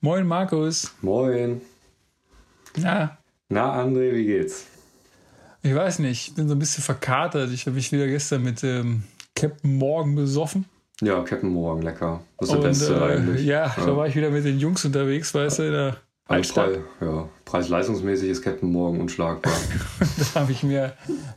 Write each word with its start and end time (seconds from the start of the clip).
Moin 0.00 0.24
Markus. 0.24 0.92
Moin. 1.02 1.60
Na? 2.76 3.18
Na, 3.48 3.82
André, 3.82 4.14
wie 4.14 4.26
geht's? 4.26 4.66
Ich 5.62 5.74
weiß 5.74 5.98
nicht, 5.98 6.28
ich 6.28 6.34
bin 6.36 6.48
so 6.48 6.54
ein 6.54 6.58
bisschen 6.60 6.84
verkatert. 6.84 7.50
Ich 7.50 7.66
habe 7.66 7.74
mich 7.74 7.90
wieder 7.90 8.06
gestern 8.06 8.44
mit 8.44 8.62
ähm, 8.62 9.02
Captain 9.34 9.74
Morgan 9.74 10.14
besoffen. 10.14 10.66
Ja, 11.00 11.20
Captain 11.22 11.50
Morgan, 11.50 11.82
lecker. 11.82 12.20
Das 12.38 12.48
ist 12.48 12.54
der 12.54 12.62
Beste 12.62 12.94
äh, 12.94 13.12
eigentlich. 13.12 13.44
Ja, 13.44 13.74
ja, 13.76 13.86
da 13.86 13.96
war 13.96 14.06
ich 14.06 14.14
wieder 14.14 14.30
mit 14.30 14.44
den 14.44 14.60
Jungs 14.60 14.84
unterwegs, 14.84 15.34
weißt 15.34 15.58
du, 15.58 15.62
in 15.64 15.72
der 15.72 15.96
also 16.28 16.54
Preis, 16.54 16.78
ja, 17.00 17.28
preis-leistungsmäßig 17.46 18.28
ist 18.28 18.42
Captain 18.42 18.70
Morgan 18.70 19.00
unschlagbar. 19.00 19.52
da 20.34 20.40
habe 20.40 20.52
ich 20.52 20.62
mir, 20.62 20.92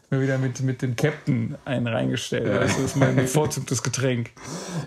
mir 0.10 0.22
wieder 0.22 0.38
mit, 0.38 0.62
mit 0.62 0.82
dem 0.82 0.98
Captain 0.98 1.56
einen 1.64 1.88
reingestellt. 1.88 2.46
Ja. 2.46 2.60
Du, 2.60 2.60
das 2.66 2.78
ist 2.78 2.98
mein 2.98 3.16
bevorzugtes 3.16 3.82
Getränk. 3.82 4.32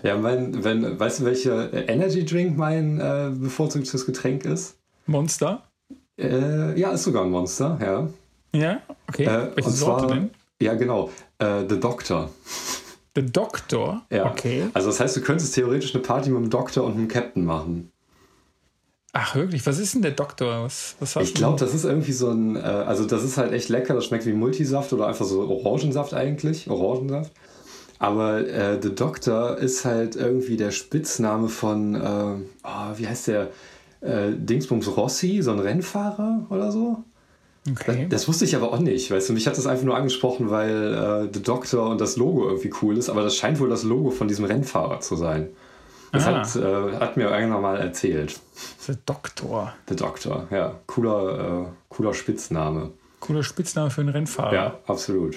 Ja, 0.03 0.15
mein, 0.15 0.63
wenn, 0.63 0.99
weißt 0.99 1.21
du, 1.21 1.25
welcher 1.25 1.89
Energy 1.89 2.23
Drink 2.23 2.55
mein 2.55 2.99
äh, 2.99 3.31
bevorzugtes 3.33 4.05
Getränk 4.05 4.45
ist? 4.45 4.77
Monster? 5.07 5.63
Äh, 6.17 6.79
ja, 6.79 6.91
ist 6.91 7.03
sogar 7.03 7.23
ein 7.23 7.31
Monster, 7.31 7.77
ja. 7.81 8.07
Ja, 8.55 8.81
okay. 9.09 9.25
Äh, 9.25 9.55
Welche 9.55 9.69
Sorte 9.71 10.07
denn? 10.07 10.29
Ja, 10.61 10.75
genau. 10.75 11.09
Äh, 11.39 11.63
The 11.67 11.79
Doctor. 11.79 12.29
The 13.15 13.25
Doctor? 13.25 14.05
Ja. 14.09 14.31
Okay. 14.31 14.67
Also 14.73 14.89
das 14.89 14.99
heißt, 14.99 15.17
du 15.17 15.21
könntest 15.21 15.55
theoretisch 15.55 15.93
eine 15.93 16.03
Party 16.03 16.29
mit 16.29 16.43
dem 16.43 16.49
Doktor 16.49 16.83
und 16.83 16.95
dem 16.95 17.07
Captain 17.07 17.43
machen. 17.43 17.91
Ach 19.17 19.33
wirklich? 19.33 19.65
Was 19.65 19.79
ist 19.79 19.93
denn 19.93 20.01
der 20.01 20.11
Doktor? 20.11 20.65
Was, 20.65 20.97
was 20.99 21.15
ich 21.15 21.33
glaube, 21.33 21.57
das 21.57 21.73
ist 21.73 21.85
irgendwie 21.85 22.11
so 22.11 22.29
ein, 22.31 22.57
äh, 22.57 22.59
also 22.59 23.05
das 23.05 23.23
ist 23.23 23.37
halt 23.37 23.53
echt 23.53 23.69
lecker. 23.69 23.93
Das 23.93 24.03
schmeckt 24.03 24.25
wie 24.25 24.33
Multisaft 24.33 24.91
oder 24.91 25.07
einfach 25.07 25.23
so 25.23 25.47
Orangensaft 25.47 26.13
eigentlich, 26.13 26.69
Orangensaft. 26.69 27.31
Aber 27.97 28.45
äh, 28.45 28.77
The 28.81 28.93
Doctor 28.93 29.57
ist 29.57 29.85
halt 29.85 30.17
irgendwie 30.17 30.57
der 30.57 30.71
Spitzname 30.71 31.47
von, 31.47 31.95
äh, 31.95 31.99
oh, 32.65 32.97
wie 32.97 33.07
heißt 33.07 33.27
der? 33.29 33.51
Äh, 34.01 34.33
Dingsbums 34.33 34.97
Rossi, 34.97 35.41
so 35.41 35.51
ein 35.51 35.59
Rennfahrer 35.59 36.45
oder 36.49 36.73
so. 36.73 37.01
Okay. 37.71 38.07
Das, 38.09 38.21
das, 38.21 38.27
wusste 38.27 38.43
ich 38.43 38.53
aber 38.57 38.73
auch 38.73 38.79
nicht, 38.79 39.09
weißt 39.09 39.29
du, 39.29 39.33
mich 39.33 39.47
hat 39.47 39.57
das 39.57 39.65
einfach 39.65 39.85
nur 39.85 39.95
angesprochen, 39.95 40.49
weil 40.49 40.93
äh, 40.93 41.29
The 41.33 41.41
Doctor 41.41 41.89
und 41.89 42.01
das 42.01 42.17
Logo 42.17 42.49
irgendwie 42.49 42.71
cool 42.81 42.97
ist, 42.97 43.09
aber 43.09 43.23
das 43.23 43.37
scheint 43.37 43.61
wohl 43.61 43.69
das 43.69 43.83
Logo 43.83 44.11
von 44.11 44.27
diesem 44.27 44.43
Rennfahrer 44.43 44.99
zu 44.99 45.15
sein. 45.15 45.47
Das 46.15 46.27
ah. 46.27 46.39
hat, 46.39 46.55
äh, 46.55 46.99
hat, 46.99 47.17
mir 47.17 47.29
irgendwann 47.29 47.61
mal 47.61 47.77
erzählt. 47.77 48.39
The 48.79 48.93
Doctor. 49.05 49.73
The 49.89 49.95
Doctor, 49.95 50.47
ja. 50.49 50.79
Cooler, 50.87 51.63
äh, 51.63 51.65
cooler 51.89 52.13
Spitzname. 52.13 52.91
Cooler 53.19 53.43
Spitzname 53.43 53.89
für 53.89 54.01
einen 54.01 54.09
Rennfahrer. 54.09 54.53
Ja, 54.53 54.79
absolut. 54.87 55.35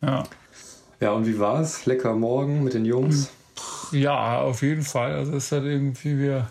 Ja. 0.00 0.24
Ja, 1.00 1.12
und 1.12 1.26
wie 1.26 1.38
war 1.38 1.60
es? 1.60 1.86
Lecker 1.86 2.14
morgen 2.14 2.64
mit 2.64 2.74
den 2.74 2.84
Jungs? 2.84 3.30
Ja, 3.92 4.40
auf 4.40 4.62
jeden 4.62 4.82
Fall. 4.82 5.12
Also 5.12 5.32
es 5.32 5.44
ist 5.44 5.52
halt 5.52 5.64
irgendwie, 5.64 6.18
wir 6.18 6.50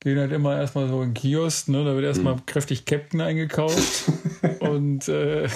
gehen 0.00 0.18
halt 0.18 0.32
immer 0.32 0.56
erstmal 0.58 0.88
so 0.88 1.02
in 1.02 1.10
den 1.10 1.14
Kiosk, 1.14 1.68
ne? 1.68 1.84
Da 1.84 1.94
wird 1.94 2.04
erstmal 2.04 2.34
hm. 2.34 2.46
kräftig 2.46 2.84
Captain 2.84 3.20
eingekauft. 3.20 4.04
und 4.60 5.08
äh, 5.08 5.48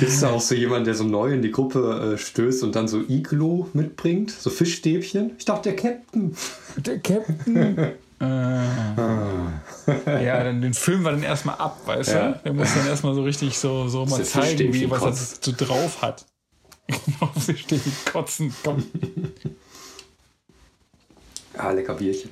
Bist 0.00 0.22
du 0.22 0.26
auch 0.26 0.40
so 0.40 0.54
jemand, 0.54 0.86
der 0.86 0.94
so 0.94 1.04
neu 1.04 1.32
in 1.32 1.42
die 1.42 1.50
Gruppe 1.50 2.14
äh, 2.14 2.18
stößt 2.18 2.62
und 2.62 2.76
dann 2.76 2.88
so 2.88 3.02
Iglo 3.08 3.68
mitbringt? 3.72 4.30
So 4.30 4.50
Fischstäbchen? 4.50 5.32
Ich 5.38 5.44
dachte, 5.44 5.70
der 5.70 5.76
Captain. 5.76 6.36
Der 6.76 6.98
Captain. 6.98 7.78
äh, 7.78 7.94
ja, 10.24 10.44
dann 10.44 10.60
den 10.60 10.74
filmen 10.74 11.04
wir 11.04 11.12
dann 11.12 11.22
erstmal 11.22 11.56
ab, 11.56 11.80
weißt 11.86 12.10
ja. 12.10 12.32
du? 12.32 12.40
Der 12.44 12.52
muss 12.52 12.74
dann 12.74 12.86
erstmal 12.86 13.14
so 13.14 13.22
richtig 13.22 13.58
so, 13.58 13.88
so 13.88 14.04
mal 14.06 14.22
zeigen, 14.24 14.72
wie, 14.72 14.90
was 14.90 15.02
er 15.02 15.12
so 15.12 15.52
drauf 15.56 16.02
hat. 16.02 16.24
Genau, 16.86 17.32
Fischstäbchen 17.32 17.92
kotzen, 18.12 18.54
komm. 18.62 18.84
Ah, 21.54 21.72
lecker 21.72 21.94
Bierchen. 21.94 22.30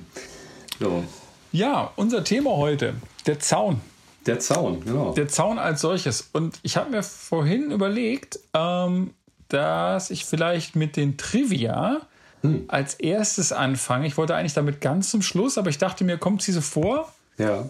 So. 0.79 1.03
Ja, 1.51 1.91
unser 1.97 2.23
Thema 2.23 2.51
heute, 2.51 2.93
der 3.27 3.37
Zaun. 3.39 3.81
Der 4.25 4.39
Zaun, 4.39 4.83
genau. 4.83 5.13
Der 5.13 5.27
Zaun 5.27 5.59
als 5.59 5.81
solches. 5.81 6.29
Und 6.33 6.59
ich 6.63 6.77
habe 6.77 6.89
mir 6.89 7.03
vorhin 7.03 7.71
überlegt, 7.71 8.39
ähm, 8.53 9.13
dass 9.49 10.09
ich 10.09 10.25
vielleicht 10.25 10.75
mit 10.75 10.95
den 10.95 11.17
Trivia 11.17 12.01
hm. 12.41 12.65
als 12.67 12.95
erstes 12.95 13.51
anfange. 13.51 14.07
Ich 14.07 14.17
wollte 14.17 14.35
eigentlich 14.35 14.53
damit 14.53 14.81
ganz 14.81 15.11
zum 15.11 15.21
Schluss, 15.21 15.57
aber 15.57 15.69
ich 15.69 15.77
dachte 15.77 16.03
mir, 16.03 16.17
kommt 16.17 16.41
sie 16.41 16.51
so 16.51 16.61
vor? 16.61 17.13
Ja. 17.37 17.69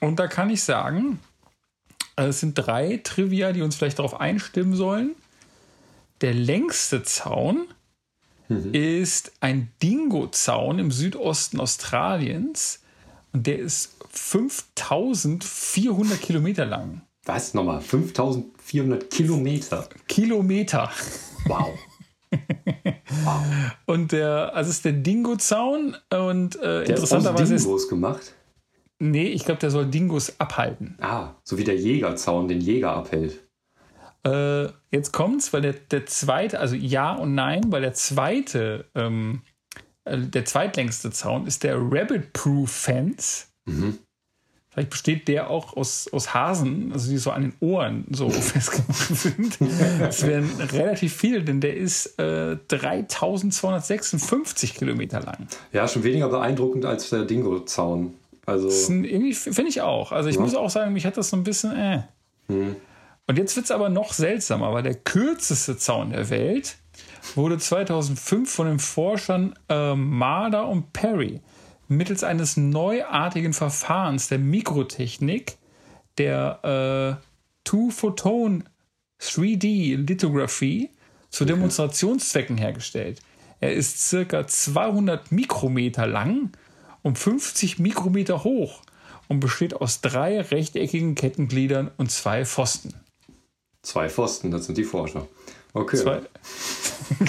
Und 0.00 0.18
da 0.18 0.26
kann 0.26 0.50
ich 0.50 0.62
sagen, 0.62 1.20
also 2.16 2.30
es 2.30 2.40
sind 2.40 2.54
drei 2.54 3.00
Trivia, 3.02 3.52
die 3.52 3.62
uns 3.62 3.76
vielleicht 3.76 3.98
darauf 3.98 4.20
einstimmen 4.20 4.74
sollen. 4.74 5.14
Der 6.20 6.34
längste 6.34 7.04
Zaun 7.04 7.68
mhm. 8.48 8.74
ist 8.74 9.32
ein 9.40 9.70
Dingo-Zaun 9.82 10.80
im 10.80 10.90
Südosten 10.90 11.60
Australiens. 11.60 12.80
Und 13.32 13.46
der 13.46 13.58
ist 13.58 13.97
5400 14.10 16.20
Kilometer 16.20 16.64
lang. 16.64 17.02
Was 17.24 17.54
nochmal? 17.54 17.80
5400 17.80 19.10
Kilometer? 19.10 19.88
Kilometer. 20.06 20.90
Wow. 21.46 21.76
wow. 23.24 23.42
Und 23.86 24.12
der, 24.12 24.54
also 24.54 24.70
ist 24.70 24.84
der 24.84 24.92
Dingo-Zaun 24.92 25.96
und 26.12 26.56
äh, 26.56 26.84
der 26.84 26.90
interessanterweise 26.90 27.54
ist 27.54 27.64
Dingos 27.64 27.88
gemacht. 27.88 28.34
Nee, 28.98 29.28
ich 29.28 29.44
glaube, 29.44 29.60
der 29.60 29.70
soll 29.70 29.86
Dingos 29.86 30.38
abhalten. 30.40 30.96
Ah, 31.00 31.34
so 31.44 31.56
wie 31.56 31.64
der 31.64 31.76
Jägerzaun 31.76 32.48
den 32.48 32.60
Jäger 32.60 32.92
abhält. 32.92 33.40
Äh, 34.26 34.68
jetzt 34.90 35.12
kommt's, 35.12 35.52
weil 35.52 35.62
der, 35.62 35.74
der 35.74 36.06
zweite, 36.06 36.58
also 36.58 36.74
ja 36.74 37.14
und 37.14 37.34
nein, 37.34 37.62
weil 37.68 37.82
der 37.82 37.94
zweite, 37.94 38.86
ähm, 38.94 39.42
äh, 40.04 40.18
der 40.18 40.44
zweitlängste 40.44 41.12
Zaun 41.12 41.46
ist 41.46 41.62
der 41.62 41.76
Rabbit 41.76 42.32
Proof 42.32 42.70
Fence. 42.70 43.47
Mhm. 43.68 43.98
Vielleicht 44.70 44.90
besteht 44.90 45.28
der 45.28 45.48
auch 45.50 45.76
aus, 45.76 46.08
aus 46.12 46.34
Hasen, 46.34 46.92
also 46.92 47.10
die 47.10 47.18
so 47.18 47.32
an 47.32 47.42
den 47.42 47.52
Ohren 47.60 48.06
so 48.10 48.30
festgemacht 48.30 49.16
sind. 49.16 49.58
Das 49.98 50.24
wären 50.26 50.48
relativ 50.60 51.16
viele, 51.16 51.42
denn 51.42 51.60
der 51.60 51.76
ist 51.76 52.18
äh, 52.18 52.56
3256 52.68 54.74
Kilometer 54.74 55.20
lang. 55.20 55.48
Ja, 55.72 55.88
schon 55.88 56.04
weniger 56.04 56.28
beeindruckend 56.28 56.84
als 56.84 57.10
der 57.10 57.24
Dingo-Zaun. 57.24 58.14
Also 58.46 58.68
irgendwie 58.68 59.34
finde 59.34 59.68
ich 59.68 59.80
auch. 59.80 60.12
Also 60.12 60.28
ich 60.28 60.36
ja. 60.36 60.42
muss 60.42 60.54
auch 60.54 60.70
sagen, 60.70 60.92
mich 60.92 61.06
hat 61.06 61.16
das 61.16 61.30
so 61.30 61.36
ein 61.36 61.42
bisschen. 61.44 61.76
Äh. 61.76 62.02
Hm. 62.46 62.76
Und 63.26 63.36
jetzt 63.36 63.56
wird 63.56 63.64
es 63.64 63.72
aber 63.72 63.88
noch 63.88 64.12
seltsamer, 64.12 64.72
weil 64.72 64.82
der 64.82 64.94
kürzeste 64.94 65.76
Zaun 65.76 66.12
der 66.12 66.30
Welt 66.30 66.76
wurde 67.34 67.58
2005 67.58 68.50
von 68.50 68.68
den 68.68 68.78
Forschern 68.78 69.54
äh, 69.68 69.94
Marder 69.94 70.68
und 70.68 70.92
Perry 70.92 71.40
mittels 71.88 72.22
eines 72.22 72.56
neuartigen 72.56 73.52
Verfahrens 73.52 74.28
der 74.28 74.38
Mikrotechnik, 74.38 75.56
der 76.18 77.18
äh, 77.20 77.24
Two-Photon 77.64 78.64
3D-Lithography, 79.20 80.90
zu 81.30 81.44
okay. 81.44 81.52
Demonstrationszwecken 81.52 82.56
hergestellt. 82.56 83.20
Er 83.60 83.74
ist 83.74 84.08
circa 84.08 84.46
200 84.46 85.32
Mikrometer 85.32 86.06
lang 86.06 86.50
und 87.02 87.18
50 87.18 87.78
Mikrometer 87.78 88.44
hoch 88.44 88.82
und 89.28 89.40
besteht 89.40 89.74
aus 89.74 90.00
drei 90.00 90.40
rechteckigen 90.40 91.14
Kettengliedern 91.14 91.90
und 91.96 92.10
zwei 92.10 92.44
Pfosten. 92.44 92.94
Zwei 93.82 94.08
Pfosten, 94.08 94.50
das 94.50 94.66
sind 94.66 94.78
die 94.78 94.84
Forscher. 94.84 95.26
Okay. 95.74 95.96
Zwei. 95.96 96.22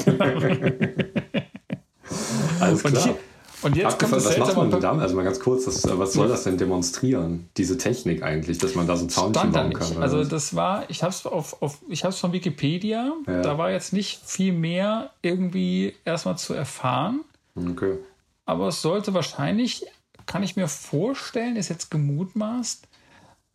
Alles 2.60 2.84
klar. 2.84 2.94
Und 2.94 3.04
hier, 3.04 3.18
und 3.62 3.76
jetzt 3.76 4.00
kommt 4.00 4.14
das 4.14 4.26
was 4.26 4.38
macht 4.38 4.56
man 4.56 4.72
denn 4.72 4.80
damit? 4.80 5.02
Also 5.02 5.16
mal 5.16 5.24
ganz 5.24 5.40
kurz, 5.40 5.66
das, 5.66 5.86
was 5.98 6.14
soll 6.14 6.28
das 6.28 6.44
denn 6.44 6.58
demonstrieren? 6.58 7.50
Diese 7.58 7.78
Technik 7.78 8.24
eigentlich, 8.24 8.58
dass 8.58 8.76
man 8.76 8.88
da 8.88 8.96
so 8.96 9.06
ein 9.06 9.10
Zaunchen 9.10 9.52
bauen 9.52 9.74
kann? 9.74 10.02
Also 10.02 10.24
das 10.24 10.56
war, 10.56 10.90
ich 10.90 11.04
habe 11.04 11.12
es 11.12 11.26
auf, 11.26 11.62
auf, 11.62 11.80
ich 11.90 12.04
habe 12.04 12.14
von 12.14 12.32
Wikipedia. 12.32 13.14
Ja. 13.28 13.42
Da 13.42 13.58
war 13.58 13.72
jetzt 13.72 13.92
nicht 13.92 14.22
viel 14.24 14.54
mehr 14.54 15.10
irgendwie 15.22 15.96
erstmal 16.06 16.38
zu 16.38 16.54
erfahren. 16.54 17.22
Okay. 17.56 17.98
Aber 18.46 18.70
es 18.70 18.82
sollte 18.82 19.14
wahrscheinlich, 19.14 19.86
kann 20.26 20.44
ich 20.44 20.56
mir 20.56 20.68
vorstellen, 20.68 21.56
ist 21.56 21.70
jetzt 21.70 21.92
gemutmaßt, 21.92 22.88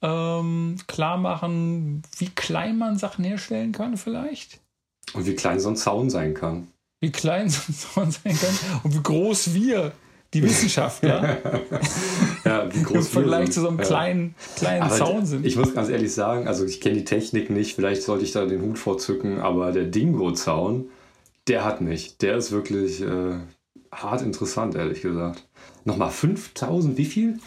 ähm, 0.03 0.77
klar 0.87 1.17
machen, 1.17 2.03
wie 2.19 2.29
klein 2.29 2.77
man 2.77 2.99
Sachen 2.99 3.25
herstellen 3.25 3.73
kann 3.73 3.97
vielleicht. 3.97 4.61
Und 5.15 5.27
wie 5.27 5.35
klein 5.35 5.61
so 5.61 5.71
ein 5.71 5.77
Zaun 5.77 6.11
sein 6.11 6.35
kann 6.35 6.69
wie 7.05 7.13
klein 7.13 7.49
so 7.51 8.01
ein 8.01 8.11
sein 8.11 8.37
kann 8.39 8.81
und 8.83 8.95
wie 8.95 9.03
groß 9.03 9.55
wir, 9.55 9.93
die 10.33 10.43
Wissenschaftler, 10.43 11.39
ja, 12.45 12.75
wie 12.75 12.83
groß 12.83 13.07
im 13.07 13.13
Vergleich 13.13 13.53
zu 13.53 13.61
so 13.61 13.69
einem 13.69 13.79
kleinen, 13.79 14.35
kleinen 14.57 14.91
Zaun 14.91 15.27
sind. 15.27 15.47
Ich 15.47 15.57
muss 15.57 15.75
ganz 15.75 15.89
ehrlich 15.91 16.13
sagen, 16.13 16.49
also 16.49 16.65
ich 16.65 16.81
kenne 16.81 16.97
die 16.97 17.05
Technik 17.05 17.51
nicht, 17.51 17.77
vielleicht 17.77 18.03
sollte 18.03 18.25
ich 18.25 18.33
da 18.33 18.45
den 18.45 18.63
Hut 18.63 18.79
vorzücken, 18.79 19.41
aber 19.41 19.71
der 19.71 19.85
Dingo-Zaun, 19.85 20.87
der 21.47 21.65
hat 21.65 21.81
mich. 21.81 22.17
Der 22.19 22.37
ist 22.37 22.51
wirklich 22.51 23.01
äh, 23.01 23.39
hart 23.93 24.23
interessant, 24.23 24.75
ehrlich 24.75 25.03
gesagt. 25.03 25.45
Nochmal 25.85 26.11
5000, 26.11 26.97
wie 26.97 27.05
viel? 27.05 27.39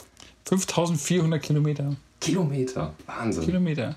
5400 0.45 1.41
Kilometer. 1.41 1.95
Kilometer, 2.21 2.93
Wahnsinn. 3.05 3.43
Kilometer. 3.43 3.95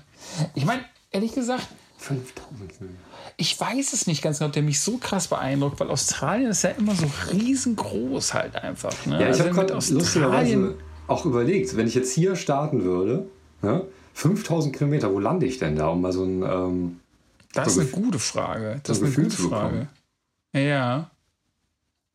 Ich 0.53 0.65
meine, 0.65 0.83
ehrlich 1.11 1.33
gesagt, 1.33 1.67
5000 1.99 2.77
Kilometer. 2.77 3.10
Ich 3.37 3.59
weiß 3.59 3.93
es 3.93 4.07
nicht 4.07 4.21
ganz 4.21 4.39
genau, 4.39 4.47
ob 4.47 4.53
der 4.53 4.63
mich 4.63 4.79
so 4.79 4.97
krass 4.97 5.27
beeindruckt, 5.27 5.79
weil 5.79 5.89
Australien 5.89 6.51
ist 6.51 6.63
ja 6.63 6.71
immer 6.71 6.95
so 6.95 7.05
riesengroß 7.31 8.33
halt 8.33 8.55
einfach. 8.55 8.93
Ne? 9.05 9.15
Ja, 9.15 9.21
ich 9.21 9.27
Also 9.27 9.43
habe 9.45 9.51
gerade 9.67 9.73
lustigerweise 9.73 10.75
auch 11.07 11.25
überlegt, 11.25 11.75
wenn 11.75 11.87
ich 11.87 11.95
jetzt 11.95 12.13
hier 12.13 12.35
starten 12.35 12.83
würde, 12.83 13.25
ne, 13.61 13.85
5000 14.13 14.75
Kilometer, 14.75 15.11
wo 15.13 15.19
lande 15.19 15.45
ich 15.45 15.57
denn 15.57 15.75
da, 15.75 15.87
um 15.87 16.01
mal 16.01 16.11
so 16.13 16.23
ein. 16.23 16.43
Ähm, 16.43 16.99
Das 17.53 17.73
so 17.73 17.81
ist 17.81 17.93
eine 17.95 18.03
gute 18.03 18.19
Frage. 18.19 18.79
Das 18.83 18.97
so 18.97 19.05
ist 19.05 19.11
ein 19.11 19.15
eine 19.15 19.23
gute 19.29 19.41
Frage. 19.41 19.87
Ja. 20.53 21.09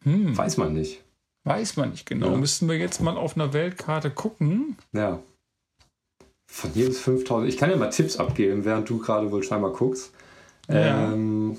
Hm, 0.04 0.36
weiß 0.36 0.56
man 0.58 0.74
nicht. 0.74 1.02
weiß 1.44 1.76
man 1.76 1.90
nicht 1.90 2.06
genau. 2.06 2.32
Ja. 2.32 2.36
Müssten 2.36 2.68
wir 2.68 2.76
jetzt 2.76 3.00
mal 3.00 3.16
auf 3.16 3.34
einer 3.36 3.52
Weltkarte 3.52 4.10
gucken. 4.10 4.76
Ja. 4.92 5.20
Von 6.46 6.70
hier 6.72 6.86
bis 6.86 7.00
5000. 7.00 7.48
Ich 7.48 7.56
kann 7.58 7.70
ja 7.70 7.76
mal 7.76 7.90
Tipps 7.90 8.16
abgeben, 8.18 8.64
während 8.64 8.88
du 8.88 8.98
gerade 8.98 9.30
wohl 9.32 9.42
scheinbar 9.42 9.72
guckst. 9.72 10.12
Ja. 10.68 11.12
Ähm, 11.12 11.56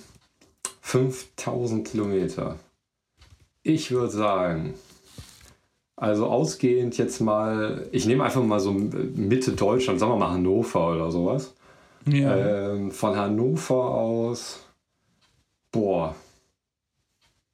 5000 0.81 1.87
Kilometer. 1.87 2.57
Ich 3.63 3.91
würde 3.91 4.11
sagen, 4.11 4.73
also 5.95 6.27
ausgehend 6.27 6.97
jetzt 6.97 7.19
mal, 7.19 7.87
ich 7.91 8.05
nehme 8.05 8.23
einfach 8.23 8.43
mal 8.43 8.59
so 8.59 8.71
Mitte 8.71 9.51
Deutschland, 9.51 9.99
sagen 9.99 10.11
wir 10.13 10.17
mal 10.17 10.31
Hannover 10.31 10.93
oder 10.93 11.11
sowas. 11.11 11.53
Ja. 12.05 12.71
Ähm, 12.73 12.91
von 12.91 13.17
Hannover 13.17 13.89
aus, 13.89 14.59
boah, 15.71 16.15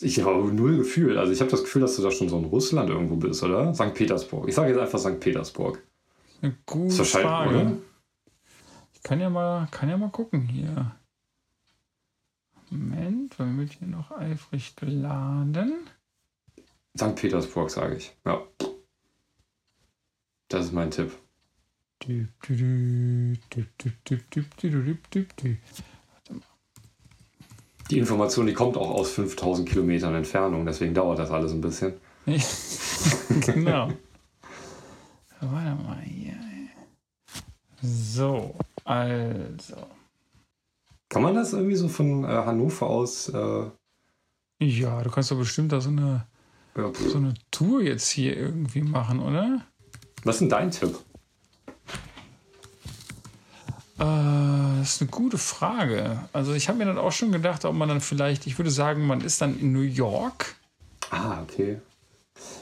ich 0.04 0.22
habe 0.24 0.54
null 0.54 0.78
Gefühl. 0.78 1.18
Also 1.18 1.32
ich 1.32 1.40
habe 1.40 1.50
das 1.50 1.64
Gefühl, 1.64 1.82
dass 1.82 1.96
du 1.96 2.02
da 2.02 2.12
schon 2.12 2.30
so 2.30 2.38
in 2.38 2.46
Russland 2.46 2.90
irgendwo 2.90 3.16
bist, 3.16 3.42
oder? 3.44 3.74
St. 3.74 3.94
Petersburg. 3.94 4.48
Ich 4.48 4.56
sage 4.56 4.70
jetzt 4.72 4.80
einfach 4.80 5.00
St. 5.00 5.20
Petersburg. 5.20 5.82
eine 6.42 6.56
gute 6.66 7.06
Frage. 7.06 7.50
oder? 7.50 7.72
Ich 8.94 9.02
kann 9.02 9.20
ja 9.20 9.30
mal, 9.30 9.68
kann 9.72 9.90
ja 9.90 9.98
mal 9.98 10.10
gucken 10.10 10.42
hier. 10.42 10.92
Moment, 12.74 13.38
weil 13.40 13.58
wird 13.58 13.74
hier 13.74 13.88
noch 13.88 14.12
eifrig 14.12 14.76
geladen. 14.76 15.90
St. 16.98 17.16
Petersburg, 17.16 17.70
sage 17.70 17.98
ich. 17.98 18.16
Ja. 18.26 18.42
Das 20.48 20.66
ist 20.66 20.74
mein 20.74 20.92
Tipp. 20.92 21.12
Die 27.90 27.98
Information, 27.98 28.46
die 28.46 28.54
kommt 28.54 28.78
auch 28.78 28.90
aus 28.92 29.12
5000 29.12 29.68
Kilometern 29.68 30.16
Entfernung, 30.16 30.66
deswegen 30.66 30.94
dauert 30.94 31.20
das 31.20 31.32
alles 31.32 31.52
ein 31.52 31.62
bisschen. 31.62 31.94
genau. 32.26 33.92
Warte 35.42 35.84
mal 35.84 36.02
hier. 36.02 36.38
So, 37.82 38.56
also. 38.86 39.88
Kann 41.14 41.22
man 41.22 41.36
das 41.36 41.54
irgendwie 41.54 41.76
so 41.76 41.88
von 41.90 42.24
äh, 42.24 42.28
Hannover 42.28 42.88
aus? 42.88 43.30
Äh, 43.30 43.66
Ja, 44.60 45.04
du 45.04 45.12
kannst 45.12 45.30
doch 45.30 45.38
bestimmt 45.38 45.72
da 45.72 45.80
so 45.80 45.90
eine, 45.90 46.26
ja, 46.76 46.92
so 47.08 47.18
eine 47.18 47.36
Tour 47.52 47.84
jetzt 47.84 48.10
hier 48.10 48.36
irgendwie 48.36 48.82
machen, 48.82 49.20
oder? 49.20 49.62
Was 50.24 50.36
ist 50.38 50.40
denn 50.42 50.50
dein 50.50 50.72
Tipp? 50.72 50.98
Äh, 54.00 54.06
das 54.80 54.96
ist 54.96 55.02
eine 55.02 55.12
gute 55.12 55.38
Frage. 55.38 56.18
Also 56.34 56.54
ich 56.54 56.68
habe 56.68 56.80
mir 56.80 56.86
dann 56.86 56.98
auch 56.98 57.12
schon 57.12 57.32
gedacht, 57.32 57.64
ob 57.66 57.76
man 57.76 57.90
dann 57.90 58.02
vielleicht, 58.02 58.48
ich 58.48 58.58
würde 58.58 58.72
sagen, 58.72 59.06
man 59.06 59.22
ist 59.22 59.40
dann 59.40 59.60
in 59.60 59.72
New 59.72 59.82
York. 59.82 60.56
Ah, 61.12 61.44
okay. 61.44 61.80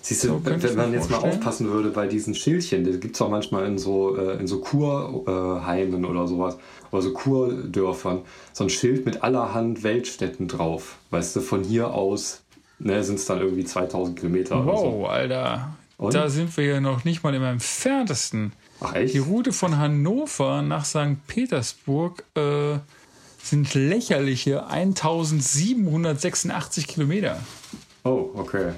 Siehst 0.03 0.23
du, 0.23 0.29
So 0.29 0.41
wenn 0.43 0.59
man 0.75 0.93
jetzt 0.93 1.09
mal 1.09 1.19
vorstellen. 1.19 1.39
aufpassen 1.39 1.69
würde 1.69 1.89
bei 1.89 2.07
diesen 2.07 2.33
Schildchen, 2.33 2.83
die 2.83 2.99
gibt 2.99 3.15
es 3.15 3.21
auch 3.21 3.29
manchmal 3.29 3.65
in 3.65 3.77
so, 3.77 4.17
äh, 4.17 4.39
in 4.39 4.47
so 4.47 4.59
Kurheimen 4.59 6.05
oder 6.05 6.27
sowas, 6.27 6.57
oder 6.91 7.01
so 7.03 7.13
Kurdörfern, 7.13 8.21
so 8.51 8.63
ein 8.63 8.69
Schild 8.69 9.05
mit 9.05 9.21
allerhand 9.23 9.83
Weltstädten 9.83 10.47
drauf. 10.47 10.97
Weißt 11.11 11.35
du, 11.35 11.41
von 11.41 11.63
hier 11.63 11.93
aus 11.93 12.41
ne, 12.79 13.03
sind 13.03 13.19
es 13.19 13.25
dann 13.25 13.39
irgendwie 13.39 13.63
2000 13.65 14.17
Kilometer 14.19 14.63
oder 14.63 14.75
so. 14.77 14.83
Wow, 15.01 15.09
Alter. 15.09 15.75
Und? 15.97 16.15
Da 16.15 16.29
sind 16.29 16.55
wir 16.57 16.65
ja 16.65 16.81
noch 16.81 17.03
nicht 17.03 17.23
mal 17.23 17.33
im 17.35 17.43
entferntesten. 17.43 18.53
Ach 18.79 18.95
echt? 18.95 19.13
Die 19.13 19.19
Route 19.19 19.53
von 19.53 19.77
Hannover 19.77 20.63
nach 20.63 20.85
St. 20.85 21.27
Petersburg 21.27 22.23
äh, 22.35 22.79
sind 23.43 23.73
lächerliche 23.75 24.65
1786 24.67 26.87
Kilometer. 26.87 27.39
Oh, 28.03 28.31
okay. 28.33 28.71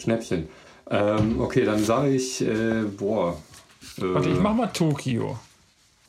Schnäppchen. 0.00 0.48
Ähm, 0.90 1.40
okay, 1.40 1.64
dann 1.64 1.82
sage 1.84 2.10
ich, 2.10 2.40
äh, 2.42 2.82
boah. 2.96 3.36
Äh, 3.98 4.02
Warte, 4.02 4.30
ich 4.30 4.40
mach 4.40 4.54
mal 4.54 4.66
Tokio. 4.68 5.38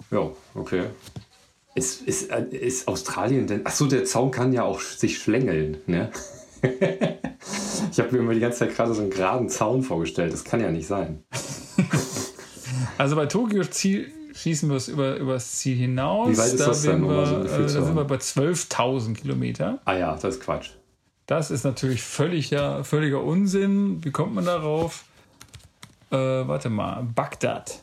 Ja, 0.10 0.30
okay. 0.56 0.86
Ist, 1.76 2.02
ist, 2.02 2.32
äh, 2.32 2.44
ist 2.52 2.88
Australien 2.88 3.48
denn. 3.48 3.66
Achso, 3.66 3.86
der 3.86 4.04
Zaun 4.06 4.32
kann 4.32 4.52
ja 4.52 4.64
auch 4.64 4.82
sich 4.82 5.20
schlängeln, 5.20 5.78
ne? 5.86 6.12
ich 7.92 8.00
habe 8.00 8.12
mir 8.12 8.20
immer 8.20 8.34
die 8.34 8.40
ganze 8.40 8.60
Zeit 8.60 8.76
gerade 8.76 8.94
so 8.94 9.02
einen 9.02 9.10
geraden 9.10 9.50
Zaun 9.50 9.84
vorgestellt. 9.84 10.34
Das 10.34 10.44
kann 10.44 10.60
ja 10.60 10.72
nicht 10.72 10.88
sein. 10.88 11.24
Also 12.98 13.16
bei 13.16 13.26
Tokio 13.26 13.64
Ziel, 13.64 14.12
schießen 14.34 14.70
wir 14.70 14.76
es 14.76 14.88
über, 14.88 15.18
über 15.18 15.34
das 15.34 15.54
Ziel 15.54 15.76
hinaus. 15.76 16.30
Wie 16.30 16.38
weit 16.38 16.46
ist 16.48 16.60
da, 16.60 16.68
das 16.68 16.82
denn, 16.84 17.02
wären 17.02 17.04
um 17.04 17.26
so 17.26 17.32
wir, 17.44 17.52
äh, 17.52 17.62
da 17.62 17.68
sind 17.68 17.96
wir 17.96 18.06
bei 18.06 18.16
12.000 18.16 19.16
Kilometer. 19.16 19.80
Ah 19.86 19.98
ja, 19.98 20.16
das 20.16 20.36
ist 20.36 20.44
Quatsch. 20.44 20.72
Das 21.32 21.50
ist 21.50 21.64
natürlich 21.64 22.04
völliger, 22.04 22.84
völliger 22.84 23.24
Unsinn. 23.24 24.04
Wie 24.04 24.12
kommt 24.12 24.36
man 24.36 24.44
darauf? 24.44 25.06
Äh, 26.10 26.18
warte 26.18 26.70
mal, 26.70 27.04
Bagdad. 27.04 27.80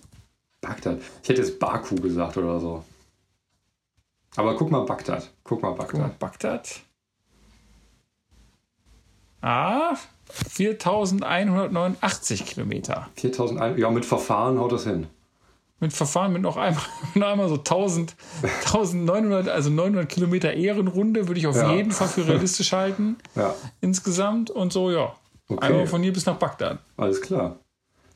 Bagdad. 0.60 0.98
Ich 1.22 1.30
hätte 1.30 1.40
jetzt 1.40 1.58
Baku 1.58 1.94
gesagt 1.94 2.36
oder 2.36 2.60
so. 2.60 2.84
Aber 4.36 4.54
guck 4.54 4.70
mal 4.70 4.84
Bagdad. 4.84 5.30
Guck 5.44 5.62
mal 5.62 5.74
Guck 5.78 5.94
mal, 5.94 6.08
Bagdad. 6.18 6.20
Bagdad. 6.20 6.80
Ah, 9.40 9.96
4189 10.30 12.44
Kilometer. 12.44 13.08
4000. 13.16 13.60
Ein- 13.62 13.78
Ja, 13.78 13.88
mit 13.90 14.04
Verfahren 14.04 14.58
haut 14.58 14.72
das 14.72 14.84
hin. 14.84 15.06
Mit 15.80 15.92
Verfahren 15.92 16.32
mit 16.32 16.42
noch 16.42 16.56
einmal, 16.56 16.82
noch 17.14 17.28
einmal 17.28 17.48
so 17.48 17.56
1000, 17.56 18.16
1900, 18.64 19.48
also 19.48 19.70
900 19.70 20.08
Kilometer 20.08 20.52
Ehrenrunde 20.54 21.28
würde 21.28 21.38
ich 21.38 21.46
auf 21.46 21.54
Ja. 21.56 21.72
jeden 21.74 21.92
Fall 21.92 22.08
für 22.08 22.26
realistisch 22.26 22.72
halten 22.72 23.16
Ja, 23.36 23.54
insgesamt. 23.80 24.50
Und 24.50 24.72
so, 24.72 24.90
ja. 24.90 25.14
Okay. 25.48 25.66
Einmal 25.66 25.86
von 25.86 26.02
hier 26.02 26.12
bis 26.12 26.26
nach 26.26 26.36
Bagdad. 26.36 26.78
alles 26.96 27.20
klar. 27.20 27.58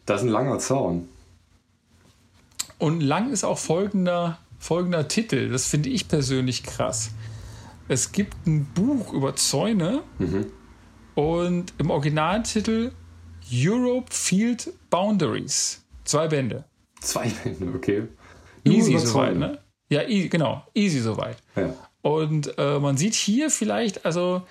Das 0.06 0.20
ist 0.22 0.26
ein 0.26 0.32
langer 0.32 0.58
Zaun. 0.58 1.08
Und 2.78 3.00
lang 3.00 3.30
ist 3.30 3.44
auch 3.44 3.58
folgender, 3.58 4.38
folgender 4.58 5.06
Titel. 5.06 5.48
Das 5.50 5.66
finde 5.66 5.88
ich 5.90 6.08
persönlich 6.08 6.64
krass. 6.64 7.12
Es 7.88 8.10
gibt 8.12 8.34
ein 8.46 8.64
Buch 8.74 9.12
über 9.12 9.36
Zäune 9.36 10.02
und 11.14 11.72
im 11.78 11.90
Originaltitel 11.90 12.90
Europe 13.52 14.06
Field 14.12 14.72
Boundaries. 14.90 15.82
Zwei 16.04 16.26
Bände. 16.28 16.64
Zwei 17.02 17.30
Wände, 17.44 17.72
okay. 17.74 18.08
Easy 18.64 18.98
soweit, 18.98 19.34
Zäune. 19.34 19.38
ne? 19.38 19.58
Ja, 19.90 20.02
e 20.02 20.28
genau. 20.28 20.62
Easy 20.74 21.00
soweit. 21.00 21.36
Ja. 21.56 21.74
Und 22.00 22.56
äh, 22.58 22.78
man 22.78 22.96
sieht 22.96 23.14
hier 23.14 23.50
vielleicht, 23.50 24.06
also 24.06 24.42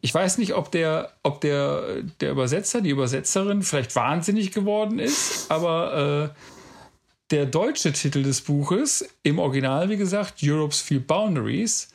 ich 0.00 0.12
weiß 0.12 0.38
nicht, 0.38 0.54
ob 0.54 0.70
der, 0.70 1.12
ob 1.22 1.40
der, 1.40 2.02
der 2.20 2.32
Übersetzer, 2.32 2.80
die 2.80 2.90
Übersetzerin 2.90 3.62
vielleicht 3.62 3.94
wahnsinnig 3.96 4.52
geworden 4.52 4.98
ist, 4.98 5.50
aber 5.50 6.32
äh, 6.34 6.40
der 7.30 7.46
deutsche 7.46 7.92
Titel 7.92 8.22
des 8.22 8.40
Buches, 8.40 9.08
im 9.22 9.38
Original, 9.38 9.88
wie 9.88 9.96
gesagt, 9.96 10.40
Europe's 10.42 10.80
Field 10.80 11.06
Boundaries, 11.06 11.88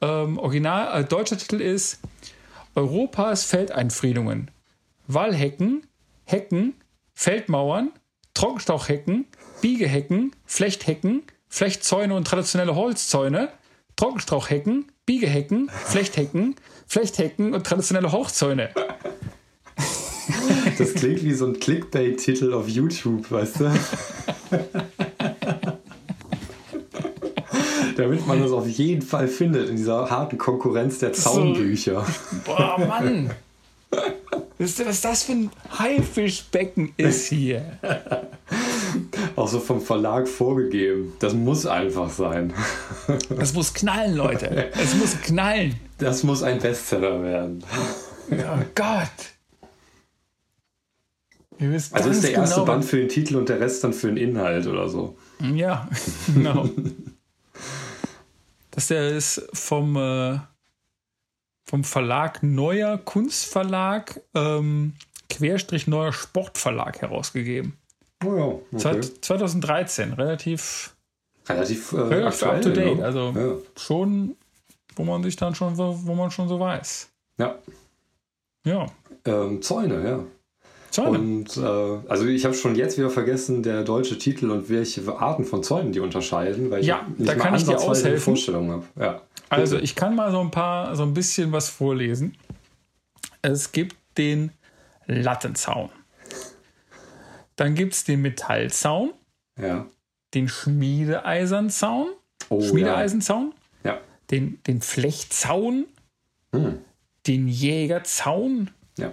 ähm, 0.00 0.38
Original, 0.38 1.00
äh, 1.00 1.04
deutscher 1.04 1.38
Titel 1.38 1.60
ist 1.60 2.00
Europas 2.74 3.44
Feldeinfriedungen. 3.44 4.50
Wallhecken, 5.06 5.86
Hecken, 6.24 6.74
Feldmauern, 7.14 7.92
Trockenstrauchhecken, 8.34 9.26
Biegehecken, 9.60 10.32
Flechthecken, 10.44 11.22
Flechtzäune 11.48 12.14
und 12.14 12.26
traditionelle 12.26 12.74
Holzzäune, 12.74 13.50
Trockenstrauchhecken, 13.96 14.90
Biegehecken, 15.04 15.70
Flechthecken, 15.70 16.56
Flechthecken 16.86 17.54
und 17.54 17.66
traditionelle 17.66 18.10
Hochzäune. 18.12 18.70
Das 20.78 20.94
klingt 20.94 21.22
wie 21.24 21.34
so 21.34 21.46
ein 21.46 21.58
Clickbait-Titel 21.58 22.52
auf 22.54 22.68
YouTube, 22.68 23.30
weißt 23.30 23.60
du? 23.60 23.70
Damit 27.96 28.26
man 28.26 28.40
das 28.40 28.52
auf 28.52 28.66
jeden 28.66 29.02
Fall 29.02 29.28
findet 29.28 29.68
in 29.68 29.76
dieser 29.76 30.08
harten 30.10 30.38
Konkurrenz 30.38 30.98
der 30.98 31.12
Zaunbücher. 31.12 32.06
Boah, 32.44 32.78
Mann! 32.78 33.30
Wisst 34.58 34.78
ihr, 34.78 34.86
was 34.86 35.00
das 35.00 35.24
für 35.24 35.32
ein 35.32 35.50
Haifischbecken 35.78 36.92
ist 36.96 37.28
hier? 37.28 37.78
Auch 39.36 39.48
so 39.48 39.58
vom 39.58 39.80
Verlag 39.80 40.28
vorgegeben. 40.28 41.14
Das 41.18 41.34
muss 41.34 41.66
einfach 41.66 42.10
sein. 42.10 42.52
Das 43.30 43.54
muss 43.54 43.74
knallen, 43.74 44.14
Leute. 44.14 44.70
Es 44.72 44.94
muss 44.94 45.20
knallen. 45.20 45.74
Das 45.98 46.22
muss 46.22 46.42
ein 46.42 46.58
Bestseller 46.58 47.22
werden. 47.22 47.64
Oh 48.30 48.64
Gott. 48.74 49.32
Also 51.92 52.10
ist 52.10 52.24
der 52.24 52.32
erste 52.32 52.54
genau, 52.56 52.66
Band 52.66 52.84
für 52.84 52.96
den 52.96 53.08
Titel 53.08 53.36
und 53.36 53.48
der 53.48 53.60
Rest 53.60 53.84
dann 53.84 53.92
für 53.92 54.08
den 54.08 54.16
Inhalt 54.16 54.66
oder 54.66 54.88
so. 54.88 55.16
Ja, 55.54 55.88
genau. 56.34 56.68
dass 58.70 58.88
der 58.88 59.10
ist 59.10 59.48
vom, 59.52 59.96
äh, 59.96 60.38
vom 61.72 61.84
Verlag 61.84 62.42
Neuer 62.42 62.98
Kunstverlag, 62.98 64.20
ähm, 64.34 64.92
Querstrich 65.30 65.86
Neuer 65.86 66.12
Sportverlag 66.12 67.00
herausgegeben. 67.00 67.78
Oh 68.22 68.36
ja, 68.36 68.44
okay. 68.90 69.00
2013, 69.00 70.12
relativ, 70.12 70.94
Relativ, 71.48 71.92
äh, 71.92 71.96
relativ 71.96 72.42
aktuell, 72.42 72.56
up 72.56 72.62
to 72.62 72.70
date. 72.72 72.98
ne? 72.98 73.04
Also 73.06 73.32
Ja. 73.34 73.80
schon, 73.80 74.36
wo 74.96 75.04
man 75.04 75.22
sich 75.22 75.36
dann 75.36 75.54
schon, 75.54 75.74
so- 75.74 75.98
wo 76.04 76.14
man 76.14 76.30
schon 76.30 76.46
so 76.46 76.60
weiß. 76.60 77.08
ja. 77.38 77.56
Ja. 78.66 78.86
Ähm, 79.24 79.62
Zäune, 79.62 80.06
ja. 80.08 80.24
Zäune. 80.92 81.18
Und 81.18 81.56
äh, 81.56 81.60
also 82.08 82.26
ich 82.26 82.44
habe 82.44 82.54
schon 82.54 82.74
jetzt 82.76 82.96
wieder 82.98 83.10
vergessen, 83.10 83.62
der 83.62 83.82
deutsche 83.82 84.18
Titel 84.18 84.50
und 84.50 84.68
welche 84.68 85.06
Arten 85.18 85.44
von 85.44 85.62
Zäunen 85.62 85.92
die 85.92 86.00
unterscheiden, 86.00 86.70
weil 86.70 86.84
Ja, 86.84 87.06
ich 87.12 87.18
nicht 87.18 87.30
da 87.30 87.34
mal 87.36 87.42
kann 87.42 87.54
ich 87.56 87.64
dir 87.64 87.78
aushelfen. 87.80 88.20
Vorstellung 88.20 88.70
habe. 88.70 88.84
Ja. 89.00 89.22
Also 89.48 89.78
ich 89.78 89.94
kann 89.96 90.14
mal 90.14 90.30
so 90.30 90.40
ein 90.40 90.50
paar, 90.50 90.94
so 90.94 91.02
ein 91.02 91.14
bisschen 91.14 91.50
was 91.52 91.68
vorlesen. 91.68 92.36
Es 93.42 93.72
gibt 93.72 93.96
den 94.18 94.52
Lattenzaun. 95.06 95.88
Dann 97.56 97.74
gibt 97.74 97.92
es 97.94 98.04
den 98.04 98.22
Metallzaun, 98.22 99.10
ja. 99.60 99.86
den 100.34 100.48
Schmiedeeisernzaun, 100.48 102.08
Oh, 102.48 102.60
Schmiedeeisenzaun, 102.62 103.52
Ja. 103.84 103.98
den, 104.30 104.58
den 104.66 104.80
Flechtzaun, 104.80 105.86
Hm. 106.54 106.78
den 107.26 107.48
Jägerzaun, 107.48 108.70
ja. 108.98 109.12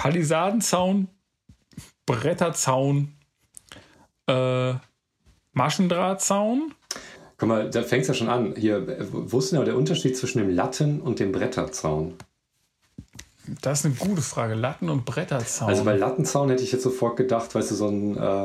Palisadenzaun, 0.00 1.08
Bretterzaun, 2.06 3.12
äh, 4.26 4.72
Maschendrahtzaun. 5.52 6.72
Guck 7.36 7.48
mal, 7.50 7.68
da 7.68 7.82
fängt 7.82 8.02
es 8.02 8.08
ja 8.08 8.14
schon 8.14 8.30
an. 8.30 8.54
Hier, 8.56 8.96
wo 9.10 9.38
ist 9.38 9.52
denn 9.52 9.58
aber 9.58 9.66
der 9.66 9.76
Unterschied 9.76 10.16
zwischen 10.16 10.38
dem 10.38 10.48
Latten 10.48 11.02
und 11.02 11.18
dem 11.18 11.32
Bretterzaun? 11.32 12.14
Das 13.60 13.80
ist 13.80 13.84
eine 13.84 13.94
gute 13.96 14.22
Frage. 14.22 14.54
Latten- 14.54 14.88
und 14.88 15.04
Bretterzaun. 15.04 15.68
Also 15.68 15.84
bei 15.84 15.96
Lattenzaun 15.96 16.48
hätte 16.48 16.62
ich 16.62 16.72
jetzt 16.72 16.82
sofort 16.84 17.18
gedacht, 17.18 17.54
weißt 17.54 17.70
du, 17.70 17.74
so 17.74 17.88
ein, 17.88 18.16
äh, 18.16 18.44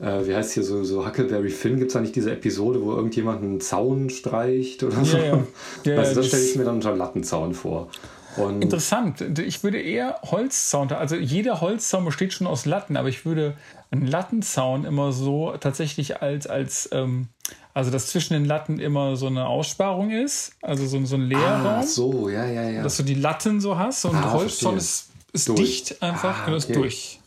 äh, 0.00 0.26
wie 0.28 0.34
heißt 0.36 0.52
hier, 0.52 0.64
so, 0.64 0.84
so 0.84 1.06
Huckleberry 1.06 1.48
Finn, 1.48 1.78
gibt 1.78 1.92
es 1.92 1.94
da 1.94 2.02
nicht 2.02 2.14
diese 2.14 2.32
Episode, 2.32 2.82
wo 2.82 2.92
irgendjemand 2.92 3.42
einen 3.42 3.62
Zaun 3.62 4.10
streicht 4.10 4.82
oder 4.82 5.02
so? 5.02 5.16
Ja, 5.16 5.24
ja. 5.24 5.28
Ja, 5.32 5.36
also 5.36 5.50
ja, 5.90 5.96
das 5.96 6.14
das- 6.14 6.26
stelle 6.26 6.44
ich 6.44 6.56
mir 6.56 6.64
dann 6.64 6.74
unter 6.74 6.94
Lattenzaun 6.94 7.54
vor. 7.54 7.88
Und 8.36 8.62
Interessant. 8.62 9.20
Ich 9.40 9.64
würde 9.64 9.80
eher 9.80 10.20
Holzzaun, 10.22 10.92
also 10.92 11.16
jeder 11.16 11.60
Holzzaun 11.60 12.04
besteht 12.04 12.32
schon 12.32 12.46
aus 12.46 12.64
Latten, 12.64 12.96
aber 12.96 13.08
ich 13.08 13.24
würde 13.24 13.56
einen 13.90 14.06
Lattenzaun 14.06 14.84
immer 14.84 15.12
so 15.12 15.56
tatsächlich 15.58 16.22
als, 16.22 16.46
als 16.46 16.88
ähm, 16.92 17.28
also 17.74 17.90
dass 17.90 18.06
zwischen 18.08 18.34
den 18.34 18.44
Latten 18.44 18.78
immer 18.78 19.16
so 19.16 19.26
eine 19.26 19.46
Aussparung 19.46 20.10
ist, 20.10 20.52
also 20.62 20.86
so, 20.86 21.04
so 21.04 21.16
ein 21.16 21.22
Leerraum, 21.22 21.66
ah, 21.66 21.82
so, 21.82 22.28
ja, 22.28 22.44
ja, 22.46 22.68
ja. 22.68 22.82
dass 22.82 22.96
du 22.96 23.02
die 23.02 23.14
Latten 23.14 23.60
so 23.60 23.78
hast 23.78 24.04
und 24.04 24.14
Ah, 24.14 24.32
Holzzaun 24.32 24.76
ist, 24.76 25.10
ist 25.32 25.48
Durch. 25.48 25.60
dicht 25.60 26.02
einfach, 26.02 26.46
Ah, 26.46 26.54
okay. 26.54 26.72
durch. 26.72 27.20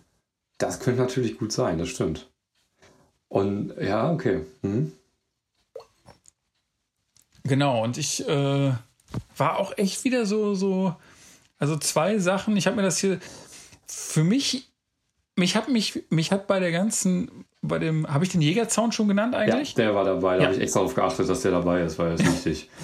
Das 0.58 0.80
könnte 0.80 1.02
natürlich 1.02 1.38
gut 1.38 1.52
sein, 1.52 1.78
das 1.78 1.90
stimmt. 1.90 2.30
Und 3.28 3.74
ja, 3.82 4.12
okay. 4.12 4.46
Hm. 4.62 4.94
Genau, 7.44 7.84
und 7.84 7.98
ich 7.98 8.26
äh, 8.28 8.72
war 9.38 9.60
auch 9.60 9.78
echt 9.78 10.04
wieder 10.04 10.26
so, 10.26 10.54
so, 10.56 10.96
also 11.60 11.78
zwei 11.78 12.18
Sachen. 12.20 12.56
Ich 12.58 12.68
habe 12.68 12.76
mir 12.76 12.82
das 12.84 12.98
hier 13.00 13.20
für 13.88 14.24
mich, 14.24 14.70
mich 15.36 15.56
hat 15.56 15.70
mich, 15.70 16.04
mich 16.10 16.32
hat 16.32 16.48
bei 16.48 16.60
der 16.60 16.72
ganzen, 16.72 17.46
bei 17.62 17.80
dem, 17.80 18.08
habe 18.12 18.26
ich 18.26 18.32
den 18.32 18.42
Jägerzaun 18.42 18.92
schon 18.92 19.08
genannt 19.08 19.34
Ja, 19.34 19.40
eigentlich? 19.40 19.74
der 19.76 19.96
war 19.96 20.04
dabei. 20.04 20.36
Da 20.36 20.42
Ja. 20.42 20.46
habe 20.48 20.56
ich 20.56 20.62
extra 20.62 20.80
darauf 20.82 20.96
geachtet, 20.96 21.30
dass 21.30 21.42
der 21.42 21.52
dabei 21.52 21.82
ist, 21.82 21.98
weil 21.98 22.12
das 22.12 22.22
ist 22.22 22.46
wichtig. 22.46 22.70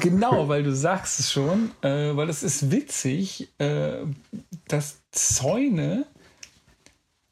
Genau, 0.00 0.48
weil 0.48 0.62
du 0.62 0.74
sagst 0.74 1.18
es 1.20 1.32
schon, 1.32 1.70
äh, 1.82 2.14
weil 2.16 2.28
es 2.30 2.42
ist 2.42 2.70
witzig, 2.70 3.48
äh, 3.58 4.04
dass 4.68 4.98
Zäune 5.10 6.06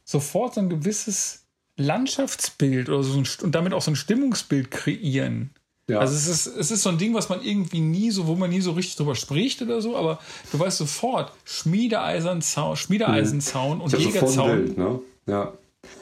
sofort 0.04 0.54
so 0.54 0.61
ein 0.61 0.69
gewisses 0.69 1.45
Landschaftsbild 1.76 2.88
oder 2.88 3.02
so 3.02 3.19
ein, 3.19 3.26
und 3.42 3.54
damit 3.54 3.73
auch 3.73 3.83
so 3.83 3.90
ein 3.92 3.97
Stimmungsbild 3.97 4.71
kreieren. 4.71 5.50
Ja. 5.90 5.99
Also 5.99 6.14
es 6.14 6.26
ist, 6.28 6.47
es 6.47 6.70
ist 6.70 6.82
so 6.82 6.88
ein 6.90 6.99
Ding, 6.99 7.14
was 7.14 7.28
man 7.28 7.42
irgendwie 7.42 7.80
nie 7.80 8.11
so, 8.11 8.26
wo 8.26 8.35
man 8.35 8.50
nie 8.50 8.61
so 8.61 8.73
richtig 8.73 8.97
drüber 8.97 9.14
spricht 9.14 9.61
oder 9.62 9.80
so, 9.80 9.97
aber 9.97 10.18
du 10.52 10.59
weißt 10.59 10.78
sofort, 10.78 11.32
Schmiedeeisenzaun, 11.44 12.76
Schmiedeeisenzaun 12.76 13.80
und 13.80 13.90
sofort 13.90 14.06
ein 14.06 14.12
Jägerzaun. 14.14 14.50
Bild, 14.50 14.78
ne? 14.78 15.00
Ja. 15.26 15.52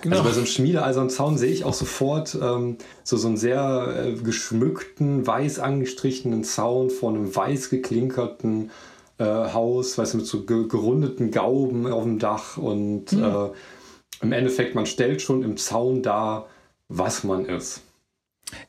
Genau. 0.03 0.17
Also 0.17 0.29
bei 0.29 0.33
so 0.33 0.41
einem 0.41 0.47
Schmiedeeisernen 0.47 1.11
Zaun 1.11 1.39
sehe 1.39 1.53
ich 1.53 1.65
auch 1.65 1.75
sofort 1.75 2.37
ähm, 2.41 2.77
so, 3.05 3.17
so 3.17 3.29
einen 3.29 3.37
sehr 3.37 3.95
äh, 3.97 4.13
geschmückten, 4.21 5.27
weiß 5.27 5.61
angestrichenen 5.61 6.45
Zaun 6.45 6.91
vor 6.91 7.11
einem 7.11 7.35
weiß 7.35 7.71
geklinkerten 7.71 8.71
äh, 9.19 9.25
Haus, 9.25 9.97
weißt 9.97 10.15
du, 10.15 10.19
mit 10.19 10.27
so 10.27 10.45
ge 10.45 10.69
gerundeten 10.69 11.31
Gauben 11.31 11.87
auf 11.87 12.03
dem 12.03 12.19
Dach 12.19 12.57
und 12.57 13.13
Hm. 13.13 13.25
äh, 13.25 13.51
im 14.21 14.33
Endeffekt, 14.33 14.75
man 14.75 14.87
stellt 14.87 15.23
schon 15.23 15.43
im 15.45 15.57
Zaun 15.57 16.03
dar, 16.03 16.49
was 16.89 17.23
man 17.23 17.47
ist. 17.47 17.83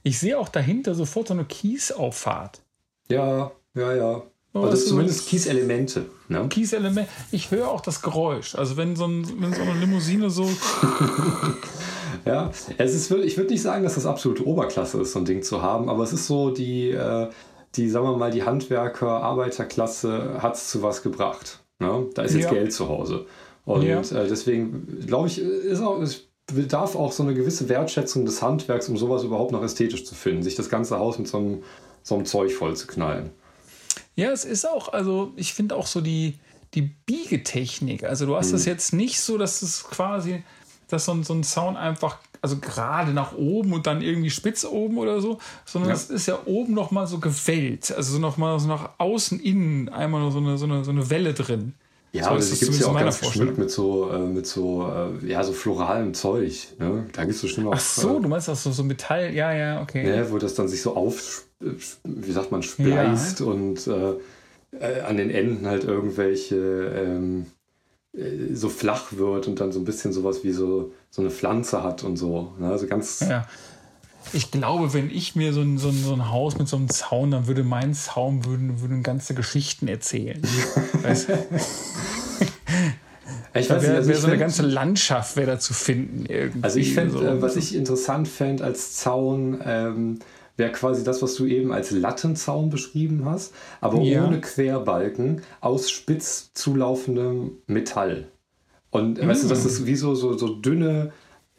Ich 0.03 0.19
sehe 0.19 0.37
auch 0.39 0.49
dahinter 0.49 0.93
sofort 0.95 1.27
so 1.29 1.33
eine 1.33 1.45
Kiesauffahrt. 1.45 2.61
Ja, 3.09 3.51
ja, 3.75 3.93
ja. 3.95 4.23
Oh, 4.53 4.59
Also 4.61 4.71
das 4.71 4.79
ist 4.81 4.87
zumindest 4.89 5.27
Kieselemente. 5.27 6.05
Ne? 6.27 6.47
Kieselement. 6.49 7.07
Ich 7.31 7.51
höre 7.51 7.69
auch 7.69 7.81
das 7.81 8.01
Geräusch. 8.01 8.55
Also 8.55 8.77
wenn 8.77 8.95
so, 8.95 9.05
ein, 9.05 9.25
wenn 9.41 9.53
so 9.53 9.61
eine 9.61 9.73
Limousine 9.79 10.29
so. 10.29 10.49
Ja, 12.25 12.51
es 12.77 12.93
ist, 12.95 13.11
ich 13.11 13.37
würde 13.37 13.51
nicht 13.51 13.61
sagen, 13.61 13.83
dass 13.83 13.95
das 13.95 14.05
absolute 14.05 14.45
Oberklasse 14.45 14.99
ist, 15.01 15.13
so 15.13 15.19
ein 15.19 15.25
Ding 15.25 15.41
zu 15.41 15.61
haben, 15.61 15.89
aber 15.89 16.03
es 16.03 16.11
ist 16.11 16.27
so 16.27 16.49
die, 16.49 16.89
äh, 16.91 17.29
die 17.75 17.89
sagen 17.89 18.05
wir 18.05 18.17
mal, 18.17 18.31
die 18.31 18.43
Handwerker, 18.43 19.07
Arbeiterklasse 19.23 20.39
hat 20.41 20.55
es 20.55 20.69
zu 20.69 20.81
was 20.81 21.01
gebracht. 21.01 21.59
Ne? 21.79 22.07
Da 22.15 22.23
ist 22.23 22.33
jetzt 22.33 22.45
Ja. 22.45 22.49
Geld 22.51 22.73
zu 22.73 22.89
Hause. 22.89 23.25
Und 23.65 23.83
Ja. 23.83 24.01
äh, 24.01 24.27
deswegen 24.27 25.05
glaube 25.05 25.27
ich, 25.27 25.39
ist 25.39 25.81
auch, 25.81 26.01
es 26.01 26.27
bedarf 26.55 26.95
auch 26.95 27.11
so 27.11 27.23
eine 27.23 27.33
gewisse 27.33 27.69
Wertschätzung 27.69 28.25
des 28.25 28.41
Handwerks, 28.41 28.89
um 28.89 28.97
sowas 28.97 29.23
überhaupt 29.23 29.51
noch 29.51 29.63
ästhetisch 29.63 30.05
zu 30.05 30.15
finden, 30.15 30.43
sich 30.43 30.55
das 30.55 30.69
ganze 30.69 30.97
Haus 30.99 31.17
mit 31.17 31.27
so 31.27 31.37
einem, 31.37 31.63
so 32.03 32.15
einem 32.15 32.25
Zeug 32.25 32.51
voll 32.51 32.75
zu 32.75 32.87
knallen. 32.87 33.29
Ja, 34.15 34.31
es 34.31 34.45
ist 34.45 34.67
auch, 34.67 34.91
also 34.93 35.31
ich 35.35 35.53
finde 35.53 35.75
auch 35.75 35.87
so 35.87 36.01
die, 36.01 36.39
die 36.73 36.81
Biegetechnik. 36.81 38.03
Also 38.03 38.25
du 38.25 38.35
hast 38.35 38.51
es 38.51 38.65
jetzt 38.65 38.93
nicht 38.93 39.19
so, 39.21 39.37
dass 39.37 39.61
es 39.61 39.83
quasi, 39.83 40.43
dass 40.87 41.05
so 41.05 41.13
ein, 41.13 41.23
so 41.23 41.33
ein 41.33 41.43
Sound 41.43 41.77
einfach, 41.77 42.17
also 42.41 42.57
gerade 42.57 43.11
nach 43.11 43.33
oben 43.33 43.73
und 43.73 43.87
dann 43.87 44.01
irgendwie 44.01 44.29
spitz 44.29 44.65
oben 44.65 44.97
oder 44.97 45.21
so, 45.21 45.39
sondern 45.65 45.89
Ja. 45.89 45.95
es 45.95 46.09
ist 46.09 46.27
ja 46.27 46.39
oben 46.45 46.73
nochmal 46.73 47.07
so 47.07 47.19
gewellt. 47.19 47.91
Also 47.91 48.13
so 48.13 48.19
nochmal 48.19 48.59
so 48.59 48.67
nach 48.67 48.91
außen, 48.97 49.39
innen 49.39 49.89
einmal 49.89 50.31
so 50.31 50.37
eine, 50.39 50.57
so 50.57 50.65
eine, 50.65 50.83
so 50.83 50.91
eine 50.91 51.09
Welle 51.09 51.33
drin. 51.33 51.73
Ja, 52.11 52.23
So 52.23 52.29
aber 52.29 52.39
das 52.39 52.59
gibt 52.59 52.71
es 52.71 52.79
ja 52.79 52.87
auch 52.87 52.99
ganz 52.99 53.19
geschmückt 53.19 53.57
mit 53.57 53.69
so, 53.69 54.09
äh, 54.11 54.19
mit 54.19 54.47
so, 54.47 54.91
äh, 55.23 55.27
ja, 55.27 55.43
so 55.43 55.53
floralem 55.53 56.13
Zeug. 56.13 56.69
Ne? 56.79 57.05
Da 57.13 57.23
gibt 57.23 57.35
es 57.35 57.41
bestimmt 57.41 57.67
auch. 57.67 57.73
Ach 57.75 57.79
so, 57.79 58.17
äh, 58.17 58.21
du 58.21 58.27
meinst 58.27 58.49
auch 58.49 58.55
so, 58.55 58.71
so 58.71 58.83
Metall, 58.83 59.33
ja, 59.33 59.53
ja, 59.53 59.81
okay. 59.81 60.03
ne, 60.03 60.31
wo 60.31 60.37
das 60.39 60.55
dann 60.55 60.67
sich 60.67 60.81
so 60.81 60.95
auf, 60.95 61.43
wie 61.59 62.31
sagt 62.31 62.51
man, 62.51 62.63
spleißt 62.63 63.41
und 63.41 63.85
äh, 63.87 64.13
äh, 64.71 65.01
an 65.01 65.17
den 65.17 65.29
Enden 65.29 65.67
halt 65.67 65.83
irgendwelche 65.83 66.55
ähm, 66.55 67.45
äh, 68.15 68.53
so 68.53 68.69
flach 68.69 69.13
wird 69.13 69.47
und 69.47 69.59
dann 69.59 69.71
so 69.71 69.79
ein 69.79 69.85
bisschen 69.85 70.13
sowas 70.13 70.43
wie 70.43 70.51
so, 70.51 70.91
so 71.09 71.21
eine 71.21 71.31
Pflanze 71.31 71.83
hat 71.83 72.03
und 72.03 72.17
so. 72.17 72.53
Ne? 72.59 72.69
Also 72.69 72.87
ganz. 72.87 73.19
Ja. 73.21 73.47
Ich 74.33 74.51
glaube, 74.51 74.93
wenn 74.93 75.09
ich 75.09 75.35
mir 75.35 75.53
so 75.53 75.61
ein, 75.61 75.77
so, 75.77 75.89
ein, 75.89 75.97
so 76.03 76.13
ein 76.13 76.29
Haus 76.29 76.57
mit 76.59 76.67
so 76.67 76.77
einem 76.77 76.89
Zaun, 76.89 77.31
dann 77.31 77.47
würde 77.47 77.63
mein 77.63 77.93
Zaun 77.93 78.45
würden, 78.45 78.81
würden 78.81 79.01
ganze 79.01 79.33
Geschichten 79.33 79.87
erzählen. 79.87 80.41
weißt, 81.01 81.29
du? 81.29 81.33
Ich 83.55 83.69
weiß 83.69 83.81
nicht, 83.81 83.81
wäre 83.83 83.95
also 83.97 84.09
wär 84.09 84.15
so 84.17 84.27
eine 84.27 84.31
find- 84.35 84.39
ganze 84.39 84.61
Landschaft 84.63 85.35
wäre 85.35 85.47
da 85.51 85.59
zu 85.59 85.73
finden. 85.73 86.25
Irgendwie. 86.27 86.63
Also 86.63 86.79
ich 86.79 86.93
fände, 86.93 87.13
so. 87.17 87.23
äh, 87.23 87.41
was 87.41 87.55
ich 87.55 87.75
interessant 87.75 88.27
fände 88.27 88.63
als 88.63 88.95
Zaun, 88.95 89.59
ähm, 89.65 90.19
wäre 90.57 90.71
quasi 90.71 91.03
das, 91.03 91.21
was 91.21 91.35
du 91.35 91.45
eben 91.45 91.71
als 91.71 91.91
Lattenzaun 91.91 92.69
beschrieben 92.69 93.23
hast, 93.25 93.53
aber 93.81 94.01
Ja. 94.01 94.25
ohne 94.27 94.41
Querbalken 94.41 95.41
aus 95.61 95.89
spitz 95.89 96.51
zulaufendem 96.53 97.51
Metall. 97.65 98.27
Und 98.91 99.17
äh, 99.19 99.27
weißt 99.27 99.43
du, 99.43 99.47
Mm. 99.47 99.49
das 99.49 99.65
ist 99.65 99.85
wie 99.85 99.95
so, 99.95 100.13
so, 100.15 100.37
so 100.37 100.49
dünne, 100.55 101.11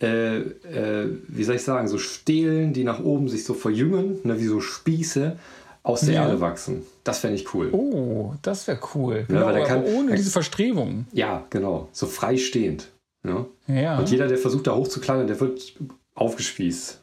äh, 0.02 0.38
äh, 0.38 1.09
wie 1.28 1.45
soll 1.45 1.57
ich 1.57 1.62
sagen, 1.62 1.88
so 1.88 1.99
Stelen, 1.99 2.73
die 2.73 2.85
nach 2.85 3.00
oben 3.00 3.28
sich 3.28 3.45
so 3.45 3.54
verjüngen, 3.54 4.19
ne, 4.25 4.38
wie 4.40 4.47
so 4.47 4.61
Spieße 4.61 5.37
aus 5.83 6.00
der 6.02 6.14
Ja. 6.14 6.25
Erde 6.26 6.40
wachsen. 6.40 6.83
Das 7.04 7.19
fände 7.21 7.37
ich 7.37 7.54
cool. 7.54 7.71
Oh, 7.73 8.35
das 8.42 8.66
wäre 8.66 8.78
cool. 8.95 9.25
Genau, 9.28 9.40
der 9.52 9.57
aber 9.62 9.64
kann- 9.66 9.85
ohne 9.85 10.14
diese 10.14 10.30
Verstrebungen. 10.30 11.07
Ja, 11.12 11.45
genau. 11.50 11.88
So 11.92 12.07
freistehend. 12.07 12.88
Ne? 13.23 13.47
Ja. 13.66 13.99
Und 13.99 14.11
jeder, 14.11 14.26
der 14.28 14.38
versucht, 14.38 14.66
da 14.66 14.75
hochzuklettern, 14.75 15.26
der 15.26 15.40
wird 15.40 15.75
aufgespießt. 16.14 17.00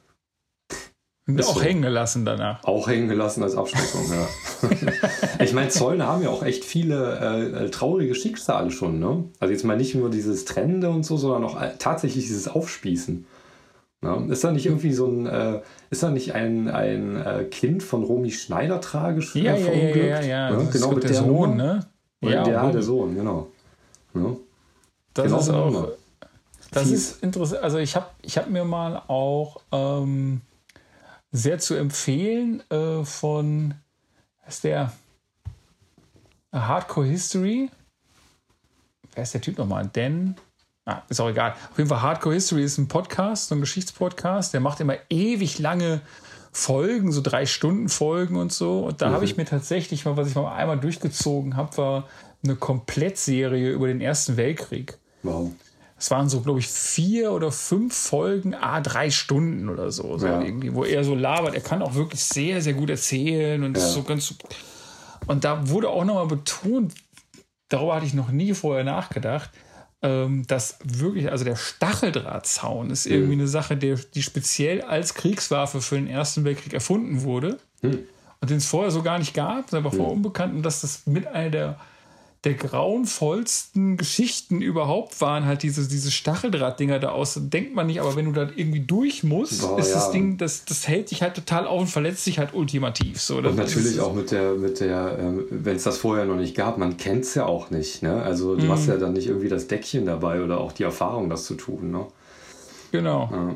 Und 1.28 1.44
auch 1.44 1.56
so. 1.56 1.62
hängen 1.62 1.82
gelassen 1.82 2.24
danach. 2.24 2.64
Auch 2.64 2.88
hängen 2.88 3.10
gelassen 3.10 3.44
als 3.44 3.56
Abschreckung, 3.58 4.06
ja. 4.10 5.44
ich 5.44 5.52
meine, 5.54 5.68
Zäune 5.68 6.08
haben 6.08 6.24
ja 6.24 6.30
auch 6.30 6.42
echt 6.42 6.64
viele 6.64 7.20
äh, 7.20 7.66
äh, 7.66 7.70
traurige 7.70 8.16
Schicksale 8.16 8.72
schon, 8.72 9.00
ne? 9.00 9.26
Also 9.40 9.52
jetzt 9.52 9.66
mal 9.66 9.76
nicht 9.76 9.94
nur 9.94 10.10
dieses 10.10 10.46
Trennende 10.46 10.90
und 10.90 11.06
so, 11.06 11.18
sondern 11.18 11.44
auch 11.44 11.62
äh, 11.62 11.72
tatsächlich 11.78 12.26
dieses 12.28 12.48
Aufspießen. 12.48 13.26
Ja, 14.04 14.24
ist 14.30 14.44
da 14.44 14.52
nicht 14.52 14.66
irgendwie 14.68 14.94
so 14.94 15.08
ein, 15.08 15.26
äh, 15.26 15.62
ist 15.90 16.02
da 16.04 16.12
nicht 16.12 16.34
ein, 16.34 16.70
ein 16.70 17.18
äh, 17.18 17.44
Kind 17.46 17.84
von 17.84 18.04
Romy 18.04 18.32
Schneider 18.32 18.80
tragisch 18.80 19.36
ja, 19.36 19.56
ja, 19.56 19.72
ja, 19.72 19.74
ja, 19.74 19.96
ja, 19.96 20.22
ja. 20.22 20.50
Genau 20.72 20.92
mit 20.92 21.04
der, 21.04 21.12
der 21.12 21.20
Sohn, 21.20 21.28
Nummer? 21.28 21.56
ne? 21.56 21.88
Ja, 22.22 22.44
der, 22.44 22.72
der 22.72 22.82
Sohn, 22.82 23.16
genau. 23.16 23.48
Ja. 24.14 24.36
Das 25.14 25.26
Genau 25.26 25.40
ist 25.40 25.50
auch. 25.50 25.72
Nummer. 25.72 25.88
Das 26.72 26.84
Fies. 26.84 26.94
ist 26.94 27.24
interessant. 27.24 27.64
Also 27.64 27.80
ich 27.80 27.96
habe 27.96 28.06
ich 28.22 28.38
hab 28.38 28.50
mir 28.50 28.64
mal 28.64 29.02
auch 29.08 29.62
ähm, 29.72 30.42
sehr 31.32 31.60
zu 31.60 31.76
empfehlen 31.76 32.64
äh, 32.70 33.04
von 33.04 33.76
ist 34.48 34.64
der 34.64 34.94
A 36.52 36.68
Hardcore 36.68 37.08
History. 37.08 37.70
Wer 39.14 39.24
ist 39.24 39.34
der 39.34 39.42
Typ 39.42 39.58
nochmal? 39.58 39.90
Dan. 39.92 40.36
Ah, 40.86 41.02
ist 41.10 41.20
auch 41.20 41.30
egal. 41.30 41.52
Auf 41.72 41.78
jeden 41.78 41.90
Fall 41.90 42.02
Hardcore 42.02 42.36
History 42.36 42.64
ist 42.64 42.78
ein 42.78 42.88
Podcast, 42.88 43.50
so 43.50 43.56
ein 43.56 43.62
Geschichtspodcast. 43.62 44.54
Der 44.54 44.62
macht 44.62 44.80
immer 44.80 44.96
ewig 45.10 45.60
lange 45.60 46.02
Folgen, 46.54 47.12
so 47.12 47.22
drei 47.22 47.46
Stunden 47.46 47.90
Folgen 47.90 48.38
und 48.38 48.54
so. 48.54 48.86
Und 48.86 49.02
da 49.02 49.12
habe 49.12 49.26
ich 49.26 49.36
mir 49.36 49.46
tatsächlich 49.46 50.06
mal, 50.06 50.16
was 50.16 50.30
ich 50.30 50.36
mal 50.36 50.56
einmal 50.56 50.80
durchgezogen 50.80 51.58
habe, 51.58 51.76
war 51.78 52.08
eine 52.44 52.56
Komplettserie 52.56 53.72
über 53.72 53.88
den 53.88 54.00
Ersten 54.00 54.38
Weltkrieg. 54.38 54.98
Wow. 55.24 55.52
Es 56.00 56.12
waren 56.12 56.30
so, 56.30 56.42
glaube 56.42 56.60
ich, 56.60 56.68
vier 56.68 57.32
oder 57.32 57.52
fünf 57.52 57.96
Folgen, 57.96 58.54
ah, 58.54 58.82
drei 58.82 59.10
Stunden 59.10 59.68
oder 59.70 59.92
so, 59.92 60.18
so 60.18 60.28
Ja. 60.28 60.42
irgendwie, 60.42 60.74
wo 60.76 60.84
er 60.84 61.04
so 61.04 61.16
labert. 61.16 61.56
Er 61.56 61.62
kann 61.62 61.82
auch 61.82 61.96
wirklich 61.96 62.24
sehr, 62.24 62.62
sehr 62.62 62.74
gut 62.74 62.90
erzählen 62.90 63.64
und 63.64 63.76
Ja. 63.76 63.84
ist 63.84 63.94
so 63.94 64.04
ganz. 64.04 64.34
Und 65.26 65.44
da 65.44 65.68
wurde 65.70 65.90
auch 65.90 66.06
nochmal 66.06 66.28
betont, 66.28 66.94
darüber 67.70 67.96
hatte 67.96 68.06
ich 68.06 68.14
noch 68.14 68.30
nie 68.30 68.54
vorher 68.54 68.84
nachgedacht, 68.84 69.50
ähm, 70.04 70.46
dass 70.46 70.78
wirklich, 70.84 71.32
also 71.32 71.44
der 71.44 71.56
Stacheldrahtzaun 71.56 72.92
ist 72.92 73.08
irgendwie 73.08 73.34
Mhm. 73.36 73.42
eine 73.42 73.48
Sache, 73.48 73.76
der, 73.76 73.96
die 74.14 74.22
speziell 74.22 74.82
als 74.84 75.16
Kriegswaffe 75.16 75.82
für 75.82 75.96
den 75.96 76.08
Ersten 76.08 76.44
Weltkrieg 76.46 76.74
erfunden 76.74 77.24
wurde 77.24 77.58
Hm. 77.82 78.00
und 78.40 78.50
den 78.52 78.58
es 78.58 78.68
vorher 78.68 78.92
so 78.92 79.02
gar 79.02 79.18
nicht 79.18 79.34
gab, 79.34 79.70
das 79.72 79.84
war 79.84 79.92
vorher 79.92 80.14
unbekannt 80.14 80.54
und 80.56 80.62
dass 80.64 80.82
das 80.82 81.08
mit 81.08 81.26
einer 81.28 81.50
der, 81.50 81.80
der 82.48 82.54
grauenvollsten 82.54 83.98
Geschichten 83.98 84.62
überhaupt 84.62 85.20
waren, 85.20 85.46
halt 85.46 85.64
diese, 85.64 85.86
diese 85.86 86.12
Stacheldrahtdinger 86.12 86.98
da 87.00 87.10
aus. 87.10 87.38
Denkt 87.38 87.76
man 87.76 87.88
nicht, 87.88 88.00
aber 88.00 88.16
wenn 88.16 88.26
du 88.26 88.32
da 88.32 88.50
irgendwie 88.56 88.80
durch 88.80 89.24
musst, 89.24 89.62
Boah, 89.62 89.78
ist 89.78 89.94
das 89.94 90.06
ja. 90.06 90.12
Ding, 90.14 90.38
das, 90.38 90.64
das 90.64 90.88
hält 90.88 91.12
dich 91.12 91.22
halt 91.22 91.36
total 91.36 91.68
auf 91.68 91.82
und 91.82 91.88
verletzt 91.88 92.26
dich 92.26 92.40
halt 92.40 92.54
ultimativ. 92.54 93.22
So, 93.22 93.38
Und 93.38 93.58
natürlich 93.58 94.00
auch 94.00 94.14
mit 94.14 94.32
der, 94.32 94.54
mit 94.54 94.80
der, 94.80 95.18
ähm, 95.20 95.44
wenn 95.50 95.76
es 95.76 95.84
das 95.84 95.98
vorher 95.98 96.24
noch 96.24 96.38
nicht 96.38 96.56
gab, 96.56 96.78
man 96.78 96.96
kennt 96.96 97.26
es 97.26 97.36
ja 97.36 97.46
auch 97.46 97.70
nicht. 97.70 98.02
Ne? 98.02 98.22
Also 98.22 98.56
du 98.56 98.70
hast 98.70 98.88
ja 98.88 98.96
dann 98.96 99.14
nicht 99.14 99.28
irgendwie 99.28 99.50
das 99.50 99.68
Deckchen 99.68 100.06
dabei 100.06 100.42
oder 100.42 100.62
auch 100.62 100.72
die 100.72 100.84
Erfahrung, 100.84 101.30
das 101.30 101.44
zu 101.44 101.56
tun. 101.56 101.92
Ne? 101.92 102.06
Genau. 102.94 103.30
Ja. 103.30 103.56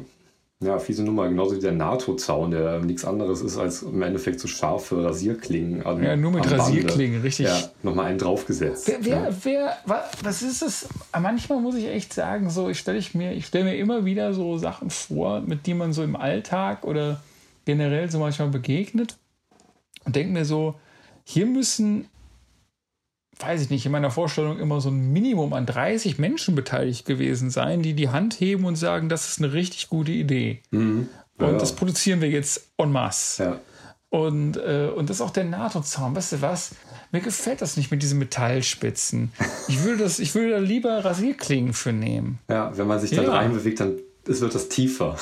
Ja, 0.63 0.77
fiese 0.77 1.03
Nummer, 1.03 1.27
genauso 1.27 1.55
wie 1.55 1.59
der 1.59 1.71
NATO-Zaun, 1.71 2.51
der 2.51 2.79
nichts 2.81 3.03
anderes 3.03 3.41
ist 3.41 3.57
als 3.57 3.81
im 3.81 3.99
Endeffekt 4.03 4.39
so 4.39 4.47
scharfe 4.47 5.03
Rasierklingen. 5.03 5.83
An, 5.83 6.03
Ja, 6.03 6.15
nur 6.15 6.29
mit 6.31 6.41
Bande. 6.43 6.57
Rasierklingen, 6.59 7.21
richtig. 7.21 7.47
Ja, 7.47 7.59
nochmal 7.81 8.05
einen 8.05 8.19
draufgesetzt. 8.19 8.87
Wer, 8.87 8.97
wer, 9.03 9.15
ja. 9.23 9.29
wer, 9.43 9.77
wa- 9.87 10.03
was 10.23 10.43
ist 10.43 10.61
es? 10.61 10.87
Manchmal 11.19 11.59
muss 11.61 11.73
ich 11.75 11.87
echt 11.87 12.13
sagen, 12.13 12.51
so, 12.51 12.69
ich 12.69 12.77
stelle 12.77 12.99
ich 12.99 13.15
mir, 13.15 13.31
ich 13.33 13.47
stelle 13.47 13.65
mir 13.65 13.75
immer 13.75 14.05
wieder 14.05 14.35
so 14.35 14.59
Sachen 14.59 14.91
vor, 14.91 15.41
mit 15.41 15.65
denen 15.65 15.79
man 15.79 15.93
so 15.93 16.03
im 16.03 16.15
Alltag 16.15 16.83
oder 16.85 17.21
generell 17.65 18.11
so 18.11 18.19
manchmal 18.19 18.49
begegnet 18.49 19.17
und 20.05 20.15
denke 20.15 20.31
mir 20.31 20.45
so, 20.45 20.75
hier 21.23 21.47
müssen, 21.47 22.05
weiß 23.41 23.61
ich 23.63 23.69
nicht, 23.69 23.85
in 23.85 23.91
meiner 23.91 24.11
Vorstellung 24.11 24.59
immer 24.59 24.81
so 24.81 24.89
ein 24.89 25.11
Minimum 25.13 25.53
an 25.53 25.65
30 25.65 26.17
Menschen 26.19 26.55
beteiligt 26.55 27.05
gewesen 27.05 27.49
sein, 27.49 27.81
die 27.81 27.93
die 27.93 28.09
Hand 28.09 28.39
heben 28.39 28.65
und 28.65 28.75
sagen, 28.75 29.09
das 29.09 29.29
ist 29.29 29.39
eine 29.39 29.53
richtig 29.53 29.89
gute 29.89 30.11
Idee. 30.11 30.61
Mhm. 30.71 31.07
Und 31.37 31.47
Ja, 31.53 31.57
das 31.57 31.73
produzieren 31.75 32.21
wir 32.21 32.29
jetzt 32.29 32.69
en 32.77 32.91
masse. 32.91 33.43
ja. 33.43 33.59
Und, 34.09 34.57
äh, 34.57 34.89
und 34.93 35.09
das 35.09 35.17
ist 35.17 35.21
auch 35.21 35.29
der 35.31 35.45
NATO-Zaun. 35.45 36.13
Weißt 36.15 36.33
du 36.33 36.41
was? 36.41 36.71
Mir 37.13 37.21
gefällt 37.21 37.61
das 37.61 37.77
nicht 37.77 37.91
mit 37.91 38.03
diesen 38.03 38.19
Metallspitzen. 38.19 39.31
Ich 39.69 39.83
würde, 39.83 40.03
das, 40.03 40.19
ich 40.19 40.35
würde 40.35 40.51
da 40.51 40.57
lieber 40.57 41.03
Rasierklingen 41.05 41.71
für 41.73 41.93
nehmen. 41.93 42.39
ja, 42.49 42.75
wenn 42.77 42.87
man 42.87 42.99
sich 42.99 43.11
dann 43.11 43.23
Ja. 43.25 43.31
reinbewegt, 43.31 43.79
dann 43.79 43.95
es 44.27 44.41
wird 44.41 44.53
das 44.53 44.69
tiefer. 44.69 45.15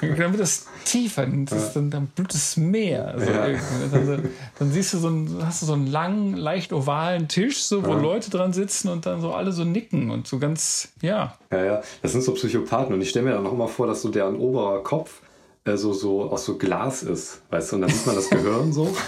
Dann 0.00 0.18
wird 0.32 0.40
das 0.40 0.66
tiefer, 0.84 1.26
das, 1.26 1.74
dann, 1.74 1.90
dann 1.90 2.06
blutet 2.06 2.34
es 2.36 2.56
mehr. 2.56 3.14
So 3.18 3.30
Ja. 3.30 3.48
dann, 3.92 4.06
dann, 4.06 4.28
dann 4.58 4.72
siehst 4.72 4.94
du 4.94 4.98
so 4.98 5.08
einen, 5.08 5.46
hast 5.46 5.62
du 5.62 5.66
so 5.66 5.74
einen 5.74 5.86
langen, 5.86 6.34
leicht 6.36 6.72
ovalen 6.72 7.28
Tisch, 7.28 7.62
so, 7.62 7.84
wo 7.84 7.92
Ja. 7.92 8.00
Leute 8.00 8.30
dran 8.30 8.52
sitzen 8.52 8.88
und 8.88 9.04
dann 9.06 9.20
so 9.20 9.32
alle 9.34 9.52
so 9.52 9.64
nicken 9.64 10.10
und 10.10 10.26
so 10.26 10.38
ganz, 10.38 10.88
ja. 11.02 11.36
Ja, 11.52 11.64
ja, 11.64 11.82
das 12.02 12.12
sind 12.12 12.22
so 12.22 12.32
Psychopathen 12.32 12.94
und 12.94 13.00
ich 13.02 13.10
stelle 13.10 13.26
mir 13.26 13.32
dann 13.34 13.46
auch 13.46 13.52
immer 13.52 13.68
vor, 13.68 13.86
dass 13.86 14.02
so 14.02 14.08
deren 14.08 14.36
oberer 14.36 14.82
Kopf 14.82 15.20
äh, 15.64 15.76
so, 15.76 15.92
so 15.92 16.30
aus 16.30 16.44
so 16.46 16.56
Glas 16.56 17.02
ist, 17.02 17.42
weißt 17.50 17.72
du, 17.72 17.76
und 17.76 17.82
dann 17.82 17.90
sieht 17.90 18.06
man 18.06 18.16
das 18.16 18.30
Gehirn 18.30 18.72
so. 18.72 18.94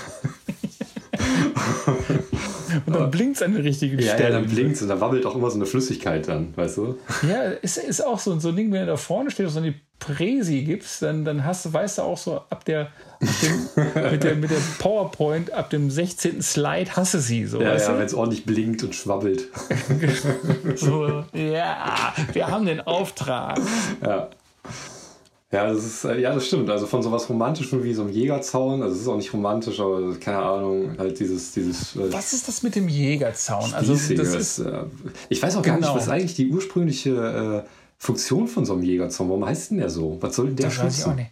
Und 2.86 2.94
dann 2.94 3.10
blinkt 3.10 3.36
es 3.36 3.42
an 3.42 3.54
der 3.54 3.64
richtigen 3.64 3.98
Ja, 3.98 4.14
Stelle. 4.14 4.34
ja, 4.34 4.40
dann 4.40 4.48
blinkt 4.48 4.80
und 4.82 4.88
da 4.88 5.00
wabbelt 5.00 5.24
auch 5.26 5.34
immer 5.34 5.50
so 5.50 5.56
eine 5.56 5.66
Flüssigkeit 5.66 6.28
dann, 6.28 6.56
weißt 6.56 6.76
du? 6.78 6.98
Ja, 7.28 7.42
ist, 7.62 7.76
ist 7.78 8.04
auch 8.04 8.18
so, 8.18 8.38
so 8.38 8.48
ein 8.50 8.56
Ding, 8.56 8.72
wenn 8.72 8.80
du 8.80 8.86
da 8.86 8.96
vorne 8.96 9.30
stehst 9.30 9.56
und 9.56 9.64
die 9.64 9.74
Präsi 9.98 10.62
gibst, 10.62 11.02
dann, 11.02 11.24
dann 11.24 11.44
hast 11.44 11.64
du, 11.66 11.72
weißt 11.72 11.98
du 11.98 12.02
auch 12.02 12.16
so, 12.18 12.36
ab 12.48 12.64
der, 12.64 12.88
ab 13.20 13.28
dem, 13.42 13.92
mit, 14.12 14.24
der, 14.24 14.34
mit 14.36 14.50
der 14.50 14.56
PowerPoint, 14.78 15.52
ab 15.52 15.70
dem 15.70 15.90
16. 15.90 16.40
Slide 16.42 16.96
hasse 16.96 17.20
sie 17.20 17.44
so. 17.46 17.60
Ja, 17.60 17.76
ja, 17.76 17.98
wenn 17.98 18.06
es 18.06 18.14
ordentlich 18.14 18.44
blinkt 18.46 18.82
und 18.82 18.94
schwabbelt. 18.94 19.48
so, 20.76 21.24
ja, 21.34 22.14
wir 22.32 22.46
haben 22.48 22.66
den 22.66 22.80
Auftrag. 22.80 23.58
Ja. 24.02 24.28
Ja, 25.52 25.66
das 25.72 25.84
ist, 25.84 26.04
äh, 26.04 26.20
ja, 26.20 26.32
das 26.32 26.46
stimmt. 26.46 26.70
Also 26.70 26.86
von 26.86 27.02
sowas 27.02 27.28
Romantischem 27.28 27.82
wie 27.82 27.92
so 27.92 28.02
einem 28.02 28.12
Jägerzaun, 28.12 28.82
also 28.82 28.94
es 28.94 29.02
ist 29.02 29.08
auch 29.08 29.16
nicht 29.16 29.32
romantisch, 29.32 29.80
aber 29.80 30.14
keine 30.20 30.38
Ahnung, 30.38 30.96
halt 30.96 31.18
dieses, 31.18 31.52
dieses 31.52 31.96
äh, 31.96 32.12
Was 32.12 32.32
ist 32.32 32.46
das 32.46 32.62
mit 32.62 32.76
dem 32.76 32.88
Jägerzaun? 32.88 33.74
Also, 33.74 33.92
das 33.94 34.34
ist, 34.34 34.58
äh, 34.60 34.84
ich 35.28 35.42
weiß 35.42 35.56
auch 35.56 35.62
gar 35.62 35.74
Genau. 35.74 35.88
nicht, 35.88 35.96
was 35.96 36.04
ist 36.04 36.08
eigentlich 36.12 36.34
die 36.36 36.48
ursprüngliche 36.50 37.64
äh, 37.66 37.68
Funktion 37.98 38.46
von 38.46 38.64
so 38.64 38.74
einem 38.74 38.82
Jägerzaun? 38.84 39.28
Warum 39.28 39.44
heißt 39.44 39.72
denn 39.72 39.78
der 39.78 39.90
so? 39.90 40.18
Was 40.20 40.36
soll 40.36 40.46
denn 40.46 40.56
der 40.56 40.66
das 40.66 40.78
weiß 40.78 40.98
ich 40.98 41.04
auch 41.04 41.08
schützen? 41.08 41.16
nicht. 41.16 41.30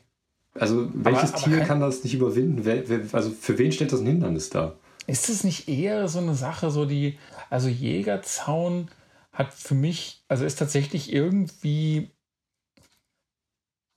Also 0.61 0.89
welches 0.95 1.35
aber 1.35 1.43
Tier 1.45 1.59
kein- 1.59 1.69
kann 1.69 1.81
das 1.81 2.03
nicht 2.03 2.15
überwinden? 2.15 2.65
Wer, 2.65 2.89
wer, 2.89 3.01
also 3.13 3.31
für 3.31 3.57
wen 3.59 3.71
stellt 3.71 3.93
das 3.93 4.01
ein 4.01 4.07
Hindernis 4.07 4.51
dar? 4.51 4.75
Ist 5.07 5.29
das 5.29 5.45
nicht 5.45 5.69
eher 5.69 6.09
so 6.09 6.19
eine 6.19 6.35
Sache, 6.35 6.73
so 6.73 6.85
die, 6.87 7.17
also 7.51 7.69
Jägerzaun 7.69 8.89
hat 9.33 9.55
für 9.55 9.75
mich, 9.77 10.25
also 10.27 10.45
ist 10.45 10.59
tatsächlich 10.59 11.13
irgendwie, 11.13 12.11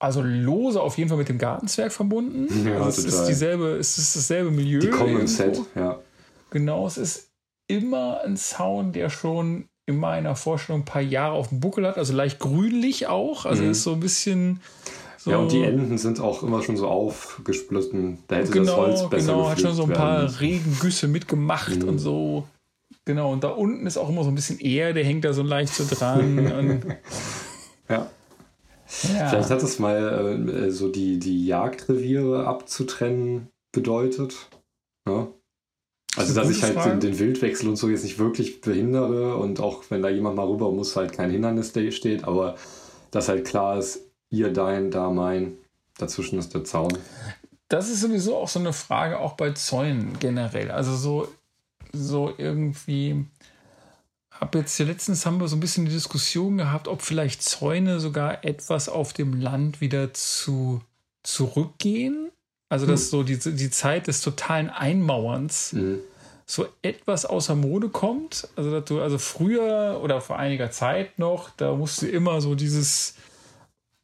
also 0.01 0.21
lose 0.21 0.81
auf 0.81 0.97
jeden 0.97 1.09
Fall 1.09 1.17
mit 1.17 1.29
dem 1.29 1.37
Gartenzwerg 1.37 1.91
verbunden. 1.91 2.47
Ja, 2.67 2.77
also 2.83 3.01
es 3.01 3.05
ist 3.13 3.25
dieselbe, 3.27 3.77
es 3.77 3.97
ist 3.97 4.15
dasselbe 4.15 4.51
Milieu. 4.51 4.79
Die 4.79 4.89
kommen 4.89 5.11
im 5.11 5.17
irgendwo. 5.27 5.27
Set, 5.53 5.61
ja. 5.75 5.99
Genau, 6.49 6.87
es 6.87 6.97
ist 6.97 7.29
immer 7.67 8.21
ein 8.25 8.35
Zaun, 8.35 8.91
der 8.91 9.09
schon 9.09 9.65
in 9.85 9.97
meiner 9.97 10.35
Vorstellung 10.35 10.81
ein 10.81 10.85
paar 10.85 11.01
Jahre 11.01 11.33
auf 11.35 11.49
dem 11.49 11.59
Buckel 11.59 11.87
hat, 11.87 11.97
also 11.97 12.13
leicht 12.13 12.39
grünlich 12.39 13.07
auch, 13.07 13.45
also 13.45 13.63
Mhm. 13.63 13.71
ist 13.71 13.83
so 13.83 13.93
ein 13.93 13.99
bisschen 13.99 14.61
so 15.17 15.31
Ja, 15.31 15.37
und 15.37 15.51
die 15.51 15.61
Enden 15.63 15.97
sind 15.97 16.19
auch 16.19 16.43
immer 16.43 16.61
schon 16.63 16.77
so 16.77 16.87
aufgesplitten. 16.87 18.19
Da 18.27 18.35
hätte 18.37 18.47
das 18.47 18.53
genau, 18.53 18.77
Holz 18.77 19.09
besser 19.09 19.33
genau, 19.33 19.49
hat 19.49 19.59
schon 19.61 19.73
so 19.73 19.83
ein 19.83 19.89
werden 19.89 19.97
paar 19.99 20.23
müssen. 20.23 20.37
Regengüsse 20.37 21.07
mitgemacht 21.07 21.83
Mhm. 21.83 21.89
und 21.89 21.99
so. 21.99 22.47
Genau, 23.05 23.31
und 23.31 23.43
da 23.43 23.49
unten 23.49 23.85
ist 23.87 23.97
auch 23.97 24.09
immer 24.09 24.23
so 24.23 24.29
ein 24.29 24.35
bisschen 24.35 24.59
Erde, 24.59 25.03
hängt 25.03 25.25
da 25.25 25.33
so 25.33 25.43
leicht 25.43 25.73
so 25.73 25.85
dran. 25.89 26.83
Ja. 27.89 28.09
Ja. 29.13 29.30
Vielleicht 29.30 29.49
hat 29.49 29.63
es 29.63 29.80
mal 29.80 30.47
äh, 30.49 30.71
so 30.71 30.89
die, 30.89 31.19
die 31.19 31.45
Jagdreviere 31.45 32.45
abzutrennen 32.45 33.47
bedeutet. 33.71 34.49
Ja? 35.08 35.27
Also, 36.15 36.34
eine 36.34 36.41
dass 36.41 36.58
ich 36.58 36.63
halt 36.63 36.73
Frage. 36.73 36.91
den, 36.91 36.99
den 36.99 37.19
Wildwechsel 37.19 37.69
und 37.69 37.77
so 37.77 37.88
jetzt 37.89 38.04
nicht 38.04 38.19
wirklich 38.19 38.62
behindere 38.62 39.38
und 39.38 39.62
auch 39.62 39.84
wenn 39.89 40.01
da 40.01 40.10
jemand 40.10 40.36
mal 40.36 40.45
rüber 40.45 40.71
muss, 40.71 40.95
halt 40.95 41.13
kein 41.13 41.32
Hindernis 41.32 41.71
da 41.71 41.89
steht, 41.91 42.25
aber 42.25 42.56
dass 43.12 43.30
halt 43.30 43.45
klar 43.45 43.77
ist, 43.77 44.01
ihr 44.30 44.51
dein, 44.51 44.91
da 44.91 45.10
mein, 45.10 45.58
dazwischen 45.97 46.38
ist 46.39 46.54
der 46.54 46.63
Zaun. 46.63 46.97
Das 47.69 47.89
ist 47.89 48.01
sowieso 48.01 48.36
auch 48.36 48.49
so 48.49 48.60
eine 48.60 48.73
Frage, 48.73 49.19
auch 49.19 49.34
bei 49.34 49.51
Zäunen 49.51 50.19
generell. 50.19 50.71
Also 50.71 50.95
so, 50.95 51.27
so 51.93 52.34
irgendwie. 52.38 53.25
Ab 54.41 54.56
jetzt 54.56 54.80
letztens 54.80 55.25
haben 55.25 55.39
wir 55.39 55.47
so 55.47 55.56
ein 55.56 55.60
bisschen 55.60 55.86
die 55.86 55.91
Diskussion 55.91 56.58
gehabt, 56.58 56.88
ob 56.88 57.04
vielleicht 57.04 57.43
Zäune 57.43 57.99
sogar 57.99 58.43
etwas 58.43 58.89
auf 58.89 59.13
dem 59.13 59.39
Land 59.39 59.82
wieder 59.82 60.13
zu 60.13 60.82
zurückgehen. 61.23 62.32
Also 62.67 62.88
dass 62.88 63.10
so 63.12 63.21
die, 63.23 63.38
die 63.38 63.69
Zeit 63.69 64.08
des 64.08 64.21
totalen 64.21 64.69
Einmauerns 64.69 65.73
Mhm. 65.73 65.99
so 66.47 66.65
etwas 66.82 67.25
außer 67.25 67.54
Mode 67.56 67.89
kommt. 67.89 68.47
Also, 68.56 68.71
dass 68.71 68.86
du, 68.86 69.01
also 69.01 69.17
früher 69.19 69.99
oder 70.04 70.21
vor 70.21 70.39
einiger 70.39 70.71
Zeit 70.71 71.19
noch, 71.19 71.49
da 71.51 71.75
musste 71.75 72.08
immer 72.08 72.41
so 72.41 72.56
dieses, 72.56 73.13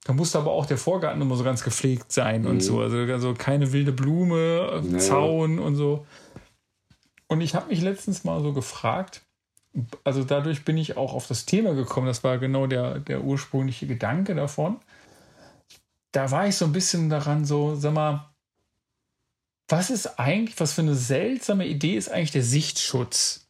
da 0.06 0.14
musste 0.14 0.38
aber 0.38 0.52
auch 0.52 0.66
der 0.68 0.78
Vorgarten 0.78 1.22
immer 1.22 1.36
so 1.36 1.44
ganz 1.44 1.64
gepflegt 1.64 2.12
sein 2.12 2.46
und 2.46 2.58
Mhm. 2.58 2.62
so. 2.62 2.80
Also, 2.82 2.98
also 2.98 3.34
keine 3.34 3.72
wilde 3.74 3.92
Blume, 3.92 4.82
äh, 4.84 4.88
Ja. 4.94 4.98
Zaun 5.00 5.58
und 5.60 5.76
so. 5.76 6.06
Und 7.28 7.42
ich 7.42 7.56
habe 7.56 7.70
mich 7.70 7.82
letztens 7.82 8.24
mal 8.24 8.42
so 8.42 8.54
gefragt, 8.54 9.22
also 10.04 10.24
dadurch 10.24 10.66
bin 10.66 10.78
ich 10.78 10.98
auch 10.98 11.14
auf 11.14 11.28
das 11.28 11.46
Thema 11.46 11.74
gekommen, 11.74 12.08
das 12.08 12.24
war 12.24 12.38
genau 12.38 12.68
der, 12.68 13.00
der 13.00 13.24
ursprüngliche 13.24 13.88
Gedanke 13.88 14.36
davon. 14.36 14.78
da 16.12 16.32
war 16.32 16.48
ich 16.48 16.56
so 16.56 16.66
ein 16.66 16.72
bisschen 16.72 17.10
daran, 17.10 17.46
so, 17.46 17.76
sag 17.76 17.94
mal, 17.94 18.30
was 19.68 19.90
ist 19.90 20.20
eigentlich, 20.20 20.60
was 20.60 20.74
für 20.74 20.82
eine 20.82 20.96
seltsame 20.96 21.68
Idee 21.68 21.96
ist 21.98 22.10
eigentlich 22.10 22.32
der 22.32 22.44
Sichtschutz? 22.44 23.48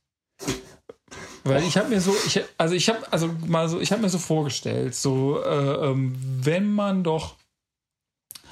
Weil 1.44 1.64
ich 1.64 1.78
habe 1.78 1.90
mir 1.90 2.02
so, 2.02 2.14
ich, 2.26 2.42
also 2.58 2.76
ich 2.76 2.90
habe 2.90 3.00
also 3.12 3.30
mal 3.46 3.70
so, 3.70 3.80
ich 3.80 3.92
habe 3.92 4.02
mir 4.02 4.10
so 4.10 4.18
vorgestellt, 4.18 4.96
so 4.96 5.42
äh, 5.42 5.90
ähm, 5.90 6.16
wenn 6.42 6.70
man 6.70 7.04
doch, 7.04 7.36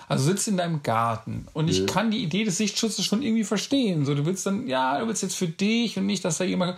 also 0.08 0.24
sitzt 0.24 0.48
in 0.48 0.58
deinem 0.58 0.84
Garten 0.84 1.48
und 1.54 1.68
ich 1.68 1.80
ja. 1.80 1.86
kann 1.88 2.12
die 2.12 2.24
Idee 2.24 2.46
des 2.46 2.58
Sichtschutzes 2.58 3.04
schon 3.04 3.22
irgendwie 3.22 3.44
verstehen. 3.44 4.06
So, 4.06 4.16
du 4.16 4.26
willst 4.26 4.46
dann, 4.46 4.68
ja, 4.68 5.00
du 5.00 5.08
willst 5.08 5.24
jetzt 5.24 5.36
für 5.36 5.48
dich 5.48 5.98
und 5.98 6.06
nicht, 6.06 6.24
dass 6.24 6.38
da 6.38 6.44
jemand 6.46 6.78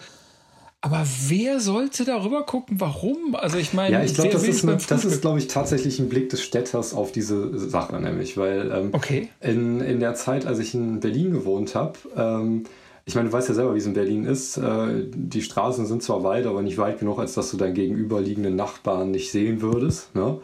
aber 0.81 1.03
wer 1.27 1.59
sollte 1.59 2.05
darüber 2.05 2.43
gucken? 2.43 2.79
Warum? 2.79 3.35
Also 3.35 3.57
ich 3.57 3.73
meine, 3.73 3.95
ja, 3.95 4.03
ich 4.03 4.13
glaube, 4.13 4.29
das, 4.29 4.43
ist, 4.43 4.63
eine, 4.63 4.77
das 4.77 5.05
ist, 5.05 5.21
glaube 5.21 5.39
ich, 5.39 5.47
tatsächlich 5.47 5.99
ein 5.99 6.07
Blick 6.07 6.29
des 6.29 6.43
Städters 6.43 6.93
auf 6.93 7.11
diese 7.11 7.57
Sache, 7.57 7.99
nämlich, 7.99 8.37
weil 8.37 8.71
ähm, 8.71 8.89
okay. 8.93 9.29
in, 9.41 9.81
in 9.81 9.99
der 9.99 10.13
Zeit, 10.13 10.45
als 10.45 10.59
ich 10.59 10.75
in 10.75 10.99
Berlin 10.99 11.31
gewohnt 11.31 11.73
habe, 11.73 11.97
ähm, 12.15 12.63
ich 13.05 13.15
meine, 13.15 13.29
du 13.29 13.33
weißt 13.33 13.47
ja 13.47 13.55
selber, 13.55 13.73
wie 13.73 13.79
es 13.79 13.85
in 13.85 13.93
Berlin 13.93 14.25
ist. 14.25 14.57
Äh, 14.57 15.05
die 15.15 15.41
Straßen 15.41 15.85
sind 15.85 16.03
zwar 16.03 16.23
weit, 16.23 16.45
aber 16.45 16.61
nicht 16.61 16.77
weit 16.77 16.99
genug, 16.99 17.19
als 17.19 17.33
dass 17.33 17.49
du 17.49 17.57
deinen 17.57 17.73
gegenüberliegenden 17.73 18.55
Nachbarn 18.55 19.11
nicht 19.11 19.31
sehen 19.31 19.61
würdest. 19.61 20.13
Ne? 20.13 20.39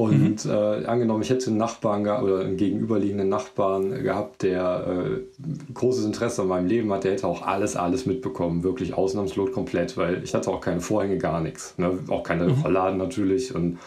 Und 0.00 0.46
mhm. 0.46 0.50
äh, 0.50 0.86
angenommen, 0.86 1.22
ich 1.22 1.28
hätte 1.28 1.48
einen 1.48 1.58
Nachbarn 1.58 2.06
oder 2.06 2.40
einen 2.40 2.56
gegenüberliegenden 2.56 3.28
Nachbarn 3.28 4.02
gehabt, 4.02 4.42
der 4.42 4.86
äh, 4.86 5.72
großes 5.74 6.06
Interesse 6.06 6.40
an 6.40 6.48
meinem 6.48 6.68
Leben 6.68 6.90
hat, 6.90 7.04
der 7.04 7.12
hätte 7.12 7.26
auch 7.26 7.42
alles, 7.42 7.76
alles 7.76 8.06
mitbekommen, 8.06 8.62
wirklich 8.62 8.94
ausnahmslos 8.94 9.52
komplett, 9.52 9.98
weil 9.98 10.24
ich 10.24 10.34
hatte 10.34 10.50
auch 10.50 10.62
keine 10.62 10.80
Vorhänge, 10.80 11.18
gar 11.18 11.42
nichts. 11.42 11.76
Ne? 11.76 11.98
Auch 12.08 12.22
keine 12.22 12.44
mhm. 12.44 12.56
Verladen 12.56 12.96
natürlich. 12.96 13.54
Und 13.54 13.78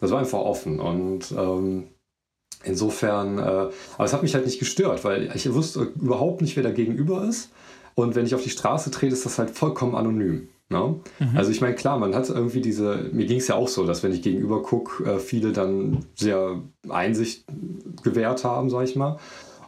das 0.00 0.10
war 0.10 0.20
einfach 0.20 0.38
offen. 0.38 0.80
Und 0.80 1.30
ähm, 1.36 1.88
insofern, 2.64 3.36
äh, 3.36 3.42
aber 3.42 4.04
es 4.04 4.14
hat 4.14 4.22
mich 4.22 4.32
halt 4.32 4.46
nicht 4.46 4.60
gestört, 4.60 5.04
weil 5.04 5.30
ich 5.34 5.52
wusste 5.52 5.92
überhaupt 6.00 6.40
nicht, 6.40 6.56
wer 6.56 6.62
da 6.62 6.70
gegenüber 6.70 7.28
ist. 7.28 7.50
Und 7.94 8.14
wenn 8.14 8.24
ich 8.24 8.34
auf 8.34 8.42
die 8.42 8.48
Straße 8.48 8.90
trete, 8.90 9.12
ist 9.12 9.26
das 9.26 9.38
halt 9.38 9.50
vollkommen 9.50 9.94
anonym. 9.94 10.48
Ne? 10.70 11.00
Mhm. 11.18 11.36
Also 11.36 11.50
ich 11.50 11.60
meine, 11.60 11.74
klar, 11.74 11.98
man 11.98 12.14
hat 12.14 12.28
irgendwie 12.28 12.60
diese, 12.60 13.10
mir 13.12 13.26
ging 13.26 13.38
es 13.38 13.48
ja 13.48 13.56
auch 13.56 13.68
so, 13.68 13.84
dass 13.84 14.04
wenn 14.04 14.12
ich 14.12 14.22
gegenüber 14.22 14.62
gucke, 14.62 15.04
äh, 15.04 15.18
viele 15.18 15.52
dann 15.52 16.06
sehr 16.14 16.62
Einsicht 16.88 17.44
gewährt 18.04 18.44
haben, 18.44 18.70
sag 18.70 18.84
ich 18.84 18.94
mal. 18.94 19.18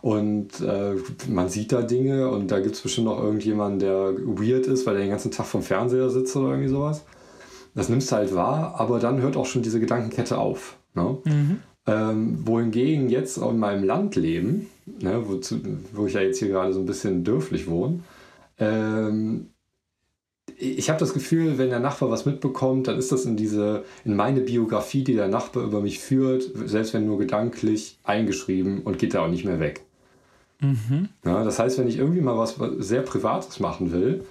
Und 0.01 0.61
äh, 0.61 0.95
man 1.29 1.49
sieht 1.49 1.73
da 1.73 1.83
Dinge 1.83 2.29
und 2.29 2.51
da 2.51 2.61
gibt 2.61 2.77
es 2.77 2.81
bestimmt 2.81 3.07
noch 3.07 3.23
irgendjemanden, 3.23 3.81
der 3.81 4.15
weird 4.17 4.67
ist, 4.67 4.87
weil 4.87 4.95
er 4.95 5.03
den 5.03 5.11
ganzen 5.11 5.33
Tag 5.33 5.47
vom 5.47 5.62
Fernseher 5.62 6.09
sitzt 6.09 6.37
oder 6.37 6.51
irgendwie 6.51 6.69
sowas. 6.69 7.05
Das 7.75 7.88
nimmst 7.88 8.11
du 8.11 8.17
halt 8.17 8.35
wahr, 8.35 8.75
aber 8.79 9.01
dann 9.01 9.21
hört 9.21 9.37
auch 9.37 9.47
schon 9.47 9.62
diese 9.62 9.81
Gedankenkette 9.81 10.38
auf. 10.38 10.77
Ne? 10.95 11.19
Mhm. 11.25 11.59
Ähm, 11.87 12.47
wohingegen 12.47 13.09
jetzt 13.09 13.38
in 13.38 13.59
meinem 13.59 13.83
Landleben, 13.83 14.69
ne, 15.01 15.23
wo, 15.27 15.41
wo 15.93 16.07
ich 16.07 16.15
ja 16.15 16.21
jetzt 16.21 16.38
hier 16.38 16.49
gerade 16.49 16.73
so 16.73 16.79
ein 16.79 16.87
bisschen 16.87 17.25
dörflich 17.25 17.69
wohne, 17.69 18.01
ähm, 18.59 19.49
ich 20.62 20.88
habe 20.88 21.01
das 21.01 21.12
Gefühl, 21.12 21.59
wenn 21.59 21.70
der 21.70 21.81
Nachbar 21.81 22.11
was 22.11 22.25
mitbekommt, 22.25 22.87
dann 22.87 22.96
ist 22.96 23.11
das 23.11 23.25
in 23.25 23.37
diese, 23.37 23.85
in 24.05 24.14
meine 24.14 24.40
Biografie, 24.40 25.03
die 25.03 25.14
der 25.14 25.29
Nachbar 25.29 25.64
über 25.64 25.81
mich 25.81 25.98
führt, 25.98 26.44
selbst 26.66 26.94
wenn 26.94 27.05
nur 27.05 27.18
gedanklich, 27.18 27.98
eingeschrieben 28.05 28.83
und 28.83 28.98
geht 28.98 29.14
da 29.14 29.25
auch 29.25 29.29
nicht 29.29 29.44
mehr 29.44 29.59
weg. 29.59 29.85
Mhm. 30.61 31.09
Ja, 31.25 31.42
das 31.42 31.59
heißt, 31.59 31.79
wenn 31.79 31.88
ich 31.88 31.98
irgendwie 31.98 32.20
mal 32.20 32.38
was 32.38 32.57
sehr 32.79 33.03
Privates 33.03 33.59
machen 33.59 33.90
will, 33.90 34.25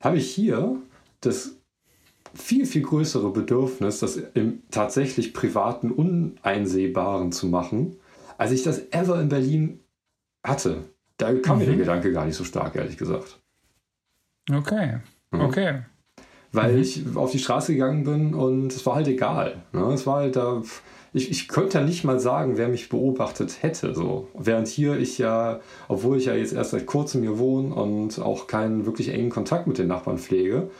habe 0.00 0.18
ich 0.18 0.30
hier 0.30 0.76
das 1.22 1.56
viel, 2.34 2.66
viel 2.66 2.82
größere 2.82 3.30
Bedürfnis, 3.30 4.00
das 4.00 4.16
im 4.16 4.62
tatsächlich 4.70 5.32
privaten, 5.32 5.90
uneinsehbaren 5.90 7.32
zu 7.32 7.46
machen, 7.46 7.96
als 8.36 8.52
ich 8.52 8.64
das 8.64 8.92
ever 8.92 9.18
in 9.18 9.30
Berlin 9.30 9.80
hatte. 10.44 10.84
Da 11.16 11.32
kam 11.32 11.56
mhm. 11.56 11.60
mir 11.60 11.70
der 11.70 11.76
Gedanke 11.76 12.12
gar 12.12 12.26
nicht 12.26 12.36
so 12.36 12.44
stark, 12.44 12.76
ehrlich 12.76 12.98
gesagt. 12.98 13.40
Okay. 14.52 14.98
Mhm. 15.34 15.40
Okay. 15.40 15.78
Weil 16.52 16.74
mhm. 16.74 16.80
ich 16.82 17.02
auf 17.14 17.32
die 17.32 17.38
Straße 17.38 17.72
gegangen 17.72 18.04
bin 18.04 18.34
und 18.34 18.72
es 18.72 18.86
war 18.86 18.94
halt 18.94 19.08
egal. 19.08 19.62
Ne? 19.72 19.92
Es 19.92 20.06
war 20.06 20.16
halt 20.16 20.36
da. 20.36 20.62
Ich, 21.12 21.30
ich 21.30 21.46
könnte 21.46 21.78
ja 21.78 21.84
nicht 21.84 22.04
mal 22.04 22.18
sagen, 22.18 22.56
wer 22.56 22.68
mich 22.68 22.88
beobachtet 22.88 23.62
hätte. 23.62 23.94
So. 23.94 24.28
Während 24.36 24.66
hier 24.66 24.98
ich 24.98 25.18
ja, 25.18 25.60
obwohl 25.88 26.16
ich 26.16 26.26
ja 26.26 26.34
jetzt 26.34 26.52
erst 26.52 26.72
seit 26.72 26.86
kurzem 26.86 27.22
hier 27.22 27.38
wohne 27.38 27.74
und 27.74 28.20
auch 28.20 28.48
keinen 28.48 28.84
wirklich 28.84 29.10
engen 29.10 29.30
Kontakt 29.30 29.66
mit 29.68 29.78
den 29.78 29.86
Nachbarn 29.86 30.18
pflege, 30.18 30.70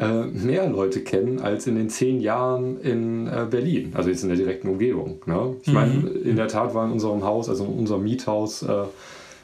äh, 0.00 0.24
mehr 0.24 0.68
Leute 0.68 1.02
kennen 1.02 1.40
als 1.40 1.66
in 1.66 1.76
den 1.76 1.90
zehn 1.90 2.20
Jahren 2.20 2.80
in 2.80 3.26
äh, 3.26 3.46
Berlin, 3.48 3.92
also 3.94 4.08
jetzt 4.08 4.22
in 4.22 4.30
der 4.30 4.38
direkten 4.38 4.68
Umgebung. 4.68 5.20
Ne? 5.26 5.56
Ich 5.62 5.72
meine, 5.72 5.92
mhm. 5.92 6.22
in 6.24 6.36
der 6.36 6.48
Tat 6.48 6.74
war 6.74 6.86
in 6.86 6.92
unserem 6.92 7.22
Haus, 7.22 7.48
also 7.48 7.64
in 7.64 7.72
unserem 7.74 8.02
Miethaus, 8.02 8.62
äh, 8.62 8.84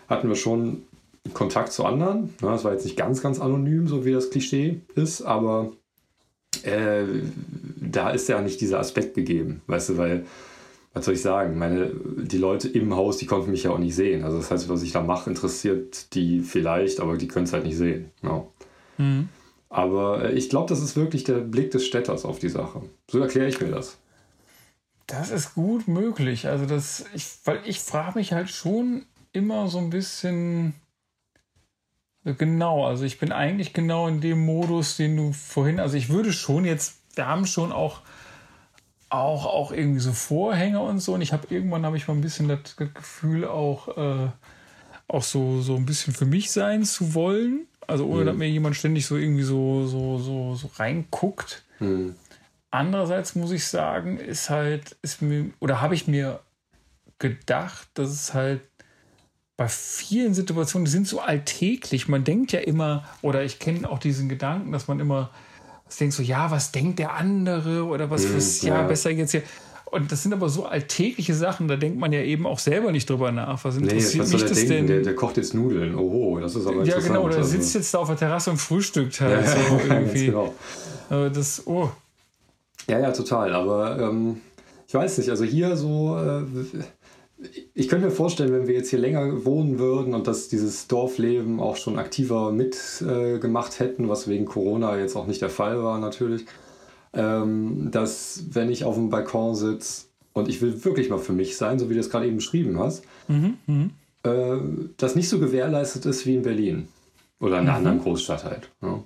hatten 0.09 0.29
wir 0.29 0.35
schon 0.35 0.83
Kontakt 1.35 1.73
zu 1.73 1.85
anderen. 1.85 2.35
Ja, 2.43 2.53
das 2.53 2.65
war 2.65 2.73
jetzt 2.73 2.85
nicht 2.85 2.97
ganz, 2.97 3.23
ganz 3.23 3.41
anonym, 3.41 3.89
so 3.89 4.05
wie 4.05 4.13
das 4.13 4.31
Klischee 4.31 4.81
ist, 4.95 5.23
aber 5.23 5.73
äh, 6.63 7.05
da 7.81 8.11
ist 8.11 8.29
ja 8.29 8.41
nicht 8.41 8.61
dieser 8.61 8.81
Aspekt 8.81 9.15
gegeben, 9.15 9.63
weißt 9.67 9.91
du, 9.91 9.97
weil, 9.99 10.27
was 10.93 11.05
soll 11.05 11.15
ich 11.15 11.23
sagen, 11.23 11.59
meine, 11.59 11.91
die 12.17 12.39
Leute 12.39 12.69
im 12.69 12.95
Haus, 12.95 13.19
die 13.19 13.27
konnten 13.27 13.51
mich 13.51 13.65
ja 13.65 13.71
auch 13.71 13.79
nicht 13.79 13.95
sehen. 13.95 14.25
Also 14.25 14.39
das 14.39 14.51
heißt, 14.51 14.69
was 14.69 14.83
ich 14.83 14.93
da 14.93 15.03
mache, 15.03 15.31
interessiert 15.31 16.15
die 16.15 16.41
vielleicht, 16.41 17.01
aber 17.01 17.17
die 17.17 17.29
können 17.29 17.45
es 17.45 17.53
halt 17.53 17.65
nicht 17.65 17.77
sehen. 17.77 18.11
Ja. 18.23 18.47
Mhm. 18.99 19.29
Aber 19.69 20.25
äh, 20.25 20.33
ich 20.33 20.49
glaube, 20.49 20.69
das 20.69 20.83
ist 20.83 20.97
wirklich 20.97 21.25
der 21.25 21.39
Blick 21.39 21.71
des 21.71 21.87
Städters 21.87 22.25
auf 22.25 22.39
die 22.39 22.49
Sache. 22.49 22.83
So 23.11 23.19
erkläre 23.19 23.49
ich 23.49 23.61
mir 23.61 23.71
das. 23.71 23.99
Das 25.07 25.31
ist 25.31 25.55
gut 25.55 25.87
möglich. 25.87 26.49
Also 26.49 26.67
das, 26.67 27.05
ich, 27.15 27.27
weil 27.45 27.61
ich 27.65 27.81
frage 27.81 28.19
mich 28.19 28.33
halt 28.33 28.51
schon 28.51 29.05
immer 29.33 29.69
so 29.69 29.79
ein 29.79 29.91
bisschen, 29.91 30.75
Genau, 32.27 32.85
also 32.85 33.05
ich 33.05 33.21
bin 33.21 33.31
eigentlich 33.31 33.73
genau 33.73 34.09
in 34.09 34.21
dem 34.21 34.45
Modus, 34.45 34.97
den 34.97 35.17
du 35.17 35.33
vorhin, 35.33 35.79
also 35.79 35.97
ich 35.97 36.09
würde 36.09 36.33
schon 36.33 36.65
jetzt, 36.65 36.97
wir 37.15 37.29
haben 37.29 37.47
schon 37.47 37.71
auch 37.71 38.01
auch, 39.09 39.47
auch 39.47 39.71
irgendwie 39.71 40.01
so 40.01 40.13
Vorhänge 40.13 40.81
und 40.81 40.99
so 40.99 41.15
und 41.15 41.21
ich 41.21 41.33
habe 41.33 41.47
irgendwann 41.51 41.87
habe 41.87 41.97
ich 41.97 42.09
mal 42.09 42.15
ein 42.15 42.21
bisschen 42.21 42.49
das 42.49 42.75
Gefühl 42.77 43.47
auch 43.47 43.97
äh, 43.97 44.29
auch 45.07 45.23
so 45.23 45.63
so 45.63 45.77
ein 45.77 45.87
bisschen 45.87 46.13
für 46.13 46.27
mich 46.27 46.51
sein 46.51 46.83
zu 46.83 47.15
wollen, 47.15 47.69
also 47.87 48.07
ohne 48.07 48.23
mhm. 48.23 48.27
dass 48.27 48.37
mir 48.37 48.49
jemand 48.49 48.75
ständig 48.75 49.07
so 49.07 49.17
irgendwie 49.17 49.45
so 49.45 49.87
so 49.87 50.19
so, 50.19 50.57
so 50.57 50.69
reinguckt. 50.75 51.63
Mhm. 51.79 52.17
Andererseits 52.73 53.37
muss 53.37 53.53
ich 53.53 53.65
sagen, 53.65 54.19
ist 54.19 54.51
halt 54.51 54.97
ist 55.03 55.23
mir 55.23 55.51
oder 55.61 55.81
habe 55.81 55.95
ich 55.95 56.09
mir 56.09 56.41
gedacht, 57.21 57.89
dass 57.95 58.11
es 58.11 58.35
halt 58.35 58.63
bei 59.57 59.69
vielen 59.69 60.35
Situationen, 60.35 60.85
die 60.85 60.91
sind 60.91 61.09
so 61.09 61.21
alltäglich. 61.21 62.09
Man 62.09 62.25
denkt 62.25 62.53
ja 62.53 62.61
immer, 62.61 63.05
oder 63.23 63.43
ich 63.43 63.59
kenne 63.59 63.89
auch 63.89 63.99
diesen 63.99 64.29
Gedanken, 64.29 64.73
dass 64.73 64.87
man 64.87 65.01
immer 65.01 65.31
denkt 65.99 66.15
so, 66.15 66.23
ja, 66.23 66.51
was 66.51 66.73
denkt 66.73 66.99
der 66.99 67.15
andere 67.15 67.85
oder 67.85 68.11
was 68.11 68.25
ist 68.25 68.63
hm, 68.63 68.69
ja, 68.69 68.83
ja 68.83 68.87
besser 68.87 69.11
jetzt 69.11 69.31
hier. 69.31 69.43
Und 69.87 70.11
das 70.11 70.25
sind 70.25 70.33
aber 70.33 70.49
so 70.49 70.67
alltägliche 70.67 71.33
Sachen, 71.33 71.69
da 71.69 71.77
denkt 71.77 71.99
man 71.99 72.13
ja 72.13 72.21
eben 72.21 72.45
auch 72.45 72.59
selber 72.59 72.91
nicht 72.91 73.09
drüber 73.09 73.31
nach. 73.31 73.65
Was 73.65 73.77
interessiert 73.77 74.15
nee, 74.15 74.21
was 74.21 74.33
mich 74.33 74.43
das 74.43 74.53
denken? 74.53 74.69
denn? 74.73 74.87
Der, 74.89 75.01
der, 75.03 75.15
kocht 75.15 75.37
jetzt 75.37 75.55
Nudeln. 75.55 75.95
Oh, 75.95 76.39
das 76.41 76.57
ist 76.57 76.67
aber 76.67 76.85
Ja, 76.85 76.99
genau, 76.99 77.23
oder 77.23 77.37
also. 77.37 77.49
sitzt 77.49 77.75
jetzt 77.77 77.95
da 77.95 77.99
auf 77.99 78.09
der 78.09 78.17
Terrasse 78.17 78.51
und 78.51 78.59
frühstückt 78.59 79.21
halt 79.21 79.47
ja, 79.47 79.53
so 79.53 79.81
irgendwie. 79.89 80.27
genau. 80.27 80.55
Das, 81.09 81.63
oh. 81.67 81.89
Ja, 82.89 82.99
ja, 82.99 83.13
total. 83.13 83.55
Aber 83.55 83.99
ähm, 84.01 84.41
ich 84.89 84.95
weiß 84.95 85.19
nicht, 85.19 85.31
also 85.31 85.45
hier 85.45 85.77
so. 85.77 86.19
Äh, 86.19 86.43
ich 87.75 87.89
könnte 87.89 88.07
mir 88.07 88.13
vorstellen, 88.13 88.53
wenn 88.53 88.67
wir 88.67 88.75
jetzt 88.75 88.89
hier 88.89 88.99
länger 88.99 89.45
wohnen 89.45 89.79
würden 89.79 90.15
und 90.15 90.27
dass 90.27 90.49
dieses 90.49 90.87
Dorfleben 90.89 91.61
auch 91.61 91.77
schon 91.77 91.99
aktiver 91.99 92.51
mitgemacht 92.51 93.75
äh, 93.75 93.85
hätten, 93.85 94.09
was 94.09 94.27
wegen 94.27 94.47
Corona 94.47 94.99
jetzt 94.99 95.17
auch 95.17 95.27
nicht 95.27 95.43
der 95.43 95.51
Fall 95.51 95.83
war 95.83 95.99
natürlich, 95.99 96.47
ähm, 97.13 97.91
dass 97.91 98.45
wenn 98.51 98.71
ich 98.71 98.85
auf 98.85 98.95
dem 98.95 99.11
Balkon 99.11 99.55
sitze 99.55 100.07
und 100.33 100.49
ich 100.49 100.63
will 100.63 100.85
wirklich 100.85 101.11
mal 101.11 101.19
für 101.19 101.35
mich 101.35 101.57
sein, 101.57 101.79
so 101.79 101.91
wie 101.91 101.95
du 101.95 102.01
es 102.01 102.11
gerade 102.11 102.27
eben 102.27 102.37
beschrieben 102.37 102.79
hast, 102.79 103.05
mhm, 103.29 103.59
mh. 103.67 103.91
äh, 104.23 104.59
das 104.97 105.15
nicht 105.15 105.29
so 105.29 105.39
gewährleistet 105.39 106.07
ist 106.07 106.25
wie 106.25 106.37
in 106.37 106.43
Berlin 106.43 106.89
oder 107.39 107.57
in 107.59 107.69
einer 107.69 107.73
mhm. 107.73 107.77
anderen 107.77 108.01
Großstadt 108.01 108.45
halt. 108.45 108.71
Ja. 108.81 109.05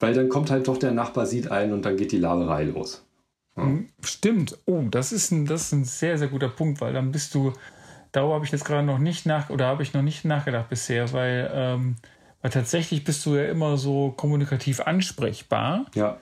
Weil 0.00 0.14
dann 0.14 0.28
kommt 0.28 0.50
halt 0.50 0.68
doch 0.68 0.76
der 0.76 0.92
Nachbar, 0.92 1.26
sieht 1.26 1.50
einen 1.50 1.72
und 1.72 1.84
dann 1.84 1.96
geht 1.96 2.12
die 2.12 2.18
Laberei 2.18 2.64
los. 2.64 3.02
Stimmt. 4.02 4.58
Oh, 4.66 4.82
das 4.90 5.12
ist, 5.12 5.30
ein, 5.30 5.46
das 5.46 5.62
ist 5.62 5.72
ein 5.72 5.84
sehr, 5.84 6.18
sehr 6.18 6.28
guter 6.28 6.48
Punkt, 6.48 6.80
weil 6.80 6.92
dann 6.92 7.12
bist 7.12 7.34
du, 7.34 7.52
darüber 8.12 8.34
habe 8.34 8.44
ich 8.44 8.52
jetzt 8.52 8.64
gerade 8.64 8.86
noch 8.86 8.98
nicht 8.98 9.26
nach, 9.26 9.50
oder 9.50 9.66
habe 9.66 9.82
ich 9.82 9.94
noch 9.94 10.02
nicht 10.02 10.24
nachgedacht 10.24 10.68
bisher, 10.68 11.12
weil, 11.12 11.50
ähm, 11.52 11.96
weil 12.42 12.50
tatsächlich 12.50 13.04
bist 13.04 13.24
du 13.26 13.36
ja 13.36 13.44
immer 13.44 13.76
so 13.76 14.12
kommunikativ 14.16 14.80
ansprechbar. 14.80 15.86
Ja. 15.94 16.18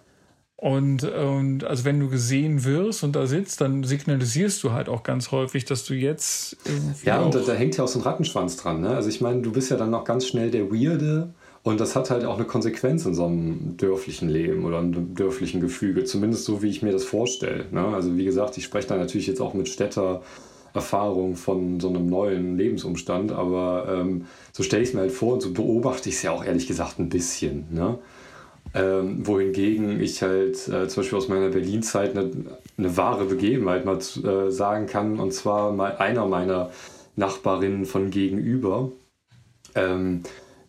Und, 0.59 1.05
und 1.05 1.65
also 1.65 1.85
wenn 1.85 2.01
du 2.01 2.09
gesehen 2.09 2.65
wirst 2.65 3.05
und 3.05 3.15
da 3.15 3.27
sitzt, 3.27 3.61
dann 3.61 3.85
signalisierst 3.85 4.63
du 4.65 4.73
halt 4.73 4.89
auch 4.89 5.03
ganz 5.03 5.31
häufig, 5.31 5.67
dass 5.67 5.85
du 5.85 5.93
jetzt 5.93 6.57
Ja, 7.05 7.21
und 7.21 7.35
da, 7.35 7.41
da, 7.41 7.53
hängt 7.53 7.77
ja 7.77 7.85
auch 7.85 7.89
so 7.89 7.99
ein 7.99 8.03
Rattenschwanz 8.03 8.57
dran. 8.57 8.81
Ne? 8.81 8.89
Also 8.89 9.11
ich 9.11 9.21
meine, 9.21 9.43
du 9.43 9.53
bist 9.53 9.71
ja 9.71 9.77
dann 9.77 9.91
noch 9.91 10.05
ganz 10.05 10.27
schnell 10.27 10.51
der 10.51 10.71
Weirde 10.71 11.35
Und 11.67 11.81
das 11.81 11.97
hat 11.97 12.11
halt 12.11 12.25
auch 12.25 12.37
eine 12.37 12.45
Konsequenz 12.45 13.07
in 13.07 13.15
so 13.17 13.25
einem 13.25 13.77
dörflichen 13.77 14.29
Leben 14.29 14.65
oder 14.65 14.79
einem 14.79 15.17
dörflichen 15.17 15.61
Gefüge, 15.61 16.05
zumindest 16.05 16.45
so, 16.45 16.63
wie 16.63 16.69
ich 16.69 16.81
mir 16.81 16.93
das 16.93 17.03
vorstelle. 17.03 17.65
Ne? 17.73 17.85
Also 17.89 18.17
wie 18.17 18.25
gesagt, 18.25 18.57
ich 18.57 18.63
spreche 18.63 18.87
da 18.87 18.97
natürlich 18.97 19.27
jetzt 19.27 19.41
auch 19.41 19.53
mit 19.53 19.69
Städter. 19.69 20.23
Erfahrung 20.75 21.37
von 21.37 21.81
so 21.81 21.89
einem 21.89 22.07
neuen 22.07 22.59
Lebensumstand, 22.59 23.33
aber 23.33 23.87
ähm, 23.89 24.27
so 24.53 24.63
stelle 24.63 24.83
ich 24.83 24.91
es 24.91 24.95
mir 24.95 25.01
halt 25.01 25.11
vor 25.11 25.33
und 25.33 25.41
so 25.41 25.55
beobachte 25.55 26.11
ich 26.11 26.17
es 26.17 26.23
ja 26.23 26.33
auch 26.33 26.45
ehrlich 26.45 26.67
gesagt 26.67 26.99
ein 26.99 27.09
bisschen. 27.09 27.65
Ne? 27.71 27.99
Ähm, 28.75 29.27
wohingegen 29.27 30.03
ich 30.03 30.21
halt 30.21 30.69
äh, 30.69 30.87
zum 30.87 31.03
Beispiel 31.03 31.17
aus 31.17 31.29
meiner 31.29 31.49
Berlin-Zeit 31.49 32.15
eine, 32.15 32.31
eine, 32.77 32.97
wahre 32.99 33.25
Begebenheit 33.25 33.87
mal 33.87 33.97
äh, 33.97 34.51
sagen 34.51 34.85
kann, 34.85 35.19
und 35.19 35.33
zwar 35.33 35.73
mal 35.73 35.97
einer 35.97 36.27
meiner 36.27 36.71
Nachbarinnen 37.17 37.87
von 37.87 38.11
gegenüber, 38.11 38.93
ähm, 39.75 40.25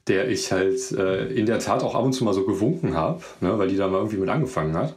der 0.08 0.30
ich 0.30 0.52
halt 0.52 0.92
äh, 0.92 1.28
in 1.28 1.46
der 1.46 1.60
Tat 1.60 1.84
auch 1.84 1.96
ab 1.96 2.04
und 2.04 2.14
zu 2.14 2.24
mal 2.24 2.34
so 2.34 2.46
gewunken 2.46 2.96
habe, 2.96 3.22
ne, 3.42 3.58
weil 3.58 3.68
die 3.68 3.76
da 3.76 3.88
mal 3.88 3.98
irgendwie 3.98 4.18
mit 4.18 4.30
angefangen 4.30 4.76
hat. 4.76 4.96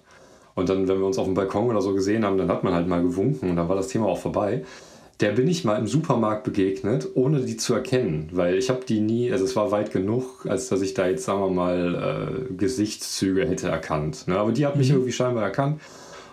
Und 0.55 0.69
dann, 0.69 0.89
wenn 0.89 0.99
wir 0.99 1.07
uns 1.07 1.19
auf 1.19 1.27
dem 1.27 1.35
Balkon 1.35 1.71
oder 1.71 1.81
so 1.81 1.95
gesehen 1.95 2.25
haben, 2.25 2.37
dann 2.37 2.49
hat 2.49 2.65
man 2.65 2.75
halt 2.75 2.87
mal 2.87 3.03
gewunken 3.03 3.51
und 3.51 3.57
dann 3.57 3.69
war 3.69 3.77
das 3.77 3.89
Thema 3.89 4.07
auch 4.07 4.19
vorbei. 4.19 4.65
Der 5.21 5.33
bin 5.33 5.49
ich 5.49 5.65
mal 5.65 5.77
im 5.79 5.87
Supermarkt 5.87 6.45
begegnet, 6.45 7.09
ohne 7.15 7.41
die 7.41 7.57
zu 7.57 7.75
erkennen, 7.75 8.31
weil 8.33 8.57
ich 8.57 8.71
habe 8.71 8.81
die 8.87 9.01
nie, 9.01 9.31
also 9.31 9.45
es 9.45 9.55
war 9.55 9.71
weit 9.71 9.93
genug, 9.93 10.47
als 10.49 10.69
dass 10.69 10.81
ich 10.81 10.95
da 10.95 11.07
jetzt, 11.09 11.25
sagen 11.25 11.41
wir 11.41 11.51
mal, 11.51 12.49
äh, 12.51 12.55
Gesichtszüge 12.55 13.47
hätte 13.47 13.69
erkannt. 13.69 14.29
Ne? 14.29 14.39
Aber 14.39 14.53
die 14.53 14.67
hat 14.67 14.77
mich 14.77 14.89
mhm. 14.89 14.97
irgendwie 14.97 15.13
scheinbar 15.13 15.45
erkannt 15.45 15.81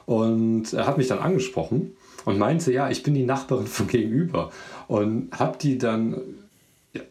und 0.06 0.72
er 0.74 0.88
hat 0.88 0.98
mich 0.98 1.08
dann 1.08 1.20
angesprochen 1.20 1.98
und 2.24 2.38
meinte, 2.38 2.72
ja, 2.72 2.90
ich 2.90 3.04
bin 3.04 3.14
die 3.14 3.26
Nachbarin 3.26 3.68
von 3.68 3.88
gegenüber 3.88 4.52
und 4.88 5.30
habe 5.38 5.58
die 5.58 5.78
dann 5.78 6.22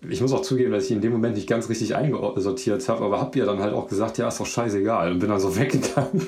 ich 0.08 0.20
muss 0.20 0.32
auch 0.32 0.42
zugeben, 0.42 0.72
dass 0.72 0.84
ich 0.84 0.90
in 0.90 1.00
dem 1.00 1.12
Moment 1.12 1.34
nicht 1.34 1.48
ganz 1.48 1.68
richtig 1.68 1.94
eingesortiert 1.94 2.88
habe, 2.88 3.04
aber 3.04 3.20
habe 3.20 3.38
ihr 3.38 3.46
dann 3.46 3.60
halt 3.60 3.74
auch 3.74 3.88
gesagt, 3.88 4.18
ja, 4.18 4.28
ist 4.28 4.40
doch 4.40 4.46
scheißegal 4.46 5.12
und 5.12 5.18
bin 5.18 5.28
dann 5.28 5.40
so 5.40 5.56
weggegangen. 5.58 6.26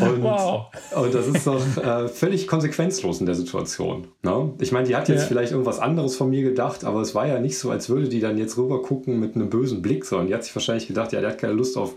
und, 0.00 0.22
wow. 0.22 0.66
und 0.94 1.14
das 1.14 1.28
ist 1.28 1.46
doch 1.46 1.60
äh, 1.76 2.08
völlig 2.08 2.46
konsequenzlos 2.46 3.20
in 3.20 3.26
der 3.26 3.34
Situation. 3.34 4.08
Ne? 4.22 4.52
Ich 4.60 4.72
meine, 4.72 4.86
die 4.86 4.96
hat 4.96 5.08
jetzt 5.08 5.22
ja. 5.22 5.26
vielleicht 5.26 5.52
irgendwas 5.52 5.78
anderes 5.78 6.16
von 6.16 6.30
mir 6.30 6.42
gedacht, 6.42 6.84
aber 6.84 7.00
es 7.00 7.14
war 7.14 7.26
ja 7.26 7.38
nicht 7.38 7.58
so, 7.58 7.70
als 7.70 7.88
würde 7.88 8.08
die 8.08 8.20
dann 8.20 8.38
jetzt 8.38 8.56
rüber 8.58 8.82
gucken 8.82 9.20
mit 9.20 9.34
einem 9.34 9.50
bösen 9.50 9.82
Blick, 9.82 10.04
sondern 10.04 10.28
die 10.28 10.34
hat 10.34 10.44
sich 10.44 10.54
wahrscheinlich 10.54 10.86
gedacht, 10.86 11.12
ja, 11.12 11.20
der 11.20 11.30
hat 11.30 11.38
keine 11.38 11.54
Lust 11.54 11.76
auf 11.76 11.94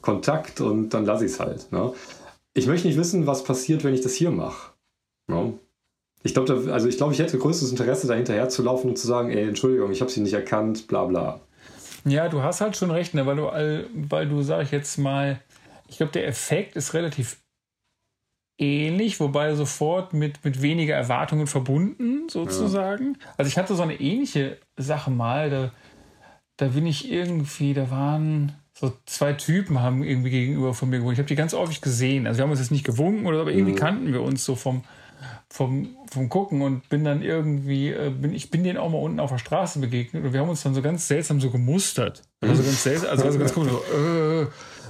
Kontakt 0.00 0.60
und 0.60 0.90
dann 0.90 1.04
lasse 1.04 1.24
ich 1.24 1.32
es 1.32 1.40
halt. 1.40 1.70
Ne? 1.72 1.92
Ich 2.54 2.66
möchte 2.66 2.88
nicht 2.88 2.98
wissen, 2.98 3.26
was 3.26 3.44
passiert, 3.44 3.84
wenn 3.84 3.94
ich 3.94 4.02
das 4.02 4.14
hier 4.14 4.30
mache. 4.30 4.72
Ne? 5.28 5.54
Ich 6.22 6.34
glaube, 6.34 6.72
also 6.72 6.88
ich 6.88 6.96
glaube, 6.96 7.12
ich 7.12 7.18
hätte 7.18 7.38
größtes 7.38 7.70
Interesse, 7.70 8.06
da 8.06 8.14
hinterher 8.14 8.48
zu 8.48 8.62
laufen 8.62 8.90
und 8.90 8.98
zu 8.98 9.06
sagen, 9.06 9.30
ey, 9.30 9.48
Entschuldigung, 9.48 9.90
ich 9.90 10.00
habe 10.00 10.10
sie 10.10 10.20
nicht 10.20 10.34
erkannt, 10.34 10.86
bla 10.86 11.04
bla. 11.04 11.40
Ja, 12.04 12.28
du 12.28 12.42
hast 12.42 12.60
halt 12.60 12.76
schon 12.76 12.90
recht, 12.90 13.14
ne? 13.14 13.26
weil 13.26 13.36
du, 13.36 13.42
weil 14.08 14.28
du, 14.28 14.42
sag 14.42 14.62
ich 14.62 14.70
jetzt 14.70 14.98
mal, 14.98 15.40
ich 15.88 15.96
glaube, 15.96 16.12
der 16.12 16.26
Effekt 16.26 16.76
ist 16.76 16.94
relativ 16.94 17.38
ähnlich, 18.58 19.18
wobei 19.20 19.54
sofort 19.54 20.12
mit, 20.12 20.44
mit 20.44 20.62
weniger 20.62 20.94
Erwartungen 20.94 21.46
verbunden, 21.46 22.28
sozusagen. 22.28 23.16
Ja. 23.20 23.26
Also 23.36 23.48
ich 23.48 23.58
hatte 23.58 23.74
so 23.74 23.82
eine 23.82 24.00
ähnliche 24.00 24.58
Sache 24.76 25.10
mal, 25.10 25.50
da, 25.50 25.72
da 26.56 26.68
bin 26.68 26.86
ich 26.86 27.10
irgendwie, 27.10 27.74
da 27.74 27.90
waren 27.90 28.52
so 28.74 28.92
zwei 29.06 29.32
Typen 29.34 29.80
haben 29.80 30.02
irgendwie 30.02 30.30
gegenüber 30.30 30.74
von 30.74 30.88
mir 30.88 30.98
gewohnt. 30.98 31.12
Ich 31.12 31.18
habe 31.18 31.28
die 31.28 31.34
ganz 31.34 31.52
häufig 31.52 31.80
gesehen. 31.80 32.26
Also 32.26 32.38
wir 32.38 32.44
haben 32.44 32.50
uns 32.50 32.60
jetzt 32.60 32.70
nicht 32.70 32.84
gewunken 32.84 33.26
oder 33.26 33.40
aber 33.40 33.52
irgendwie 33.52 33.72
mhm. 33.72 33.76
kannten 33.76 34.12
wir 34.12 34.22
uns 34.22 34.44
so 34.44 34.56
vom, 34.56 34.82
vom, 35.52 35.96
vom 36.10 36.30
Gucken 36.30 36.62
und 36.62 36.88
bin 36.88 37.04
dann 37.04 37.20
irgendwie, 37.20 37.90
äh, 37.90 38.08
bin, 38.08 38.32
ich 38.32 38.50
bin 38.50 38.64
denen 38.64 38.78
auch 38.78 38.88
mal 38.88 38.98
unten 38.98 39.20
auf 39.20 39.30
der 39.30 39.38
Straße 39.38 39.80
begegnet 39.80 40.24
und 40.24 40.32
wir 40.32 40.40
haben 40.40 40.48
uns 40.48 40.62
dann 40.62 40.74
so 40.74 40.80
ganz 40.80 41.06
seltsam 41.06 41.42
so 41.42 41.50
gemustert. 41.50 42.22
Also 42.40 42.62
ganz 42.62 42.82
seltsam, 42.82 43.10
also, 43.10 43.24
also 43.24 43.38
ganz 43.38 43.52
komisch, 43.52 43.72
so, 43.72 43.94
äh, 43.94 44.46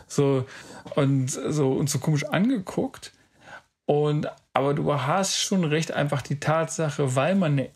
so 0.07 0.46
und 0.94 1.29
so 1.29 1.72
uns 1.72 1.90
so 1.90 1.98
komisch 1.98 2.25
angeguckt. 2.25 3.12
Und 3.87 4.29
aber 4.53 4.75
du 4.75 4.92
hast 4.94 5.37
schon 5.37 5.64
recht, 5.64 5.90
einfach 5.90 6.22
die 6.22 6.38
Tatsache, 6.38 7.16
weil 7.16 7.35
man 7.35 7.53
eine 7.53 7.70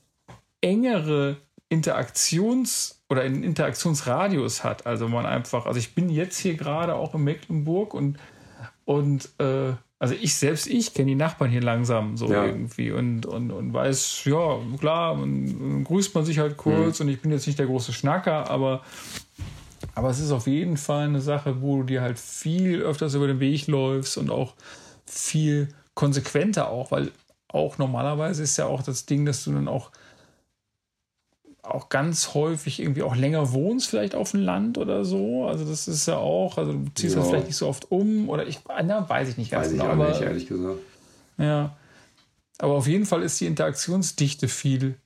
engere 0.61 1.39
Interaktions- 1.69 3.01
oder 3.09 3.23
einen 3.23 3.43
Interaktionsradius 3.43 4.63
hat. 4.63 4.87
Also 4.87 5.09
man 5.09 5.27
einfach, 5.27 5.67
also 5.67 5.81
ich 5.81 5.97
bin 5.97 6.09
jetzt 6.09 6.39
hier 6.39 6.55
gerade 6.55 6.95
auch 6.95 7.17
in 7.17 7.25
Mecklenburg 7.25 7.95
und, 7.95 8.19
und 8.85 9.29
äh, 9.41 9.73
also 9.99 10.15
ich 10.15 10.35
selbst, 10.35 10.67
ich 10.67 10.93
kenne 10.93 11.09
die 11.09 11.15
Nachbarn 11.15 11.51
hier 11.51 11.63
langsam 11.63 12.17
so 12.17 12.31
ja. 12.31 12.45
irgendwie 12.45 12.91
und, 12.91 13.25
und, 13.25 13.51
und 13.51 13.73
weiß, 13.73 14.25
ja, 14.27 14.59
klar, 14.79 15.15
und, 15.15 15.85
grüßt 15.85 16.15
man 16.15 16.25
sich 16.25 16.39
halt 16.39 16.57
kurz 16.57 17.01
mhm. 17.01 17.07
und 17.07 17.13
ich 17.13 17.23
bin 17.23 17.31
jetzt 17.31 17.47
nicht 17.47 17.59
der 17.59 17.67
große 17.67 17.93
Schnacker, 17.93 18.51
aber, 18.51 18.83
aber 19.95 20.11
es 20.11 20.21
ist 20.21 20.33
auf 20.33 20.47
jeden 20.47 20.77
Fall 20.77 21.07
eine 21.07 21.21
Sache, 21.21 21.63
wo 21.63 21.79
du 21.79 21.85
dir 21.85 22.03
halt 22.03 22.19
viel 22.19 22.83
öfters 22.83 23.15
über 23.15 23.27
den 23.27 23.41
Weg 23.41 23.67
läufst 23.69 24.19
und 24.19 24.31
auch 24.31 24.55
viel 25.07 25.69
konsequenter 25.95 26.69
auch, 26.69 26.91
weil 26.91 27.11
auch 27.49 27.79
normalerweise 27.79 28.43
ist 28.43 28.59
ja 28.59 28.67
auch 28.67 28.83
das 28.83 29.07
Ding, 29.07 29.25
dass 29.25 29.45
du 29.45 29.53
dann 29.53 29.69
auch 29.69 29.91
auch 31.69 31.89
ganz 31.89 32.35
häufig 32.35 32.81
irgendwie 32.81 33.03
auch 33.03 33.17
länger 33.17 33.53
wohnst, 33.53 33.89
vielleicht 33.89 34.15
auf 34.15 34.31
dem 34.31 34.41
Land 34.41 34.79
oder 34.79 35.05
so. 35.05 35.47
Also 35.47 35.65
das 35.65 35.89
ist 35.89 36.07
ja 36.07 36.17
auch, 36.17 36.59
also 36.59 36.73
du 36.73 36.85
ziehst 36.95 37.15
ja. 37.15 37.21
das 37.21 37.31
vielleicht 37.31 37.47
nicht 37.47 37.57
so 37.57 37.67
oft 37.67 37.91
um 37.91 38.29
oder 38.29 38.47
ich, 38.47 38.61
na, 38.85 39.09
weiß 39.09 39.29
ich 39.29 39.37
nicht 39.37 39.51
ganz 39.51 39.67
weiß 39.67 39.73
genau. 39.73 39.85
Weiß 39.85 39.95
ich 39.95 40.01
auch 40.01 40.09
nicht, 40.09 40.23
ehrlich 40.23 40.47
gesagt. 40.47 40.79
Ja. 41.39 41.77
Aber 42.59 42.75
auf 42.75 42.87
jeden 42.87 43.05
Fall 43.05 43.23
ist 43.23 43.41
die 43.41 43.47
Interaktionsdichte 43.47 44.49
viel 44.49 44.97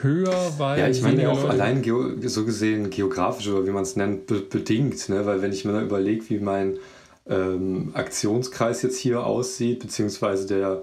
höher, 0.00 0.52
weil. 0.58 0.78
Ja, 0.78 0.88
ich 0.88 1.02
meine 1.02 1.22
ja 1.22 1.30
auch 1.30 1.48
allein 1.48 1.82
so 2.22 2.44
gesehen 2.44 2.90
geografisch 2.90 3.48
oder 3.48 3.66
wie 3.66 3.72
man 3.72 3.82
es 3.82 3.96
nennt, 3.96 4.26
be 4.26 4.40
bedingt, 4.40 5.08
ne? 5.08 5.26
weil 5.26 5.42
wenn 5.42 5.52
ich 5.52 5.64
mir 5.64 5.72
da 5.72 5.82
überlege, 5.82 6.28
wie 6.30 6.38
mein 6.38 6.78
ähm, 7.26 7.90
Aktionskreis 7.94 8.82
jetzt 8.82 8.98
hier 8.98 9.24
aussieht, 9.24 9.80
beziehungsweise 9.80 10.46
der, 10.46 10.82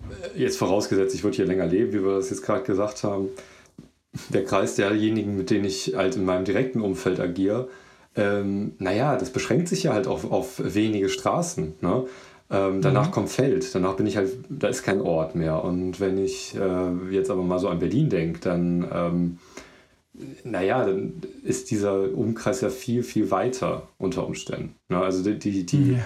äh, 0.00 0.40
jetzt 0.40 0.58
vorausgesetzt, 0.58 1.14
ich 1.14 1.24
würde 1.24 1.36
hier 1.36 1.46
länger 1.46 1.66
leben, 1.66 1.92
wie 1.92 2.04
wir 2.04 2.16
das 2.16 2.30
jetzt 2.30 2.42
gerade 2.42 2.62
gesagt 2.62 3.02
haben, 3.02 3.28
der 4.30 4.44
Kreis 4.44 4.74
derjenigen, 4.74 5.36
mit 5.36 5.50
denen 5.50 5.64
ich 5.64 5.94
halt 5.96 6.16
in 6.16 6.24
meinem 6.24 6.44
direkten 6.44 6.80
Umfeld 6.80 7.20
agiere, 7.20 7.68
ähm, 8.16 8.72
naja, 8.78 9.16
das 9.16 9.30
beschränkt 9.30 9.68
sich 9.68 9.84
ja 9.84 9.92
halt 9.92 10.06
auf, 10.06 10.30
auf 10.30 10.60
wenige 10.62 11.08
Straßen. 11.08 11.74
Ne? 11.80 12.04
Ähm, 12.50 12.80
danach 12.80 13.08
mhm. 13.08 13.12
kommt 13.12 13.28
Feld, 13.28 13.74
danach 13.74 13.94
bin 13.94 14.06
ich 14.06 14.16
halt, 14.16 14.30
da 14.48 14.68
ist 14.68 14.82
kein 14.82 15.00
Ort 15.00 15.34
mehr. 15.34 15.62
Und 15.62 16.00
wenn 16.00 16.18
ich 16.18 16.54
äh, 16.56 17.14
jetzt 17.14 17.30
aber 17.30 17.42
mal 17.42 17.58
so 17.58 17.68
an 17.68 17.78
Berlin 17.78 18.08
denke, 18.08 18.40
dann, 18.40 18.88
ähm, 18.92 19.38
naja, 20.42 20.84
dann 20.84 21.20
ist 21.44 21.70
dieser 21.70 22.12
Umkreis 22.12 22.62
ja 22.62 22.70
viel, 22.70 23.02
viel 23.02 23.30
weiter 23.30 23.88
unter 23.98 24.26
Umständen. 24.26 24.74
Ne? 24.88 24.98
Also 24.98 25.22
die, 25.22 25.38
die, 25.38 25.66
die 25.66 25.92
ja. 25.92 25.98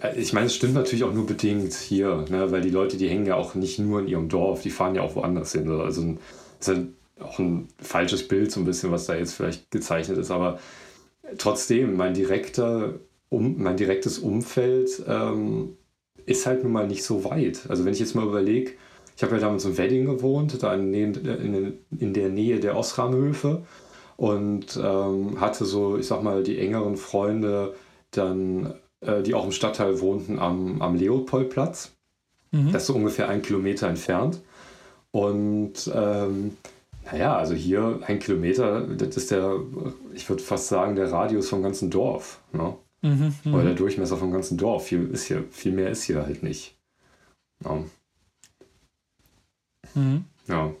Äh, 0.00 0.18
ich 0.18 0.32
meine, 0.32 0.46
es 0.46 0.54
stimmt 0.54 0.74
natürlich 0.74 1.04
auch 1.04 1.12
nur 1.12 1.26
bedingt 1.26 1.74
hier, 1.74 2.24
ne? 2.30 2.50
weil 2.50 2.62
die 2.62 2.70
Leute, 2.70 2.96
die 2.96 3.08
hängen 3.08 3.26
ja 3.26 3.34
auch 3.34 3.54
nicht 3.54 3.78
nur 3.78 4.00
in 4.00 4.08
ihrem 4.08 4.28
Dorf, 4.28 4.62
die 4.62 4.70
fahren 4.70 4.94
ja 4.94 5.02
auch 5.02 5.16
woanders 5.16 5.52
hin. 5.52 5.70
Also 5.70 6.16
ist 6.60 6.72
auch 7.20 7.38
ein 7.38 7.68
falsches 7.78 8.28
Bild, 8.28 8.52
so 8.52 8.60
ein 8.60 8.66
bisschen, 8.66 8.90
was 8.90 9.06
da 9.06 9.14
jetzt 9.14 9.34
vielleicht 9.34 9.70
gezeichnet 9.70 10.18
ist, 10.18 10.30
aber 10.30 10.58
trotzdem, 11.38 11.96
mein 11.96 12.14
direkter, 12.14 12.94
um, 13.28 13.60
mein 13.62 13.76
direktes 13.76 14.18
Umfeld 14.18 15.02
ähm, 15.06 15.76
ist 16.26 16.46
halt 16.46 16.62
nun 16.62 16.72
mal 16.72 16.86
nicht 16.86 17.04
so 17.04 17.24
weit. 17.24 17.66
Also 17.68 17.84
wenn 17.84 17.92
ich 17.92 18.00
jetzt 18.00 18.14
mal 18.14 18.26
überlege, 18.26 18.72
ich 19.16 19.22
habe 19.22 19.34
ja 19.36 19.40
damals 19.40 19.64
in 19.64 19.78
Wedding 19.78 20.04
gewohnt, 20.04 20.62
da 20.62 20.74
in, 20.74 20.92
in, 20.92 21.78
in 21.98 22.12
der 22.12 22.28
Nähe 22.28 22.60
der 22.60 22.76
Osramhöfe 22.76 23.62
und 24.16 24.78
ähm, 24.82 25.40
hatte 25.40 25.64
so, 25.64 25.96
ich 25.96 26.06
sag 26.06 26.22
mal, 26.22 26.42
die 26.42 26.58
engeren 26.58 26.96
Freunde 26.96 27.74
dann, 28.10 28.74
äh, 29.00 29.22
die 29.22 29.34
auch 29.34 29.44
im 29.44 29.52
Stadtteil 29.52 30.00
wohnten, 30.00 30.38
am, 30.38 30.82
am 30.82 30.96
Leopoldplatz. 30.96 31.92
Mhm. 32.52 32.72
Das 32.72 32.82
ist 32.82 32.88
so 32.88 32.94
ungefähr 32.94 33.28
ein 33.28 33.42
Kilometer 33.42 33.88
entfernt. 33.88 34.42
Und 35.12 35.90
ähm, 35.94 36.56
naja, 37.10 37.36
also 37.36 37.54
hier 37.54 38.00
ein 38.06 38.18
Kilometer, 38.18 38.80
das 38.82 39.16
ist 39.16 39.30
der, 39.30 39.60
ich 40.12 40.28
würde 40.28 40.42
fast 40.42 40.68
sagen, 40.68 40.96
der 40.96 41.10
Radius 41.12 41.48
vom 41.48 41.62
ganzen 41.62 41.90
Dorf. 41.90 42.40
Ne? 42.52 42.76
Mhm, 43.02 43.34
Oder 43.46 43.62
der 43.62 43.72
mhm. 43.72 43.76
Durchmesser 43.76 44.16
vom 44.16 44.32
ganzen 44.32 44.58
Dorf. 44.58 44.86
Viel, 44.86 45.08
ist 45.10 45.24
hier, 45.24 45.44
viel 45.50 45.72
mehr 45.72 45.90
ist 45.90 46.02
hier 46.02 46.24
halt 46.24 46.42
nicht. 46.42 46.76
Ja. 47.64 47.78
Mhm. 49.94 50.24
ja. 50.48 50.72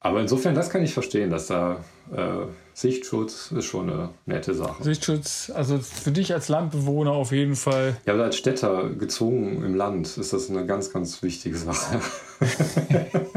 Aber 0.00 0.20
insofern, 0.20 0.56
das 0.56 0.68
kann 0.68 0.82
ich 0.82 0.92
verstehen, 0.92 1.30
dass 1.30 1.46
da 1.46 1.84
äh, 2.10 2.46
Sichtschutz 2.74 3.52
ist 3.52 3.66
schon 3.66 3.88
eine 3.88 4.10
nette 4.26 4.54
Sache. 4.54 4.82
Sichtschutz, 4.82 5.52
also 5.54 5.78
für 5.78 6.10
dich 6.10 6.34
als 6.34 6.48
Landbewohner 6.48 7.12
auf 7.12 7.30
jeden 7.30 7.54
Fall. 7.54 7.96
Ja, 8.04 8.14
aber 8.14 8.24
als 8.24 8.36
Städter 8.36 8.90
gezwungen 8.90 9.64
im 9.64 9.76
Land 9.76 10.18
ist 10.18 10.32
das 10.32 10.50
eine 10.50 10.66
ganz, 10.66 10.92
ganz 10.92 11.22
wichtige 11.22 11.56
Sache. 11.56 12.00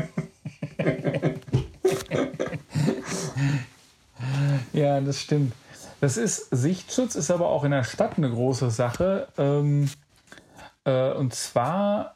Ja, 4.76 5.00
das 5.02 5.20
stimmt. 5.22 5.54
Das 6.02 6.18
ist, 6.18 6.50
Sichtschutz 6.52 7.16
ist 7.16 7.32
aber 7.32 7.48
auch 7.50 7.64
in 7.64 7.72
der 7.72 7.84
Stadt 7.84 8.18
eine 8.18 8.30
große 8.30 8.70
Sache. 8.70 9.28
Ähm, 9.38 9.90
äh, 10.84 11.14
und 11.14 11.34
zwar 11.34 12.16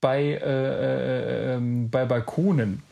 bei, 0.00 0.22
äh, 0.22 0.34
äh, 0.34 1.54
ähm, 1.54 1.88
bei 1.90 2.04
Balkonen. 2.04 2.82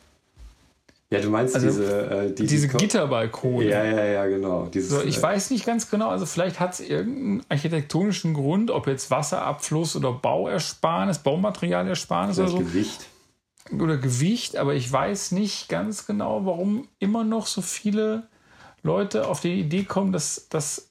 Ja, 1.10 1.20
du 1.20 1.30
meinst 1.30 1.54
Also, 1.54 1.68
diese, 1.68 2.06
äh, 2.10 2.32
die, 2.34 2.46
Diese 2.46 2.66
die 2.66 2.72
Ko- 2.72 2.78
Gitterbalkone. 2.78 3.64
Ja, 3.64 3.82
ja, 3.82 4.04
ja, 4.04 4.26
genau. 4.26 4.66
Dieses, 4.66 4.90
So, 4.90 5.02
ich 5.02 5.18
äh, 5.18 5.22
weiß 5.22 5.50
nicht 5.50 5.64
ganz 5.64 5.90
genau, 5.90 6.10
also 6.10 6.26
vielleicht 6.26 6.60
hat 6.60 6.74
es 6.74 6.80
irgendeinen 6.80 7.42
architektonischen 7.48 8.34
Grund, 8.34 8.70
ob 8.70 8.86
jetzt 8.86 9.10
Wasserabfluss 9.10 9.96
oder 9.96 10.12
Bauersparnis, 10.12 11.18
Baumaterialersparnis 11.18 12.38
oder 12.38 12.48
so, 12.48 12.58
Gewicht. 12.58 13.06
oder 13.72 13.96
Gewicht, 13.96 14.58
aber 14.58 14.74
ich 14.74 14.90
weiß 14.92 15.32
nicht 15.32 15.70
ganz 15.70 16.06
genau, 16.06 16.44
warum 16.44 16.86
immer 16.98 17.24
noch 17.24 17.46
so 17.46 17.62
viele 17.62 18.24
Leute 18.82 19.26
auf 19.26 19.40
die 19.40 19.54
Idee 19.60 19.84
kommen, 19.84 20.12
dass, 20.12 20.48
dass 20.48 20.84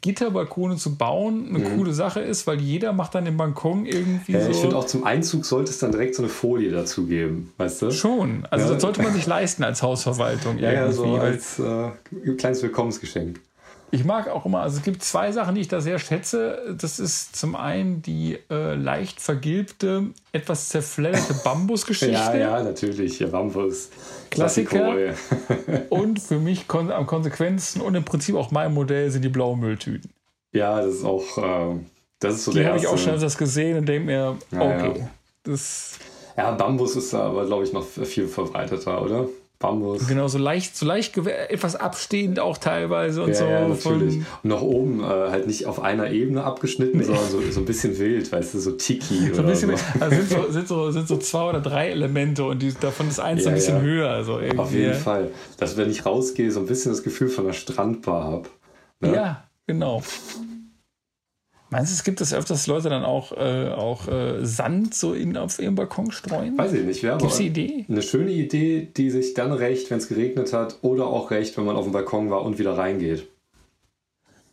Gitterbalkone 0.00 0.76
zu 0.76 0.96
bauen 0.96 1.48
eine 1.54 1.62
coole 1.76 1.92
Sache 1.92 2.20
ist, 2.20 2.46
weil 2.46 2.58
jeder 2.58 2.94
macht 2.94 3.14
dann 3.14 3.26
den 3.26 3.36
Balkon 3.36 3.84
irgendwie 3.84 4.32
Mhm. 4.32 4.38
Ja, 4.40 4.48
ich 4.48 4.56
finde 4.56 4.70
so. 4.76 4.78
auch 4.78 4.86
zum 4.86 5.04
Einzug 5.04 5.44
sollte 5.44 5.70
es 5.70 5.78
dann 5.78 5.92
direkt 5.92 6.14
so 6.14 6.22
eine 6.22 6.30
Folie 6.30 6.70
dazu 6.70 7.06
geben, 7.06 7.52
weißt 7.58 7.82
du? 7.82 7.90
Schon. 7.90 8.46
Also 8.50 8.66
Ja. 8.66 8.72
das 8.72 8.80
sollte 8.82 9.02
man 9.02 9.12
sich 9.12 9.26
leisten 9.26 9.62
als 9.62 9.82
Hausverwaltung. 9.82 10.56
Ja, 10.58 10.72
ja, 10.72 10.80
irgendwie, 10.86 10.96
so 10.96 11.16
als 11.16 11.58
äh, 11.58 12.32
kleines 12.38 12.62
Willkommensgeschenk. 12.62 13.40
Ich 13.94 14.04
mag 14.04 14.28
auch 14.28 14.44
immer, 14.44 14.62
also 14.62 14.78
es 14.78 14.82
gibt 14.82 15.04
zwei 15.04 15.30
Sachen, 15.30 15.54
die 15.54 15.60
ich 15.60 15.68
da 15.68 15.80
sehr 15.80 16.00
schätze. 16.00 16.74
Das 16.76 16.98
ist 16.98 17.36
zum 17.36 17.54
einen 17.54 18.02
die 18.02 18.36
äh, 18.50 18.74
leicht 18.74 19.20
vergilbte, 19.20 20.06
etwas 20.32 20.68
zerfledderte 20.68 21.32
Bambusgeschichte. 21.44 22.12
Ja, 22.12 22.34
ja, 22.34 22.60
natürlich. 22.64 23.20
Ja, 23.20 23.28
Bambus. 23.28 23.90
Klassiker. 24.30 25.14
Und 25.90 26.18
für 26.20 26.40
mich 26.40 26.66
kon 26.66 26.90
am 26.90 27.06
konsequentesten 27.06 27.82
und 27.82 27.94
im 27.94 28.04
Prinzip 28.04 28.34
auch 28.34 28.50
mein 28.50 28.74
Modell 28.74 29.12
sind 29.12 29.22
die 29.22 29.28
blauen 29.28 29.60
Mülltüten. 29.60 30.10
Ja, 30.50 30.80
das 30.82 30.94
ist 30.96 31.04
auch, 31.04 31.38
äh, 31.38 31.76
das 32.18 32.34
ist 32.34 32.46
so 32.46 32.50
Die 32.50 32.58
der 32.58 32.70
habe 32.70 32.78
ich 32.78 32.88
auch 32.88 32.98
schon 32.98 33.12
öfters 33.12 33.38
gesehen 33.38 33.78
und 33.78 33.86
denke 33.86 34.06
mir, 34.06 34.36
Ja, 34.50 34.60
okay, 34.60 34.98
ja. 34.98 35.10
das 35.44 36.00
Ja, 36.36 36.50
Bambus 36.50 36.96
ist 36.96 37.12
da 37.12 37.28
aber, 37.28 37.46
glaube 37.46 37.62
ich, 37.62 37.72
noch 37.72 37.84
viel 37.84 38.26
verbreiteter, 38.26 39.00
oder? 39.00 39.28
Bambus. 39.66 40.06
genau 40.06 40.28
so 40.28 40.38
leicht, 40.38 40.76
so 40.76 40.86
leicht 40.86 41.16
etwas 41.16 41.76
abstehend 41.76 42.40
auch 42.40 42.58
teilweise 42.58 43.22
und 43.22 43.30
Ja, 43.30 43.34
so. 43.34 43.44
ja, 43.46 43.68
natürlich. 43.68 44.16
Und 44.16 44.26
nach 44.50 44.62
oben 44.62 45.00
äh, 45.02 45.04
halt 45.06 45.46
nicht 45.46 45.66
auf 45.66 45.80
einer 45.82 46.10
Ebene 46.10 46.44
abgeschnitten, 46.44 47.02
sondern 47.02 47.28
so, 47.28 47.40
so 47.50 47.60
ein 47.60 47.64
bisschen 47.66 47.98
wild, 47.98 48.30
weißt 48.30 48.54
du, 48.54 48.58
so 48.58 48.72
Tiki 48.72 49.14
So 49.18 49.24
ein 49.24 49.32
oder 49.32 49.42
bisschen, 49.44 49.76
so. 49.76 49.84
also 50.00 50.16
sind, 50.16 50.30
so, 50.30 50.46
sind, 50.50 50.68
so, 50.68 50.90
sind 50.90 51.08
so 51.08 51.16
zwei 51.18 51.48
oder 51.50 51.60
drei 51.60 51.90
Elemente 51.90 52.44
und 52.44 52.60
die, 52.62 52.72
davon 52.74 53.08
ist 53.08 53.20
eins 53.20 53.42
Ja, 53.44 53.48
ein 53.50 53.54
bisschen 53.54 53.76
ja. 53.76 53.82
höher. 53.82 54.10
Also 54.10 54.38
irgendwie. 54.38 54.58
Auf 54.58 54.72
jeden 54.72 54.94
Fall. 54.94 55.30
Dass 55.58 55.76
wenn 55.76 55.90
ich 55.90 56.04
rausgehe, 56.06 56.50
so 56.50 56.60
ein 56.60 56.66
bisschen 56.66 56.92
das 56.92 57.02
Gefühl 57.02 57.28
von 57.28 57.44
einer 57.44 57.54
Strandbar 57.54 58.24
habe. 58.24 58.48
Ne? 59.00 59.14
Ja, 59.14 59.44
genau. 59.66 60.02
Meinst 61.74 61.90
du, 61.90 61.94
es 61.96 62.04
gibt 62.04 62.20
es 62.20 62.32
öfters, 62.32 62.58
dass 62.58 62.66
Leute 62.68 62.88
dann 62.88 63.04
auch, 63.04 63.32
äh, 63.32 63.68
auch 63.72 64.06
äh, 64.06 64.44
Sand 64.46 64.94
so 64.94 65.12
in, 65.12 65.36
auf 65.36 65.58
ihrem 65.58 65.74
Balkon 65.74 66.12
streuen? 66.12 66.56
Weiß 66.56 66.72
ich 66.72 66.84
nicht, 66.84 67.02
wäre 67.02 67.14
aber 67.14 67.22
Gibt's 67.22 67.38
die 67.38 67.48
Idee? 67.48 67.84
eine 67.88 68.00
schöne 68.00 68.30
Idee, 68.30 68.86
die 68.96 69.10
sich 69.10 69.34
dann 69.34 69.50
rächt, 69.50 69.90
wenn 69.90 69.98
es 69.98 70.06
geregnet 70.06 70.52
hat 70.52 70.78
oder 70.82 71.08
auch 71.08 71.32
rächt, 71.32 71.56
wenn 71.56 71.64
man 71.64 71.74
auf 71.74 71.82
dem 71.82 71.92
Balkon 71.92 72.30
war 72.30 72.44
und 72.44 72.60
wieder 72.60 72.78
reingeht. 72.78 73.26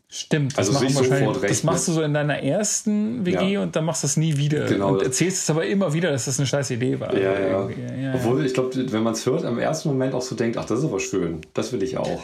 Stimmt, 0.09 0.57
das, 0.57 0.75
Also 0.75 0.87
sofort 0.89 1.35
das 1.35 1.43
recht, 1.43 1.63
machst 1.63 1.87
du 1.89 1.91
so 1.91 2.01
in 2.01 2.15
deiner 2.15 2.39
ersten 2.41 3.23
WG 3.23 3.53
Ja. 3.53 3.61
und 3.61 3.75
dann 3.75 3.85
machst 3.85 4.01
du 4.01 4.07
es 4.07 4.17
nie 4.17 4.35
wieder. 4.37 4.65
Genau. 4.65 4.93
Und 4.93 5.03
erzählst 5.03 5.43
es 5.43 5.49
aber 5.51 5.67
immer 5.67 5.93
wieder, 5.93 6.09
dass 6.09 6.25
das 6.25 6.39
eine 6.39 6.47
scheiß 6.47 6.71
Idee 6.71 6.99
war. 6.99 7.15
Ja, 7.15 7.39
ja, 7.39 7.69
ja. 7.69 8.13
Obwohl, 8.15 8.43
ich 8.43 8.55
glaube, 8.55 8.71
wenn 8.91 9.03
man 9.03 9.13
es 9.13 9.27
hört, 9.27 9.43
im 9.43 9.59
ersten 9.59 9.89
Moment 9.89 10.15
auch 10.15 10.23
so 10.23 10.33
denkt, 10.33 10.57
ach, 10.57 10.65
das 10.65 10.79
ist 10.79 10.85
aber 10.85 10.99
schön, 10.99 11.41
das 11.53 11.71
will 11.71 11.83
ich 11.83 11.99
auch. 11.99 12.23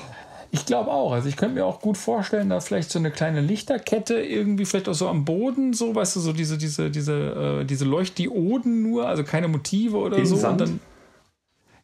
Ich 0.52 0.66
glaube 0.66 0.92
auch. 0.92 1.12
Also 1.12 1.28
ich 1.28 1.36
könnte 1.36 1.56
mir 1.56 1.66
auch 1.66 1.82
gut 1.82 1.98
vorstellen, 1.98 2.50
da 2.50 2.60
vielleicht 2.60 2.90
so 2.90 3.00
eine 3.00 3.12
kleine 3.12 3.42
Lichterkette 3.42 4.20
irgendwie 4.20 4.66
vielleicht 4.66 4.88
auch 4.88 4.94
so 4.94 5.08
am 5.08 5.26
Boden, 5.26 5.74
so, 5.74 5.94
weißt 5.94 6.16
du, 6.16 6.20
so 6.20 6.34
diese, 6.34 6.58
diese, 6.58 6.90
diese, 6.90 7.62
äh, 7.62 7.66
diese 7.66 7.86
Leuchtdioden 7.86 8.82
nur, 8.82 9.08
also 9.08 9.24
keine 9.24 9.48
Motive 9.48 9.98
oder 9.98 10.18
Im 10.18 10.26
so. 10.26 10.36
Sand? 10.36 10.62
Und 10.62 10.68
dann, 10.68 10.80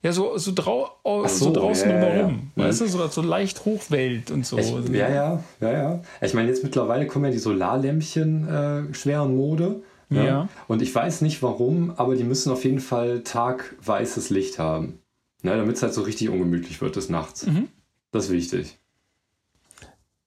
ja, 0.02 0.12
so, 0.12 0.38
so, 0.38 0.52
drau 0.54 0.90
oh, 1.04 1.26
so, 1.28 1.46
so, 1.46 1.54
draußen 1.54 1.90
ja, 1.90 1.96
ja, 1.96 2.02
ja. 2.02 2.10
drumherum. 2.10 2.52
Weißt 2.56 2.82
du, 2.82 2.88
so, 2.88 3.08
so 3.08 3.22
leicht 3.22 3.64
Hochwelt 3.64 4.32
und 4.32 4.46
so. 4.46 4.58
Ich, 4.58 4.70
ja, 4.90 5.10
ja, 5.10 5.44
ja, 5.62 5.72
ja. 5.72 6.02
Ich 6.22 6.34
meine, 6.34 6.50
jetzt 6.50 6.64
mittlerweile 6.64 7.08
kommen 7.08 7.26
ja 7.26 7.32
die 7.32 7.38
Solarlämpchen 7.38 8.48
äh, 8.48 8.94
schwer 8.94 9.24
in 9.24 9.38
Mode. 9.38 9.82
ne? 10.10 10.26
Ja. 10.26 10.50
Und 10.68 10.82
ich 10.82 10.94
weiß 10.94 11.22
nicht 11.22 11.42
warum, 11.42 11.94
aber 11.96 12.16
die 12.16 12.26
müssen 12.26 12.52
auf 12.52 12.66
jeden 12.66 12.82
Fall 12.82 13.22
tagweißes 13.22 14.30
Licht 14.30 14.60
haben. 14.60 15.00
Ne, 15.42 15.56
Damit 15.56 15.76
es 15.78 15.84
halt 15.84 15.94
so 15.94 16.02
richtig 16.02 16.30
ungemütlich 16.30 16.82
wird 16.82 16.96
des 16.96 17.10
Nachts. 17.10 17.46
Mhm. 17.46 17.70
Das 18.14 18.26
ist 18.26 18.32
wichtig. 18.32 18.78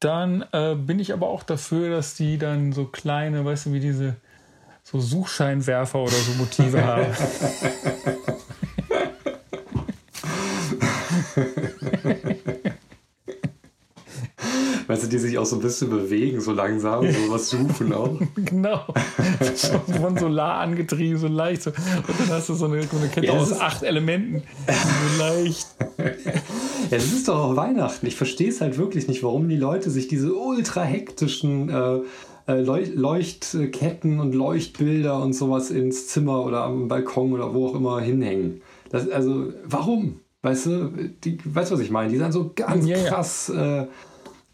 Dann 0.00 0.44
äh, 0.52 0.74
bin 0.74 0.98
ich 0.98 1.14
aber 1.14 1.28
auch 1.28 1.42
dafür, 1.42 1.88
dass 1.88 2.14
die 2.14 2.36
dann 2.36 2.72
so 2.72 2.84
kleine, 2.84 3.44
weißt 3.44 3.66
du, 3.66 3.72
wie 3.72 3.80
diese 3.80 4.16
so 4.82 5.00
Suchscheinwerfer 5.00 6.00
oder 6.00 6.12
so 6.12 6.32
Motive 6.32 6.84
haben. 6.84 7.06
Weißt 14.86 15.02
du, 15.04 15.08
die 15.08 15.18
sich 15.18 15.36
auch 15.38 15.46
so 15.46 15.56
ein 15.56 15.62
bisschen 15.62 15.90
bewegen, 15.90 16.40
so 16.40 16.52
langsam, 16.52 17.04
so 17.10 17.30
was 17.30 17.50
suchen 17.50 17.92
auch. 17.92 18.18
genau. 18.36 18.84
Von, 20.00 20.16
Solar 20.16 20.60
angetrieben, 20.60 21.18
so 21.18 21.26
leicht. 21.28 21.62
So. 21.62 21.70
Und 21.70 22.20
dann 22.20 22.30
hast 22.30 22.48
du 22.48 22.54
so 22.54 22.66
eine, 22.66 22.82
so 22.84 22.96
eine 22.96 23.08
Kette 23.08 23.26
Ja, 23.26 23.32
aus 23.32 23.52
acht 23.60 23.82
Elementen. 23.82 24.42
So 24.66 25.22
leicht. 25.22 25.66
Ja, 26.88 26.98
das 26.98 27.06
ist 27.06 27.26
doch 27.26 27.36
auch 27.36 27.56
Weihnachten. 27.56 28.06
Ich 28.06 28.14
verstehe 28.14 28.48
es 28.48 28.60
halt 28.60 28.78
wirklich 28.78 29.08
nicht, 29.08 29.24
warum 29.24 29.48
die 29.48 29.56
Leute 29.56 29.90
sich 29.90 30.06
diese 30.06 30.32
ultra 30.32 30.82
hektischen 30.82 31.68
äh, 31.68 31.98
äh, 32.46 32.60
Leuch 32.60 32.90
Leuchtketten 32.94 34.20
und 34.20 34.36
Leuchtbilder 34.36 35.20
und 35.20 35.32
sowas 35.32 35.72
ins 35.72 36.06
Zimmer 36.06 36.44
oder 36.44 36.62
am 36.62 36.86
Balkon 36.86 37.32
oder 37.32 37.52
wo 37.54 37.66
auch 37.66 37.74
immer 37.74 38.00
hinhängen. 38.00 38.62
Das, 38.90 39.08
also, 39.10 39.52
warum? 39.64 40.20
Weißt 40.42 40.66
du, 40.66 40.92
die, 41.24 41.38
weißt 41.44 41.72
du, 41.72 41.74
was 41.74 41.80
ich 41.80 41.90
meine? 41.90 42.12
Die 42.12 42.18
dann 42.18 42.30
so 42.30 42.52
ganz 42.54 42.86
Ja, 42.86 42.96
ja. 42.98 43.08
krass 43.08 43.48
äh, 43.48 43.86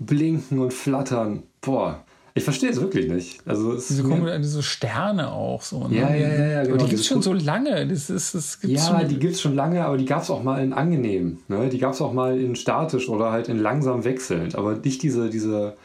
blinken 0.07 0.59
und 0.59 0.73
flattern. 0.73 1.43
Boah, 1.61 2.05
ich 2.35 2.45
verstehe 2.45 2.71
es 2.71 2.81
wirklich 2.81 3.11
nicht. 3.11 3.47
Also, 3.47 3.73
es 3.75 3.89
Diese, 3.89 4.05
mir, 4.05 4.39
diese 4.39 4.63
Sterne 4.63 5.31
auch 5.31 5.61
so. 5.61 5.87
Ne? 5.87 5.97
Ja, 5.99 6.15
ja, 6.15 6.29
ja, 6.29 6.47
ja, 6.47 6.59
Aber 6.61 6.67
genau. 6.69 6.79
die 6.85 6.89
gibt 6.91 7.01
es 7.01 7.07
schon 7.07 7.21
so 7.21 7.35
lange. 7.35 7.87
Das 7.87 8.09
ist, 8.09 8.35
das 8.35 8.59
gibt's 8.61 8.87
ja, 8.89 9.01
schon, 9.01 9.09
die 9.09 9.19
gibt 9.19 9.35
es 9.35 9.41
schon 9.43 9.55
lange, 9.55 9.85
aber 9.85 9.99
die 9.99 10.07
gab 10.07 10.23
es 10.23 10.31
auch 10.31 10.43
mal 10.43 10.63
in 10.65 10.73
angenehm. 10.73 11.39
Ne? 11.49 11.69
Die 11.69 11.79
gab 11.79 11.93
es 11.93 12.01
auch 12.01 12.13
mal 12.15 12.39
in 12.41 12.57
statisch 12.57 13.09
oder 13.09 13.33
halt 13.33 13.49
in 13.49 13.59
langsam 13.59 14.05
wechselnd. 14.05 14.55
Aber 14.55 14.77
nicht 14.77 15.03
diese, 15.03 15.29
diese, 15.29 15.77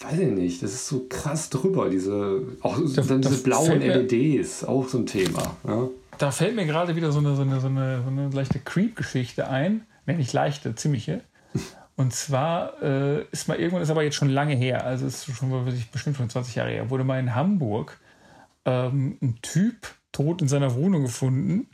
weiß 0.00 0.20
ich 0.20 0.30
nicht, 0.30 0.62
das 0.62 0.72
ist 0.72 0.86
so 0.86 1.06
krass 1.08 1.50
drüber. 1.50 1.88
Diese, 1.90 2.42
auch 2.62 2.78
Da- 2.94 3.02
dann 3.02 3.20
da 3.20 3.28
diese 3.28 3.42
blauen 3.42 3.80
LEDs, 3.80 4.64
auch 4.64 4.86
so 4.88 4.98
ein 4.98 5.06
Thema. 5.06 5.56
Ne? 5.66 5.90
Da 6.18 6.30
fällt 6.30 6.54
mir 6.54 6.66
gerade 6.66 6.94
wieder 6.94 7.10
so 7.10 7.18
eine, 7.18 7.34
so 7.34 7.42
eine, 7.42 7.60
so 7.60 7.66
eine, 7.66 8.02
so 8.04 8.10
eine 8.10 8.28
leichte 8.30 8.60
Creep-Geschichte 8.60 9.48
ein. 9.48 9.82
Nee, 10.06 10.14
nicht 10.14 10.32
leichte, 10.32 10.74
ziemliche. 10.76 11.20
Und 11.98 12.14
zwar 12.14 12.80
äh, 12.80 13.24
ist 13.32 13.48
mal 13.48 13.58
irgendwann, 13.58 13.82
ist 13.82 13.90
aber 13.90 14.04
jetzt 14.04 14.14
schon 14.14 14.28
lange 14.28 14.54
her, 14.54 14.86
also 14.86 15.04
ist 15.04 15.24
schon 15.34 15.50
wirklich 15.50 15.90
bestimmt 15.90 16.16
schon 16.16 16.30
20 16.30 16.54
Jahre 16.54 16.70
her, 16.70 16.90
wurde 16.90 17.02
mal 17.02 17.18
in 17.18 17.34
Hamburg 17.34 17.98
ähm, 18.64 19.18
ein 19.20 19.40
Typ 19.42 19.88
tot 20.12 20.40
in 20.40 20.46
seiner 20.46 20.76
Wohnung 20.76 21.02
gefunden. 21.02 21.66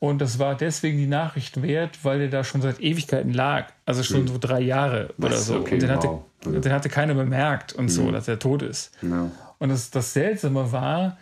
Und 0.00 0.18
das 0.20 0.40
war 0.40 0.56
deswegen 0.56 0.98
die 0.98 1.06
Nachricht 1.06 1.62
wert, 1.62 2.04
weil 2.04 2.18
der 2.18 2.28
da 2.28 2.42
schon 2.42 2.60
seit 2.60 2.80
Ewigkeiten 2.80 3.32
lag. 3.32 3.68
Also 3.84 4.02
schon 4.02 4.26
so 4.26 4.36
drei 4.36 4.60
Jahre 4.60 5.14
oder 5.16 5.30
Was? 5.30 5.46
so. 5.46 5.60
Okay, 5.60 5.74
und 5.74 5.82
den 5.82 5.90
hatte, 5.92 6.08
wow. 6.08 6.24
Mhm. 6.44 6.62
den 6.62 6.72
hatte 6.72 6.88
keiner 6.88 7.14
bemerkt 7.14 7.72
und 7.72 7.88
so, 7.88 8.10
dass 8.10 8.26
er 8.26 8.40
tot 8.40 8.62
ist. 8.62 8.98
Ja. 9.00 9.30
Und 9.58 9.68
das, 9.68 9.92
das 9.92 10.12
Seltsame 10.12 10.72
war, 10.72 11.18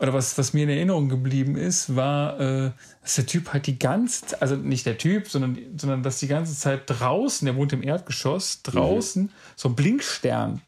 oder 0.00 0.12
was, 0.12 0.38
was 0.38 0.52
mir 0.52 0.62
in 0.64 0.68
Erinnerung 0.68 1.08
geblieben 1.08 1.56
ist, 1.56 1.96
war, 1.96 2.38
äh, 2.40 2.70
dass 3.02 3.16
der 3.16 3.26
Typ 3.26 3.52
halt 3.52 3.66
die 3.66 3.78
ganze 3.78 4.40
also 4.40 4.56
nicht 4.56 4.86
der 4.86 4.96
Typ, 4.98 5.28
sondern, 5.28 5.58
sondern 5.76 6.02
dass 6.02 6.18
die 6.20 6.28
ganze 6.28 6.54
Zeit 6.56 6.82
draußen, 6.86 7.46
der 7.46 7.56
wohnt 7.56 7.72
im 7.72 7.82
Erdgeschoss, 7.82 8.62
draußen 8.62 9.30
so 9.56 9.68
ein 9.68 9.74
Blinkstern 9.74 10.62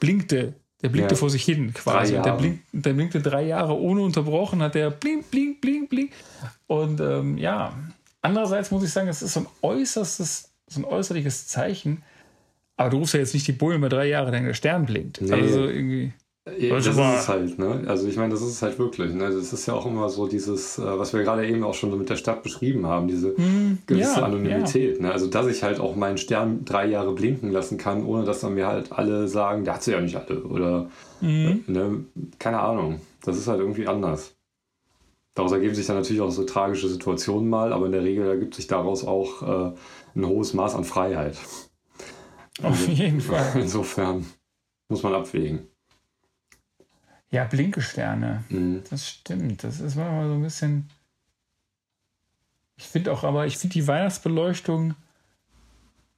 blinkte. 0.00 0.54
Der 0.82 0.90
blinkte 0.90 1.14
Ja. 1.14 1.18
vor 1.18 1.30
sich 1.30 1.44
hin 1.44 1.74
quasi. 1.74 2.12
Der, 2.14 2.32
blink, 2.36 2.60
der 2.72 2.92
blinkte 2.92 3.20
drei 3.20 3.44
Jahre 3.44 3.76
ohne 3.76 4.00
unterbrochen, 4.02 4.62
hat 4.62 4.76
der 4.76 4.90
blink, 4.90 5.28
blink, 5.30 5.60
blink, 5.60 5.90
blink. 5.90 6.12
Und 6.68 7.00
ähm, 7.00 7.36
ja, 7.36 7.76
andererseits 8.22 8.70
muss 8.70 8.84
ich 8.84 8.92
sagen, 8.92 9.08
es 9.08 9.20
ist 9.22 9.34
so 9.34 9.40
ein 9.40 9.46
äußerstes, 9.62 10.52
so 10.68 10.80
ein 10.80 10.84
äußerliches 10.84 11.48
Zeichen. 11.48 12.02
Aber 12.76 12.90
du 12.90 12.98
rufst 12.98 13.14
ja 13.14 13.20
jetzt 13.20 13.34
nicht 13.34 13.48
die 13.48 13.52
Bullen 13.52 13.80
bei 13.80 13.88
drei 13.88 14.06
Jahren, 14.06 14.30
wenn 14.32 14.44
der 14.44 14.54
Stern 14.54 14.86
blinkt. 14.86 15.20
Nee. 15.20 15.32
Also 15.32 15.66
irgendwie. 15.66 16.12
Ja, 16.58 16.74
Das 16.76 16.86
Also 16.88 17.02
ist 17.02 17.20
es 17.20 17.28
halt, 17.28 17.58
ne? 17.58 17.84
Also 17.86 18.08
ich 18.08 18.16
meine, 18.16 18.30
das 18.32 18.42
ist 18.42 18.48
es 18.48 18.62
halt 18.62 18.78
wirklich. 18.78 19.12
Ne? 19.12 19.30
Das 19.30 19.52
ist 19.52 19.66
ja 19.66 19.74
auch 19.74 19.86
immer 19.86 20.08
so 20.08 20.26
dieses, 20.26 20.78
äh, 20.78 20.82
was 20.98 21.12
wir 21.12 21.22
gerade 21.22 21.46
eben 21.46 21.62
auch 21.64 21.74
schon 21.74 21.96
mit 21.96 22.08
der 22.08 22.16
Stadt 22.16 22.42
beschrieben 22.42 22.86
haben, 22.86 23.08
diese 23.08 23.34
gewisse 23.34 23.44
Hm, 23.86 23.98
ja, 23.98 24.22
Anonymität. 24.22 25.00
Ne? 25.00 25.12
Also 25.12 25.26
dass 25.26 25.46
ich 25.46 25.62
halt 25.62 25.80
auch 25.80 25.96
meinen 25.96 26.18
Stern 26.18 26.64
drei 26.64 26.86
Jahre 26.86 27.12
blinken 27.14 27.50
lassen 27.50 27.78
kann, 27.78 28.04
ohne 28.04 28.24
dass 28.24 28.40
dann 28.40 28.54
mir 28.54 28.66
halt 28.66 28.92
alle 28.92 29.28
sagen, 29.28 29.64
der 29.64 29.74
hat 29.74 29.82
sie 29.82 29.92
ja 29.92 30.00
nicht 30.00 30.16
alle. 30.16 30.42
Oder 30.44 30.88
Mhm. 31.20 31.64
ne? 31.66 32.04
keine 32.38 32.60
Ahnung. 32.60 33.00
Das 33.24 33.36
ist 33.36 33.48
halt 33.48 33.60
irgendwie 33.60 33.86
anders. 33.88 34.34
Daraus 35.34 35.52
ergeben 35.52 35.74
sich 35.74 35.86
dann 35.86 35.96
natürlich 35.96 36.20
auch 36.20 36.30
so 36.30 36.44
tragische 36.44 36.88
Situationen 36.88 37.48
mal, 37.48 37.72
aber 37.72 37.86
in 37.86 37.92
der 37.92 38.02
Regel 38.02 38.26
ergibt 38.26 38.54
sich 38.54 38.66
daraus 38.66 39.04
auch 39.04 39.42
äh, 39.42 39.72
ein 40.16 40.26
hohes 40.26 40.52
Maß 40.54 40.74
an 40.74 40.82
Freiheit. 40.84 41.36
Auf 42.62 42.88
jeden 42.88 43.20
Fall. 43.20 43.52
Insofern 43.54 44.26
muss 44.88 45.02
man 45.04 45.14
abwägen. 45.14 45.67
Ja, 47.30 47.44
Blinkesterne. 47.44 48.44
Mhm. 48.48 48.82
Das 48.88 49.08
stimmt. 49.08 49.64
Das 49.64 49.80
ist 49.80 49.96
manchmal 49.96 50.28
so 50.28 50.34
ein 50.34 50.42
bisschen. 50.42 50.90
Ich 52.76 52.84
finde 52.84 53.12
auch, 53.12 53.24
aber 53.24 53.46
ich 53.46 53.58
finde 53.58 53.74
die 53.74 53.86
Weihnachtsbeleuchtung. 53.86 54.94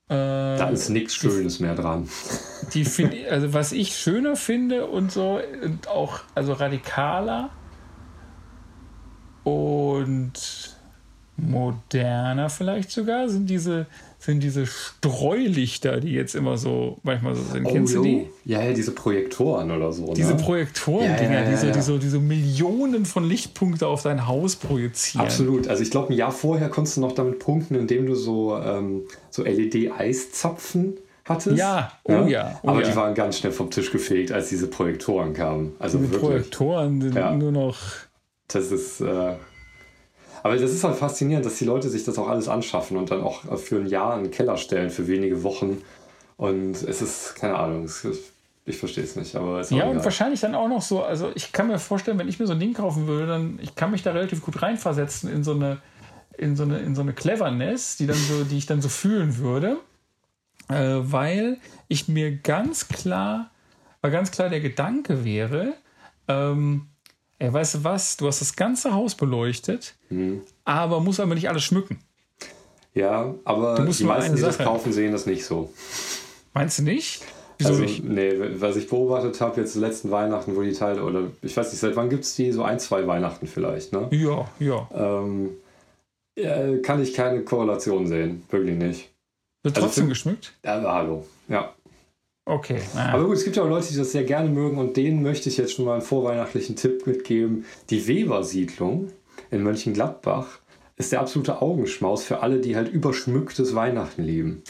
Äh, 0.09 0.57
da 0.59 0.69
ist 0.69 0.89
nichts 0.89 1.15
Schönes 1.15 1.61
mehr 1.61 1.75
dran. 1.75 2.09
Die 2.75 2.85
finde 2.85 3.31
also 3.31 3.53
was 3.53 3.73
ich 3.73 3.97
schöner 3.97 4.37
finde 4.37 4.87
und 4.87 5.11
so 5.11 5.41
und 5.63 5.89
auch 5.89 6.21
also 6.35 6.53
radikaler 6.53 7.51
und 9.45 10.77
moderner 11.37 12.51
vielleicht 12.51 12.91
sogar 12.91 13.29
sind 13.29 13.49
diese 13.49 13.87
sind 14.21 14.43
diese 14.43 14.66
Streulichter, 14.66 15.99
die 15.99 16.12
jetzt 16.12 16.35
immer 16.35 16.59
so 16.59 16.99
manchmal 17.03 17.35
so 17.35 17.43
sind. 17.43 17.64
Oh, 17.64 17.73
Kennst 17.73 17.95
du 17.95 18.03
die? 18.03 18.27
Ja, 18.45 18.62
ja, 18.62 18.75
diese 18.75 18.93
Projektoren 18.93 19.71
oder 19.71 19.93
so. 19.93 20.12
Diese 20.12 20.35
ne? 20.35 20.43
Projektoren-Dinger, 20.43 21.33
ja, 21.33 21.41
ja, 21.41 21.51
ja, 21.51 21.51
die, 21.51 21.57
so, 21.57 21.73
die, 21.73 21.81
so, 21.81 21.99
die 21.99 22.09
so 22.09 22.21
Millionen 22.21 23.07
von 23.07 23.25
Lichtpunkte 23.25 23.87
auf 23.87 24.03
dein 24.03 24.27
Haus 24.27 24.57
projizieren. 24.57 25.25
Absolut. 25.27 25.68
Also 25.68 25.83
ich 25.83 25.91
glaube, 25.91 26.12
ein 26.12 26.16
Jahr 26.16 26.33
vorher 26.33 26.68
konntest 26.68 26.99
du 26.99 27.01
noch 27.01 27.12
damit 27.12 27.39
punkten, 27.39 27.75
indem 27.75 28.07
du 28.07 28.14
so, 28.14 28.59
ähm, 28.59 29.05
so 29.31 29.43
LED-Eiszapfen 29.43 30.99
hattest. 31.25 31.57
Ja, 31.57 31.93
oh 32.05 32.27
ja. 32.27 32.61
Oh 32.62 32.68
Aber 32.68 32.83
die 32.83 32.95
waren 32.95 33.14
ganz 33.14 33.39
schnell 33.39 33.53
vom 33.53 33.71
Tisch 33.71 33.91
gefegt, 33.91 34.33
als 34.33 34.51
diese 34.51 34.66
Projektoren 34.66 35.33
kamen. 35.33 35.73
Also 35.79 35.97
diese 35.97 36.11
wirklich. 36.11 36.31
Projektoren 36.31 37.01
sind 37.01 37.39
nur 37.39 37.53
noch. 37.53 37.79
Das 38.49 38.71
ist. 38.71 39.01
Äh, 39.01 39.37
aber 40.43 40.57
das 40.57 40.72
ist 40.72 40.84
halt 40.84 40.97
faszinierend, 40.97 41.45
dass 41.45 41.57
die 41.57 41.64
Leute 41.64 41.88
sich 41.88 42.05
das 42.05 42.18
auch 42.18 42.28
alles 42.28 42.49
anschaffen 42.49 42.97
und 42.97 43.11
dann 43.11 43.22
auch 43.22 43.43
für 43.59 43.76
ein 43.76 43.86
Jahr 43.86 44.14
einen 44.14 44.30
Keller 44.30 44.57
stellen 44.57 44.91
für 44.91 45.07
wenige 45.07 45.43
Wochen. 45.43 45.82
Und 46.36 46.82
es 46.82 47.03
ist, 47.03 47.36
keine 47.36 47.57
Ahnung, 47.57 47.84
es 47.84 48.05
ist, 48.05 48.32
ich 48.64 48.78
verstehe 48.78 49.05
es 49.05 49.16
nicht. 49.16 49.36
Aber 49.36 49.62
ja, 49.70 49.84
und 49.84 50.03
wahrscheinlich 50.03 50.41
dann 50.41 50.55
auch 50.55 50.68
noch 50.68 50.82
so, 50.82 51.03
also 51.03 51.30
ich 51.34 51.53
kann 51.53 51.68
mir 51.68 51.78
vorstellen, 51.78 52.18
wenn 52.18 52.28
ich 52.28 52.38
mir 52.38 52.47
so 52.47 52.53
ein 52.53 52.61
Ding 52.61 52.72
kaufen 52.72 53.07
würde, 53.07 53.26
dann 53.26 53.59
ich 53.62 53.74
kann 53.74 53.91
mich 53.91 54.03
da 54.03 54.12
relativ 54.12 54.43
gut 54.43 54.62
reinversetzen 54.62 55.30
in 55.30 55.45
so 55.45 55.53
eine, 55.53 55.78
in 56.38 56.57
so 56.57 56.62
eine, 56.62 56.78
in 56.78 56.95
so 56.95 57.03
eine 57.03 57.12
Cleverness, 57.12 57.97
die, 57.97 58.07
dann 58.07 58.16
so, 58.16 58.45
die 58.45 58.57
ich 58.57 58.66
dann 58.66 58.80
so 58.80 58.88
fühlen 58.88 59.36
würde. 59.38 59.76
Äh, 60.68 60.99
weil 61.01 61.59
ich 61.88 62.09
mir 62.09 62.36
ganz 62.36 62.88
klar, 62.88 63.51
weil 64.01 64.11
ganz 64.11 64.30
klar 64.30 64.49
der 64.49 64.61
Gedanke 64.61 65.24
wäre, 65.24 65.74
ähm, 66.28 66.86
ey, 67.41 67.53
weißt 67.53 67.76
du 67.76 67.84
was, 67.84 68.16
du 68.16 68.28
hast 68.28 68.41
das 68.41 68.55
ganze 68.55 68.95
Haus 68.95 69.16
beleuchtet, 69.16 69.97
mhm. 70.09 70.43
aber 70.64 71.01
musst 71.01 71.18
aber 71.18 71.34
nicht 71.34 71.49
alles 71.49 71.64
schmücken. 71.64 71.99
Ja, 72.95 73.34
aber 73.45 73.84
die 73.84 74.05
meisten, 74.05 74.36
die 74.36 74.43
das 74.43 74.59
kaufen, 74.59 74.93
sehen 74.93 75.12
das 75.12 75.26
nicht 75.26 75.45
so. 75.45 75.72
Meinst 76.55 76.78
du 76.78 76.82
nicht? 76.82 77.22
Wieso 77.59 77.70
also, 77.70 77.82
nicht? 77.82 78.05
Nee, 78.05 78.32
was 78.57 78.76
ich 78.76 78.88
beobachtet 78.88 79.41
habe, 79.41 79.61
jetzt 79.61 79.74
letzten 79.76 80.11
Weihnachten, 80.11 80.57
wo 80.57 80.62
die 80.62 80.72
Teile, 80.72 81.05
oder 81.05 81.30
ich 81.43 81.57
weiß 81.57 81.70
nicht, 81.70 81.80
seit 81.80 81.95
wann 81.97 82.09
gibt 82.09 82.24
es 82.24 82.34
die? 82.34 82.53
So 82.53 82.62
ein, 82.62 82.80
zwei 82.80 83.07
Weihnachten 83.07 83.47
vielleicht, 83.47 83.93
ne? 83.93 84.09
Ja, 84.11 84.49
ja. 84.59 84.88
Ähm, 84.95 85.51
äh, 86.34 86.78
kann 86.78 87.03
ich 87.03 87.14
keine 87.14 87.43
Korrelation 87.43 88.07
sehen. 88.07 88.45
Wirklich 88.51 88.76
nicht. 88.76 89.11
Wird 89.62 89.76
also 89.76 89.86
trotzdem 89.86 90.05
für, 90.05 90.11
geschmückt? 90.11 90.55
Ja, 90.64 90.82
hallo. 90.82 91.26
Ja. 91.49 91.74
Okay. 92.51 92.81
Ah. 92.97 93.13
Aber 93.13 93.27
gut, 93.27 93.37
es 93.37 93.45
gibt 93.45 93.57
ja 93.57 93.63
auch 93.63 93.69
Leute, 93.69 93.89
die 93.89 93.97
das 93.97 94.11
sehr 94.11 94.25
gerne 94.25 94.51
mögen 94.51 94.79
und 94.79 94.97
denen 94.97 95.23
möchte 95.23 95.49
ich 95.49 95.57
jetzt 95.57 95.73
schon 95.73 95.85
mal 95.85 95.95
einen 95.95 96.03
vorweihnachtlichen 96.03 96.75
Tipp 96.75 97.07
mitgeben. 97.07 97.65
Die 97.91 98.09
Weber-Siedlung 98.09 99.13
in 99.53 99.63
Mönchengladbach 99.63 100.59
ist 100.97 101.13
der 101.13 101.21
absolute 101.21 101.63
Augenschmaus 101.63 102.25
für 102.25 102.41
alle, 102.41 102.59
die 102.59 102.75
halt 102.75 102.89
überschmücktes 102.89 103.77
Weihnachten 103.77 104.25
lieben. 104.25 104.63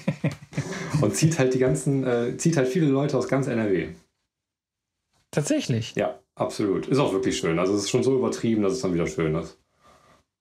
und 1.00 1.16
zieht 1.16 1.38
halt 1.38 1.54
die 1.54 1.58
ganzen, 1.58 2.04
äh, 2.04 2.36
zieht 2.36 2.58
halt 2.58 2.68
viele 2.68 2.86
Leute 2.86 3.16
aus 3.16 3.26
ganz 3.26 3.46
NRW. 3.46 3.88
Tatsächlich? 5.30 5.94
Ja, 5.96 6.20
absolut. 6.34 6.88
Ist 6.88 6.98
auch 6.98 7.14
wirklich 7.14 7.38
schön. 7.38 7.58
Also 7.58 7.72
es 7.74 7.84
ist 7.84 7.90
schon 7.90 8.02
so 8.02 8.14
übertrieben, 8.14 8.62
dass 8.62 8.74
es 8.74 8.82
dann 8.82 8.92
wieder 8.92 9.06
schön 9.06 9.34
ist. 9.34 9.58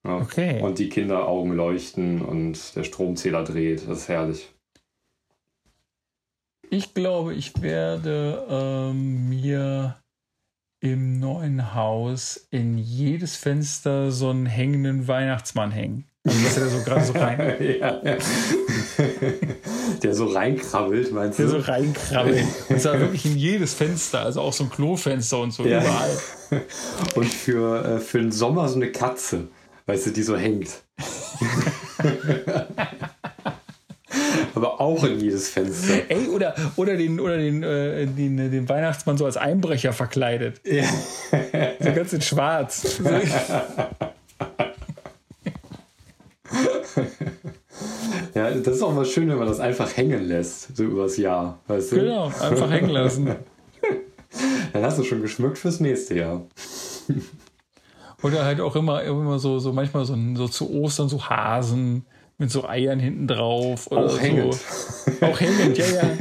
Ja. 0.05 0.17
Okay. 0.17 0.61
Und 0.61 0.79
die 0.79 0.89
Kinderaugen 0.89 1.53
leuchten 1.53 2.21
und 2.21 2.75
der 2.75 2.83
Stromzähler 2.83 3.45
dreht. 3.45 3.87
Das 3.87 3.99
ist 3.99 4.09
herrlich. 4.09 4.53
Ich 6.73 6.93
glaube, 6.93 7.33
ich 7.33 7.61
werde 7.61 8.47
ähm, 8.49 9.27
mir 9.27 9.97
im 10.79 11.19
neuen 11.19 11.75
Haus 11.75 12.47
in 12.49 12.77
jedes 12.77 13.35
Fenster 13.35 14.09
so 14.09 14.29
einen 14.29 14.45
hängenden 14.45 15.05
Weihnachtsmann 15.05 15.71
hängen. 15.71 16.05
Also, 16.25 16.39
dass 16.41 16.57
er 16.57 16.69
so 16.69 16.83
gerade 16.85 17.03
so 17.03 17.11
rein. 17.11 17.39
ja, 17.59 18.01
ja. 18.05 18.17
Der 20.01 20.15
so 20.15 20.27
reinkrabbelt, 20.27 21.11
meinst 21.11 21.39
du? 21.39 21.43
Der 21.43 21.51
so 21.51 21.57
reinkrabbelt. 21.57 22.45
Und 22.69 22.79
zwar 22.79 22.99
wirklich 22.99 23.25
in 23.25 23.37
jedes 23.37 23.73
Fenster, 23.73 24.21
also 24.21 24.39
auch 24.39 24.53
so 24.53 24.63
ein 24.63 24.69
Klofenster 24.69 25.39
und 25.39 25.51
so, 25.51 25.65
ja. 25.65 25.81
überall. 25.81 26.17
Und 27.15 27.27
für, 27.27 27.85
äh, 27.85 27.99
für 27.99 28.19
den 28.19 28.31
Sommer 28.31 28.69
so 28.69 28.75
eine 28.75 28.93
Katze, 28.93 29.49
weißt 29.87 30.07
du, 30.07 30.11
die 30.11 30.23
so 30.23 30.37
hängt. 30.37 30.69
aber 34.61 34.79
auch 34.79 35.03
in 35.03 35.19
jedes 35.19 35.49
Fenster. 35.49 35.95
Ey, 36.09 36.27
oder, 36.27 36.53
oder, 36.75 36.95
den, 36.95 37.19
oder 37.19 37.37
den, 37.37 37.63
äh, 37.63 38.05
den, 38.05 38.37
den 38.37 38.69
Weihnachtsmann 38.69 39.17
so 39.17 39.25
als 39.25 39.37
Einbrecher 39.37 39.91
verkleidet. 39.91 40.61
Ja. 40.65 40.83
So 41.79 41.91
ganz 41.93 42.13
in 42.13 42.21
schwarz. 42.21 43.01
ja, 48.35 48.51
das 48.51 48.75
ist 48.75 48.83
auch 48.83 48.93
mal 48.93 49.05
schön, 49.05 49.29
wenn 49.29 49.37
man 49.39 49.47
das 49.47 49.59
einfach 49.59 49.97
hängen 49.97 50.23
lässt, 50.25 50.77
so 50.77 50.83
übers 50.83 51.17
Jahr. 51.17 51.59
Weißt 51.67 51.93
du? 51.93 51.95
Genau, 51.95 52.27
einfach 52.27 52.69
hängen 52.69 52.89
lassen. 52.89 53.35
Dann 54.73 54.83
hast 54.83 54.99
du 54.99 55.03
schon 55.03 55.23
geschmückt 55.23 55.57
fürs 55.57 55.79
nächste 55.79 56.15
Jahr. 56.15 56.45
Oder 58.21 58.45
halt 58.45 58.61
auch 58.61 58.75
immer, 58.75 59.01
immer 59.03 59.39
so, 59.39 59.57
so 59.57 59.73
manchmal 59.73 60.05
so, 60.05 60.15
so 60.35 60.47
zu 60.47 60.71
Ostern 60.71 61.09
so 61.09 61.27
Hasen 61.27 62.05
mit 62.41 62.49
so 62.49 62.67
Eiern 62.67 62.99
hinten 62.99 63.27
drauf. 63.27 63.89
Oder 63.91 64.07
auch 64.07 64.19
hängend. 64.19 64.55
So. 64.55 65.11
Auch 65.27 65.39
hängend, 65.39 65.77
ja, 65.77 65.85
ja. 65.85 66.17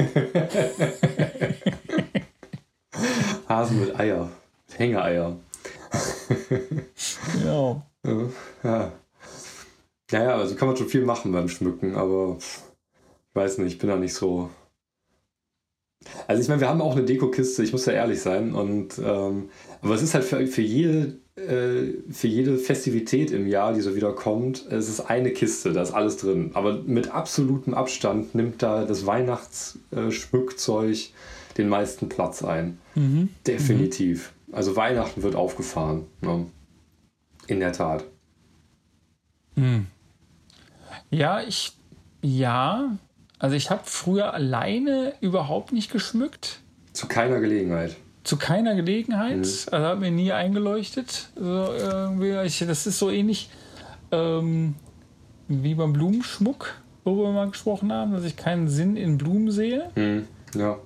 Hasen 3.49 3.79
mit 3.79 3.99
Eier. 3.99 4.29
Hängeeier. 4.77 5.37
genau. 7.33 7.81
Ja. 8.63 8.91
Naja, 10.11 10.35
also 10.35 10.53
kann 10.53 10.67
man 10.67 10.77
schon 10.77 10.89
viel 10.89 11.05
machen 11.05 11.31
beim 11.31 11.49
Schmücken, 11.49 11.95
aber 11.95 12.37
ich 12.37 13.35
weiß 13.35 13.57
nicht, 13.57 13.73
ich 13.73 13.79
bin 13.79 13.89
da 13.89 13.95
nicht 13.95 14.13
so. 14.13 14.51
Also 16.27 16.43
ich 16.43 16.49
meine, 16.49 16.61
wir 16.61 16.69
haben 16.69 16.81
auch 16.81 16.95
eine 16.95 17.03
Dekokiste, 17.05 17.63
ich 17.63 17.71
muss 17.71 17.87
ja 17.87 17.93
ehrlich 17.93 18.21
sein. 18.21 18.53
Und 18.53 18.99
ähm, 18.99 19.49
aber 19.81 19.95
es 19.95 20.03
ist 20.03 20.13
halt 20.13 20.25
für, 20.25 20.45
für 20.45 20.61
jede 20.61 21.17
für 21.35 22.27
jede 22.27 22.57
Festivität 22.57 23.31
im 23.31 23.47
Jahr, 23.47 23.73
die 23.73 23.81
so 23.81 23.95
wieder 23.95 24.13
kommt, 24.13 24.65
es 24.69 24.89
ist 24.89 24.99
eine 24.99 25.31
Kiste, 25.31 25.71
da 25.71 25.81
ist 25.81 25.91
alles 25.91 26.17
drin. 26.17 26.51
Aber 26.53 26.81
mit 26.81 27.11
absolutem 27.11 27.73
Abstand 27.73 28.35
nimmt 28.35 28.61
da 28.61 28.83
das 28.83 29.05
Weihnachtsschmückzeug 29.05 30.97
den 31.57 31.69
meisten 31.69 32.09
Platz 32.09 32.43
ein. 32.43 32.79
Mhm. 32.95 33.29
Definitiv. 33.47 34.33
Mhm. 34.47 34.55
Also 34.55 34.75
Weihnachten 34.75 35.23
wird 35.23 35.35
aufgefahren. 35.35 36.05
Ne? 36.19 36.47
In 37.47 37.61
der 37.61 37.71
Tat. 37.71 38.03
Mhm. 39.55 39.87
Ja, 41.09 41.41
ich. 41.41 41.77
Ja, 42.23 42.97
also 43.39 43.55
ich 43.55 43.71
habe 43.71 43.81
früher 43.85 44.33
alleine 44.33 45.13
überhaupt 45.21 45.71
nicht 45.71 45.91
geschmückt. 45.91 46.59
Zu 46.93 47.07
keiner 47.07 47.39
Gelegenheit 47.39 47.95
zu 48.23 48.37
keiner 48.37 48.75
Gelegenheit. 48.75 49.37
Mhm. 49.37 49.73
Also 49.73 49.87
hat 49.87 49.99
mir 49.99 50.11
nie 50.11 50.31
eingeleuchtet. 50.31 51.29
Also 51.35 51.73
irgendwie, 51.73 52.45
ich, 52.45 52.59
das 52.59 52.87
ist 52.87 52.99
so 52.99 53.09
ähnlich 53.09 53.49
ähm, 54.11 54.75
wie 55.47 55.75
beim 55.75 55.93
Blumenschmuck, 55.93 56.75
worüber 57.03 57.29
wir 57.29 57.33
mal 57.33 57.49
gesprochen 57.49 57.91
haben, 57.91 58.13
dass 58.13 58.23
ich 58.23 58.35
keinen 58.35 58.67
Sinn 58.67 58.95
in 58.95 59.17
Blumen 59.17 59.51
sehe. 59.51 59.89
Mhm. 59.95 60.27
Ja. 60.55 60.77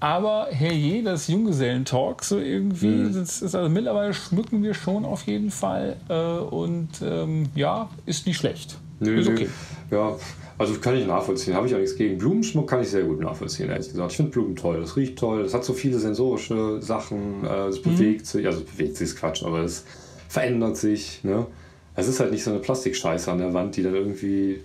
Aber 0.00 0.46
herrje, 0.50 1.02
das 1.02 1.26
Junggesellentalk, 1.26 2.22
so 2.22 2.38
irgendwie, 2.38 2.86
mhm. 2.86 3.14
das 3.14 3.42
ist, 3.42 3.54
also 3.54 3.68
mittlerweile 3.68 4.14
schmücken 4.14 4.62
wir 4.62 4.74
schon 4.74 5.04
auf 5.04 5.26
jeden 5.26 5.50
Fall 5.50 5.96
äh, 6.08 6.14
und 6.14 6.88
ähm, 7.02 7.46
ja, 7.56 7.90
ist 8.06 8.26
nicht 8.26 8.36
schlecht. 8.36 8.78
Nö, 9.00 9.20
ist 9.20 9.28
okay. 9.28 9.48
Ja, 9.90 10.16
also 10.58 10.74
kann 10.80 10.96
ich 10.96 11.06
nachvollziehen, 11.06 11.54
habe 11.54 11.68
ich 11.68 11.74
auch 11.74 11.78
nichts 11.78 11.96
gegen. 11.96 12.18
Blumenschmuck 12.18 12.68
kann 12.68 12.82
ich 12.82 12.90
sehr 12.90 13.04
gut 13.04 13.20
nachvollziehen, 13.20 13.70
ehrlich 13.70 13.88
gesagt. 13.88 14.10
Ich 14.10 14.16
finde 14.16 14.32
Blumen 14.32 14.56
toll, 14.56 14.80
das 14.80 14.96
riecht 14.96 15.18
toll, 15.18 15.44
das 15.44 15.54
hat 15.54 15.64
so 15.64 15.72
viele 15.72 15.98
sensorische 15.98 16.82
Sachen, 16.82 17.44
äh, 17.44 17.66
es 17.66 17.84
mhm. 17.84 17.92
bewegt 17.92 18.26
sich, 18.26 18.46
also 18.46 18.62
bewegt 18.62 18.96
sich 18.96 19.10
ist 19.10 19.16
Quatsch, 19.16 19.44
aber 19.44 19.60
es 19.60 19.84
verändert 20.28 20.76
sich. 20.76 21.20
Ne? 21.22 21.46
Es 21.94 22.08
ist 22.08 22.18
halt 22.18 22.32
nicht 22.32 22.42
so 22.42 22.50
eine 22.50 22.58
Plastikscheiße 22.58 23.30
an 23.30 23.38
der 23.38 23.54
Wand, 23.54 23.76
die 23.76 23.82
dann 23.82 23.94
irgendwie 23.94 24.60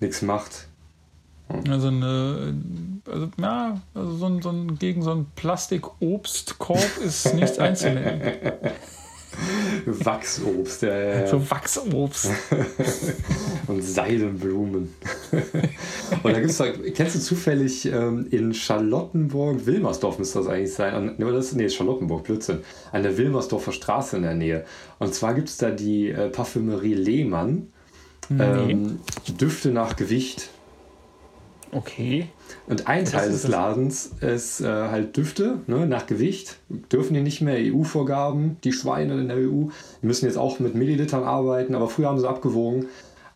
nichts 0.00 0.22
macht. 0.22 0.68
Hm. 1.48 1.70
Also 1.70 1.88
eine, 1.88 2.54
also 3.06 3.28
ja, 3.38 3.80
also 3.92 4.16
so 4.16 4.26
ein, 4.26 4.42
so 4.42 4.48
ein, 4.50 4.78
gegen 4.78 5.02
so 5.02 5.10
einen 5.10 5.26
Plastikobstkorb 5.36 6.98
ist 7.04 7.34
nichts 7.34 7.58
einzunehmen. 7.58 8.20
Wachsobst, 9.86 10.82
ja, 10.82 10.96
ja, 10.96 11.20
ja. 11.20 11.26
So 11.26 11.50
Wachsobst. 11.50 12.30
Und 13.66 13.82
Seidenblumen. 13.82 14.94
Und 16.22 16.32
da 16.32 16.40
gibt's 16.40 16.58
da, 16.58 16.70
kennst 16.70 17.16
du 17.16 17.20
zufällig 17.20 17.86
ähm, 17.86 18.26
in 18.30 18.54
Charlottenburg, 18.54 19.66
Wilmersdorf 19.66 20.18
müsste 20.18 20.38
das 20.40 20.48
eigentlich 20.48 20.74
sein, 20.74 20.94
an, 20.94 21.14
nee, 21.18 21.32
das, 21.32 21.52
nee, 21.54 21.68
Charlottenburg, 21.68 22.24
Blödsinn, 22.24 22.60
an 22.92 23.02
der 23.02 23.16
Wilmersdorfer 23.16 23.72
Straße 23.72 24.16
in 24.16 24.22
der 24.22 24.34
Nähe. 24.34 24.64
Und 24.98 25.14
zwar 25.14 25.34
gibt 25.34 25.48
es 25.48 25.56
da 25.56 25.70
die 25.70 26.10
äh, 26.10 26.28
Parfümerie 26.28 26.94
Lehmann. 26.94 27.68
Ähm, 28.30 29.00
Düfte 29.38 29.70
nach 29.70 29.96
Gewicht. 29.96 30.48
Okay. 31.72 32.28
Und 32.66 32.86
ein 32.88 33.04
Teil 33.04 33.30
des? 33.30 33.46
Ladens 33.46 34.10
ist 34.20 34.60
äh, 34.60 34.66
halt 34.66 35.16
Düfte 35.16 35.60
ne, 35.66 35.86
nach 35.86 36.06
Gewicht. 36.06 36.56
Dürfen 36.90 37.14
die 37.14 37.20
nicht 37.20 37.40
mehr 37.40 37.56
EU-Vorgaben, 37.58 38.56
die 38.64 38.72
Schweine 38.72 39.20
in 39.20 39.28
der 39.28 39.36
EU. 39.38 39.68
Die 40.02 40.06
müssen 40.06 40.26
jetzt 40.26 40.38
auch 40.38 40.58
mit 40.60 40.74
Millilitern 40.74 41.24
arbeiten, 41.24 41.74
aber 41.74 41.88
früher 41.88 42.08
haben 42.08 42.18
sie 42.18 42.28
abgewogen. 42.28 42.86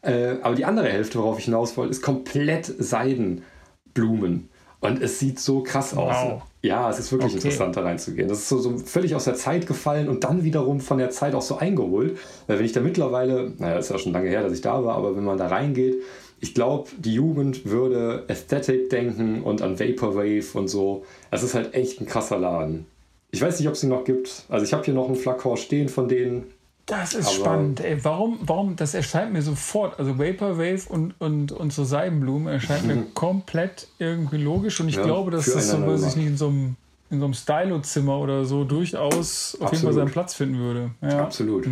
Äh, 0.03 0.37
aber 0.43 0.55
die 0.55 0.64
andere 0.64 0.89
Hälfte, 0.89 1.19
worauf 1.19 1.39
ich 1.39 1.47
hinaus 1.47 1.77
wollte, 1.77 1.91
ist 1.91 2.03
komplett 2.03 2.73
Seidenblumen. 2.79 4.49
Und 4.81 5.03
es 5.03 5.19
sieht 5.19 5.41
so 5.41 5.62
krass 5.62 5.97
aus. 5.97 6.14
Wow. 6.14 6.43
Ja, 6.62 6.89
es 6.89 6.99
ist 6.99 7.11
wirklich 7.12 7.35
Okay. 7.35 7.43
interessant, 7.49 7.77
da 7.77 7.83
reinzugehen. 7.83 8.29
Das 8.29 8.39
ist 8.39 8.49
so, 8.49 8.59
so 8.59 8.79
völlig 8.79 9.14
aus 9.14 9.25
der 9.25 9.35
Zeit 9.35 9.66
gefallen 9.66 10.09
und 10.09 10.25
dann 10.25 10.45
wiederum 10.45 10.81
von 10.81 10.99
der 10.99 11.11
Zeit 11.11 11.35
auch 11.35 11.43
so 11.43 11.57
eingeholt. 11.57 12.16
Weil 12.47 12.59
wenn 12.59 12.64
ich 12.64 12.73
da 12.73 12.81
mittlerweile, 12.81 13.53
naja, 13.59 13.79
ist 13.79 13.91
ja 13.91 13.99
schon 13.99 14.12
lange 14.12 14.29
her, 14.29 14.43
dass 14.43 14.53
ich 14.53 14.61
da 14.61 14.85
war, 14.85 14.97
aber 14.97 15.16
wenn 15.16 15.25
man 15.25 15.39
da 15.39 15.49
reingeht, 15.49 15.97
ich 16.41 16.55
glaube, 16.55 16.91
die 16.99 17.14
Jugend 17.14 17.66
würde 17.66 18.24
Aesthetic 18.28 18.91
denken 18.91 19.43
und 19.43 19.62
an 19.62 19.78
Vaporwave 19.78 20.47
und 20.55 20.68
so. 20.68 21.05
Es 21.30 21.43
ist 21.43 21.55
halt 21.55 21.74
echt 21.74 22.01
ein 22.01 22.07
krasser 22.07 22.39
Laden. 22.39 22.86
Ich 23.30 23.43
weiß 23.43 23.59
nicht, 23.59 23.68
ob 23.68 23.74
es 23.74 23.82
ihn 23.82 23.91
noch 23.91 24.05
gibt. 24.05 24.45
Also 24.49 24.64
ich 24.64 24.72
habe 24.72 24.84
hier 24.84 24.95
noch 24.95 25.07
einen 25.07 25.16
Flakon 25.16 25.57
stehen 25.57 25.89
von 25.89 26.09
denen. 26.09 26.45
Das 26.86 27.12
ist 27.12 27.30
spannend. 27.32 27.80
Ey, 27.80 28.03
warum, 28.03 28.39
warum, 28.43 28.74
das 28.76 28.95
erscheint 28.95 29.34
mir 29.34 29.43
sofort, 29.43 29.99
also 29.99 30.18
Vaporwave 30.18 30.89
und, 30.89 31.14
und, 31.18 31.53
und 31.53 31.70
so 31.70 31.84
Seidenblumen 31.84 32.49
erscheint 32.49 32.86
mir 32.86 33.05
komplett 33.12 33.89
irgendwie 33.99 34.39
logisch 34.39 34.80
und 34.80 34.89
ich 34.89 34.97
Ja, 34.97 35.03
glaube, 35.03 35.30
dass 35.30 35.53
das 35.53 35.70
so, 35.70 35.86
weiß 35.86 36.07
ich 36.07 36.16
nicht, 36.16 36.28
in 36.28 36.36
so 36.39 36.49
einem, 36.49 36.76
in 37.11 37.18
so 37.18 37.26
einem 37.26 37.34
Stylo-Zimmer 37.34 38.18
oder 38.18 38.47
so 38.47 38.64
durchaus 38.64 39.55
auf 39.61 39.72
jeden 39.72 39.82
Fall 39.82 39.89
Absolut. 39.91 39.95
seinen 39.95 40.11
Platz 40.11 40.34
finden 40.34 40.59
würde. 40.59 40.91
Ja. 41.03 41.24
Absolut. 41.24 41.68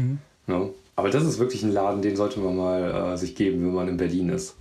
Ja. 0.49 0.69
Aber 0.97 1.11
das 1.11 1.25
ist 1.25 1.39
wirklich 1.39 1.63
ein 1.63 1.73
Laden, 1.73 2.01
den 2.03 2.17
sollte 2.17 2.41
man 2.41 2.57
mal 2.57 3.13
äh, 3.13 3.17
sich 3.17 3.35
geben, 3.35 3.65
wenn 3.65 3.75
man 3.75 3.89
in 3.89 3.99
Berlin 3.99 4.31
ist. 4.31 4.57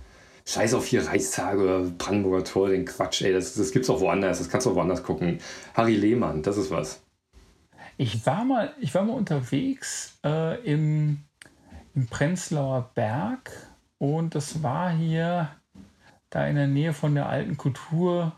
Scheiß 0.46 0.74
auf 0.74 0.86
hier 0.86 1.06
Reichstage 1.06 1.62
oder 1.62 1.80
Brandenburger 1.80 2.44
Tor, 2.44 2.68
den 2.68 2.84
Quatsch, 2.84 3.22
ey. 3.22 3.32
Das, 3.32 3.54
das 3.54 3.72
gibt's 3.72 3.90
auch 3.90 4.00
woanders. 4.00 4.38
Das 4.38 4.48
kannst 4.48 4.66
du 4.66 4.70
auch 4.70 4.76
woanders 4.76 5.02
gucken. 5.02 5.38
Harry 5.74 5.96
Lehmann, 5.96 6.42
das 6.42 6.56
ist 6.56 6.70
was. 6.70 7.02
Ich 7.96 8.26
war 8.26 8.44
mal, 8.44 8.74
ich 8.80 8.94
war 8.94 9.02
mal 9.04 9.14
unterwegs 9.14 10.18
äh, 10.24 10.60
im, 10.62 11.24
im 11.94 12.06
Prenzlauer 12.06 12.90
Berg 12.94 13.50
und 13.98 14.34
das 14.34 14.62
war 14.62 14.90
hier 14.90 15.50
da 16.30 16.46
in 16.46 16.56
der 16.56 16.66
Nähe 16.66 16.92
von 16.92 17.14
der 17.14 17.28
alten 17.28 17.56
Kulturbrauerei, 17.56 18.32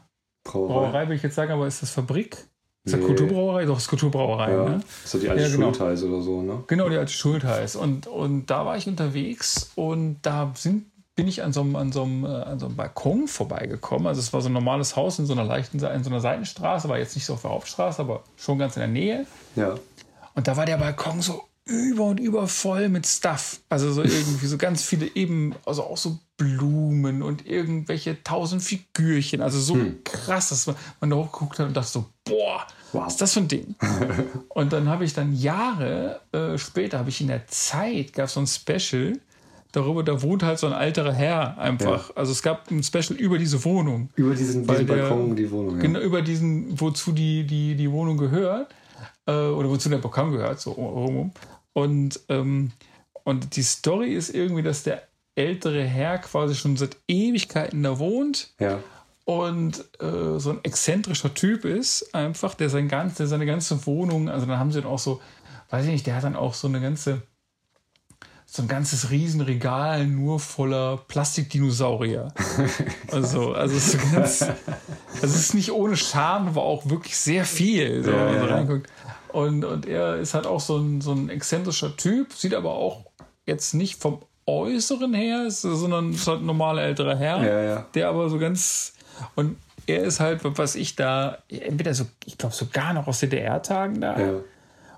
Brauerei. 0.44 1.08
will 1.08 1.16
ich 1.16 1.22
jetzt 1.24 1.34
sagen, 1.34 1.50
aber 1.50 1.66
ist 1.66 1.82
das 1.82 1.90
Fabrik? 1.90 2.47
Ist 2.88 2.94
das 2.94 3.00
Nee. 3.00 3.06
Kulturbrauerei? 3.06 3.64
Doch, 3.66 3.76
ist 3.76 3.88
Kulturbrauerei, 3.88 4.50
Ja. 4.52 4.68
ne? 4.68 4.80
So 5.04 5.18
die 5.18 5.28
alte 5.28 5.42
Ja, 5.42 5.48
genau. 5.48 5.66
Schultheiß 5.74 6.02
oder 6.04 6.22
so, 6.22 6.42
ne? 6.42 6.64
Genau, 6.66 6.88
die 6.88 6.96
alte 6.96 7.12
Schultheiß. 7.12 7.76
Und, 7.76 8.06
und 8.06 8.46
da 8.46 8.64
war 8.64 8.76
ich 8.76 8.86
unterwegs 8.88 9.70
und 9.74 10.18
da 10.22 10.50
sind, 10.56 10.86
bin 11.14 11.28
ich 11.28 11.42
an 11.42 11.52
so, 11.52 11.60
einem, 11.60 11.76
an, 11.76 11.92
so 11.92 12.02
einem, 12.04 12.24
äh, 12.24 12.28
an 12.28 12.58
so 12.58 12.66
einem 12.66 12.76
Balkon 12.76 13.28
vorbeigekommen. 13.28 14.06
Also 14.06 14.20
es 14.20 14.32
war 14.32 14.40
so 14.40 14.48
ein 14.48 14.52
normales 14.54 14.96
Haus 14.96 15.18
in 15.18 15.26
so 15.26 15.34
einer 15.34 15.44
leichten, 15.44 15.78
in 15.84 16.02
so 16.04 16.10
einer 16.10 16.20
Seitenstraße, 16.20 16.88
war 16.88 16.98
jetzt 16.98 17.14
nicht 17.14 17.26
so 17.26 17.34
auf 17.34 17.42
der 17.42 17.50
Hauptstraße, 17.50 18.00
aber 18.00 18.22
schon 18.36 18.58
ganz 18.58 18.76
in 18.76 18.80
der 18.80 18.88
Nähe. 18.88 19.26
Ja. 19.56 19.74
Und 20.34 20.48
da 20.48 20.56
war 20.56 20.64
der 20.64 20.78
Balkon 20.78 21.20
so 21.20 21.42
über 21.64 22.04
und 22.04 22.18
über 22.18 22.46
voll 22.48 22.88
mit 22.88 23.06
Stuff. 23.06 23.60
Also 23.68 23.92
so 23.92 24.02
irgendwie 24.02 24.46
so 24.46 24.56
ganz 24.56 24.82
viele 24.82 25.06
eben, 25.14 25.54
also 25.66 25.82
auch 25.82 25.98
so 25.98 26.18
Blumen 26.38 27.20
und 27.22 27.46
irgendwelche 27.46 28.22
tausend 28.22 28.62
Figürchen. 28.62 29.42
Also 29.42 29.60
so 29.60 29.76
krass, 30.04 30.48
dass 30.48 30.66
man, 30.66 30.76
man 31.00 31.10
da 31.10 31.16
hochgeguckt 31.16 31.58
hat 31.58 31.66
und 31.66 31.76
dachte 31.76 31.90
so, 31.90 32.06
boah, 32.24 32.64
Wow. 32.92 33.04
was 33.04 33.14
ist 33.14 33.20
das 33.20 33.34
für 33.34 33.40
ein 33.40 33.48
Ding? 33.48 33.74
und 34.48 34.72
dann 34.72 34.88
habe 34.88 35.04
ich 35.04 35.14
dann 35.14 35.34
Jahre 35.34 36.20
äh, 36.32 36.56
später, 36.58 36.98
habe 36.98 37.10
ich 37.10 37.20
in 37.20 37.28
der 37.28 37.46
Zeit, 37.46 38.12
gab 38.12 38.26
es 38.26 38.34
so 38.34 38.40
ein 38.40 38.46
Special 38.46 39.18
darüber, 39.72 40.02
da 40.02 40.22
wohnt 40.22 40.42
halt 40.42 40.58
so 40.58 40.66
ein 40.66 40.72
alterer 40.72 41.12
Herr 41.12 41.58
einfach. 41.58 42.10
Also 42.16 42.32
es 42.32 42.42
gab 42.42 42.70
ein 42.70 42.82
Special 42.82 43.18
über 43.18 43.38
diese 43.38 43.62
Wohnung. 43.64 44.08
Über 44.16 44.34
diesen, 44.34 44.66
diesen 44.66 44.86
der- 44.86 44.94
Balkon, 44.94 45.36
die 45.36 45.50
Wohnung. 45.50 45.76
Ja. 45.76 45.82
Genau, 45.82 46.00
über 46.00 46.22
diesen, 46.22 46.80
wozu 46.80 47.12
die, 47.12 47.44
die, 47.46 47.74
die 47.74 47.90
Wohnung 47.92 48.16
gehört, 48.16 48.74
äh, 49.26 49.32
oder 49.32 49.68
wozu 49.68 49.88
der 49.88 49.98
Balkon 49.98 50.32
gehört, 50.32 50.60
so 50.60 50.72
rum. 50.72 51.32
Und, 51.74 52.20
ähm, 52.28 52.72
und 53.24 53.56
die 53.56 53.62
Story 53.62 54.14
ist 54.14 54.34
irgendwie, 54.34 54.62
dass 54.62 54.82
der 54.82 55.02
ältere 55.34 55.84
Herr 55.84 56.18
quasi 56.18 56.54
schon 56.54 56.76
seit 56.76 56.96
Ewigkeiten 57.06 57.82
da 57.82 57.98
wohnt 57.98 58.50
ja. 58.58 58.80
Und 59.28 59.84
äh, 60.00 60.38
so 60.38 60.52
ein 60.52 60.60
exzentrischer 60.62 61.34
Typ 61.34 61.66
ist, 61.66 62.14
einfach, 62.14 62.54
der, 62.54 62.70
sein 62.70 62.88
ganz, 62.88 63.16
der 63.16 63.26
seine 63.26 63.44
ganze 63.44 63.84
Wohnung, 63.84 64.30
also 64.30 64.46
dann 64.46 64.58
haben 64.58 64.72
sie 64.72 64.80
dann 64.80 64.90
auch 64.90 64.98
so, 64.98 65.20
weiß 65.68 65.84
ich 65.84 65.90
nicht, 65.90 66.06
der 66.06 66.16
hat 66.16 66.24
dann 66.24 66.34
auch 66.34 66.54
so 66.54 66.66
eine 66.66 66.80
ganze, 66.80 67.20
so 68.46 68.62
ein 68.62 68.68
ganzes 68.68 69.10
Riesenregal 69.10 70.06
nur 70.06 70.40
voller 70.40 70.96
Plastikdinosaurier. 71.08 72.32
Also, 73.12 73.52
also 73.52 73.76
es 73.76 73.92
ist 73.94 74.00
so 74.00 74.16
ganz, 74.16 74.42
also 74.42 75.26
es 75.26 75.36
ist 75.36 75.54
nicht 75.54 75.72
ohne 75.72 75.98
Charme, 75.98 76.48
aber 76.48 76.62
auch 76.62 76.88
wirklich 76.88 77.14
sehr 77.18 77.44
viel, 77.44 78.02
so, 78.02 78.10
Ja, 78.10 78.16
wenn 78.16 78.24
man 78.24 78.34
ja, 78.34 78.40
so 78.40 78.46
ja. 78.46 78.54
reinguckt. 78.54 78.90
Und, 79.30 79.64
und 79.66 79.84
er 79.84 80.16
ist 80.16 80.32
halt 80.32 80.46
auch 80.46 80.60
so 80.60 80.78
ein, 80.78 81.02
so 81.02 81.12
ein 81.12 81.28
exzentrischer 81.28 81.94
Typ, 81.98 82.32
sieht 82.32 82.54
aber 82.54 82.70
auch 82.70 83.04
jetzt 83.44 83.74
nicht 83.74 84.00
vom 84.00 84.22
Äußeren 84.46 85.12
her, 85.12 85.50
sondern 85.50 86.14
ist 86.14 86.26
halt 86.26 86.40
ein 86.40 86.46
normaler 86.46 86.80
älterer 86.80 87.14
Herr, 87.14 87.62
ja. 87.62 87.86
der 87.92 88.08
aber 88.08 88.30
so 88.30 88.38
ganz 88.38 88.94
und 89.34 89.56
er 89.86 90.04
ist 90.04 90.20
halt, 90.20 90.40
was 90.42 90.74
ich 90.74 90.96
da, 90.96 91.38
entweder 91.48 91.94
so, 91.94 92.04
ich 92.26 92.36
glaube 92.36 92.54
sogar 92.54 92.92
noch 92.92 93.06
aus 93.06 93.20
DDR-Tagen 93.20 94.00
da. 94.00 94.20
Ja. 94.20 94.34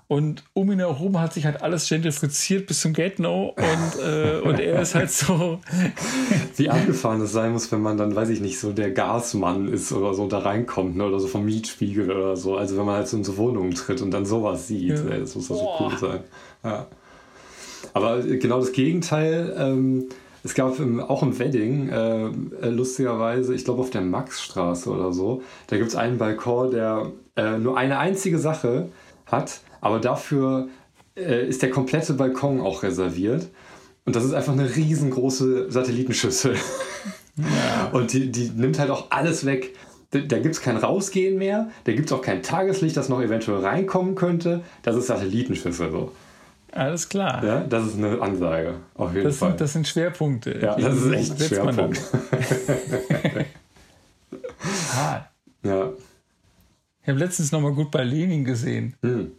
Und 0.09 0.43
um 0.51 0.69
ihn 0.69 0.79
herum 0.79 1.21
hat 1.21 1.31
sich 1.31 1.45
halt 1.45 1.61
alles 1.61 1.87
gentrifiziert 1.87 2.67
bis 2.67 2.81
zum 2.81 2.91
Get 2.91 3.17
No. 3.17 3.55
Und, 3.55 4.03
äh, 4.03 4.41
und 4.41 4.59
er 4.59 4.81
ist 4.81 4.93
halt 4.93 5.09
so. 5.09 5.61
Wie 6.57 6.69
abgefahren 6.69 7.21
es 7.21 7.31
sein 7.31 7.53
muss, 7.53 7.71
wenn 7.71 7.81
man 7.81 7.95
dann, 7.95 8.13
weiß 8.13 8.27
ich 8.27 8.41
nicht, 8.41 8.59
so 8.59 8.73
der 8.73 8.91
Gasmann 8.91 9.69
ist 9.69 9.93
oder 9.93 10.13
so 10.13 10.27
da 10.27 10.39
reinkommt, 10.39 10.97
ne? 10.97 11.05
oder 11.05 11.17
so 11.21 11.27
vom 11.27 11.45
Mietspiegel 11.45 12.11
oder 12.11 12.35
so. 12.35 12.57
Also 12.57 12.75
wenn 12.75 12.85
man 12.85 12.95
halt 12.95 13.07
so 13.07 13.15
in 13.15 13.23
so 13.23 13.37
Wohnungen 13.37 13.73
tritt 13.73 14.01
und 14.01 14.11
dann 14.11 14.25
sowas 14.25 14.67
sieht, 14.67 14.89
Ja. 14.89 15.05
ey, 15.11 15.21
das 15.21 15.33
muss 15.35 15.47
doch 15.47 15.55
so 15.55 15.69
cool 15.79 15.97
sein. 15.97 16.19
Ja. 16.65 16.87
Aber 17.93 18.19
genau 18.21 18.59
das 18.59 18.73
Gegenteil, 18.73 19.55
ähm, 19.57 20.09
es 20.43 20.55
gab 20.55 20.79
im, 20.79 20.99
auch 20.99 21.23
im 21.23 21.37
Wedding, 21.37 21.89
äh, 21.89 22.25
äh, 22.25 22.69
lustigerweise, 22.69 23.53
ich 23.53 23.63
glaube 23.63 23.81
auf 23.81 23.89
der 23.89 24.01
Maxstraße 24.01 24.89
oder 24.89 25.13
so, 25.13 25.43
da 25.67 25.77
gibt 25.77 25.89
es 25.89 25.95
einen 25.95 26.17
Balkon, 26.17 26.71
der 26.71 27.11
äh, 27.35 27.57
nur 27.57 27.77
eine 27.77 27.99
einzige 27.99 28.39
Sache 28.39 28.89
hat, 29.27 29.61
aber 29.81 29.99
dafür 29.99 30.67
äh, 31.15 31.47
ist 31.47 31.61
der 31.61 31.69
komplette 31.69 32.13
Balkon 32.13 32.59
auch 32.59 32.83
reserviert. 32.83 33.49
Und 34.05 34.15
das 34.15 34.25
ist 34.25 34.33
einfach 34.33 34.53
eine 34.53 34.75
riesengroße 34.75 35.71
Satellitenschüssel. 35.71 36.55
Und 37.93 38.13
die, 38.13 38.31
die 38.31 38.49
nimmt 38.49 38.79
halt 38.79 38.89
auch 38.89 39.07
alles 39.11 39.45
weg. 39.45 39.75
Da, 40.09 40.19
da 40.19 40.39
gibt 40.39 40.55
es 40.55 40.61
kein 40.61 40.75
Rausgehen 40.75 41.37
mehr, 41.37 41.69
da 41.85 41.93
gibt 41.93 42.07
es 42.07 42.13
auch 42.13 42.21
kein 42.21 42.43
Tageslicht, 42.43 42.97
das 42.97 43.09
noch 43.09 43.21
eventuell 43.21 43.59
reinkommen 43.59 44.15
könnte. 44.15 44.61
Das 44.81 44.95
ist 44.95 45.07
Satellitenschüssel 45.07 45.91
so. 45.91 46.11
Alles 46.71 47.09
klar. 47.09 47.43
Ja, 47.43 47.59
das 47.61 47.85
ist 47.87 47.97
eine 47.97 48.21
Ansage, 48.21 48.75
auf 48.95 49.11
jeden 49.13 49.25
Das 49.25 49.37
Fall. 49.37 49.49
sind, 49.49 49.61
das 49.61 49.73
sind 49.73 49.87
Schwerpunkte. 49.87 50.57
ja, 50.59 50.75
das 50.77 50.95
ist 50.95 51.11
echt 51.11 51.31
ein. 51.31 51.47
Schwerpunkt. 51.47 52.01
Ah, 54.95 55.25
Ja. 55.63 55.89
ich 57.03 57.07
habe 57.07 57.19
letztens 57.19 57.51
noch 57.51 57.61
mal 57.61 57.73
gut 57.73 57.91
bei 57.91 58.03
Lenin 58.03 58.45
gesehen. 58.45 58.95
Hm. 59.03 59.31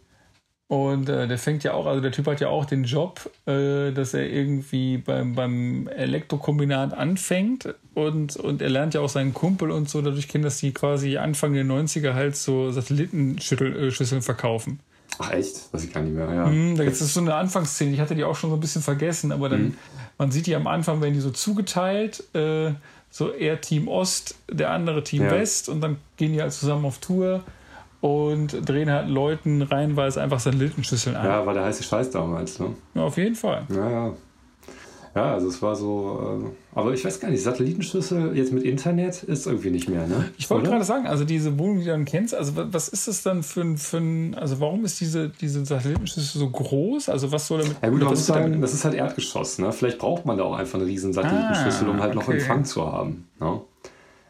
Und 0.69 1.09
äh, 1.09 1.27
der 1.29 1.37
fängt 1.39 1.65
ja 1.65 1.75
auch, 1.75 1.87
also 1.87 2.01
der 2.01 2.13
Typ 2.13 2.27
hat 2.27 2.41
ja 2.41 2.49
auch 2.49 2.65
den 2.65 2.85
Job, 2.85 3.31
äh, 3.47 3.93
dass 3.93 4.15
er 4.15 4.29
irgendwie 4.31 4.99
beim, 4.99 5.35
beim 5.35 5.87
Elektrokombinat 5.89 6.95
anfängt 6.95 7.75
und, 7.95 8.37
und 8.37 8.63
er 8.63 8.71
lernt 8.71 8.95
ja 8.95 9.01
auch 9.01 9.09
seinen 9.09 9.35
Kumpel 9.35 9.71
und 9.71 9.89
so 9.91 10.01
dadurch 10.01 10.29
kennen, 10.29 10.45
dass 10.45 10.59
die 10.59 10.73
quasi 10.73 11.19
Anfang 11.19 11.53
der 11.53 11.65
90er 11.65 12.15
halt 12.15 12.37
so 12.37 12.71
Satellitenschüsseln 12.71 14.23
verkaufen. 14.23 14.81
Ach 15.19 15.31
echt? 15.33 15.73
Weiß 15.73 15.85
ich 15.85 15.93
gar 15.93 16.01
nicht 16.03 16.15
mehr. 16.15 16.33
Ja. 16.33 16.47
Hm, 16.47 16.77
Da 16.77 16.85
gibt 16.85 16.97
es 17.01 17.15
so 17.15 17.21
eine 17.21 17.35
Anfangsszene, 17.35 17.93
ich 17.93 18.01
hatte 18.01 18.15
die 18.15 18.25
auch 18.25 18.35
schon 18.37 18.51
so 18.51 18.57
ein 18.57 18.61
bisschen 18.61 18.83
vergessen, 18.83 19.31
aber 19.33 19.49
dann, 19.49 19.77
man 20.19 20.31
sieht 20.33 20.47
die 20.47 20.55
am 20.57 20.67
Anfang, 20.67 21.01
werden 21.01 21.15
die 21.15 21.21
so 21.21 21.31
zugeteilt, 21.31 22.25
äh, 22.35 22.73
so 23.11 23.31
er 23.31 23.61
Team 23.61 23.89
Ost, 23.89 24.35
der 24.51 24.71
andere 24.71 25.05
Team 25.05 25.25
Ja. 25.25 25.31
West 25.33 25.69
und 25.69 25.81
dann 25.83 25.99
gehen 26.17 26.33
die 26.33 26.41
halt 26.41 26.53
zusammen 26.53 26.85
auf 26.87 26.99
Tour 26.99 27.43
und 28.01 28.69
drehen 28.69 28.91
halt 28.91 29.09
Leuten 29.09 29.63
reihenweise 29.63 30.21
einfach 30.23 30.41
Satellitenschüsseln 30.41 31.15
an. 31.15 31.27
ja, 31.27 31.47
war 31.47 31.55
der 31.55 31.65
heiße 31.65 31.83
Scheiß 31.83 32.11
damals, 32.11 32.59
ne? 32.59 32.71
Ja, 32.95 33.03
auf 33.03 33.17
jeden 33.17 33.35
Fall. 33.37 33.65
Ja, 33.69 33.91
ja. 33.91 34.13
Ja, 35.15 35.35
also 35.35 35.49
es 35.49 35.61
war 35.61 35.77
so, 35.77 36.41
äh, 36.43 36.79
aber 36.79 36.95
ich 36.95 37.05
weiß 37.05 37.21
gar 37.21 37.29
nicht, 37.31 37.43
Satellitenschüssel 37.43 38.35
jetzt 38.35 38.51
mit 38.51 38.63
Internet 38.63 39.23
ist 39.23 39.47
irgendwie 39.47 39.69
nicht 39.71 39.87
mehr, 39.89 40.07
ne? 40.07 40.31
Ich 40.39 40.49
wollte 40.49 40.71
gerade 40.71 40.85
sagen, 40.85 41.07
also 41.07 41.25
diese 41.25 41.59
Wohnung, 41.59 41.79
die 41.81 41.85
du 41.85 41.91
dann 41.91 42.07
kennst, 42.07 42.35
also 42.35 42.53
was 42.57 42.89
ist 42.89 43.09
das 43.09 43.23
dann 43.23 43.43
für 43.43 43.61
ein, 43.61 43.77
für 43.77 43.99
ein 43.99 44.35
also 44.35 44.59
warum 44.61 44.85
ist 44.87 44.99
diese, 45.01 45.29
diese 45.29 45.65
Satellitenschüssel 45.67 46.39
so 46.41 46.49
groß? 46.49 47.11
Also 47.11 47.31
was 47.31 47.47
soll 47.47 47.61
damit? 47.61 47.77
Ja 47.83 47.91
gut, 47.91 48.01
man 48.01 48.09
muss 48.09 48.21
ist 48.21 48.31
damit- 48.31 48.45
sagen, 48.45 48.61
das 48.63 48.73
ist 48.73 48.85
halt 48.87 48.95
Erdgeschoss, 48.95 49.59
ne? 49.59 49.71
Vielleicht 49.73 49.99
braucht 49.99 50.25
man 50.25 50.39
da 50.39 50.45
auch 50.45 50.57
einfach 50.57 50.79
eine 50.79 50.89
riesen 50.89 51.13
Satellitenschüssel, 51.13 51.89
Ah, 51.89 51.91
um 51.91 52.01
halt 52.01 52.15
noch 52.15 52.27
okay. 52.29 52.39
Empfang 52.39 52.65
zu 52.65 52.91
haben. 52.91 53.27
Ne? 53.39 53.61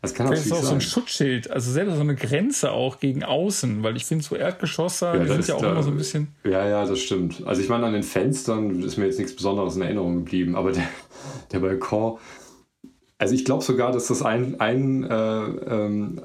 Das 0.02 0.14
kann 0.14 0.26
Vielleicht 0.26 0.46
ist 0.46 0.52
auch 0.52 0.56
so 0.56 0.62
ein 0.74 0.80
sein. 0.80 0.80
Schutzschild, 0.80 1.50
also 1.50 1.70
selber 1.70 1.94
so 1.94 2.00
eine 2.00 2.16
Grenze 2.16 2.72
auch 2.72 2.98
gegen 2.98 3.22
außen, 3.22 3.82
weil 3.84 3.96
ich 3.96 4.04
finde, 4.04 4.24
so 4.24 4.34
Erdgeschosse, 4.34 5.12
die 5.14 5.18
das 5.28 5.28
sind 5.28 5.48
ja 5.48 5.54
auch 5.54 5.60
da- 5.62 5.70
immer 5.72 5.82
so 5.84 5.90
ein 5.92 5.96
bisschen. 5.96 6.28
Ja, 6.44 6.68
ja, 6.68 6.84
das 6.84 6.98
stimmt. 6.98 7.42
Also 7.46 7.62
ich 7.62 7.68
meine, 7.68 7.86
an 7.86 7.92
den 7.92 8.02
Fenstern 8.02 8.82
ist 8.82 8.96
mir 8.98 9.06
jetzt 9.06 9.18
nichts 9.18 9.34
Besonderes 9.36 9.76
in 9.76 9.82
Erinnerung 9.82 10.16
geblieben, 10.16 10.56
aber 10.56 10.72
der, 10.72 10.82
der 11.52 11.60
Balkon, 11.60 12.18
also 13.18 13.32
ich 13.34 13.44
glaube 13.44 13.62
sogar, 13.62 13.92
dass 13.92 14.08
das 14.08 14.22
ein, 14.22 14.58
ein 14.60 15.04
äh, 15.04 15.14
ähm, 15.46 16.20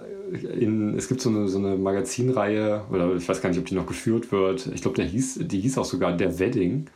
in, 0.59 0.97
es 0.97 1.07
gibt 1.07 1.21
so 1.21 1.29
eine, 1.29 1.47
so 1.47 1.59
eine 1.59 1.77
Magazinreihe, 1.77 2.81
oder 2.91 3.15
ich 3.15 3.29
weiß 3.29 3.41
gar 3.41 3.49
nicht, 3.49 3.59
ob 3.59 3.65
die 3.65 3.75
noch 3.75 3.85
geführt 3.85 4.31
wird. 4.31 4.67
Ich 4.73 4.81
glaube, 4.81 5.01
die 5.05 5.59
hieß 5.61 5.77
auch 5.77 5.85
sogar 5.85 6.17
Der 6.17 6.39
Wedding. 6.39 6.89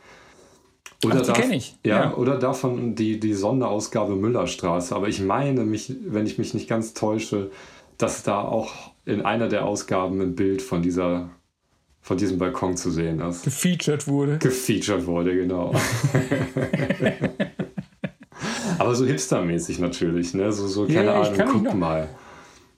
Ach, 1.10 1.20
die 1.20 1.26
da- 1.26 1.32
kenn 1.32 1.52
ich. 1.52 1.76
Ja, 1.84 2.04
Ja. 2.04 2.14
oder 2.14 2.38
davon 2.38 2.94
die, 2.94 3.18
die 3.18 3.34
Sonderausgabe 3.34 4.14
Müllerstraße. 4.14 4.94
Aber 4.94 5.08
ich 5.08 5.20
meine, 5.20 5.64
mich, 5.64 5.92
wenn 6.06 6.26
ich 6.26 6.38
mich 6.38 6.54
nicht 6.54 6.68
ganz 6.68 6.94
täusche, 6.94 7.50
dass 7.98 8.22
da 8.22 8.40
auch 8.42 8.72
in 9.04 9.22
einer 9.22 9.48
der 9.48 9.64
Ausgaben 9.64 10.20
ein 10.20 10.34
Bild 10.36 10.62
von 10.62 10.82
dieser 10.82 11.30
von 12.04 12.16
diesem 12.16 12.36
Balkon 12.36 12.76
zu 12.76 12.90
sehen 12.90 13.20
ist. 13.20 13.44
gefeatured 13.44 14.08
wurde. 14.08 14.38
Gefeatured 14.38 15.06
wurde, 15.06 15.36
genau. 15.36 15.72
Aber 18.78 18.94
so 18.94 19.06
hipstermäßig 19.06 19.78
natürlich, 19.78 20.34
ne? 20.34 20.52
So, 20.52 20.66
so 20.66 20.86
keine 20.86 21.04
Ja, 21.04 21.20
Ahnung, 21.22 21.40
guck 21.52 21.62
noch- 21.62 21.74
mal. 21.74 22.08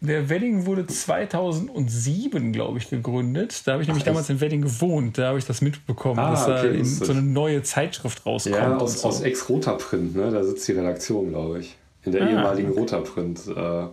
Der 0.06 0.28
Wedding 0.28 0.66
wurde 0.66 0.86
2007, 0.86 2.52
glaube 2.52 2.78
ich, 2.78 2.90
gegründet. 2.90 3.62
Da 3.66 3.72
habe 3.72 3.82
ich 3.82 3.88
nämlich 3.88 4.04
Ach, 4.04 4.08
damals 4.08 4.28
in 4.30 4.40
Wedding 4.40 4.62
gewohnt. 4.62 5.16
Da 5.18 5.28
habe 5.28 5.38
ich 5.38 5.46
das 5.46 5.60
mitbekommen, 5.62 6.18
Ah, 6.18 6.30
dass 6.32 6.46
da 6.46 6.58
okay, 6.58 6.76
lustig. 6.78 7.06
so 7.06 7.12
eine 7.12 7.22
neue 7.22 7.62
Zeitschrift 7.62 8.26
rauskommt. 8.26 8.56
Ja, 8.56 8.76
aus, 8.76 9.00
so. 9.00 9.08
aus 9.08 9.20
Ex-Roterprint, 9.22 10.14
ne? 10.16 10.30
Da 10.30 10.44
sitzt 10.44 10.68
die 10.68 10.72
Redaktion, 10.72 11.30
glaube 11.30 11.60
ich. 11.60 11.76
In 12.04 12.12
der 12.12 12.22
Ah, 12.22 12.28
ehemaligen 12.30 12.70
Roterprint 12.72 13.40
äh, 13.48 13.86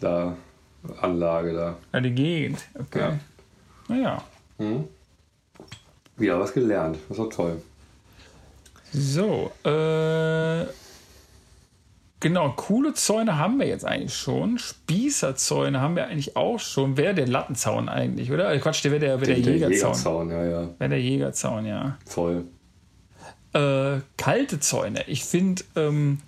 da, 0.00 0.36
Anlage 1.00 1.52
da. 1.52 1.76
Ja, 1.92 2.00
die 2.00 2.12
Gegend. 2.12 2.60
Okay. 2.78 3.00
Ja. 3.00 3.18
Naja. 3.88 4.22
Wieder 6.16 6.38
was 6.38 6.52
gelernt. 6.52 6.98
Das 7.08 7.18
war 7.18 7.28
toll. 7.30 7.60
So, 8.92 9.50
äh, 9.64 10.62
genau, 12.20 12.50
coole 12.56 12.94
Zäune 12.94 13.38
haben 13.38 13.58
wir 13.58 13.66
jetzt 13.66 13.84
eigentlich 13.84 14.14
schon. 14.14 14.58
Spießerzäune 14.58 15.80
haben 15.80 15.96
wir 15.96 16.06
eigentlich 16.06 16.36
auch 16.36 16.58
schon. 16.58 16.96
Wer 16.96 17.14
der 17.14 17.26
Lattenzaun 17.26 17.88
eigentlich, 17.88 18.30
oder? 18.32 18.52
Äh, 18.52 18.58
Quatsch, 18.58 18.84
der 18.84 18.92
wäre 18.92 19.00
der, 19.00 19.20
wär 19.20 19.26
der, 19.26 19.38
Jägerzaun. 19.38 19.70
Jägerzaun, 19.70 20.30
ja, 20.30 20.44
ja. 20.44 20.68
Wäre 20.78 20.90
der 20.90 21.00
Jägerzaun, 21.00 21.66
ja. 21.66 21.98
Voll. 22.06 22.44
Äh, 23.52 24.00
kalte 24.16 24.60
Zäune. 24.60 25.04
Ich 25.08 25.24
finde, 25.24 25.62
ähm, 25.74 26.18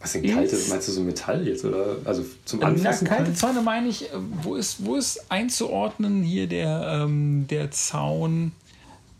Was 0.00 0.12
sind 0.12 0.26
kalte? 0.26 0.56
Meinst 0.68 0.88
du 0.88 0.92
so 0.92 1.00
Metall 1.02 1.46
jetzt? 1.46 1.64
Oder? 1.64 1.96
Also 2.04 2.24
zum 2.44 2.60
na, 2.60 2.66
Anfassen? 2.66 3.06
kalte 3.06 3.24
kalt? 3.24 3.38
Zäune 3.38 3.62
meine 3.62 3.88
ich, 3.88 4.04
äh, 4.12 4.16
wo 4.42 4.54
ist, 4.54 4.84
wo 4.84 4.96
ist 4.96 5.30
einzuordnen 5.30 6.22
hier 6.22 6.46
der, 6.46 7.02
ähm, 7.04 7.46
der 7.48 7.70
Zaun? 7.70 8.52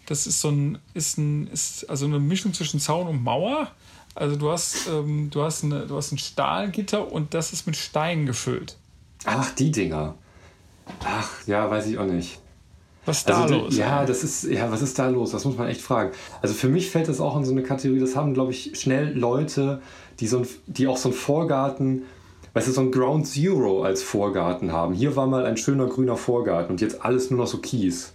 Das 0.06 0.26
ist 0.26 0.40
so 0.40 0.50
ein, 0.50 0.78
ist 0.94 1.18
ein, 1.18 1.48
ist 1.48 1.88
also 1.90 2.06
eine 2.06 2.20
Mischung 2.20 2.54
zwischen 2.54 2.80
Zaun 2.80 3.08
und 3.08 3.24
Mauer. 3.24 3.72
Also 4.16 4.36
du 4.36 4.50
hast, 4.50 4.88
ähm, 4.88 5.28
du 5.30 5.42
hast, 5.42 5.62
eine, 5.62 5.86
du 5.86 5.96
hast 5.96 6.10
ein 6.10 6.18
Stahlgitter 6.18 7.12
und 7.12 7.34
das 7.34 7.52
ist 7.52 7.66
mit 7.66 7.76
Stein 7.76 8.24
gefüllt. 8.26 8.76
Ach, 9.26 9.50
die 9.54 9.70
Dinger. 9.70 10.14
Ach, 11.04 11.46
ja, 11.46 11.70
weiß 11.70 11.86
ich 11.86 11.98
auch 11.98 12.06
nicht. 12.06 12.38
Was 13.04 13.18
ist 13.18 13.28
da 13.28 13.42
Also, 13.42 13.54
los? 13.56 13.76
Ja, 13.76 14.04
das 14.04 14.24
ist, 14.24 14.44
ja, 14.44 14.70
was 14.72 14.82
ist 14.82 14.98
da 14.98 15.08
los? 15.08 15.30
Das 15.30 15.44
muss 15.44 15.56
man 15.56 15.68
echt 15.68 15.80
fragen. 15.80 16.10
Also 16.42 16.54
für 16.54 16.68
mich 16.68 16.90
fällt 16.90 17.08
das 17.08 17.20
auch 17.20 17.36
in 17.36 17.44
so 17.44 17.52
eine 17.52 17.62
Kategorie, 17.62 18.00
das 18.00 18.16
haben, 18.16 18.34
glaube 18.34 18.52
ich, 18.52 18.72
schnell 18.80 19.16
Leute, 19.16 19.80
die, 20.18 20.26
so 20.26 20.38
ein, 20.38 20.48
die 20.66 20.88
auch 20.88 20.96
so 20.96 21.10
einen 21.10 21.18
Vorgarten, 21.18 22.02
weißt 22.54 22.68
du, 22.68 22.72
so 22.72 22.80
ein 22.80 22.90
Ground 22.90 23.26
Zero 23.26 23.82
als 23.82 24.02
Vorgarten 24.02 24.72
haben. 24.72 24.94
Hier 24.94 25.14
war 25.14 25.26
mal 25.26 25.44
ein 25.44 25.56
schöner 25.56 25.86
grüner 25.86 26.16
Vorgarten 26.16 26.72
und 26.72 26.80
jetzt 26.80 27.04
alles 27.04 27.30
nur 27.30 27.40
noch 27.40 27.46
so 27.46 27.58
Kies. 27.58 28.14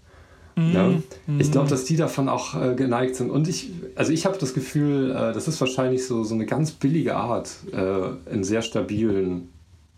Ne? 0.56 1.04
Ich 1.39 1.52
glaube, 1.52 1.70
dass 1.70 1.86
die 1.86 1.95
davon 1.95 2.30
auch 2.30 2.62
äh, 2.62 2.76
geneigt 2.76 3.16
sind. 3.16 3.30
Und 3.30 3.47
ich, 3.47 3.72
also 3.95 4.12
ich 4.12 4.26
habe 4.26 4.38
das 4.38 4.54
Gefühl, 4.54 5.12
äh, 5.12 5.34
das 5.34 5.47
ist 5.47 5.60
wahrscheinlich 5.62 6.06
so, 6.06 6.24
so 6.24 6.36
eine 6.36 6.45
ganz 6.45 6.72
billige 6.72 7.16
Art, 7.16 7.52
äh, 7.72 8.32
einen 8.32 8.43
sehr 8.43 8.62
stabilen 8.62 9.49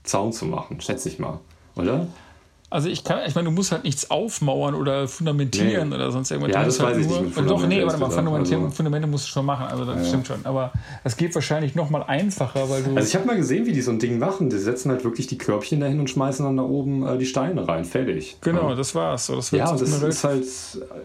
Zaun 0.03 0.33
zu 0.33 0.45
machen, 0.45 0.81
schätze 0.81 1.09
ich 1.09 1.19
mal. 1.19 1.39
Oder? 1.75 2.07
Also 2.73 2.89
ich 2.89 3.03
kann, 3.03 3.19
ich 3.27 3.35
meine, 3.35 3.45
du 3.45 3.51
musst 3.51 3.71
halt 3.71 3.83
nichts 3.83 4.09
aufmauern 4.09 4.73
oder 4.73 5.07
fundamentieren 5.07 5.89
Nee. 5.89 5.95
oder 5.95 6.11
sonst 6.11 6.31
irgendwas. 6.31 6.53
Ja, 6.53 6.61
Du 6.61 6.65
das 6.65 6.79
halt 6.79 6.95
weiß 6.95 7.01
ich 7.03 7.07
nur, 7.07 7.21
nicht 7.21 7.37
mit 7.37 7.49
Doch, 7.49 7.67
nee, 7.67 7.83
warte 7.85 7.99
mal, 7.99 8.09
Fundamentieren, 8.09 8.61
gesagt. 8.63 8.77
Fundamente 8.77 9.07
musst 9.07 9.25
du 9.27 9.29
schon 9.29 9.45
machen, 9.45 9.67
also 9.67 9.85
das 9.85 10.07
stimmt 10.07 10.25
schon. 10.27 10.39
Aber 10.43 10.71
das 11.03 11.15
geht 11.15 11.35
wahrscheinlich 11.35 11.75
noch 11.75 11.89
mal 11.89 12.01
einfacher, 12.03 12.69
weil 12.69 12.81
du... 12.83 12.95
Also 12.95 13.07
ich 13.07 13.15
habe 13.15 13.27
mal 13.27 13.37
gesehen, 13.37 13.65
wie 13.65 13.71
die 13.73 13.81
so 13.81 13.91
ein 13.91 13.99
Ding 13.99 14.17
machen. 14.19 14.49
Die 14.49 14.57
setzen 14.57 14.89
halt 14.91 15.03
wirklich 15.03 15.27
die 15.27 15.37
Körbchen 15.37 15.79
dahin 15.79 15.99
und 15.99 16.09
schmeißen 16.09 16.43
dann 16.45 16.57
da 16.57 16.63
oben 16.63 17.05
äh, 17.05 17.17
die 17.17 17.25
Steine 17.27 17.67
rein. 17.67 17.85
Fertig. 17.85 18.37
genau, 18.41 18.69
Ja. 18.69 18.75
das 18.75 18.95
war's. 18.95 19.27
So, 19.27 19.35
das 19.35 19.51
Ja, 19.51 19.69
und 19.69 19.79
das 19.79 20.01
ist 20.01 20.23
halt, 20.23 20.45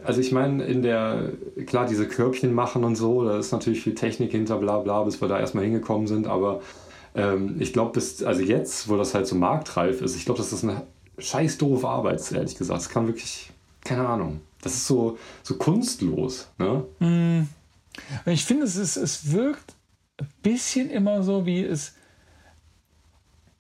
also 0.05 0.21
ich 0.21 0.33
meine, 0.33 0.65
in 0.65 0.83
der, 0.83 1.31
klar, 1.67 1.87
diese 1.87 2.09
Körbchen 2.09 2.55
machen 2.55 2.83
und 2.85 2.97
so, 2.97 3.25
da 3.25 3.39
ist 3.39 3.53
natürlich 3.53 3.83
viel 3.83 3.95
Technik 3.95 4.31
hinter, 4.33 4.57
bla 4.57 4.79
bla, 4.79 5.03
bis 5.05 5.21
wir 5.21 5.29
da 5.29 5.39
erstmal 5.39 5.65
hingekommen 5.65 6.07
sind, 6.07 6.27
aber 6.27 6.61
ähm, 7.15 7.57
ich 7.59 7.73
glaube, 7.73 7.93
bis, 7.93 8.23
also 8.23 8.41
jetzt, 8.43 8.89
wo 8.89 8.97
das 8.97 9.15
halt 9.15 9.27
so 9.27 9.35
marktreif 9.37 10.01
ist, 10.03 10.17
ich 10.17 10.25
glaube, 10.25 10.39
das 10.39 10.53
ist 10.53 10.63
eine 10.65 10.83
scheiß 11.19 11.59
doofe 11.59 11.89
Arbeit, 11.89 12.21
ehrlich 12.33 12.57
gesagt. 12.57 12.81
Das 12.81 12.89
kann 12.89 13.07
wirklich, 13.07 13.51
keine 13.85 14.07
Ahnung. 14.09 14.41
Das 14.63 14.75
ist 14.75 14.87
so, 14.87 15.19
so 15.43 15.55
kunstlos, 15.57 16.49
ne? 16.59 17.47
Ich 18.27 18.45
finde, 18.45 18.65
es, 18.65 18.77
ist, 18.77 18.97
es 18.97 19.31
wirkt 19.33 19.75
ein 20.21 20.29
bisschen 20.43 20.91
immer 20.91 21.23
so, 21.23 21.47
wie 21.47 21.63
es. 21.63 21.95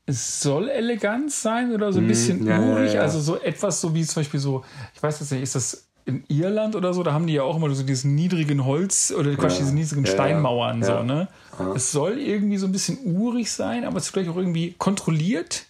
Es 0.06 0.40
soll 0.40 0.68
elegant 0.70 1.30
sein 1.30 1.72
oder 1.72 1.92
so 1.92 2.00
ein 2.00 2.09
bisschen 2.09 2.40
Mhm. 2.40 2.46
ja, 2.48 2.61
ja, 2.61 2.72
urig. 2.74 2.92
ja. 2.94 3.00
Also 3.02 3.20
so 3.20 3.38
etwas 3.38 3.80
so 3.80 3.94
wie 3.94 4.04
zum 4.06 4.20
Beispiel 4.22 4.40
so, 4.40 4.64
ich 4.94 5.02
weiß 5.02 5.20
jetzt 5.20 5.32
nicht, 5.32 5.42
ist 5.42 5.54
das 5.54 5.86
in 6.06 6.24
Irland 6.28 6.74
oder 6.76 6.94
so? 6.94 7.02
Da 7.02 7.12
haben 7.12 7.26
die 7.26 7.34
ja 7.34 7.42
auch 7.42 7.56
immer 7.56 7.72
so 7.74 7.82
diesen 7.82 8.14
niedrigen 8.14 8.64
Holz 8.64 9.12
oder 9.16 9.34
Quatsch, 9.36 9.52
Ja. 9.54 9.59
diese 9.59 9.74
niedrigen 9.74 10.04
Ja, 10.04 10.11
ja. 10.11 10.14
Steinmauern. 10.14 10.80
Ja. 10.80 10.86
So, 10.98 11.02
ne? 11.02 11.28
Es 11.74 11.92
soll 11.92 12.18
irgendwie 12.18 12.56
so 12.56 12.64
ein 12.66 12.72
bisschen 12.72 12.98
urig 13.04 13.52
sein, 13.52 13.84
aber 13.84 13.98
es 13.98 14.04
ist 14.04 14.11
vielleicht 14.12 14.30
auch 14.30 14.36
irgendwie 14.36 14.72
kontrolliert 14.78 15.66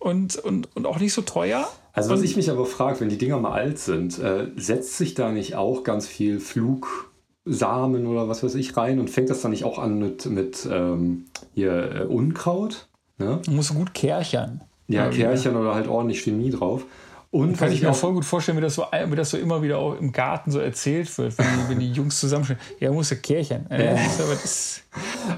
und, 0.00 0.36
und, 0.36 0.74
und 0.74 0.86
auch 0.86 0.98
nicht 0.98 1.12
so 1.12 1.22
teuer. 1.22 1.68
Also 1.92 2.10
was 2.10 2.22
ich 2.22 2.36
mich 2.36 2.50
aber 2.50 2.66
frage, 2.66 3.00
wenn 3.00 3.08
die 3.08 3.18
Dinger 3.18 3.38
mal 3.38 3.52
alt 3.52 3.78
sind, 3.78 4.18
äh, 4.18 4.48
setzt 4.56 4.96
sich 4.96 5.14
da 5.14 5.30
nicht 5.30 5.54
auch 5.54 5.84
ganz 5.84 6.06
viel 6.08 6.40
Flugsamen 6.40 8.06
oder 8.06 8.28
was 8.28 8.42
weiß 8.42 8.54
ich 8.56 8.76
rein 8.76 8.98
und 8.98 9.10
fängt 9.10 9.30
das 9.30 9.42
dann 9.42 9.50
nicht 9.50 9.64
auch 9.64 9.78
an 9.78 9.98
mit, 9.98 10.26
mit 10.26 10.66
ähm, 10.70 11.26
hier 11.54 11.94
äh, 11.94 12.04
Unkraut? 12.04 12.88
Ne? 13.18 13.40
Muss 13.48 13.74
gut 13.74 13.92
kärchern. 13.94 14.62
Ja, 14.88 15.12
wieder. 15.12 15.28
Kärchen 15.28 15.54
oder 15.54 15.74
halt 15.74 15.86
ordentlich 15.86 16.22
Chemie 16.22 16.50
drauf. 16.50 16.84
Und 17.32 17.58
Kann 17.58 17.70
ich 17.70 17.80
mir 17.80 17.90
auch, 17.90 17.94
voll 17.94 18.14
gut 18.14 18.24
vorstellen, 18.24 18.58
wie 18.58 18.62
das 18.62 18.74
so, 18.74 18.86
wie 19.06 19.14
das 19.14 19.30
so 19.30 19.36
immer 19.36 19.62
wieder 19.62 19.78
auch 19.78 19.96
im 19.96 20.10
Garten 20.10 20.50
so 20.50 20.58
erzählt 20.58 21.16
wird, 21.16 21.38
wenn 21.38 21.46
die, 21.46 21.68
wenn 21.68 21.78
die 21.78 21.92
Jungs 21.92 22.18
zusammenstehen. 22.18 22.58
Ja, 22.80 22.90
muss 22.90 23.10
ja 23.10 23.16
Kärchen. 23.16 23.66
Äh, 23.70 23.96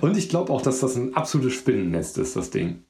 und 0.01 0.17
ich 0.17 0.31
glaube 0.31 0.51
auch, 0.53 0.63
dass 0.63 0.81
das 0.81 0.97
ein 0.97 1.15
absolutes 1.15 1.53
Spinnennest 1.53 2.17
ist, 2.17 2.35
das 2.35 2.49
Ding. 2.49 2.83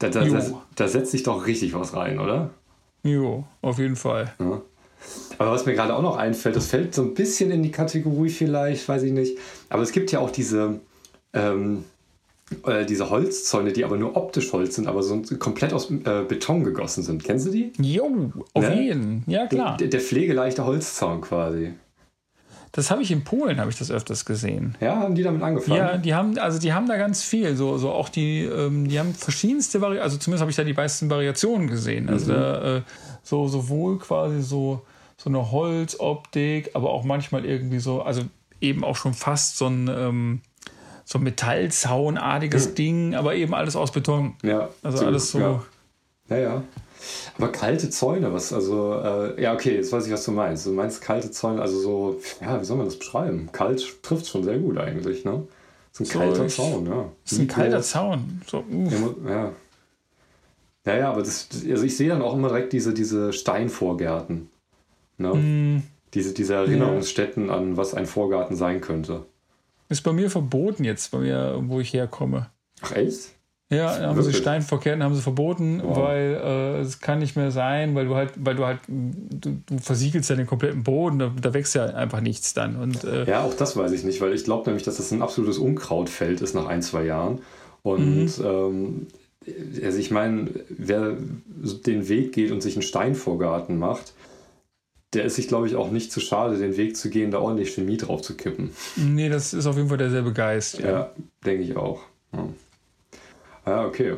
Da, 0.00 0.08
da, 0.08 0.24
da, 0.24 0.62
da 0.74 0.88
setzt 0.88 1.12
sich 1.12 1.22
doch 1.22 1.46
richtig 1.46 1.72
was 1.74 1.94
rein, 1.94 2.18
oder? 2.18 2.50
jo, 3.04 3.44
auf 3.62 3.78
jeden 3.78 3.96
Fall. 3.96 4.32
Ja. 4.40 4.60
Aber 5.38 5.52
was 5.52 5.64
mir 5.64 5.72
gerade 5.74 5.94
auch 5.94 6.02
noch 6.02 6.16
einfällt, 6.16 6.56
das 6.56 6.66
fällt 6.66 6.94
so 6.94 7.02
ein 7.02 7.14
bisschen 7.14 7.50
in 7.50 7.62
die 7.62 7.70
Kategorie 7.70 8.28
vielleicht, 8.28 8.86
weiß 8.88 9.02
ich 9.04 9.12
nicht. 9.12 9.38
Aber 9.70 9.82
es 9.82 9.92
gibt 9.92 10.12
ja 10.12 10.18
auch 10.18 10.30
diese, 10.30 10.80
ähm, 11.32 11.84
äh, 12.66 12.84
diese 12.84 13.08
Holzzäune, 13.08 13.72
die 13.72 13.84
aber 13.84 13.96
nur 13.96 14.16
optisch 14.16 14.52
Holz 14.52 14.74
sind, 14.74 14.86
aber 14.86 15.02
so 15.02 15.22
komplett 15.38 15.72
aus 15.72 15.90
äh, 15.90 16.24
Beton 16.28 16.64
gegossen 16.64 17.02
sind. 17.02 17.24
Kennst 17.24 17.46
du 17.46 17.50
die? 17.50 17.72
Jo, 17.80 18.32
auf 18.52 18.68
Ne? 18.68 18.82
jeden. 18.82 19.24
Ja, 19.26 19.46
klar. 19.46 19.76
Der, 19.78 19.88
der 19.88 20.00
pflegeleichte 20.00 20.64
Holzzaun 20.66 21.22
quasi. 21.22 21.72
Das 22.72 22.90
habe 22.90 23.02
ich 23.02 23.10
in 23.10 23.24
Polen, 23.24 23.58
habe 23.58 23.70
ich 23.70 23.78
das 23.78 23.90
öfters 23.90 24.24
gesehen. 24.24 24.76
Ja, 24.80 24.96
haben 24.96 25.16
die 25.16 25.24
damit 25.24 25.42
angefangen? 25.42 25.76
Ja, 25.76 25.96
die 25.96 26.14
haben, 26.14 26.38
also 26.38 26.60
die 26.60 26.72
haben 26.72 26.86
da 26.86 26.96
ganz 26.96 27.22
viel. 27.22 27.56
So, 27.56 27.78
so 27.78 27.90
auch 27.90 28.08
die, 28.08 28.44
ähm, 28.44 28.88
die 28.88 28.98
haben 28.98 29.12
verschiedenste 29.12 29.80
Variationen, 29.80 30.04
also 30.04 30.18
zumindest 30.18 30.40
habe 30.42 30.50
ich 30.50 30.56
da 30.56 30.62
die 30.62 30.74
meisten 30.74 31.10
Variationen 31.10 31.66
gesehen. 31.68 32.08
Also 32.08 32.32
da, 32.32 32.76
äh, 32.76 32.82
so 33.24 33.48
sowohl 33.48 33.98
quasi 33.98 34.40
so, 34.40 34.82
so 35.16 35.28
eine 35.30 35.50
Holzoptik, 35.50 36.70
aber 36.74 36.90
auch 36.90 37.02
manchmal 37.02 37.44
irgendwie 37.44 37.80
so, 37.80 38.02
also 38.02 38.22
eben 38.60 38.84
auch 38.84 38.96
schon 38.96 39.14
fast 39.14 39.58
so 39.58 39.66
ein, 39.66 39.88
ähm, 39.88 40.40
so 41.04 41.18
ein 41.18 41.24
Metallzaunartiges 41.24 42.74
Ding, 42.74 43.16
aber 43.16 43.34
eben 43.34 43.52
alles 43.52 43.74
aus 43.74 43.90
Beton. 43.90 44.36
Ja, 44.44 44.68
Also 44.84 44.98
so, 44.98 45.06
alles 45.06 45.30
so. 45.32 45.40
Ja. 45.40 45.62
ja, 46.28 46.36
ja. 46.36 46.62
Aber 47.38 47.52
kalte 47.52 47.90
Zäune, 47.90 48.32
was, 48.32 48.52
also, 48.52 48.94
äh, 48.94 49.42
ja, 49.42 49.54
okay, 49.54 49.76
jetzt 49.76 49.92
weiß 49.92 50.06
ich, 50.06 50.12
was 50.12 50.24
du 50.24 50.32
meinst. 50.32 50.66
Du 50.66 50.72
meinst 50.72 51.00
kalte 51.00 51.30
Zäune, 51.30 51.62
also 51.62 51.80
so, 51.80 52.20
ja, 52.40 52.60
wie 52.60 52.64
soll 52.64 52.76
man 52.76 52.86
das 52.86 52.98
beschreiben? 52.98 53.48
Kalt 53.52 54.02
trifft 54.02 54.26
schon 54.26 54.44
sehr 54.44 54.58
gut 54.58 54.78
eigentlich, 54.78 55.24
ne? 55.24 55.42
Das 55.92 56.00
ist 56.00 56.06
ein 56.08 56.12
so 56.12 56.18
kalter 56.18 56.46
ich, 56.46 56.54
Zaun, 56.54 56.86
ja. 56.86 57.08
Das 57.24 57.32
ist 57.32 57.38
ein 57.38 57.48
kalter 57.48 57.82
Zaun. 57.82 58.42
So, 58.46 58.64
ja. 59.26 59.52
Ja, 60.86 60.96
ja, 60.96 61.10
aber 61.10 61.22
das, 61.22 61.48
also 61.68 61.84
ich 61.84 61.96
sehe 61.96 62.08
dann 62.08 62.22
auch 62.22 62.34
immer 62.34 62.48
direkt 62.48 62.72
diese, 62.72 62.94
diese 62.94 63.32
Steinvorgärten. 63.32 64.48
Ne? 65.18 65.34
Mm. 65.34 65.82
Diese, 66.14 66.32
diese 66.32 66.54
Erinnerungsstätten 66.54 67.48
ja. 67.48 67.54
an, 67.54 67.76
was 67.76 67.94
ein 67.94 68.06
Vorgarten 68.06 68.56
sein 68.56 68.80
könnte. 68.80 69.26
Ist 69.88 70.02
bei 70.02 70.12
mir 70.12 70.30
verboten 70.30 70.84
jetzt, 70.84 71.10
bei 71.10 71.18
mir, 71.18 71.60
wo 71.66 71.80
ich 71.80 71.92
herkomme. 71.92 72.50
Ach 72.80 72.92
echt? 72.92 73.30
Ja, 73.72 74.00
haben 74.00 74.20
sie 74.20 74.32
Steinvorkehrten 74.32 75.02
haben 75.02 75.14
sie 75.14 75.22
verboten, 75.22 75.80
wow. 75.84 75.96
weil 75.96 76.40
äh, 76.42 76.80
es 76.80 76.98
kann 76.98 77.20
nicht 77.20 77.36
mehr 77.36 77.52
sein, 77.52 77.94
weil 77.94 78.06
du 78.06 78.16
halt, 78.16 78.32
weil 78.36 78.56
du 78.56 78.66
halt, 78.66 78.80
du, 78.88 79.60
du 79.64 79.78
versiegelst 79.78 80.28
ja 80.28 80.34
den 80.34 80.48
kompletten 80.48 80.82
Boden, 80.82 81.20
da, 81.20 81.30
da 81.40 81.54
wächst 81.54 81.76
ja 81.76 81.86
einfach 81.86 82.20
nichts 82.20 82.52
dann. 82.52 82.74
Und, 82.74 83.04
äh, 83.04 83.26
ja, 83.26 83.44
auch 83.44 83.54
das 83.54 83.76
weiß 83.76 83.92
ich 83.92 84.02
nicht, 84.02 84.20
weil 84.20 84.34
ich 84.34 84.42
glaube 84.42 84.66
nämlich, 84.66 84.82
dass 84.82 84.96
das 84.96 85.12
ein 85.12 85.22
absolutes 85.22 85.58
Unkrautfeld 85.58 86.40
ist 86.40 86.52
nach 86.52 86.66
ein, 86.66 86.82
zwei 86.82 87.04
Jahren. 87.04 87.42
Und 87.82 88.38
mhm. 88.38 88.44
ähm, 88.44 89.06
also 89.84 89.98
ich 89.98 90.10
meine, 90.10 90.50
wer 90.68 91.16
den 91.86 92.08
Weg 92.08 92.32
geht 92.32 92.50
und 92.50 92.62
sich 92.62 92.74
einen 92.74 92.82
Steinvorgarten 92.82 93.78
macht, 93.78 94.14
der 95.12 95.24
ist 95.24 95.36
sich, 95.36 95.46
glaube 95.46 95.68
ich, 95.68 95.76
auch 95.76 95.92
nicht 95.92 96.10
zu 96.10 96.18
schade, 96.18 96.58
den 96.58 96.76
Weg 96.76 96.96
zu 96.96 97.08
gehen, 97.08 97.30
da 97.30 97.38
ordentlich 97.38 97.72
Chemie 97.72 97.96
drauf 97.96 98.22
zu 98.22 98.36
kippen. 98.36 98.70
Nee, 98.96 99.28
das 99.28 99.54
ist 99.54 99.66
auf 99.66 99.76
jeden 99.76 99.88
Fall 99.88 99.98
derselbe 99.98 100.32
Geist. 100.32 100.80
Ja, 100.80 100.90
ja 100.90 101.10
denke 101.44 101.62
ich 101.62 101.76
auch. 101.76 102.00
Ja. 102.32 102.48
Ah, 103.64 103.84
okay. 103.84 104.16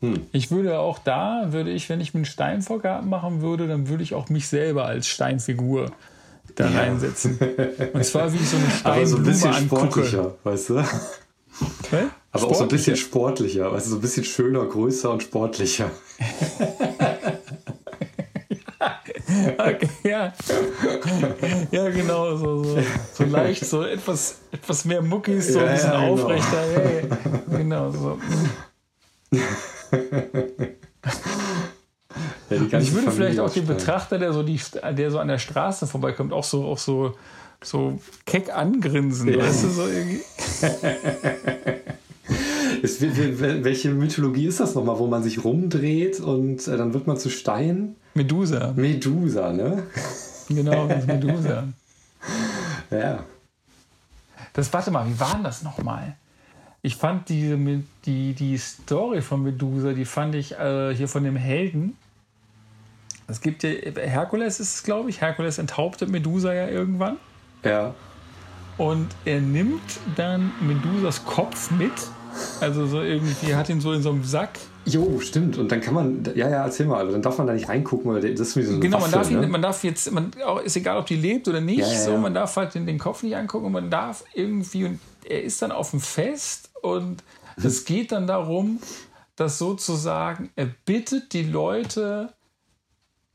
Hm. 0.00 0.26
Ich 0.32 0.50
würde 0.50 0.78
auch 0.78 0.98
da, 0.98 1.48
würde 1.50 1.70
ich, 1.70 1.88
wenn 1.88 2.00
ich 2.00 2.14
mir 2.14 2.18
einen 2.18 2.24
Steinvorgarten 2.24 3.08
machen 3.08 3.42
würde, 3.42 3.68
dann 3.68 3.88
würde 3.88 4.02
ich 4.02 4.14
auch 4.14 4.28
mich 4.28 4.48
selber 4.48 4.86
als 4.86 5.06
Steinfigur 5.06 5.92
da 6.54 6.70
ja. 6.70 6.78
reinsetzen. 6.78 7.38
Und 7.92 8.04
zwar 8.04 8.32
wie 8.32 8.36
ich 8.36 8.48
so 8.48 8.56
eine 8.56 8.70
Steinblume 8.70 9.06
so 9.06 9.16
ein 9.16 9.22
bisschen 9.24 9.54
angucke. 9.54 9.86
sportlicher, 9.86 10.34
weißt 10.44 10.70
du? 10.70 10.78
Okay? 11.84 12.06
Aber 12.32 12.46
auch 12.46 12.54
so 12.54 12.62
ein 12.62 12.68
bisschen 12.68 12.96
sportlicher, 12.96 13.72
weißt 13.72 13.86
du, 13.86 13.90
so 13.90 13.96
ein 13.96 14.02
bisschen 14.02 14.24
schöner, 14.24 14.64
größer 14.64 15.10
und 15.10 15.22
sportlicher. 15.22 15.90
okay, 19.58 19.88
ja. 20.02 20.32
ja, 21.70 21.88
genau, 21.90 22.36
so, 22.36 22.64
so, 22.64 22.78
so, 23.12 23.24
leicht, 23.24 23.64
so 23.64 23.82
etwas, 23.84 24.38
etwas 24.50 24.84
mehr 24.84 25.02
Muckis, 25.02 25.52
so 25.52 25.60
ja, 25.60 25.66
ein 25.66 25.74
bisschen 25.74 25.92
ja, 25.92 26.00
genau. 26.00 26.12
aufrechter. 26.12 26.62
Hey, 26.74 27.08
genau, 27.50 27.90
so. 27.90 28.18
Ja, 32.50 32.78
ich 32.80 32.92
würde 32.92 33.12
vielleicht 33.12 33.38
auch 33.38 33.52
den 33.52 33.66
Betrachter, 33.66 34.18
der 34.18 34.32
so, 34.32 34.42
die, 34.42 34.60
der 34.92 35.10
so 35.10 35.18
an 35.18 35.28
der 35.28 35.38
Straße 35.38 35.86
vorbeikommt, 35.86 36.32
auch 36.32 36.44
so, 36.44 36.64
auch 36.64 36.78
so, 36.78 37.14
so 37.62 38.00
keck 38.26 38.54
angrinsen, 38.54 39.28
ja. 39.28 39.38
weißt 39.38 39.64
du, 39.64 39.68
so 39.68 39.86
irgendwie. 39.86 40.22
Ist, 42.82 43.02
welche 43.02 43.90
Mythologie 43.90 44.46
ist 44.46 44.60
das 44.60 44.74
nochmal, 44.74 44.98
wo 44.98 45.06
man 45.06 45.22
sich 45.22 45.44
rumdreht 45.44 46.20
und 46.20 46.66
äh, 46.66 46.76
dann 46.76 46.94
wird 46.94 47.06
man 47.06 47.16
zu 47.16 47.28
Stein? 47.28 47.96
Medusa. 48.14 48.72
Medusa, 48.74 49.52
ne? 49.52 49.82
Genau, 50.48 50.88
das 50.88 51.06
Medusa. 51.06 51.68
ja. 52.90 53.24
Das, 54.52 54.72
warte 54.72 54.90
mal, 54.90 55.06
wie 55.06 55.18
war 55.20 55.34
denn 55.34 55.44
das 55.44 55.62
nochmal? 55.62 56.16
Ich 56.82 56.96
fand 56.96 57.28
diese, 57.28 57.58
die, 58.06 58.32
die 58.32 58.56
Story 58.58 59.20
von 59.20 59.42
Medusa, 59.42 59.92
die 59.92 60.04
fand 60.06 60.34
ich 60.34 60.52
äh, 60.52 60.94
hier 60.94 61.08
von 61.08 61.24
dem 61.24 61.36
Helden. 61.36 61.96
Es 63.28 63.40
gibt 63.40 63.62
ja, 63.62 63.70
Herkules 63.70 64.58
ist 64.58 64.74
es, 64.74 64.82
glaube 64.82 65.10
ich. 65.10 65.20
Herkules 65.20 65.58
enthauptet 65.58 66.08
Medusa 66.08 66.52
ja 66.52 66.66
irgendwann. 66.68 67.18
Ja. 67.62 67.94
Und 68.76 69.08
er 69.24 69.40
nimmt 69.40 70.00
dann 70.16 70.52
Medusas 70.60 71.24
Kopf 71.24 71.70
mit 71.70 71.92
also 72.60 72.86
so 72.86 73.00
irgendwie 73.02 73.54
hat 73.54 73.68
ihn 73.68 73.80
so 73.80 73.92
in 73.92 74.02
so 74.02 74.10
einem 74.10 74.24
Sack. 74.24 74.58
Jo, 74.86 75.20
stimmt. 75.20 75.58
Und 75.58 75.70
dann 75.70 75.80
kann 75.80 75.94
man, 75.94 76.24
ja, 76.34 76.48
ja, 76.48 76.64
erzähl 76.64 76.86
mal, 76.86 77.00
aber 77.00 77.12
dann 77.12 77.22
darf 77.22 77.38
man 77.38 77.46
da 77.46 77.52
nicht 77.52 77.68
reingucken, 77.68 78.12
weil 78.12 78.20
das 78.20 78.48
ist 78.48 78.56
wie 78.56 78.62
so 78.62 78.72
eine 78.72 78.80
Genau, 78.80 78.96
Waffe, 78.96 79.10
man 79.10 79.12
darf, 79.12 79.30
ihn, 79.30 79.40
ne? 79.40 79.48
man 79.48 79.62
darf 79.62 79.84
jetzt, 79.84 80.10
man, 80.10 80.30
auch, 80.44 80.60
ist 80.60 80.76
egal, 80.76 80.98
ob 80.98 81.06
die 81.06 81.16
lebt 81.16 81.48
oder 81.48 81.60
nicht, 81.60 81.80
ja, 81.80 81.92
ja, 81.92 81.98
so, 81.98 82.16
man 82.16 82.34
darf 82.34 82.56
halt 82.56 82.74
den, 82.74 82.86
den 82.86 82.98
Kopf 82.98 83.22
nicht 83.22 83.36
angucken 83.36 83.66
und 83.66 83.72
man 83.72 83.90
darf 83.90 84.24
irgendwie, 84.34 84.86
und 84.86 85.00
er 85.24 85.42
ist 85.42 85.60
dann 85.62 85.72
auf 85.72 85.90
dem 85.90 86.00
Fest 86.00 86.70
und 86.82 87.22
es 87.62 87.84
geht 87.86 88.12
dann 88.12 88.26
darum, 88.26 88.80
dass 89.36 89.58
sozusagen 89.58 90.50
er 90.56 90.66
bittet 90.66 91.32
die 91.32 91.44
Leute 91.44 92.32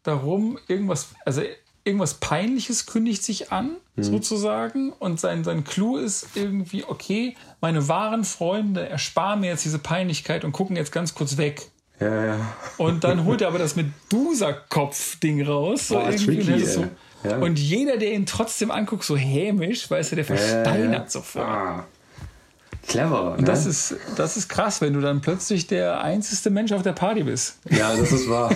darum, 0.04 0.58
irgendwas, 0.68 1.10
also 1.26 1.41
irgendwas 1.86 2.15
Peinliches 2.15 2.86
kündigt 2.86 3.23
sich 3.23 3.51
an, 3.51 3.77
mhm. 3.95 4.03
sozusagen. 4.03 4.91
Und 4.91 5.19
sein, 5.19 5.43
sein 5.43 5.63
Clou 5.63 5.97
ist 5.97 6.27
irgendwie, 6.36 6.83
okay, 6.83 7.36
meine 7.61 7.88
wahren 7.88 8.25
Freunde 8.25 8.89
ersparen 8.89 9.39
mir 9.39 9.47
jetzt 9.47 9.63
diese 9.63 9.79
Peinlichkeit 9.79 10.43
und 10.43 10.51
gucken 10.51 10.75
jetzt 10.75 10.91
ganz 10.91 11.15
kurz 11.15 11.38
weg. 11.38 11.69
Ja, 11.99 12.25
ja. 12.25 12.55
Und 12.77 13.05
dann 13.05 13.23
holt 13.23 13.41
er 13.41 13.47
aber 13.47 13.59
das 13.59 13.75
Medusa-Kopf-Ding 14.11 15.45
raus. 15.47 15.88
So 15.88 15.99
oh, 15.99 16.09
tricky, 16.09 16.65
so. 16.65 16.86
Ja. 17.23 17.38
Und 17.38 17.57
jeder, 17.57 17.97
der 17.97 18.13
ihn 18.13 18.25
trotzdem 18.25 18.69
anguckt, 18.71 19.03
so 19.03 19.15
hämisch, 19.15 19.89
weißt 19.89 20.11
du, 20.11 20.15
der 20.17 20.25
versteinert 20.25 21.09
sofort. 21.11 21.47
Ah. 21.47 21.86
Clever. 22.88 23.31
Und 23.31 23.41
ne? 23.41 23.45
das, 23.45 23.65
ist, 23.65 23.95
das 24.15 24.38
ist 24.38 24.47
krass, 24.47 24.81
wenn 24.81 24.93
du 24.93 25.01
dann 25.01 25.21
plötzlich 25.21 25.65
der 25.67 26.01
einzige 26.01 26.49
Mensch 26.51 26.71
auf 26.71 26.83
der 26.83 26.93
Party 26.93 27.23
bist. 27.23 27.57
Ja, 27.69 27.95
das 27.95 28.11
ist 28.11 28.29
wahr. 28.29 28.51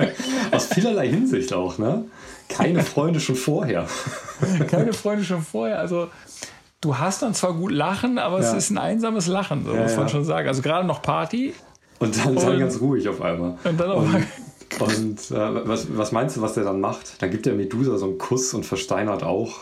Aus 0.52 0.66
vielerlei 0.66 1.08
Hinsicht 1.08 1.52
auch, 1.52 1.76
ne? 1.76 2.04
Keine 2.48 2.82
Freunde 2.82 3.20
schon 3.20 3.36
vorher. 3.36 3.86
Keine 4.70 4.92
Freunde 4.92 5.24
schon 5.24 5.42
vorher. 5.42 5.78
Also 5.78 6.08
du 6.80 6.98
hast 6.98 7.22
dann 7.22 7.34
zwar 7.34 7.54
gut 7.54 7.72
Lachen, 7.72 8.18
aber 8.18 8.40
ja. 8.40 8.48
es 8.48 8.54
ist 8.54 8.70
ein 8.70 8.78
einsames 8.78 9.26
Lachen, 9.26 9.64
so 9.64 9.74
ja, 9.74 9.82
muss 9.82 9.96
man 9.96 10.08
schon 10.08 10.24
sagen. 10.24 10.48
Also 10.48 10.62
gerade 10.62 10.86
noch 10.86 11.02
Party. 11.02 11.54
Und 11.98 12.24
dann, 12.24 12.36
dann 12.36 12.58
ganz 12.58 12.80
ruhig 12.80 13.08
auf 13.08 13.22
einmal. 13.22 13.56
Und 13.64 13.80
dann 13.80 13.90
auch 13.90 14.02
und, 14.02 14.26
und 14.80 15.30
äh, 15.30 15.68
was, 15.68 15.96
was 15.96 16.12
meinst 16.12 16.36
du, 16.36 16.42
was 16.42 16.54
der 16.54 16.64
dann 16.64 16.80
macht? 16.80 17.22
Dann 17.22 17.30
gibt 17.30 17.46
der 17.46 17.54
Medusa 17.54 17.96
so 17.96 18.06
einen 18.06 18.18
Kuss 18.18 18.54
und 18.54 18.66
versteinert 18.66 19.22
auch. 19.22 19.60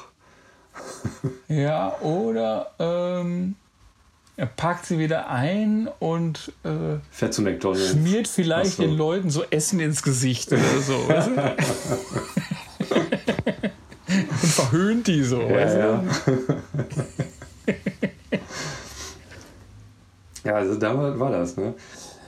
ja, 1.48 1.94
oder 2.00 2.72
ähm, 2.78 3.56
er 4.36 4.46
packt 4.46 4.86
sie 4.86 4.98
wieder 4.98 5.28
ein 5.28 5.88
und 5.98 6.52
äh, 6.64 6.98
fährt 7.10 7.34
zu 7.34 7.42
McDonalds. 7.42 7.90
Schmiert 7.90 8.26
vielleicht 8.26 8.76
so. 8.76 8.82
den 8.82 8.96
Leuten 8.96 9.30
so 9.30 9.44
Essen 9.50 9.78
ins 9.80 10.02
Gesicht 10.02 10.50
oder 10.50 10.80
so. 10.80 10.94
und 14.28 14.50
verhöhnt 14.50 15.06
die 15.06 15.22
so. 15.22 15.40
Ja, 15.40 15.78
ja. 15.78 16.04
ja, 20.44 20.54
also 20.54 20.74
da 20.76 21.18
war 21.18 21.30
das, 21.30 21.56
ne? 21.56 21.74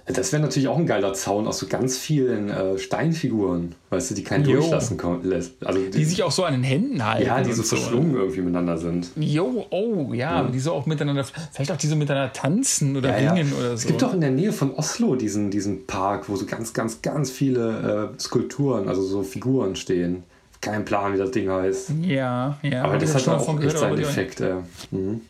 Das 0.06 0.32
wäre 0.32 0.42
natürlich 0.42 0.68
auch 0.68 0.76
ein 0.76 0.84
geiler 0.84 1.14
Zaun 1.14 1.46
aus 1.46 1.58
so 1.58 1.66
ganz 1.66 1.96
vielen 1.96 2.50
äh, 2.50 2.78
Steinfiguren, 2.78 3.74
weißt 3.88 4.10
du, 4.10 4.14
die 4.14 4.22
keinen 4.22 4.44
jo. 4.44 4.58
durchlassen 4.58 4.98
lässt. 5.22 5.64
Also 5.64 5.80
die, 5.80 5.90
die, 5.90 6.04
sich 6.04 6.22
auch 6.22 6.30
so 6.30 6.44
an 6.44 6.52
den 6.52 6.62
Händen 6.62 7.02
halten. 7.02 7.26
Ja, 7.26 7.40
die 7.40 7.52
so 7.54 7.62
verschlungen 7.62 8.12
so. 8.12 8.18
irgendwie 8.18 8.42
miteinander 8.42 8.76
sind. 8.76 9.08
Jo, 9.16 9.64
oh, 9.70 10.12
ja, 10.12 10.42
ja. 10.42 10.48
die 10.48 10.60
so 10.60 10.72
auch 10.72 10.84
miteinander, 10.84 11.24
vielleicht 11.52 11.72
auch 11.72 11.78
die 11.78 11.86
so 11.86 11.96
miteinander 11.96 12.34
tanzen 12.34 12.98
oder 12.98 13.18
ja, 13.18 13.32
ringen 13.32 13.48
ja. 13.50 13.58
oder 13.58 13.68
so. 13.68 13.74
Es 13.74 13.86
gibt 13.86 14.02
doch 14.02 14.12
in 14.12 14.20
der 14.20 14.30
Nähe 14.30 14.52
von 14.52 14.74
Oslo 14.74 15.16
diesen, 15.16 15.50
diesen 15.50 15.86
Park, 15.86 16.28
wo 16.28 16.36
so 16.36 16.44
ganz, 16.44 16.74
ganz, 16.74 17.00
ganz 17.00 17.30
viele 17.30 18.12
äh, 18.14 18.20
Skulpturen, 18.20 18.88
also 18.88 19.02
so 19.02 19.22
Figuren 19.22 19.74
stehen. 19.74 20.24
Kein 20.60 20.84
Plan, 20.84 21.12
wie 21.12 21.18
das 21.18 21.30
Ding 21.30 21.50
heißt. 21.50 21.90
Ja, 22.02 22.58
ja. 22.62 22.84
Aber 22.84 22.98
das 22.98 23.14
hat 23.14 23.28
auch 23.28 23.60
echt 23.60 23.78
seinen 23.78 23.98
Effekt. 23.98 24.40
Äh. 24.40 24.56
Mhm. 24.90 25.20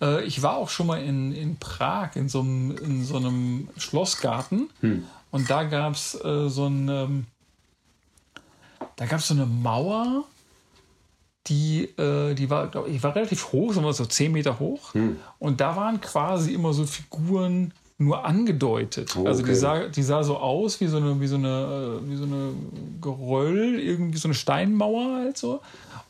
Äh, 0.00 0.24
ich 0.24 0.42
war 0.42 0.56
auch 0.56 0.68
schon 0.68 0.86
mal 0.86 1.02
in, 1.02 1.32
in 1.32 1.56
Prag 1.56 2.16
in 2.16 2.28
so 2.28 2.40
einem, 2.40 2.76
in 2.78 3.04
so 3.04 3.16
einem 3.16 3.68
Schlossgarten 3.76 4.70
hm. 4.80 5.04
und 5.30 5.50
da 5.50 5.64
gab 5.64 5.94
es 5.94 6.14
äh, 6.24 6.48
so 6.48 6.66
ein, 6.66 6.88
ähm, 6.88 7.26
da 8.96 9.06
gab 9.06 9.20
es 9.20 9.28
so 9.28 9.34
eine 9.34 9.46
Mauer, 9.46 10.24
die, 11.46 11.84
äh, 11.98 12.34
die 12.34 12.48
war, 12.48 12.70
ich 12.86 13.02
war 13.02 13.14
relativ 13.14 13.52
hoch, 13.52 13.72
so 13.72 14.04
10 14.04 14.32
Meter 14.32 14.58
hoch. 14.58 14.94
Hm. 14.94 15.16
Und 15.38 15.60
da 15.60 15.76
waren 15.76 16.00
quasi 16.00 16.54
immer 16.54 16.72
so 16.72 16.86
Figuren 16.86 17.72
nur 17.98 18.24
angedeutet. 18.24 19.14
Oh, 19.16 19.26
also 19.26 19.42
die 19.42 19.54
sah, 19.54 19.86
die 19.88 20.02
sah 20.02 20.22
so 20.22 20.38
aus 20.38 20.80
wie 20.80 20.86
so 20.86 20.96
eine, 20.96 21.20
wie 21.20 21.26
so 21.26 21.36
eine, 21.36 22.00
äh, 22.02 22.10
wie 22.10 22.16
so 22.16 22.24
eine 22.24 22.53
Geröll, 23.04 23.78
irgendwie 23.78 24.18
so 24.18 24.28
eine 24.28 24.34
Steinmauer 24.34 25.16
halt 25.16 25.36
so. 25.36 25.60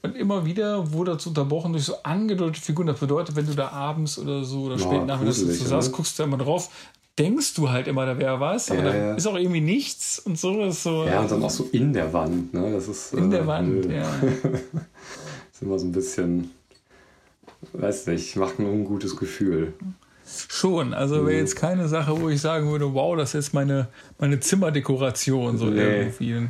Und 0.02 0.16
immer 0.16 0.46
wieder 0.46 0.92
wurde 0.92 1.14
das 1.14 1.26
unterbrochen 1.26 1.72
durch 1.72 1.84
so 1.84 2.02
angedeutete 2.02 2.60
Figuren. 2.60 2.86
Das 2.86 3.00
bedeutet, 3.00 3.36
wenn 3.36 3.46
du 3.46 3.54
da 3.54 3.68
abends 3.68 4.18
oder 4.18 4.44
so 4.44 4.62
oder 4.62 4.78
spät 4.78 5.06
nachmittags 5.06 5.38
so 5.38 5.64
saßt, 5.64 5.92
guckst 5.92 6.18
du 6.18 6.22
da 6.22 6.28
immer 6.28 6.36
drauf, 6.36 6.70
denkst 7.18 7.54
du 7.54 7.70
halt 7.70 7.86
immer, 7.88 8.06
da 8.06 8.18
wäre 8.18 8.40
was, 8.40 8.70
aber 8.70 8.84
ja, 8.84 8.84
da 8.84 8.96
ja. 8.96 9.14
ist 9.14 9.26
auch 9.26 9.36
irgendwie 9.36 9.60
nichts 9.60 10.18
und 10.18 10.38
so. 10.38 10.62
Ist 10.62 10.82
so 10.82 11.04
ja, 11.04 11.20
und 11.20 11.30
dann 11.30 11.42
auch 11.42 11.50
so 11.50 11.68
in 11.72 11.92
der 11.92 12.12
Wand. 12.12 12.52
Ne? 12.52 12.72
Das 12.72 12.88
ist, 12.88 13.14
in 13.14 13.28
äh, 13.28 13.36
der 13.36 13.46
Wand, 13.46 13.86
nö. 13.86 13.94
ja. 13.94 14.02
ist 15.52 15.62
immer 15.62 15.78
so 15.78 15.86
ein 15.86 15.92
bisschen, 15.92 16.50
weiß 17.72 18.06
nicht, 18.08 18.36
macht 18.36 18.58
ein 18.58 18.66
ungutes 18.66 19.16
Gefühl. 19.16 19.72
schon. 20.48 20.92
Also 20.94 21.26
wäre 21.26 21.38
jetzt 21.38 21.56
keine 21.56 21.88
Sache, 21.88 22.20
wo 22.20 22.28
ich 22.28 22.40
sagen 22.40 22.70
würde, 22.70 22.92
wow, 22.94 23.16
das 23.16 23.34
ist 23.34 23.52
meine, 23.52 23.88
meine 24.18 24.40
Zimmerdekoration 24.40 25.56
so 25.56 25.66
Nee. 25.66 26.10
irgendwie. 26.20 26.48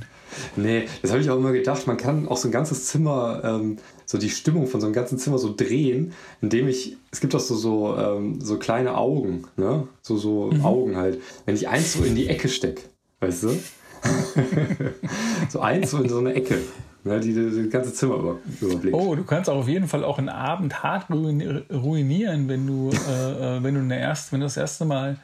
Nee, 0.57 0.85
das 1.03 1.11
habe 1.11 1.21
ich 1.21 1.31
auch 1.31 1.37
immer 1.37 1.53
gedacht. 1.53 1.87
Man 1.87 1.97
kann 1.97 2.29
auch 2.29 2.37
so 2.37 2.49
ein 2.49 2.53
ganzes 2.53 2.87
Zimmer, 2.87 3.41
ähm, 3.45 3.77
so 4.07 4.19
die 4.19 4.31
Stimmung 4.31 4.67
von 4.67 4.81
so 4.81 4.87
einem 4.87 4.95
ganzen 4.95 5.19
Zimmer 5.19 5.39
so 5.39 5.55
drehen, 5.57 6.13
indem 6.41 6.69
ich, 6.69 6.97
es 7.11 7.21
gibt 7.21 7.35
auch 7.35 7.41
so, 7.41 7.55
so, 7.55 7.97
ähm, 7.97 8.41
so 8.41 8.59
kleine 8.59 8.97
Augen, 8.97 9.45
ne? 9.57 9.89
So, 10.03 10.17
so 10.17 10.51
Augen 10.63 10.97
halt. 10.97 11.21
Wenn 11.47 11.55
ich 11.55 11.69
eins 11.69 11.95
so 11.95 12.05
in 12.05 12.15
die 12.15 12.29
Ecke 12.29 12.49
stecke, 12.49 12.83
weißt 13.21 13.45
du? 13.45 13.59
so 15.49 15.61
eins 15.61 15.91
so 15.91 15.99
in 15.99 16.09
so 16.09 16.19
eine 16.19 16.35
Ecke, 16.35 16.59
ne? 17.05 17.21
die 17.21 17.35
das 17.35 17.71
ganze 17.71 17.93
Zimmer 17.93 18.17
über, 18.17 18.39
überblickt. 18.61 18.95
Oh, 18.97 19.15
du 19.15 19.25
kannst 19.25 19.49
auch 19.49 19.57
auf 19.57 19.69
jeden 19.69 19.89
Fall 19.89 20.05
auch 20.05 20.19
einen 20.19 20.29
Abend 20.29 20.83
hart 20.83 21.09
ruini- 21.11 21.63
ruinieren, 21.73 22.49
wenn 22.49 22.67
du, 22.67 22.91
äh, 22.91 23.57
äh, 23.59 23.63
wenn 23.63 23.89
du 23.89 23.95
erst, 23.95 24.33
wenn 24.33 24.41
du 24.41 24.47
das 24.47 24.57
erste 24.57 24.85
Mal 24.85 25.17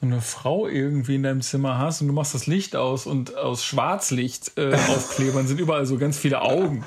so 0.00 0.06
eine 0.06 0.20
Frau 0.20 0.66
irgendwie 0.68 1.14
in 1.14 1.22
deinem 1.22 1.40
Zimmer 1.40 1.78
hast 1.78 2.02
und 2.02 2.08
du 2.08 2.12
machst 2.12 2.34
das 2.34 2.46
Licht 2.46 2.76
aus 2.76 3.06
und 3.06 3.34
aus 3.36 3.64
Schwarzlicht 3.64 4.52
äh, 4.58 4.74
Aufklebern 4.74 5.46
sind 5.46 5.58
überall 5.58 5.86
so 5.86 5.96
ganz 5.96 6.18
viele 6.18 6.42
Augen. 6.42 6.84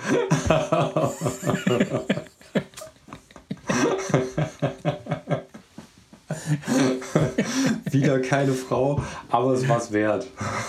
Wieder 7.90 8.20
keine 8.20 8.54
Frau, 8.54 9.04
aber 9.30 9.54
es 9.54 9.68
war 9.68 9.80
es 9.80 9.92
wert. 9.92 10.28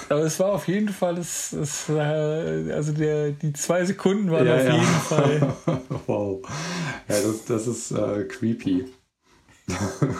Aber 0.08 0.20
es 0.20 0.40
war 0.40 0.52
auf 0.52 0.66
jeden 0.66 0.88
Fall, 0.88 1.16
das, 1.16 1.50
das, 1.52 1.90
äh, 1.90 2.72
also 2.72 2.92
der, 2.92 3.32
die 3.32 3.52
zwei 3.52 3.84
Sekunden 3.84 4.30
waren 4.30 4.46
Ja, 4.46 4.54
auf 4.56 4.64
ja. 4.64 4.72
jeden 4.72 4.86
Fall. 4.86 5.54
wow. 6.06 6.40
Ja, 7.06 7.16
das, 7.20 7.44
das 7.44 7.66
ist 7.66 7.90
äh, 7.90 8.24
creepy. 8.24 8.86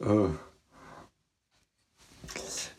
Äh. 0.00 0.30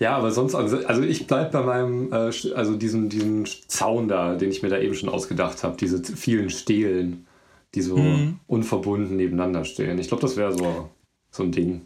Ja, 0.01 0.17
aber 0.17 0.31
sonst, 0.31 0.55
also, 0.55 0.83
also 0.87 1.03
ich 1.03 1.27
bleibe 1.27 1.51
bei 1.51 1.61
meinem, 1.61 2.11
äh, 2.11 2.31
also 2.55 2.75
diesem, 2.75 3.07
diesem 3.09 3.45
Zaun 3.45 4.07
da, 4.07 4.33
den 4.33 4.49
ich 4.49 4.63
mir 4.63 4.69
da 4.69 4.79
eben 4.79 4.95
schon 4.95 5.09
ausgedacht 5.09 5.63
habe, 5.63 5.77
diese 5.77 6.03
vielen 6.03 6.49
Stelen, 6.49 7.27
die 7.75 7.83
so 7.83 7.97
Mhm. 7.97 8.39
unverbunden 8.47 9.15
nebeneinander 9.15 9.63
stehen. 9.63 9.99
Ich 9.99 10.07
glaube, 10.07 10.21
das 10.21 10.37
wäre 10.37 10.53
so, 10.57 10.89
so 11.29 11.43
ein 11.43 11.51
Ding. 11.51 11.81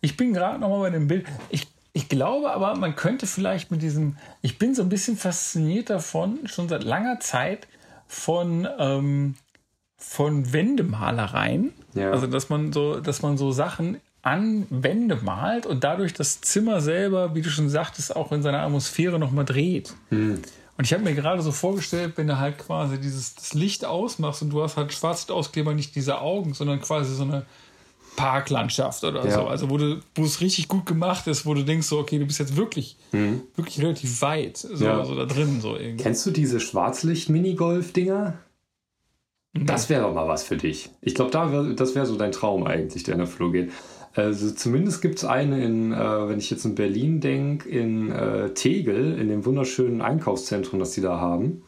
Ich 0.00 0.16
bin 0.16 0.32
gerade 0.32 0.58
noch 0.58 0.70
mal 0.70 0.80
bei 0.80 0.88
dem 0.90 1.06
Bild. 1.06 1.26
Ich, 1.50 1.66
ich 1.92 2.08
glaube 2.08 2.50
aber, 2.50 2.74
man 2.76 2.96
könnte 2.96 3.26
vielleicht 3.26 3.70
mit 3.70 3.82
diesem. 3.82 4.16
Ich 4.40 4.56
bin 4.56 4.74
so 4.74 4.80
ein 4.80 4.88
bisschen 4.88 5.18
fasziniert 5.18 5.90
davon, 5.90 6.38
schon 6.46 6.70
seit 6.70 6.82
langer 6.82 7.20
Zeit, 7.20 7.68
von, 8.06 8.66
ähm, 8.78 9.34
von 9.98 10.50
Wendemalereien. 10.54 11.72
Ja. 11.92 12.10
Also, 12.10 12.26
dass 12.26 12.48
man 12.48 12.72
so, 12.72 13.00
dass 13.00 13.20
man 13.20 13.36
so 13.36 13.52
Sachen 13.52 13.98
an 14.24 14.66
Wände 14.70 15.16
malt 15.22 15.66
und 15.66 15.84
dadurch 15.84 16.14
das 16.14 16.40
Zimmer 16.40 16.80
selber, 16.80 17.34
wie 17.34 17.42
du 17.42 17.50
schon 17.50 17.68
sagtest, 17.68 18.16
auch 18.16 18.32
in 18.32 18.42
seiner 18.42 18.60
Atmosphäre 18.62 19.18
nochmal 19.18 19.44
dreht. 19.44 19.92
Und 20.10 20.40
ich 20.80 20.92
habe 20.94 21.04
mir 21.04 21.14
gerade 21.14 21.42
so 21.42 21.52
vorgestellt, 21.52 22.14
wenn 22.16 22.26
du 22.26 22.38
halt 22.38 22.56
quasi 22.58 22.98
dieses 22.98 23.34
das 23.34 23.52
Licht 23.52 23.84
ausmachst 23.84 24.40
und 24.42 24.48
du 24.50 24.62
hast 24.62 24.78
halt 24.78 24.92
Schwarzlichtausklebber, 24.94 25.74
nicht 25.74 25.94
diese 25.94 26.20
Augen, 26.22 26.54
sondern 26.54 26.80
quasi 26.80 27.14
so 27.14 27.22
eine 27.24 27.44
Parklandschaft 28.16 29.04
oder 29.04 29.26
Ja. 29.26 29.30
so. 29.34 29.42
Also 29.46 29.68
wo, 29.68 29.76
du, 29.76 30.00
wo 30.14 30.24
es 30.24 30.40
richtig 30.40 30.68
gut 30.68 30.86
gemacht 30.86 31.26
ist, 31.26 31.44
wo 31.44 31.52
du 31.52 31.62
denkst, 31.62 31.86
so, 31.86 31.98
okay, 31.98 32.18
du 32.18 32.24
bist 32.24 32.38
jetzt 32.38 32.56
wirklich, 32.56 32.96
wirklich 33.12 33.78
relativ 33.82 34.22
weit, 34.22 34.56
so, 34.56 34.84
Ja. 34.84 35.04
so 35.04 35.14
da 35.14 35.26
drin. 35.26 35.60
So 35.60 35.76
irgendwie. 35.76 36.02
Kennst 36.02 36.24
du 36.24 36.30
diese 36.30 36.60
Schwarzlicht-Minigolf-Dinger? 36.60 38.38
Das 39.52 39.88
wäre 39.88 40.02
doch 40.02 40.14
mal 40.14 40.26
was 40.26 40.42
für 40.42 40.56
dich. 40.56 40.90
Ich 41.00 41.14
glaube, 41.14 41.30
da 41.30 41.52
wär, 41.52 41.62
das 41.74 41.94
wäre 41.94 42.06
so 42.06 42.16
dein 42.16 42.32
Traum 42.32 42.66
eigentlich, 42.66 43.04
der 43.04 43.14
in 43.14 43.20
Erfüllung 43.20 43.52
geht. 43.52 43.70
Also 44.14 44.50
zumindest 44.52 45.02
gibt 45.02 45.18
es 45.18 45.24
eine 45.24 45.64
in, 45.64 45.92
äh, 45.92 46.28
wenn 46.28 46.38
ich 46.38 46.50
jetzt 46.50 46.64
in 46.64 46.74
Berlin 46.74 47.20
denke, 47.20 47.68
in 47.68 48.10
äh, 48.12 48.50
Tegel, 48.50 49.18
in 49.18 49.28
dem 49.28 49.44
wunderschönen 49.44 50.02
Einkaufszentrum, 50.02 50.78
das 50.78 50.92
die 50.92 51.00
da 51.00 51.18
haben. 51.18 51.62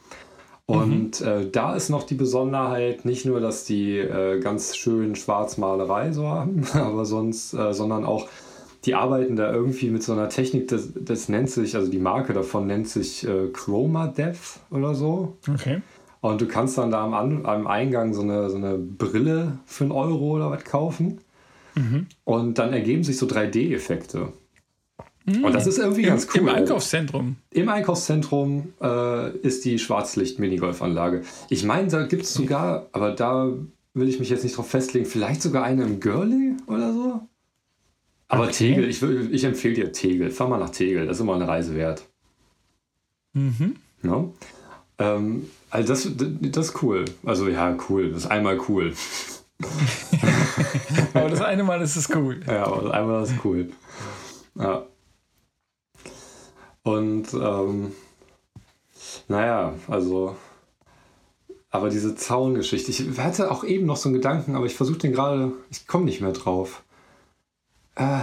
Und 0.66 1.20
äh, 1.20 1.48
da 1.48 1.76
ist 1.76 1.90
noch 1.90 2.02
die 2.02 2.16
Besonderheit, 2.16 3.04
nicht 3.04 3.24
nur, 3.24 3.38
dass 3.38 3.64
die 3.64 3.98
äh, 3.98 4.40
ganz 4.40 4.76
schön 4.76 5.14
Schwarzmalerei 5.14 6.10
so 6.10 6.26
haben, 6.26 6.64
aber 6.72 7.04
sonst, 7.04 7.54
äh, 7.54 7.72
sondern 7.72 8.04
auch, 8.04 8.28
die 8.84 8.94
arbeiten 8.94 9.36
da 9.36 9.52
irgendwie 9.52 9.90
mit 9.90 10.02
so 10.02 10.12
einer 10.12 10.28
Technik, 10.28 10.68
das, 10.68 10.92
das 10.94 11.28
nennt 11.28 11.50
sich, 11.50 11.74
also 11.76 11.90
die 11.90 11.98
Marke 11.98 12.32
davon 12.32 12.66
nennt 12.66 12.88
sich 12.88 13.26
äh, 13.26 13.48
Chroma 13.52 14.08
Depth 14.08 14.60
oder 14.70 14.94
so. 14.94 15.36
Okay. 15.52 15.82
Und 16.20 16.40
du 16.40 16.46
kannst 16.46 16.78
dann 16.78 16.90
da 16.90 17.04
am, 17.04 17.46
am 17.46 17.66
Eingang 17.66 18.12
so 18.12 18.22
eine, 18.22 18.50
so 18.50 18.56
eine 18.56 18.76
Brille 18.76 19.58
für 19.66 19.84
einen 19.84 19.92
Euro 19.92 20.36
oder 20.36 20.50
was 20.50 20.64
kaufen. 20.64 21.18
Und 22.24 22.58
dann 22.58 22.72
ergeben 22.72 23.04
sich 23.04 23.18
so 23.18 23.26
3D-Effekte. 23.26 24.32
Und 25.26 25.52
das 25.52 25.66
ist 25.66 25.78
irgendwie 25.78 26.02
Im, 26.02 26.08
ganz 26.08 26.28
cool. 26.32 26.42
Im 26.42 26.48
Einkaufszentrum. 26.48 27.36
Im 27.50 27.68
Einkaufszentrum 27.68 28.72
äh, 28.80 29.36
ist 29.38 29.64
die 29.64 29.78
Schwarzlicht-Minigolfanlage. 29.78 31.22
Ich 31.50 31.64
meine, 31.64 31.88
da 31.88 32.06
gibt 32.06 32.22
es 32.22 32.34
sogar, 32.34 32.88
aber 32.92 33.10
da 33.10 33.52
will 33.92 34.08
ich 34.08 34.20
mich 34.20 34.30
jetzt 34.30 34.44
nicht 34.44 34.56
drauf 34.56 34.70
festlegen, 34.70 35.04
vielleicht 35.04 35.42
sogar 35.42 35.64
eine 35.64 35.82
im 35.82 35.98
Girly 35.98 36.54
oder 36.68 36.92
so. 36.92 37.20
Aber 38.28 38.44
Okay. 38.44 38.74
Tegel, 38.74 38.88
ich, 38.88 39.02
ich 39.02 39.44
empfehle 39.44 39.74
dir 39.74 39.92
Tegel. 39.92 40.30
Fahr 40.30 40.48
mal 40.48 40.58
nach 40.58 40.70
Tegel, 40.70 41.06
das 41.06 41.16
ist 41.16 41.22
immer 41.22 41.34
eine 41.34 41.48
Reise 41.48 41.74
wert. 41.74 42.06
Mhm. 43.32 43.76
Ne? 44.02 44.30
Ähm, 44.98 45.50
also 45.70 45.88
das, 45.88 46.08
das 46.40 46.68
ist 46.68 46.82
cool. 46.82 47.04
Also 47.24 47.48
ja, 47.48 47.76
cool. 47.88 48.10
Das 48.10 48.24
ist 48.24 48.30
einmal 48.30 48.60
cool. 48.68 48.94
Aber 51.14 51.28
das 51.28 51.40
eine 51.42 51.62
Mal 51.64 51.80
ist 51.82 51.96
es 51.96 52.08
cool. 52.14 52.40
Ja, 52.46 52.66
aber 52.66 53.20
das 53.20 53.30
ist 53.30 53.44
cool. 53.44 53.70
Ja. 54.54 54.86
Und 56.82 57.34
ähm, 57.34 57.92
naja, 59.28 59.74
also 59.88 60.36
aber 61.70 61.90
diese 61.90 62.14
Zaungeschichte, 62.14 62.90
ich 62.90 63.18
hatte 63.18 63.50
auch 63.50 63.64
eben 63.64 63.86
noch 63.86 63.96
so 63.96 64.08
einen 64.08 64.14
Gedanken, 64.14 64.54
aber 64.56 64.66
ich 64.66 64.74
versuche 64.74 64.98
den 64.98 65.12
gerade, 65.12 65.52
ich 65.70 65.86
komme 65.86 66.04
nicht 66.04 66.20
mehr 66.20 66.32
drauf. 66.32 66.84
Äh, 67.96 68.20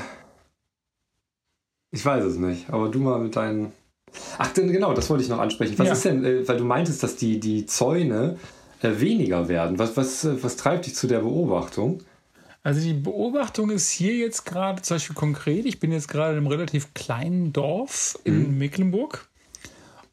ich 1.91 2.03
weiß 2.03 2.23
es 2.23 2.37
nicht, 2.37 2.69
aber 2.71 2.89
du 2.89 2.99
mal 2.99 3.19
mit 3.19 3.35
deinen. 3.35 3.71
Ach, 4.37 4.51
denn 4.53 4.71
genau, 4.71 4.93
das 4.93 5.09
wollte 5.09 5.23
ich 5.23 5.29
noch 5.29 5.39
ansprechen. 5.39 5.77
Was 5.77 5.87
Ja. 5.87 5.93
ist 5.93 6.05
denn, 6.05 6.23
äh, 6.25 6.47
weil 6.47 6.57
du 6.57 6.63
meintest, 6.63 7.03
dass 7.03 7.15
die, 7.15 7.39
die 7.39 7.65
Zäune 7.65 8.37
äh, 8.81 8.99
weniger 8.99 9.47
werden. 9.47 9.77
Was, 9.77 9.97
was, 9.97 10.23
äh, 10.23 10.41
was 10.43 10.55
treibt 10.55 10.85
dich 10.85 10.95
zu 10.95 11.07
der 11.07 11.19
Beobachtung? 11.19 11.99
Also 12.63 12.79
die 12.79 12.93
Beobachtung 12.93 13.69
ist 13.71 13.89
hier 13.91 14.15
jetzt 14.15 14.45
gerade 14.45 14.81
zum 14.81 14.95
Beispiel 14.95 15.15
konkret. 15.15 15.65
Ich 15.65 15.79
bin 15.81 15.91
jetzt 15.91 16.07
gerade 16.07 16.31
in 16.31 16.37
einem 16.37 16.47
relativ 16.47 16.93
kleinen 16.93 17.51
Dorf 17.51 18.17
in 18.23 18.57
Mecklenburg. 18.57 19.27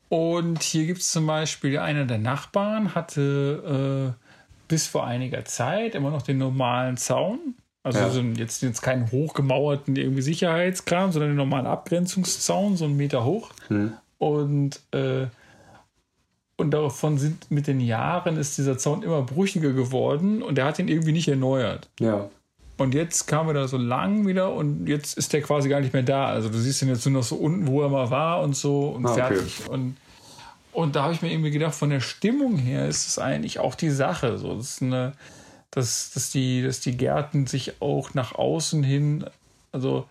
Und 0.08 0.62
hier 0.64 0.86
gibt 0.86 0.98
es 1.00 1.12
zum 1.12 1.26
Beispiel 1.28 1.78
einer 1.78 2.04
der 2.06 2.18
Nachbarn 2.18 2.94
hatte 2.96 4.14
äh, 4.18 4.24
bis 4.66 4.88
vor 4.88 5.06
einiger 5.06 5.44
Zeit 5.44 5.94
immer 5.94 6.10
noch 6.10 6.22
den 6.22 6.38
normalen 6.38 6.96
Zaun. 6.96 7.54
Also 7.84 8.00
Ja. 8.00 8.10
so 8.10 8.18
ein- 8.20 8.34
jetzt, 8.34 8.62
jetzt 8.62 8.82
keinen 8.82 9.10
hochgemauerten 9.12 9.94
irgendwie 9.94 10.22
Sicherheitskram, 10.22 11.12
sondern 11.12 11.30
den 11.30 11.36
normalen 11.36 11.66
Abgrenzungszaun, 11.66 12.76
so 12.76 12.84
einen 12.86 12.96
Meter 12.96 13.24
hoch. 13.24 13.50
Und, 14.18 14.80
äh, 14.92 15.26
und 16.56 16.72
davon 16.72 17.16
sind 17.16 17.50
mit 17.50 17.68
den 17.68 17.80
Jahren 17.80 18.36
ist 18.36 18.58
dieser 18.58 18.76
Zaun 18.76 19.02
immer 19.04 19.22
brüchiger 19.22 19.72
geworden 19.72 20.42
und 20.42 20.58
er 20.58 20.64
hat 20.66 20.78
ihn 20.80 20.88
irgendwie 20.88 21.12
nicht 21.12 21.28
erneuert. 21.28 21.88
Ja. 22.00 22.28
Und 22.80 22.94
jetzt 22.94 23.26
kam 23.26 23.46
er 23.48 23.52
da 23.52 23.68
so 23.68 23.76
lang 23.76 24.26
wieder 24.26 24.54
und 24.54 24.86
jetzt 24.88 25.18
ist 25.18 25.34
der 25.34 25.42
quasi 25.42 25.68
gar 25.68 25.80
nicht 25.80 25.92
mehr 25.92 26.02
da. 26.02 26.28
Also 26.28 26.48
du 26.48 26.56
siehst 26.58 26.80
ihn 26.80 26.88
jetzt 26.88 27.04
nur 27.04 27.20
noch 27.20 27.26
so 27.26 27.36
unten, 27.36 27.66
wo 27.66 27.82
er 27.82 27.90
mal 27.90 28.10
war 28.10 28.40
und 28.40 28.56
so 28.56 28.88
und 28.88 29.04
Ah, 29.04 29.10
okay. 29.12 29.34
fertig. 29.34 29.68
Und, 29.68 29.96
und 30.72 30.96
da 30.96 31.02
habe 31.02 31.12
ich 31.12 31.20
mir 31.20 31.30
irgendwie 31.30 31.50
gedacht, 31.50 31.74
von 31.74 31.90
der 31.90 32.00
Stimmung 32.00 32.56
her 32.56 32.88
ist 32.88 33.06
es 33.06 33.18
eigentlich 33.18 33.58
auch 33.58 33.74
die 33.74 33.90
Sache. 33.90 34.38
So, 34.38 34.56
das 34.56 34.80
eine, 34.80 35.12
dass, 35.70 36.12
dass, 36.12 36.30
die, 36.30 36.62
dass 36.62 36.80
die 36.80 36.96
Gärten 36.96 37.46
sich 37.46 37.82
auch 37.82 38.14
nach 38.14 38.34
außen 38.34 38.82
hin, 38.82 39.26
also 39.72 40.06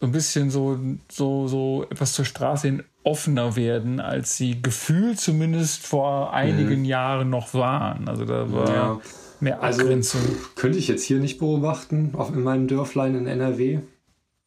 so 0.00 0.06
ein 0.06 0.12
bisschen 0.12 0.50
so, 0.50 0.80
so, 1.08 1.46
so 1.46 1.86
etwas 1.90 2.12
zur 2.12 2.24
Straße 2.24 2.66
hin 2.66 2.84
offener 3.04 3.54
werden, 3.54 4.00
als 4.00 4.36
sie 4.36 4.60
gefühlt 4.60 5.20
zumindest 5.20 5.86
vor 5.86 6.32
einigen 6.34 6.84
Jahren 6.84 7.30
noch 7.30 7.54
waren. 7.54 8.08
Also 8.08 8.24
da 8.24 8.50
war 8.52 8.68
Mhm. 8.68 8.74
Ja. 8.74 9.00
Mehr 9.40 9.62
Also 9.62 9.82
Abgrenzung. 9.82 10.20
könnte 10.56 10.78
ich 10.78 10.88
jetzt 10.88 11.04
hier 11.04 11.18
nicht 11.18 11.38
beobachten, 11.38 12.10
auf 12.14 12.30
in 12.34 12.42
meinem 12.42 12.66
Dörflein 12.68 13.14
in 13.14 13.26
NRW. 13.26 13.80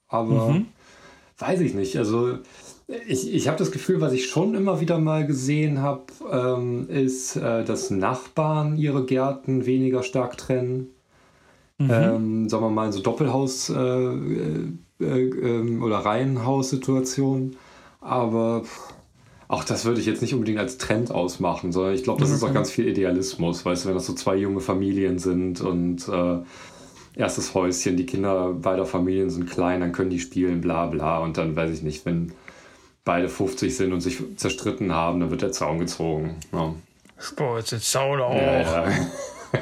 Aber 0.08 0.50
Mhm. 0.50 0.68
weiß 1.38 1.62
ich 1.62 1.74
nicht. 1.74 1.98
Also 1.98 2.38
ich, 3.08 3.34
ich 3.34 3.48
habe 3.48 3.58
das 3.58 3.72
Gefühl, 3.72 4.02
was 4.02 4.12
ich 4.14 4.28
schon 4.28 4.54
immer 4.54 4.82
wieder 4.82 5.00
mal 5.00 5.26
gesehen 5.26 5.82
habe, 5.82 6.04
ähm, 6.30 6.90
ist, 6.90 7.36
äh, 7.38 7.64
dass 7.64 7.90
Nachbarn 7.90 8.78
ihre 8.78 9.06
Gärten 9.06 9.66
weniger 9.66 10.04
stark 10.04 10.38
trennen. 10.38 10.88
Ähm, 11.80 12.48
sagen 12.48 12.64
wir 12.64 12.70
mal 12.70 12.86
in 12.88 12.92
so 12.92 13.02
Doppelhaus- 13.02 13.72
äh, 13.72 13.76
äh, 13.80 14.68
äh, 15.00 15.30
ähm, 15.30 15.82
oder 15.82 15.98
Reihenhaussituationen. 15.98 17.56
Aber 18.02 18.64
auch 19.52 19.66
das 19.66 19.84
würde 19.84 20.00
ich 20.00 20.06
jetzt 20.06 20.22
nicht 20.22 20.34
unbedingt 20.34 20.60
als 20.60 20.78
Trend 20.78 21.12
ausmachen, 21.12 21.74
sondern 21.74 21.94
ich 21.94 22.04
glaube, 22.04 22.22
das 22.22 22.30
ist 22.30 22.42
auch 22.42 22.54
ganz 22.54 22.72
viel 22.72 22.88
Idealismus, 22.88 23.66
weißt 23.66 23.84
du, 23.84 23.90
wenn 23.90 23.96
das 23.96 24.06
so 24.06 24.14
zwei 24.14 24.38
junge 24.38 24.62
Familien 24.62 25.20
sind 25.20 25.60
und 25.60 26.08
äh, 26.08 26.38
erstes 27.20 27.54
Häuschen, 27.54 27.98
die 27.98 28.06
Kinder 28.06 28.54
beider 28.54 28.86
Familien 28.86 29.30
sind 29.30 29.50
klein, 29.50 29.82
dann 29.82 29.92
können 29.92 30.10
die 30.10 30.22
spielen, 30.22 30.62
bla 30.62 30.86
bla. 30.86 31.20
Und 31.20 31.38
dann 31.38 31.54
weiß 31.54 31.70
ich 31.70 31.84
nicht, 31.84 32.06
wenn 32.06 32.32
beide 33.04 33.28
50 33.28 33.76
sind 33.76 33.92
und 33.92 34.00
sich 34.00 34.20
zerstritten 34.38 34.94
haben, 34.94 35.20
dann 35.20 35.32
wird 35.32 35.42
der 35.42 35.52
Zaun 35.52 35.80
gezogen. 35.80 36.38
Ja. 36.54 36.74
Sport, 37.18 37.68
Zaun 37.68 38.22
auch. 38.22 38.34
Ja, 38.34 38.62
ja. 38.62 38.86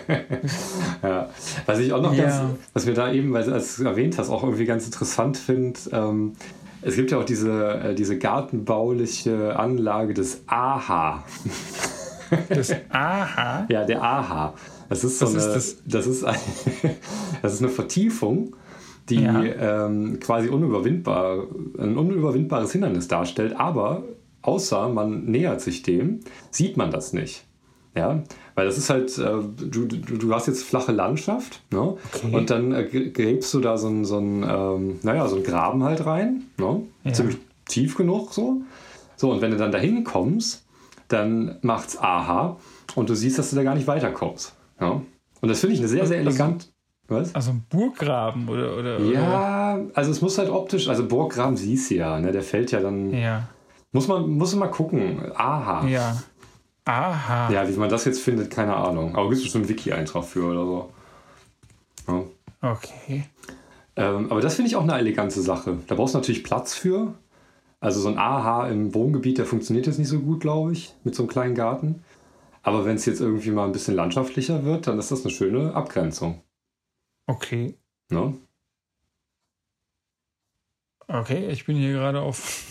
ja. 1.03 1.29
Was 1.65 1.79
ich 1.79 1.91
auch 1.93 2.01
noch 2.01 2.13
ja. 2.13 2.25
ganz, 2.25 2.59
was 2.73 2.85
wir 2.85 2.93
da 2.93 3.11
eben, 3.11 3.33
weil 3.33 3.43
du 3.43 3.55
es 3.55 3.79
erwähnt 3.79 4.19
hast, 4.19 4.29
auch 4.29 4.43
irgendwie 4.43 4.65
ganz 4.65 4.85
interessant 4.85 5.35
finde, 5.35 5.79
ähm, 5.91 6.33
es 6.81 6.95
gibt 6.95 7.11
ja 7.11 7.17
auch 7.17 7.25
diese, 7.25 7.79
äh, 7.79 7.95
diese 7.95 8.17
gartenbauliche 8.17 9.57
Anlage 9.57 10.13
des 10.13 10.43
AHA. 10.47 11.23
Das 12.49 12.73
AHA? 12.89 13.67
ja, 13.69 13.85
der 13.85 14.01
AHA. 14.01 14.53
Das 14.87 15.03
ist 15.03 15.19
so 15.19 15.25
Was 15.25 15.33
eine, 15.33 15.55
ist 15.55 15.55
das? 15.55 15.83
Das, 15.85 16.07
ist 16.07 16.23
ein, 16.23 16.35
das 17.41 17.53
ist 17.53 17.61
eine 17.61 17.69
Vertiefung, 17.69 18.55
die 19.09 19.21
ja. 19.21 19.43
ähm, 19.85 20.19
quasi 20.19 20.49
unüberwindbar, 20.49 21.47
ein 21.77 21.97
unüberwindbares 21.97 22.71
Hindernis 22.71 23.07
darstellt, 23.07 23.55
aber 23.55 24.03
außer 24.41 24.89
man 24.89 25.25
nähert 25.25 25.61
sich 25.61 25.83
dem, 25.83 26.21
sieht 26.51 26.77
man 26.77 26.91
das 26.91 27.13
nicht. 27.13 27.45
Ja, 27.99 28.23
weil 28.55 28.65
das 28.65 28.77
ist 28.77 28.89
halt, 28.89 29.17
äh, 29.17 29.23
du, 29.23 29.85
du, 29.85 30.17
du 30.17 30.33
hast 30.33 30.47
jetzt 30.47 30.63
flache 30.63 30.91
Landschaft, 30.91 31.61
ne? 31.71 31.97
Okay. 32.13 32.33
Und 32.35 32.49
dann 32.49 32.71
äh, 32.71 32.83
gräbst 32.85 33.53
du 33.53 33.59
da 33.59 33.77
so 33.77 33.87
einen, 33.87 34.05
so 34.05 34.19
ähm, 34.19 34.99
naja, 35.03 35.27
so 35.27 35.35
einen 35.35 35.43
Graben 35.43 35.83
halt 35.83 36.05
rein, 36.05 36.43
ne? 36.57 36.81
Ja. 37.03 37.13
Ziemlich 37.13 37.37
tief 37.67 37.95
genug 37.95 38.33
so. 38.33 38.61
So, 39.17 39.31
und 39.31 39.41
wenn 39.41 39.51
du 39.51 39.57
dann 39.57 39.71
dahin 39.71 40.05
kommst, 40.05 40.65
dann 41.09 41.57
macht's 41.61 41.97
aha 41.97 42.57
und 42.95 43.09
du 43.09 43.15
siehst, 43.15 43.37
dass 43.37 43.49
du 43.49 43.57
da 43.57 43.63
gar 43.63 43.75
nicht 43.75 43.87
weiterkommst. 43.87 44.55
Ja? 44.79 45.01
Und 45.41 45.49
das 45.49 45.59
finde 45.59 45.73
ich 45.73 45.79
eine 45.79 45.89
sehr, 45.89 46.05
sehr 46.05 46.19
also 46.19 46.29
elegant. 46.29 46.71
Was? 47.09 47.33
Also 47.33 47.51
ein 47.51 47.65
Burggraben 47.69 48.47
oder, 48.47 48.77
oder 48.77 48.99
Ja, 48.99 49.75
oder? 49.75 49.87
also 49.93 50.11
es 50.11 50.21
muss 50.21 50.37
halt 50.37 50.49
optisch, 50.49 50.87
also 50.87 51.07
Burggraben 51.07 51.57
siehst 51.57 51.91
du 51.91 51.95
ja, 51.95 52.19
ne? 52.19 52.31
Der 52.31 52.43
fällt 52.43 52.71
ja 52.71 52.79
dann. 52.79 53.11
Ja. 53.11 53.47
Muss 53.91 54.07
man, 54.07 54.29
muss 54.29 54.51
man 54.51 54.59
mal 54.69 54.73
gucken. 54.73 55.31
Aha. 55.35 55.87
Ja. 55.87 56.21
Aha. 56.85 57.51
Ja, 57.51 57.67
wie 57.67 57.77
man 57.77 57.89
das 57.89 58.05
jetzt 58.05 58.21
findet, 58.21 58.51
keine 58.51 58.75
Ahnung. 58.75 59.15
Aber 59.15 59.29
gibt 59.29 59.37
es 59.37 59.43
bestimmt 59.43 59.65
einen 59.65 59.69
Wiki-Eintrag 59.69 60.25
für 60.25 60.45
oder 60.45 60.65
so. 60.65 60.93
Ja. 62.07 62.23
Okay. 62.71 63.25
Ähm, 63.95 64.31
aber 64.31 64.41
das 64.41 64.55
finde 64.55 64.69
ich 64.69 64.75
auch 64.75 64.83
eine 64.83 64.97
elegante 64.97 65.41
Sache. 65.41 65.77
Da 65.87 65.95
brauchst 65.95 66.13
du 66.13 66.19
natürlich 66.19 66.43
Platz 66.43 66.73
für. 66.73 67.13
Also 67.79 68.01
so 68.01 68.09
ein 68.09 68.17
AH 68.17 68.67
im 68.69 68.93
Wohngebiet, 68.93 69.37
der 69.37 69.45
funktioniert 69.45 69.87
jetzt 69.87 69.99
nicht 69.99 70.09
so 70.09 70.19
gut, 70.19 70.41
glaube 70.41 70.73
ich, 70.73 70.93
mit 71.03 71.15
so 71.15 71.23
einem 71.23 71.29
kleinen 71.29 71.55
Garten. 71.55 72.03
Aber 72.61 72.85
wenn 72.85 72.95
es 72.95 73.05
jetzt 73.05 73.21
irgendwie 73.21 73.51
mal 73.51 73.65
ein 73.65 73.71
bisschen 73.71 73.95
landschaftlicher 73.95 74.65
wird, 74.65 74.87
dann 74.87 74.99
ist 74.99 75.11
das 75.11 75.23
eine 75.23 75.33
schöne 75.33 75.73
Abgrenzung. 75.73 76.41
Okay. 77.27 77.75
Ne? 78.09 78.33
Okay, 81.07 81.47
ich 81.49 81.65
bin 81.65 81.77
hier 81.77 81.93
gerade 81.93 82.21
auf 82.21 82.65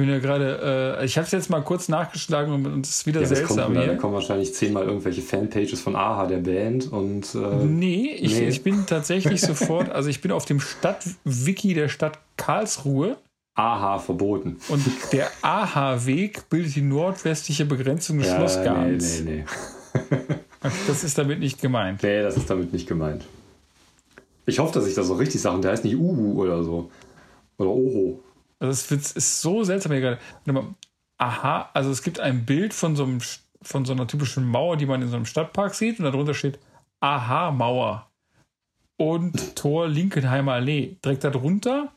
bin 0.00 0.08
ja 0.08 0.18
gerade, 0.18 0.96
äh, 0.98 1.04
ich 1.04 1.16
habe 1.16 1.26
es 1.26 1.32
jetzt 1.32 1.50
mal 1.50 1.60
kurz 1.60 1.88
nachgeschlagen 1.88 2.66
und 2.66 2.86
es 2.86 2.90
ist 2.90 3.06
wieder 3.06 3.20
ja, 3.20 3.26
seltsam. 3.26 3.74
Kommt, 3.74 3.88
da 3.88 3.94
kommen 3.94 4.14
wahrscheinlich 4.14 4.54
zehnmal 4.54 4.84
irgendwelche 4.84 5.22
Fanpages 5.22 5.80
von 5.80 5.94
AHA, 5.94 6.26
der 6.26 6.38
Band 6.38 6.90
und. 6.90 7.34
Äh, 7.34 7.64
nee, 7.64 8.14
ich, 8.18 8.34
nee. 8.34 8.48
ich 8.48 8.62
bin 8.62 8.86
tatsächlich 8.86 9.40
sofort, 9.40 9.90
also 9.90 10.08
ich 10.08 10.20
bin 10.20 10.32
auf 10.32 10.44
dem 10.44 10.60
Stadtwiki 10.60 11.74
der 11.74 11.88
Stadt 11.88 12.18
Karlsruhe. 12.36 13.16
AHA 13.54 13.98
verboten. 13.98 14.56
Und 14.68 14.82
der 15.12 15.30
AHA-Weg 15.42 16.48
bildet 16.48 16.76
die 16.76 16.82
nordwestliche 16.82 17.66
Begrenzung 17.66 18.18
des 18.18 18.28
ja, 18.28 18.36
Schlossgartens. 18.36 19.20
Nee, 19.22 19.44
nee, 20.10 20.16
nee. 20.18 20.34
das 20.86 21.04
ist 21.04 21.18
damit 21.18 21.40
nicht 21.40 21.60
gemeint. 21.60 22.02
Nee, 22.02 22.22
das 22.22 22.36
ist 22.36 22.48
damit 22.48 22.72
nicht 22.72 22.88
gemeint. 22.88 23.24
Ich 24.46 24.58
hoffe, 24.58 24.72
dass 24.72 24.86
ich 24.86 24.94
das 24.94 25.10
auch 25.10 25.18
richtig 25.18 25.40
sage. 25.40 25.60
Der 25.60 25.72
heißt 25.72 25.84
nicht 25.84 25.96
Uhu 25.96 26.40
oder 26.40 26.64
so. 26.64 26.90
Oder 27.58 27.70
Oho. 27.70 28.20
Also 28.60 28.94
es 28.94 29.12
ist 29.12 29.40
so 29.40 29.64
seltsam 29.64 29.92
hier 29.92 30.00
gerade. 30.00 30.18
Aha, 31.18 31.70
also 31.74 31.90
es 31.90 32.02
gibt 32.02 32.20
ein 32.20 32.46
Bild 32.46 32.72
von 32.72 32.96
so, 32.96 33.04
einem, 33.04 33.20
von 33.60 33.84
so 33.84 33.92
einer 33.92 34.06
typischen 34.06 34.46
Mauer, 34.46 34.76
die 34.76 34.86
man 34.86 35.02
in 35.02 35.08
so 35.08 35.16
einem 35.16 35.26
Stadtpark 35.26 35.74
sieht 35.74 35.98
und 35.98 36.04
darunter 36.04 36.34
steht 36.34 36.58
Aha-Mauer 37.00 38.10
und 38.96 39.56
Tor 39.56 39.88
Linkenheimer 39.88 40.52
Allee. 40.52 40.96
Direkt 41.04 41.24
darunter 41.24 41.92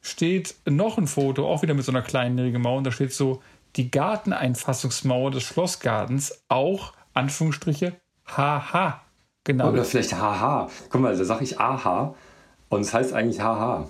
steht 0.00 0.56
noch 0.66 0.98
ein 0.98 1.06
Foto, 1.06 1.46
auch 1.46 1.62
wieder 1.62 1.74
mit 1.74 1.84
so 1.84 1.92
einer 1.92 2.02
kleinen 2.02 2.60
Mauer 2.60 2.78
und 2.78 2.84
da 2.84 2.92
steht 2.92 3.12
so 3.12 3.42
die 3.76 3.90
Garteneinfassungsmauer 3.90 5.30
des 5.30 5.42
Schlossgartens, 5.42 6.44
auch 6.48 6.92
Anführungsstriche 7.12 8.00
Haha. 8.26 9.02
Genau. 9.44 9.70
Oder 9.70 9.84
vielleicht 9.84 10.14
Haha. 10.14 10.70
Guck 10.90 11.00
mal, 11.00 11.16
da 11.16 11.24
sage 11.24 11.44
ich 11.44 11.60
Aha 11.60 12.14
und 12.68 12.80
es 12.80 12.92
heißt 12.92 13.12
eigentlich 13.12 13.40
Haha. 13.40 13.88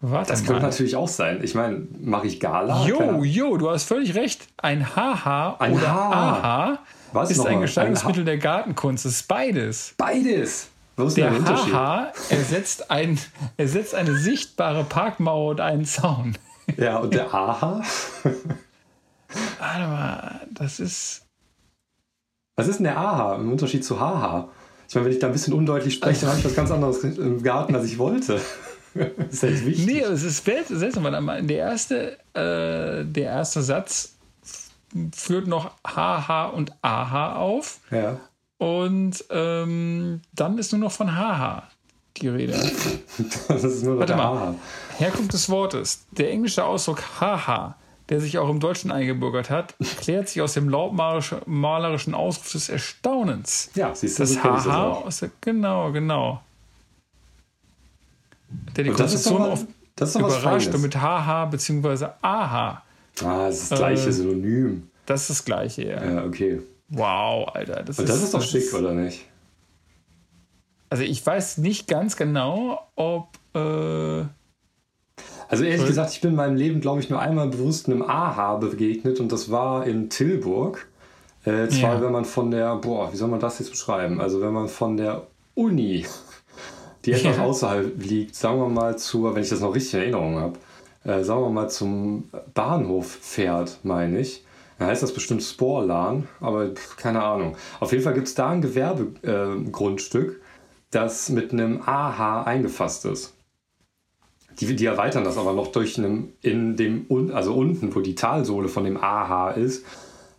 Warte 0.00 0.30
das 0.30 0.42
mal. 0.42 0.46
könnte 0.46 0.62
natürlich 0.62 0.94
auch 0.94 1.08
sein. 1.08 1.40
Ich 1.42 1.54
meine, 1.54 1.86
mache 2.00 2.28
ich 2.28 2.38
Gala? 2.38 2.86
Jo, 2.86 3.24
jo, 3.24 3.56
du 3.56 3.68
hast 3.68 3.84
völlig 3.84 4.14
recht. 4.14 4.46
Ein 4.56 4.94
Haha 4.94 5.56
ein 5.58 5.72
oder 5.72 5.92
ha. 5.92 6.12
Aha 6.12 6.78
Was 7.12 7.30
ist 7.32 7.44
ein 7.44 7.60
Gestaltungsmittel 7.60 8.24
der 8.24 8.38
Gartenkunst. 8.38 9.04
Das 9.04 9.12
ist 9.12 9.28
beides. 9.28 9.94
Beides? 9.96 10.68
Wo 10.96 11.04
ist 11.04 11.16
der, 11.16 11.30
der 11.30 11.44
Haha 11.44 12.12
ersetzt, 12.28 12.90
ein, 12.90 13.18
ersetzt 13.56 13.94
eine 13.94 14.16
sichtbare 14.16 14.84
Parkmauer 14.84 15.50
und 15.50 15.60
einen 15.60 15.84
Zaun. 15.84 16.36
Ja, 16.76 16.98
und 16.98 17.14
der 17.14 17.32
Aha? 17.34 17.82
Warte 19.58 19.88
mal, 19.88 20.40
das 20.52 20.80
ist. 20.80 21.22
Was 22.56 22.68
ist 22.68 22.76
denn 22.76 22.84
der 22.84 22.98
Aha 22.98 23.36
im 23.36 23.50
Unterschied 23.50 23.86
zu 23.86 23.98
Haha? 23.98 24.48
Ich 24.86 24.94
meine, 24.94 25.06
wenn 25.06 25.12
ich 25.14 25.18
da 25.18 25.28
ein 25.28 25.32
bisschen 25.32 25.54
undeutlich 25.54 25.94
spreche, 25.94 26.20
dann 26.20 26.28
habe 26.28 26.40
ich 26.40 26.44
was 26.44 26.54
ganz 26.54 26.70
anderes 26.70 27.02
im 27.02 27.42
Garten, 27.42 27.74
als 27.74 27.86
ich 27.86 27.98
wollte. 27.98 28.38
das 28.94 29.32
ist 29.32 29.42
halt 29.42 29.66
wichtig. 29.66 29.86
Nee, 29.86 30.00
es 30.00 30.22
ist 30.22 30.44
seltsam, 30.44 31.04
weil 31.04 31.42
der 31.42 31.58
erste, 31.58 32.18
äh, 32.34 33.04
der 33.04 33.24
erste 33.24 33.62
Satz 33.62 34.14
führt 35.14 35.46
noch 35.46 35.72
HH 35.86 36.46
und 36.54 36.72
AH 36.82 37.36
auf. 37.36 37.80
Ja. 37.90 38.20
Und 38.58 39.24
ähm, 39.30 40.20
dann 40.34 40.58
ist 40.58 40.72
nur 40.72 40.80
noch 40.80 40.92
von 40.92 41.14
HH 41.14 41.68
die 42.16 42.28
Rede. 42.28 42.52
das 43.48 43.64
ist 43.64 43.84
nur 43.84 43.94
noch 43.94 44.00
Warte 44.00 44.16
mal. 44.16 44.52
HH. 44.52 44.98
Herkunft 44.98 45.32
des 45.32 45.48
Wortes. 45.48 46.06
Der 46.10 46.30
englische 46.32 46.64
Ausdruck 46.64 47.02
HH, 47.20 47.76
der 48.08 48.20
sich 48.20 48.38
auch 48.38 48.48
im 48.48 48.58
Deutschen 48.58 48.90
eingebürgert 48.90 49.50
hat, 49.50 49.74
klärt 50.00 50.28
sich 50.28 50.42
aus 50.42 50.54
dem 50.54 50.68
lautmalerischen 50.68 52.14
Ausruf 52.14 52.50
des 52.52 52.68
Erstaunens. 52.68 53.70
Ja, 53.74 53.94
siehst 53.94 54.18
du, 54.18 54.24
das 54.24 54.42
HH 54.42 55.04
aus 55.04 55.20
der, 55.20 55.30
genau, 55.40 55.92
genau 55.92 56.42
der 58.76 58.84
die 58.84 58.90
Konstruktion 58.90 59.42
oft 59.42 59.66
überrascht 60.00 60.74
und 60.74 60.82
mit 60.82 60.96
Haha 60.96 61.46
bzw. 61.46 62.06
Aha. 62.22 62.82
Ah, 63.22 63.46
das 63.46 63.62
ist 63.62 63.72
das 63.72 63.78
gleiche 63.78 64.08
äh, 64.08 64.12
Synonym. 64.12 64.90
Das 65.06 65.22
ist 65.22 65.30
das 65.30 65.44
gleiche, 65.44 65.88
ja. 65.88 66.04
Ja, 66.04 66.24
okay. 66.24 66.60
Wow, 66.88 67.48
Alter. 67.54 67.82
Das, 67.82 67.98
und 67.98 68.08
das 68.08 68.16
ist, 68.16 68.24
ist 68.24 68.34
doch 68.34 68.40
das 68.40 68.50
schick, 68.50 68.62
ist, 68.62 68.74
oder 68.74 68.92
nicht? 68.92 69.26
Also 70.90 71.02
ich 71.02 71.24
weiß 71.24 71.58
nicht 71.58 71.88
ganz 71.88 72.16
genau, 72.16 72.88
ob... 72.94 73.28
Äh, 73.54 74.24
also 75.50 75.64
ehrlich 75.64 75.86
gesagt, 75.86 76.12
ich 76.12 76.20
bin 76.20 76.30
in 76.30 76.36
meinem 76.36 76.56
Leben, 76.56 76.80
glaube 76.80 77.00
ich, 77.00 77.08
nur 77.08 77.20
einmal 77.20 77.48
bewusst 77.48 77.86
einem 77.86 78.02
Aha 78.02 78.56
begegnet 78.56 79.18
und 79.18 79.32
das 79.32 79.50
war 79.50 79.86
in 79.86 80.10
Tilburg. 80.10 80.86
Äh, 81.44 81.68
zwar, 81.68 81.94
ja. 81.94 82.02
wenn 82.02 82.12
man 82.12 82.26
von 82.26 82.50
der, 82.50 82.76
boah, 82.76 83.12
wie 83.12 83.16
soll 83.16 83.28
man 83.28 83.40
das 83.40 83.58
jetzt 83.58 83.70
beschreiben? 83.70 84.20
Also 84.20 84.42
wenn 84.42 84.52
man 84.52 84.68
von 84.68 84.96
der 84.96 85.26
Uni 85.54 86.04
die 87.08 87.14
etwas 87.14 87.36
ja. 87.36 87.44
außerhalb 87.44 88.04
liegt, 88.04 88.34
sagen 88.34 88.58
wir 88.60 88.68
mal 88.68 88.98
zur, 88.98 89.34
wenn 89.34 89.42
ich 89.42 89.48
das 89.48 89.60
noch 89.60 89.74
richtig 89.74 89.94
in 89.94 90.00
Erinnerung 90.00 90.36
habe, 90.36 90.58
äh, 91.04 91.24
sagen 91.24 91.40
wir 91.40 91.50
mal 91.50 91.68
zum 91.68 92.28
Bahnhof 92.54 93.06
fährt, 93.06 93.78
meine 93.82 94.20
ich. 94.20 94.44
Dann 94.78 94.88
heißt 94.88 95.02
das 95.02 95.12
bestimmt 95.12 95.42
Sporlan, 95.42 96.28
aber 96.40 96.70
keine 96.96 97.22
Ahnung. 97.22 97.56
Auf 97.80 97.92
jeden 97.92 98.04
Fall 98.04 98.14
gibt 98.14 98.28
es 98.28 98.34
da 98.34 98.50
ein 98.50 98.62
Gewerbegrundstück, 98.62 100.32
äh, 100.32 100.44
das 100.90 101.30
mit 101.30 101.52
einem 101.52 101.82
AH 101.84 102.44
eingefasst 102.44 103.04
ist. 103.06 103.34
Die, 104.60 104.74
die 104.76 104.86
erweitern 104.86 105.24
das 105.24 105.38
aber 105.38 105.52
noch 105.52 105.68
durch 105.68 105.98
einen, 105.98 106.32
in 106.42 106.76
dem, 106.76 107.06
also 107.32 107.54
unten, 107.54 107.94
wo 107.94 108.00
die 108.00 108.14
Talsohle 108.14 108.68
von 108.68 108.84
dem 108.84 108.96
AH 108.96 109.52
ist, 109.52 109.84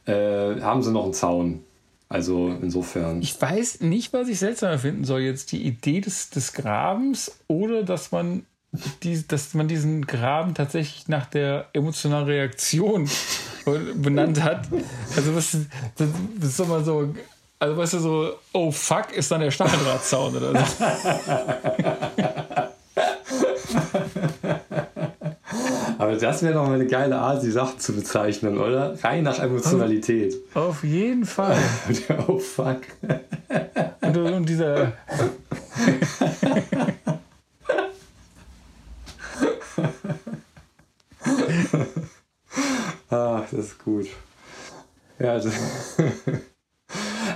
äh, 0.05 0.61
haben 0.61 0.83
sie 0.83 0.91
noch 0.91 1.03
einen 1.03 1.13
Zaun 1.13 1.63
also 2.09 2.57
insofern. 2.61 3.21
Ich 3.21 3.39
weiß 3.39 3.81
nicht, 3.81 4.11
was 4.13 4.27
ich 4.27 4.39
seltsamer 4.39 4.79
finden 4.79 5.05
soll. 5.05 5.21
Jetzt 5.21 5.51
die 5.51 5.61
Idee 5.63 6.01
des, 6.01 6.31
des 6.31 6.53
Grabens 6.53 7.39
oder 7.47 7.83
dass 7.83 8.11
man, 8.11 8.47
die, 9.03 9.27
dass 9.27 9.53
man 9.53 9.67
diesen 9.67 10.07
Graben 10.07 10.55
tatsächlich 10.55 11.07
nach 11.07 11.27
der 11.27 11.67
emotionalen 11.73 12.25
Reaktion 12.25 13.07
benannt 13.95 14.41
hat. 14.41 14.67
Also 15.15 15.35
was, 15.35 15.51
das, 15.95 16.09
das 16.39 16.49
ist 16.49 16.59
immer 16.59 16.83
so. 16.83 17.13
Also 17.59 17.77
weißt 17.77 17.93
du 17.93 17.99
so, 17.99 18.33
oh 18.53 18.71
fuck, 18.71 19.11
ist 19.11 19.29
dann 19.29 19.41
der 19.41 19.51
Stacheldrahtzaun 19.51 20.35
oder 20.37 20.65
so. 20.65 20.85
Aber 25.99 26.15
das 26.15 26.41
wäre 26.41 26.53
doch 26.53 26.65
mal 26.65 26.75
eine 26.75 26.87
geile 26.87 27.17
Art, 27.17 27.43
die 27.43 27.51
Sachen 27.51 27.77
zu 27.77 27.93
bezeichnen, 27.93 28.57
oder? 28.57 28.95
Rein 29.03 29.25
nach 29.25 29.37
Emotionalität. 29.37 30.33
Auf 30.53 30.85
jeden 30.85 31.25
Fall. 31.25 31.57
oh 32.27 32.39
fuck. 32.39 32.83
Und, 33.99 34.15
und 34.15 34.47
dieser. 34.47 34.93
ah, 43.09 43.43
das 43.51 43.51
ist 43.51 43.83
gut. 43.83 44.07
Ja, 45.19 45.37
das 45.37 45.47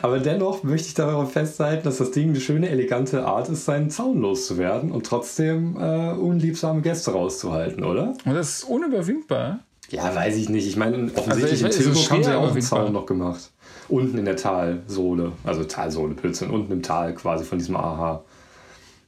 aber 0.03 0.19
dennoch 0.19 0.63
möchte 0.63 0.89
ich 0.89 0.95
darauf 0.95 1.31
festhalten, 1.31 1.85
dass 1.85 1.95
das 1.95 2.11
Ding 2.11 2.31
eine 2.31 2.41
schöne, 2.41 2.67
elegante 2.67 3.25
Art 3.25 3.47
ist, 3.47 3.63
seinen 3.63 3.89
Zaun 3.89 4.19
loszuwerden 4.19 4.91
und 4.91 5.05
trotzdem 5.05 5.77
äh, 5.77 6.11
unliebsame 6.11 6.81
Gäste 6.81 7.11
rauszuhalten, 7.11 7.85
oder? 7.85 8.13
Und 8.25 8.33
das 8.33 8.57
ist 8.57 8.63
unüberwindbar. 8.65 9.59
Ja, 9.91 10.13
weiß 10.13 10.35
ich 10.35 10.49
nicht. 10.49 10.67
Ich 10.67 10.75
meine, 10.75 11.09
offensichtlich 11.15 11.63
also 11.63 11.79
ich, 11.79 11.87
in 11.87 11.93
Tilburg 11.93 12.11
haben 12.11 12.23
sie 12.25 12.29
ja 12.31 12.37
auch 12.37 12.51
einen 12.51 12.61
Zaun 12.61 12.91
noch 12.91 13.05
gemacht. 13.05 13.49
Unten 13.87 14.17
in 14.17 14.25
der 14.25 14.35
Talsohle, 14.35 15.31
also 15.45 15.63
Talsohle, 15.63 16.15
Pilze, 16.15 16.49
unten 16.49 16.73
im 16.73 16.83
Tal 16.83 17.15
quasi 17.15 17.45
von 17.45 17.57
diesem 17.57 17.77
AHA. 17.77 18.25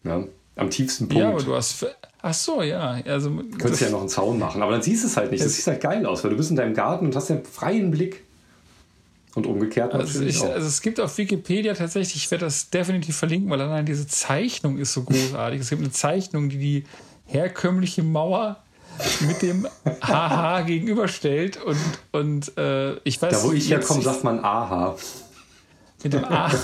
Ja, 0.05 0.23
am 0.55 0.69
tiefsten 0.69 1.09
Punkt. 1.09 1.21
Ja, 1.21 1.31
aber 1.31 1.43
du 1.43 1.55
hast. 1.55 1.85
Ach 2.21 2.33
so, 2.33 2.61
ja. 2.61 3.01
Also, 3.05 3.31
du 3.31 3.57
könntest 3.57 3.81
ja 3.81 3.89
noch 3.89 3.99
einen 3.99 4.07
Zaun 4.07 4.39
machen, 4.39 4.61
aber 4.61 4.71
dann 4.71 4.81
siehst 4.81 5.03
du 5.03 5.07
es 5.07 5.17
halt 5.17 5.31
nicht. 5.31 5.43
Das 5.43 5.57
sieht 5.57 5.67
halt 5.67 5.81
geil 5.81 6.05
aus, 6.05 6.23
weil 6.23 6.31
du 6.31 6.37
bist 6.37 6.51
in 6.51 6.55
deinem 6.55 6.73
Garten 6.73 7.05
und 7.05 7.15
hast 7.17 7.29
ja 7.29 7.37
freien 7.51 7.91
Blick. 7.91 8.24
Und 9.35 9.45
umgekehrt 9.45 9.93
also 9.93 10.05
natürlich 10.05 10.37
ich, 10.37 10.41
auch. 10.41 10.53
Also 10.53 10.67
es 10.67 10.81
gibt 10.81 10.99
auf 10.99 11.17
Wikipedia 11.17 11.73
tatsächlich, 11.73 12.15
ich 12.15 12.31
werde 12.31 12.45
das 12.45 12.69
definitiv 12.69 13.17
verlinken, 13.17 13.49
weil 13.49 13.61
allein 13.61 13.85
diese 13.85 14.07
Zeichnung 14.07 14.77
ist 14.77 14.93
so 14.93 15.03
großartig. 15.03 15.59
es 15.59 15.69
gibt 15.69 15.81
eine 15.81 15.91
Zeichnung, 15.91 16.47
die 16.47 16.57
die 16.57 16.83
herkömmliche 17.25 18.01
Mauer 18.01 18.57
mit 19.27 19.41
dem 19.41 19.67
Haha 20.01 20.61
gegenüberstellt 20.61 21.61
und, 21.61 21.77
und 22.13 22.57
äh, 22.57 22.95
ich 23.03 23.21
weiß 23.21 23.41
Da 23.41 23.47
wo 23.47 23.51
ich 23.51 23.69
herkomme, 23.69 24.01
sagt 24.01 24.23
man 24.23 24.43
Aha. 24.43 24.95
Mit 26.01 26.13
dem 26.13 26.23
A. 26.23 26.45
und 26.45 26.55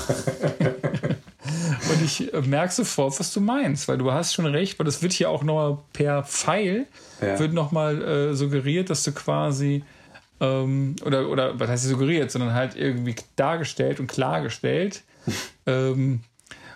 ich 2.05 2.31
merke 2.45 2.73
sofort, 2.73 3.19
was 3.19 3.33
du 3.33 3.41
meinst, 3.41 3.87
weil 3.87 3.97
du 3.97 4.11
hast 4.11 4.33
schon 4.33 4.45
recht, 4.45 4.79
weil 4.79 4.85
das 4.85 5.01
wird 5.01 5.13
hier 5.13 5.29
auch 5.29 5.43
nochmal 5.43 5.79
per 5.93 6.23
Pfeil, 6.23 6.85
ja. 7.21 7.39
wird 7.39 7.51
nochmal 7.51 8.01
äh, 8.01 8.35
suggeriert, 8.35 8.89
dass 8.89 9.03
du 9.03 9.11
quasi 9.11 9.83
ähm, 10.41 10.95
oder, 11.05 11.29
oder 11.29 11.59
was 11.59 11.69
heißt 11.69 11.85
suggeriert, 11.85 12.31
sondern 12.31 12.53
halt 12.53 12.75
irgendwie 12.75 13.15
dargestellt 13.37 13.99
und 13.99 14.07
klargestellt, 14.07 15.03
ähm, 15.65 16.21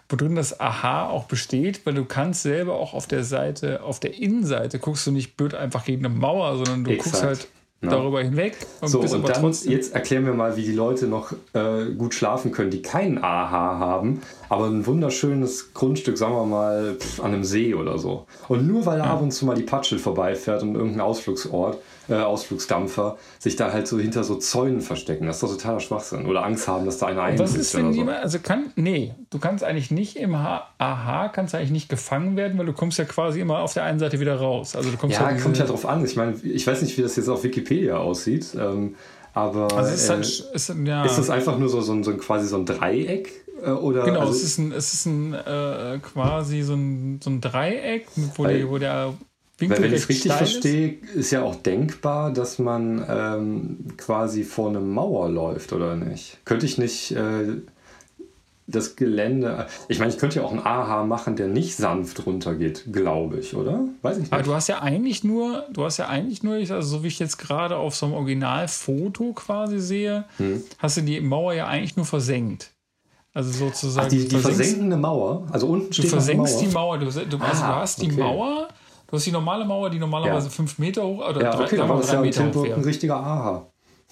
worin 0.07 0.35
das 0.35 0.59
Aha 0.59 1.09
auch 1.09 1.25
besteht, 1.25 1.85
weil 1.85 1.95
du 1.95 2.05
kannst 2.05 2.43
selber 2.43 2.75
auch 2.75 2.93
auf 2.93 3.07
der 3.07 3.23
Seite, 3.23 3.81
auf 3.81 3.99
der 3.99 4.17
Innenseite 4.17 4.79
guckst 4.79 5.05
du 5.07 5.11
nicht 5.11 5.35
blöd 5.35 5.55
einfach 5.55 5.83
gegen 5.83 6.05
eine 6.05 6.13
Mauer, 6.13 6.55
sondern 6.57 6.83
du 6.83 6.91
Exakt. 6.91 7.11
guckst 7.11 7.23
halt 7.23 7.47
ja. 7.81 7.89
darüber 7.89 8.21
hinweg. 8.21 8.55
Und 8.81 8.87
so, 8.89 8.99
und 8.99 9.27
dann 9.27 9.51
jetzt 9.65 9.93
erklären 9.93 10.25
wir 10.25 10.33
mal, 10.33 10.55
wie 10.55 10.63
die 10.63 10.73
Leute 10.73 11.07
noch 11.07 11.33
äh, 11.53 11.85
gut 11.97 12.13
schlafen 12.13 12.51
können, 12.51 12.69
die 12.69 12.83
keinen 12.83 13.17
AHA 13.17 13.79
haben, 13.79 14.21
aber 14.49 14.67
ein 14.67 14.85
wunderschönes 14.85 15.73
Grundstück, 15.73 16.17
sagen 16.17 16.33
wir 16.33 16.45
mal, 16.45 16.95
pff, 16.95 17.19
an 17.19 17.33
einem 17.33 17.43
See 17.43 17.73
oder 17.73 17.97
so. 17.97 18.25
Und 18.47 18.67
nur 18.67 18.85
weil 18.85 18.99
ja. 18.99 19.05
ab 19.05 19.21
und 19.21 19.31
zu 19.31 19.45
mal 19.45 19.55
die 19.55 19.63
Patschel 19.63 19.99
vorbeifährt 19.99 20.63
und 20.63 20.75
irgendein 20.75 21.01
Ausflugsort, 21.01 21.77
äh, 22.07 22.15
Ausflugsdampfer 22.15 23.17
sich 23.39 23.55
da 23.55 23.71
halt 23.71 23.87
so 23.87 23.99
hinter 23.99 24.23
so 24.23 24.35
Zäunen 24.35 24.81
verstecken. 24.81 25.25
Das 25.25 25.37
ist 25.37 25.43
doch 25.43 25.51
totaler 25.51 25.79
Schwachsinn. 25.79 26.25
Oder 26.25 26.45
Angst 26.45 26.67
haben, 26.67 26.85
dass 26.85 26.99
da 26.99 27.07
einer 27.07 27.23
einbricht. 27.23 27.53
Was 27.53 27.59
ist, 27.59 27.75
wenn 27.75 27.91
so. 27.91 27.99
jemand, 27.99 28.19
also 28.19 28.39
kann, 28.39 28.71
nee, 28.75 29.15
du 29.29 29.39
kannst 29.39 29.63
eigentlich 29.63 29.91
nicht 29.91 30.15
im 30.17 30.35
AHA, 30.35 31.29
kannst 31.29 31.55
eigentlich 31.55 31.71
nicht 31.71 31.89
gefangen 31.89 32.37
werden, 32.37 32.57
weil 32.57 32.65
du 32.65 32.73
kommst 32.73 32.99
ja 32.99 33.05
quasi 33.05 33.39
immer 33.39 33.59
auf 33.59 33.73
der 33.73 33.83
einen 33.83 33.99
Seite 33.99 34.19
wieder 34.19 34.35
raus. 34.35 34.75
Also 34.75 34.91
du 34.91 34.97
kommst 34.97 35.17
ja, 35.19 35.31
ja 35.31 35.37
kommt 35.37 35.57
ja 35.57 35.65
drauf 35.65 35.85
an. 35.85 36.05
Ich 36.05 36.15
meine, 36.15 36.35
ich 36.43 36.67
weiß 36.67 36.81
nicht, 36.81 36.97
wie 36.97 37.01
das 37.01 37.15
jetzt 37.15 37.29
auf 37.29 37.43
Wikipedia 37.43 37.97
aussieht. 37.97 38.55
Ähm, 38.59 38.95
aber 39.33 39.67
also 39.75 39.93
ist, 39.93 40.09
halt, 40.09 40.19
äh, 40.21 40.55
ist, 40.55 40.73
ja. 40.85 41.03
ist 41.03 41.17
das 41.17 41.29
einfach 41.29 41.57
nur 41.57 41.67
so, 41.67 41.81
so, 41.81 41.91
ein, 41.91 42.03
so 42.03 42.11
ein, 42.11 42.17
quasi 42.17 42.47
so 42.47 42.55
ein 42.55 42.65
Dreieck? 42.65 43.44
Äh, 43.65 43.71
oder, 43.71 44.03
genau, 44.03 44.21
also 44.21 44.33
es 44.33 44.43
ist, 44.43 44.57
ein, 44.57 44.71
es 44.71 44.93
ist 44.93 45.05
ein, 45.05 45.33
äh, 45.33 45.99
quasi 46.01 46.61
so 46.61 46.73
ein, 46.73 47.19
so 47.23 47.29
ein 47.29 47.41
Dreieck, 47.41 48.07
wo, 48.35 48.45
die, 48.45 48.67
wo 48.69 48.77
der 48.77 49.13
Winkel 49.57 49.77
Weil 49.77 49.83
wenn 49.85 49.93
ich 49.93 50.03
es 50.03 50.09
richtig 50.09 50.33
verstehe, 50.33 50.89
ist. 51.01 51.15
ist 51.15 51.31
ja 51.31 51.41
auch 51.41 51.55
denkbar, 51.55 52.31
dass 52.31 52.59
man 52.59 53.05
ähm, 53.07 53.77
quasi 53.97 54.43
vor 54.43 54.69
einer 54.69 54.81
Mauer 54.81 55.29
läuft, 55.29 55.71
oder 55.71 55.95
nicht? 55.95 56.37
Könnte 56.43 56.65
ich 56.65 56.77
nicht 56.77 57.11
äh, 57.11 57.61
das 58.67 58.95
Gelände. 58.95 59.67
Ich 59.87 59.99
meine, 59.99 60.11
ich 60.11 60.17
könnte 60.17 60.37
ja 60.37 60.45
auch 60.45 60.51
einen 60.51 60.65
AHA 60.65 61.05
machen, 61.05 61.35
der 61.35 61.47
nicht 61.47 61.75
sanft 61.75 62.25
runtergeht, 62.25 62.85
glaube 62.91 63.39
ich, 63.39 63.55
oder? 63.55 63.87
Weiß 64.01 64.17
ich 64.17 64.23
nicht. 64.23 64.33
Aber 64.33 64.43
du 64.43 64.53
hast 64.53 64.67
ja 64.67 64.81
eigentlich 64.81 65.23
nur, 65.23 65.65
du 65.71 65.85
hast 65.85 65.97
ja 65.97 66.07
eigentlich 66.07 66.43
nur, 66.43 66.55
also 66.55 66.81
so 66.81 67.03
wie 67.03 67.07
ich 67.07 67.19
jetzt 67.19 67.37
gerade 67.37 67.77
auf 67.77 67.95
so 67.95 68.07
einem 68.07 68.15
Originalfoto 68.15 69.33
quasi 69.33 69.79
sehe, 69.79 70.25
hm. 70.37 70.63
hast 70.79 70.97
du 70.97 71.01
die 71.01 71.21
Mauer 71.21 71.53
ja 71.53 71.67
eigentlich 71.67 71.95
nur 71.95 72.05
versenkt. 72.05 72.74
Also 73.35 73.51
sozusagen. 73.51 74.07
Ach, 74.07 74.09
die, 74.09 74.27
die 74.27 74.37
versenkende 74.37 74.97
Mauer? 74.97 75.45
Also 75.51 75.67
unten 75.67 75.93
steht 75.93 76.05
Du 76.05 76.09
versenkst 76.09 76.61
die 76.61 76.67
Mauer. 76.67 76.97
Du, 76.97 77.05
du, 77.05 77.11
also 77.11 77.25
du 77.29 77.39
hast 77.39 78.01
die 78.01 78.11
Mauer 78.11 78.69
Du 79.07 79.17
hast 79.17 79.25
die 79.25 79.31
normale 79.31 79.65
Mauer, 79.65 79.89
die 79.89 79.99
normalerweise 79.99 80.47
ja. 80.47 80.51
fünf 80.51 80.79
Meter 80.79 81.03
hoch 81.03 81.29
oder 81.29 81.41
ja, 81.41 81.53
okay, 81.53 81.77
drei, 81.77 81.87
dann 81.87 82.01
drei 82.01 82.13
ja 82.13 82.21
Meter 82.21 82.47
hoch 82.47 82.63
wäre. 82.63 82.75
ein 82.75 82.83
richtiger 82.83 83.15
Aha. 83.15 83.65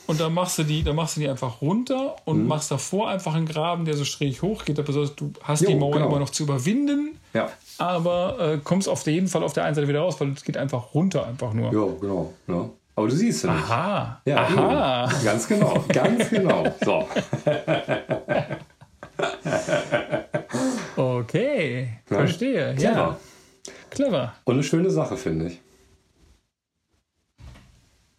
Und 0.06 0.20
dann 0.20 0.34
machst 0.34 0.58
du 0.58 0.64
die, 0.64 0.84
dann 0.84 0.96
machst 0.96 1.16
du 1.16 1.22
die 1.22 1.30
einfach 1.30 1.62
runter 1.62 2.16
und 2.26 2.42
mhm. 2.42 2.48
machst 2.48 2.70
davor 2.70 3.10
einfach 3.10 3.34
einen 3.34 3.48
Graben, 3.48 3.86
der 3.86 3.96
so 3.96 4.04
schräg 4.04 4.42
hoch 4.42 4.66
geht. 4.66 4.78
Das 4.78 4.88
heißt, 4.88 5.20
du 5.20 5.32
hast 5.42 5.62
jo, 5.62 5.70
die 5.70 5.76
Mauer 5.76 5.94
genau. 5.94 6.08
immer 6.08 6.20
noch 6.20 6.30
zu 6.30 6.44
überwinden, 6.44 7.18
ja. 7.34 7.50
aber 7.78 8.38
äh, 8.40 8.58
kommst 8.64 8.90
auf 8.90 9.06
jeden 9.08 9.30
Fall 9.30 9.44
auf 9.44 9.54
der 9.54 9.64
einen 9.64 9.76
Seite 9.76 9.88
wieder 9.88 10.02
raus, 10.02 10.20
weil 10.20 10.34
es 10.34 10.44
geht 10.44 10.58
einfach 10.58 10.94
runter 10.94 11.26
einfach 11.26 11.54
nur. 11.54 11.74
Ja, 11.74 11.94
genau. 12.00 12.34
Ja. 12.48 12.70
Aber 12.96 13.08
du 13.08 13.16
siehst 13.16 13.44
es 13.44 13.50
nicht. 13.50 13.64
Aha. 13.64 14.22
Ja, 14.26 14.38
Aha. 14.38 15.10
Eben. 15.10 15.26
Ganz 15.26 15.48
genau. 15.48 15.84
Ganz 15.88 16.30
genau. 16.30 16.64
So. 16.84 17.08
okay. 20.96 21.90
Verstehe. 22.06 22.76
Ja. 22.78 22.92
ja. 22.92 23.18
Clever. 23.90 24.34
Und 24.44 24.56
eine 24.56 24.64
schöne 24.64 24.90
Sache, 24.90 25.18
finde 25.18 25.48
ich. 25.48 25.62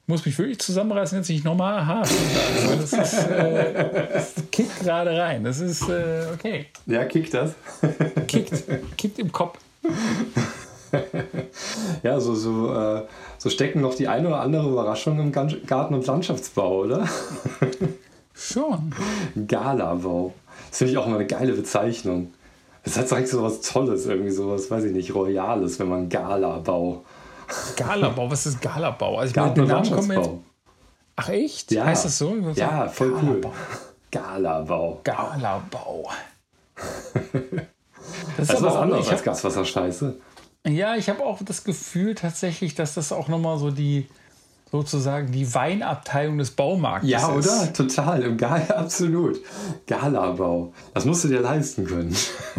Muss 0.06 0.26
mich 0.26 0.38
wirklich 0.38 0.58
zusammenreißen, 0.58 1.16
jetzt 1.18 1.30
nicht 1.30 1.44
nochmal 1.44 1.86
hart 1.86 2.08
sagen. 2.08 2.78
Das, 2.78 2.92
ist, 2.92 3.26
äh, 3.30 4.12
das 4.12 4.34
kickt 4.52 4.80
gerade 4.80 5.18
rein. 5.18 5.44
Das 5.44 5.60
ist 5.60 5.88
äh, 5.88 6.26
okay. 6.34 6.66
Ja, 6.84 7.06
kickt 7.06 7.32
das. 7.32 7.54
kickt. 8.26 8.64
Kickt 8.98 9.18
im 9.18 9.32
Kopf. 9.32 9.58
ja, 12.02 12.20
so, 12.20 12.34
so, 12.34 12.74
äh, 12.74 13.02
so 13.38 13.48
stecken 13.48 13.80
noch 13.80 13.94
die 13.94 14.06
eine 14.06 14.28
oder 14.28 14.40
andere 14.40 14.68
Überraschung 14.68 15.18
im 15.18 15.32
Garten- 15.32 15.94
und 15.94 16.06
Landschaftsbau, 16.06 16.80
oder? 16.80 17.08
Schon. 18.34 18.94
Galabau. 19.46 20.34
Das 20.70 20.78
finde 20.78 20.92
ich 20.92 20.98
auch 20.98 21.06
immer 21.06 21.16
eine 21.16 21.26
geile 21.26 21.52
Bezeichnung. 21.52 22.32
Es 22.82 22.98
hat 22.98 23.10
direkt 23.10 23.28
so 23.28 23.42
was 23.42 23.60
Tolles, 23.60 24.06
irgendwie 24.06 24.30
sowas, 24.30 24.70
weiß 24.70 24.84
ich 24.84 24.92
nicht, 24.92 25.14
Royales, 25.14 25.78
wenn 25.78 25.88
man 25.88 26.08
Galabau. 26.08 27.04
Galabau, 27.76 28.30
was 28.30 28.46
ist 28.46 28.60
Galabau? 28.60 29.18
Also 29.18 29.30
ich 29.30 29.34
Garten- 29.34 29.60
und 29.60 29.68
Landschaftsbau. 29.68 30.42
Ach 31.16 31.28
echt? 31.28 31.70
Ja. 31.72 31.86
Heißt 31.86 32.04
das 32.04 32.18
so? 32.18 32.36
Ja, 32.54 32.88
voll 32.88 33.12
Galabau. 33.12 33.26
cool. 33.26 33.40
Galabau. 34.10 35.00
Galabau. 35.04 36.10
das 37.14 37.22
ist, 37.22 37.68
das 38.36 38.50
ist 38.50 38.62
was 38.62 38.76
anderes 38.76 39.08
als 39.08 39.22
Gaswasserscheiße. 39.22 40.16
Ja, 40.66 40.96
ich 40.96 41.08
habe 41.08 41.24
auch 41.24 41.40
das 41.42 41.64
Gefühl 41.64 42.14
tatsächlich, 42.14 42.74
dass 42.74 42.94
das 42.94 43.12
auch 43.12 43.28
nochmal 43.28 43.58
so 43.58 43.70
die 43.70 44.06
sozusagen 44.74 45.30
die 45.30 45.54
Weinabteilung 45.54 46.36
des 46.38 46.50
Baumarktes 46.50 47.08
ja, 47.08 47.38
ist. 47.38 47.46
Ja, 47.46 47.60
oder? 47.60 47.72
Total. 47.72 48.36
Gala, 48.36 48.64
absolut. 48.76 49.38
Galabau. 49.86 50.72
Das 50.92 51.04
musst 51.04 51.22
du 51.22 51.28
dir 51.28 51.38
leisten 51.42 51.84
können. 51.84 52.12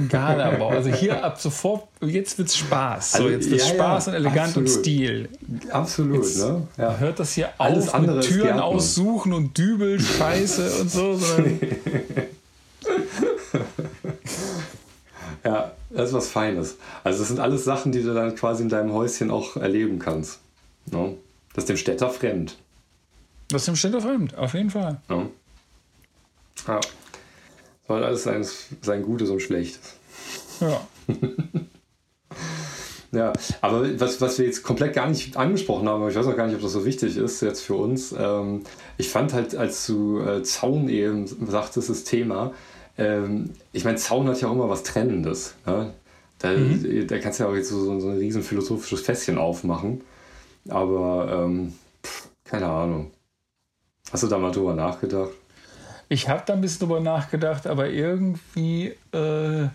Galabau. 0.08 0.70
Also 0.70 0.92
hier 0.92 1.22
ab 1.26 1.42
sofort, 1.42 1.90
jetzt 2.00 2.38
wird's 2.38 2.56
Spaß. 2.56 3.16
Also, 3.16 3.28
so, 3.28 3.34
jetzt 3.34 3.52
wird's 3.52 3.68
ja, 3.68 3.74
Spaß 3.74 4.06
ja, 4.06 4.12
und 4.14 4.18
elegant 4.18 4.48
absolut. 4.48 4.70
und 4.70 4.80
Stil. 4.80 5.28
Absolut, 5.70 6.24
jetzt 6.24 6.38
ne? 6.38 6.66
Ja. 6.78 6.98
Hört 6.98 7.20
das 7.20 7.34
hier 7.34 7.50
Alles 7.58 7.94
auf 7.94 8.00
mit 8.00 8.22
Türen 8.22 8.60
aussuchen 8.62 9.34
und 9.34 9.58
Dübel, 9.58 10.00
Scheiße 10.00 10.72
und 10.80 10.90
so, 10.90 11.20
ja, 15.44 15.72
das 15.90 16.08
ist 16.10 16.14
was 16.14 16.30
Feines. 16.30 16.78
Also 17.04 17.20
das 17.20 17.28
sind 17.28 17.42
alles 17.42 17.66
Sachen, 17.66 17.92
die 17.92 18.02
du 18.02 18.14
dann 18.14 18.36
quasi 18.36 18.64
in 18.64 18.70
deinem 18.70 18.94
Häuschen 18.94 19.32
auch 19.32 19.58
erleben 19.58 20.00
kannst. 20.00 20.40
No? 20.90 21.18
Ne? 21.56 21.62
Das 21.62 21.64
ist 21.64 21.70
dem 21.70 21.78
Städter 21.78 22.10
fremd. 22.10 22.58
Das 23.50 23.62
ist 23.62 23.68
dem 23.68 23.76
Städter 23.76 24.02
fremd, 24.02 24.36
auf 24.36 24.54
jeden 24.54 24.70
Fall. 24.70 25.00
Ja. 25.10 25.26
ja. 26.68 26.82
Soll 27.88 28.04
alles 28.04 28.24
sein, 28.24 28.46
sein 28.82 29.04
Gutes 29.04 29.30
und 29.30 29.42
Schlechtes. 29.42 29.98
Ja. 30.60 30.88
ja, 33.12 33.34
aber 33.62 34.00
was, 34.00 34.20
was 34.22 34.40
wir 34.40 34.46
jetzt 34.46 34.64
komplett 34.64 34.94
gar 34.94 35.08
nicht 35.08 35.38
angesprochen 35.38 35.88
haben, 35.88 36.10
ich 36.10 36.16
weiß 36.16 36.26
auch 36.26 36.36
gar 36.36 36.48
nicht, 36.48 36.56
ob 36.56 36.64
das 36.64 36.74
so 36.74 36.84
wichtig 36.84 37.16
ist 37.16 37.42
jetzt 37.42 37.62
für 37.62 37.76
uns. 37.76 38.14
Ähm, 38.18 38.64
ich 38.98 39.10
fand 39.10 39.34
halt, 39.34 39.56
als 39.56 39.86
du 39.86 40.20
äh, 40.20 40.42
Zaun 40.42 40.90
eben 40.90 41.28
sagtest, 41.28 41.90
das 41.90 42.04
Thema, 42.04 42.54
ähm, 42.98 43.52
ich 43.72 43.84
meine, 43.84 43.98
Zaun 43.98 44.28
hat 44.28 44.42
ja 44.42 44.48
auch 44.48 44.54
immer 44.54 44.70
was 44.70 44.82
Trennendes. 44.82 45.54
Ja? 45.68 45.94
Da, 46.40 46.52
mhm. 46.52 47.08
da 47.08 47.20
kannst 47.20 47.40
du 47.40 47.44
ja 47.44 47.50
auch 47.50 47.56
jetzt 47.56 47.70
so, 47.70 48.00
so 48.00 48.10
ein 48.10 48.18
riesen 48.18 48.42
philosophisches 48.42 49.02
Fässchen 49.02 49.38
aufmachen. 49.38 50.02
Aber 50.70 51.44
ähm, 51.46 51.74
pff, 52.04 52.30
keine 52.44 52.68
Ahnung. 52.68 53.12
Hast 54.12 54.24
du 54.24 54.28
da 54.28 54.38
mal 54.38 54.52
drüber 54.52 54.74
nachgedacht? 54.74 55.32
Ich 56.10 56.30
habe 56.30 56.44
da 56.46 56.54
ein 56.54 56.62
bisschen 56.62 56.88
drüber 56.88 57.00
nachgedacht, 57.00 57.66
aber 57.68 57.90
irgendwie 57.90 58.94
äh, 59.12 59.68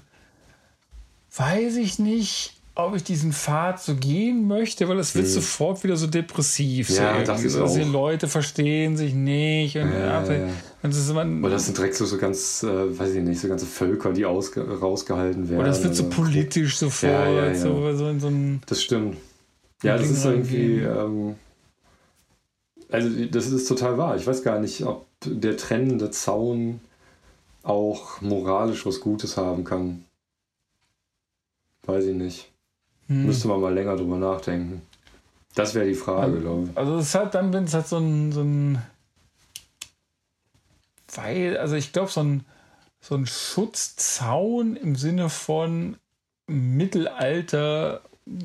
weiß 1.36 1.76
ich 1.76 1.98
nicht, 1.98 2.54
ob 2.76 2.94
ich 2.94 3.02
diesen 3.04 3.32
Pfad 3.32 3.80
so 3.80 3.96
gehen 3.96 4.46
möchte, 4.46 4.88
weil 4.88 4.98
es 5.00 5.14
wird 5.14 5.26
Hm. 5.26 5.32
sofort 5.32 5.82
wieder 5.84 5.96
so 5.96 6.06
depressiv. 6.06 6.88
Ja, 6.90 7.24
so 7.26 7.32
ich 7.34 7.52
so, 7.52 7.60
dass 7.60 7.74
Die 7.74 7.82
auch. 7.82 7.88
Leute 7.88 8.28
verstehen 8.28 8.96
sich 8.96 9.12
nicht. 9.12 9.76
Und, 9.76 9.90
Ja, 9.92 10.22
ja, 10.24 10.32
ja. 10.32 10.44
und 10.82 10.94
das 10.94 10.96
ist 10.98 11.10
Oder 11.10 11.50
das 11.50 11.66
sind 11.66 11.76
direkt 11.76 11.96
so, 11.96 12.06
so 12.06 12.16
ganz, 12.16 12.62
äh, 12.62 12.98
weiß 12.98 13.14
ich 13.14 13.22
nicht, 13.24 13.40
so 13.40 13.48
ganze 13.48 13.66
Völker, 13.66 14.12
die 14.12 14.24
ausge 14.24 14.62
rausgehalten 14.78 15.48
werden. 15.48 15.60
oder 15.60 15.70
es 15.70 15.82
wird 15.82 15.94
so 15.96 16.08
politisch 16.08 16.78
sofort. 16.78 17.12
Ja, 17.12 17.28
ja, 17.28 17.46
ja. 17.48 17.54
So, 17.54 17.92
so 17.96 18.08
in 18.08 18.20
so 18.20 18.28
ein. 18.28 18.62
Das 18.66 18.82
stimmt. 18.82 19.16
Ja, 19.82 19.96
das 19.96 20.10
ist 20.10 20.24
irgendwie. 20.24 20.80
Ähm, 20.80 21.36
also, 22.90 23.24
das 23.26 23.46
ist 23.46 23.66
total 23.68 23.96
wahr. 23.98 24.16
Ich 24.16 24.26
weiß 24.26 24.42
gar 24.42 24.58
nicht, 24.60 24.84
ob 24.84 25.06
der 25.24 25.56
trennende 25.56 26.10
Zaun 26.10 26.80
auch 27.62 28.20
moralisch 28.20 28.84
was 28.86 29.00
Gutes 29.00 29.36
haben 29.36 29.64
kann. 29.64 30.04
Weiß 31.86 32.04
ich 32.04 32.14
nicht. 32.16 32.50
Hm. 33.06 33.26
Müsste 33.26 33.48
man 33.48 33.60
mal 33.60 33.72
länger 33.74 33.96
drüber 33.96 34.16
nachdenken. 34.16 34.82
Das 35.54 35.74
wäre 35.74 35.86
die 35.86 35.94
Frage, 35.94 36.32
Also- 36.32 36.40
glaube 36.40 36.68
ich. 36.70 36.76
Also 36.78 36.96
es 36.98 37.06
ist 37.08 37.14
halt 37.14 37.34
dann, 37.34 37.52
wenn 37.52 37.64
es 37.64 37.74
halt 37.74 37.86
so 37.88 37.98
ein, 37.98 38.32
so 38.32 38.42
ein 38.42 38.82
weil, 41.14 41.56
also 41.56 41.74
ich 41.74 41.92
glaube, 41.92 42.10
so 42.10 42.20
ein, 42.20 42.44
so 43.00 43.14
ein 43.16 43.26
Schutzzaun 43.26 44.76
im 44.76 44.94
Sinne 44.94 45.28
von 45.28 45.96
Mittelalter 46.46 48.02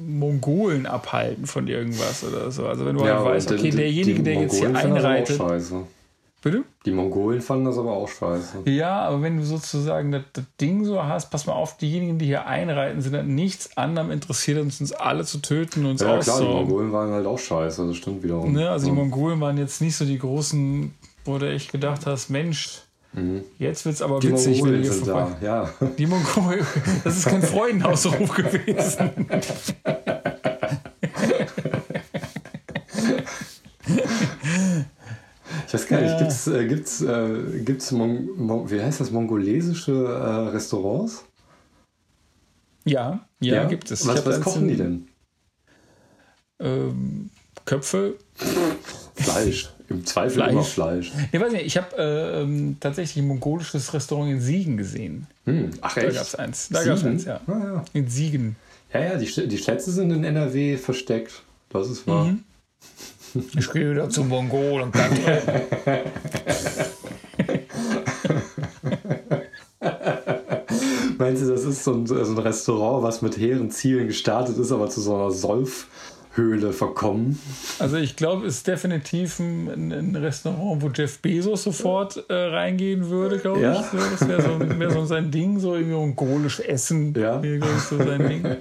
Mongolen 0.07 0.85
abhalten 0.85 1.45
von 1.45 1.67
irgendwas 1.67 2.23
oder 2.23 2.49
so. 2.51 2.65
Also 2.67 2.85
wenn 2.85 2.95
du 2.95 3.03
halt 3.03 3.13
aber 3.13 3.31
weißt, 3.31 3.49
die- 3.49 3.53
okay, 3.53 3.69
die- 3.69 3.77
derjenige, 3.77 4.17
die 4.17 4.23
der 4.23 4.33
jetzt 4.41 4.55
hier 4.57 4.75
einreitet. 4.75 5.39
Bitte? 6.41 6.63
Die 6.85 6.91
Mongolen 6.91 7.41
fanden 7.41 7.65
das 7.65 7.77
aber 7.79 7.91
auch 7.93 8.07
scheiße. 8.07 8.69
Ja, 8.69 8.99
aber 9.07 9.23
wenn 9.23 9.37
du 9.37 9.43
sozusagen 9.43 10.11
das, 10.11 10.21
das 10.33 10.43
Ding 10.61 10.85
so 10.85 11.03
hast, 11.03 11.31
pass 11.31 11.47
mal 11.47 11.53
auf, 11.53 11.77
diejenigen, 11.77 12.19
die 12.19 12.25
hier 12.27 12.45
einreiten, 12.45 13.01
sind 13.01 13.15
an 13.15 13.33
nichts 13.33 13.75
anderem 13.77 14.11
interessiert, 14.11 14.59
als 14.63 14.79
uns 14.79 14.91
alle 14.91 15.25
zu 15.25 15.39
töten 15.39 15.85
und 15.85 15.91
uns 15.93 16.01
Ja, 16.01 16.19
klar, 16.19 16.39
die. 16.41 16.45
Mongolen 16.45 16.91
waren 16.91 17.09
halt 17.11 17.25
auch 17.25 17.39
scheiße, 17.39 17.87
das 17.87 17.95
stimmt 17.95 18.21
wiederum. 18.21 18.53
Ne? 18.53 18.69
Also 18.69 18.85
ja. 18.87 18.93
die 18.93 18.99
Mongolen 18.99 19.39
waren 19.41 19.57
jetzt 19.57 19.81
nicht 19.81 19.95
so 19.95 20.05
die 20.05 20.19
großen, 20.19 20.93
wo 21.25 21.39
du 21.39 21.49
echt 21.49 21.71
gedacht 21.71 22.05
hast, 22.05 22.29
Mensch, 22.29 22.81
jetzt 23.59 23.85
wird's 23.85 24.01
aber 24.01 24.15
Mhm. 24.17 24.21
Die 24.21 24.29
witzig, 24.31 24.47
wenn 24.57 24.59
Mongolen 24.59 24.83
ihr 24.83 24.91
sind 24.91 25.05
vorbei. 25.05 25.35
da, 25.41 25.45
ja. 25.45 25.87
Die 25.97 26.05
Mongolen, 26.05 26.65
das 27.03 27.17
ist 27.17 27.25
kein 27.27 27.41
Freudenausruf 27.53 28.33
gewesen. 28.33 29.09
Ich 35.67 35.73
weiß 35.73 35.87
gar 35.87 36.01
nicht, 36.01 36.11
Ja. 36.11 36.19
gibt's, 36.19 36.47
äh, 36.47 36.67
gibt's, 36.67 37.01
äh, 37.01 37.61
gibt's 37.63 37.91
Mon 37.91 38.27
Mon 38.37 38.69
wie 38.69 38.81
heißt 38.81 38.99
das, 38.99 39.11
mongolesische 39.11 39.91
äh, 39.91 40.49
Restaurants? 40.49 41.25
Ja, 42.85 43.27
ja, 43.39 43.65
gibt 43.65 43.89
es. 43.91 44.05
Was, 44.07 44.25
was 44.25 44.41
kochen 44.41 44.67
die 44.67 44.75
denn? 44.77 45.07
Ähm, 46.59 47.29
Köpfe. 47.65 48.15
Fleisch. 49.15 49.73
Im 49.89 50.05
Zweifel 50.05 50.35
Fleisch. 50.35 50.51
immer 50.51 50.63
Fleisch. 50.63 51.11
Ich 51.31 51.39
weiß 51.39 51.51
nicht, 51.51 51.65
ich 51.65 51.77
habe 51.77 51.95
äh, 51.97 52.41
ähm, 52.41 52.77
tatsächlich 52.79 53.23
ein 53.23 53.27
mongolisches 53.27 53.93
Restaurant 53.93 54.31
in 54.31 54.41
Siegen 54.41 54.77
gesehen. 54.77 55.27
Hm. 55.45 55.69
Ach 55.81 55.93
Da 55.95 56.01
echt? 56.01 56.15
gab 56.15 56.23
es 56.25 56.35
eins. 56.35 56.69
Da 56.69 56.83
gab 56.83 56.97
es 56.97 57.03
eins, 57.03 57.25
ja. 57.25 57.39
Ah, 57.47 57.51
ja. 57.63 57.85
In 57.93 58.07
Siegen. 58.07 58.55
ja, 58.93 58.99
ja, 59.01 59.15
die, 59.17 59.47
die 59.47 59.57
Schätze 59.57 59.91
sind 59.91 60.11
in 60.11 60.23
NRW 60.23 60.77
versteckt. 60.77 61.43
Das 61.69 61.89
ist 61.89 62.07
wahr. 62.07 62.25
Mhm. 62.25 62.43
Ich 63.57 63.69
gehe 63.73 63.91
wieder 63.91 64.09
zum 64.09 64.29
Mongolen. 64.29 64.93
Katrin. 64.93 65.41
Meinst 71.17 71.43
du, 71.43 71.47
das 71.47 71.63
ist 71.63 71.83
so 71.83 71.93
ein, 71.93 72.05
so 72.07 72.15
ein 72.15 72.37
Restaurant, 72.37 73.03
was 73.03 73.21
mit 73.21 73.37
hehren 73.37 73.71
Zielen 73.71 74.07
gestartet 74.07 74.57
ist, 74.57 74.71
aber 74.71 74.89
zu 74.89 75.01
so 75.01 75.15
einer 75.15 75.31
Solfhöhle 76.35 76.73
verkommen? 76.73 77.39
Also 77.79 77.97
ich 77.97 78.15
glaube, 78.15 78.45
es 78.47 78.57
ist 78.57 78.67
definitiv 78.67 79.39
ein, 79.39 79.91
ein 79.91 80.15
Restaurant, 80.15 80.81
wo 80.81 80.89
Jeff 80.89 81.19
Bezos 81.19 81.63
sofort 81.63 82.23
äh, 82.29 82.33
reingehen 82.33 83.09
würde, 83.09 83.39
glaube 83.39 83.61
Ja. 83.61 83.79
ich. 83.79 83.85
So, 83.87 83.97
das 83.97 84.27
wäre 84.27 84.41
so, 84.41 84.79
wär 84.79 84.91
so 84.91 85.05
sein 85.05 85.31
Ding, 85.31 85.59
so 85.59 85.75
irgendwie 85.75 85.95
mongolisch 85.95 86.59
Essen. 86.59 87.13
Ja. 87.17 87.41
Wäre, 87.41 87.59
glaube 87.59 87.73
ich, 87.77 87.83
so 87.83 87.97
sein 87.97 88.27
Ding. 88.27 88.57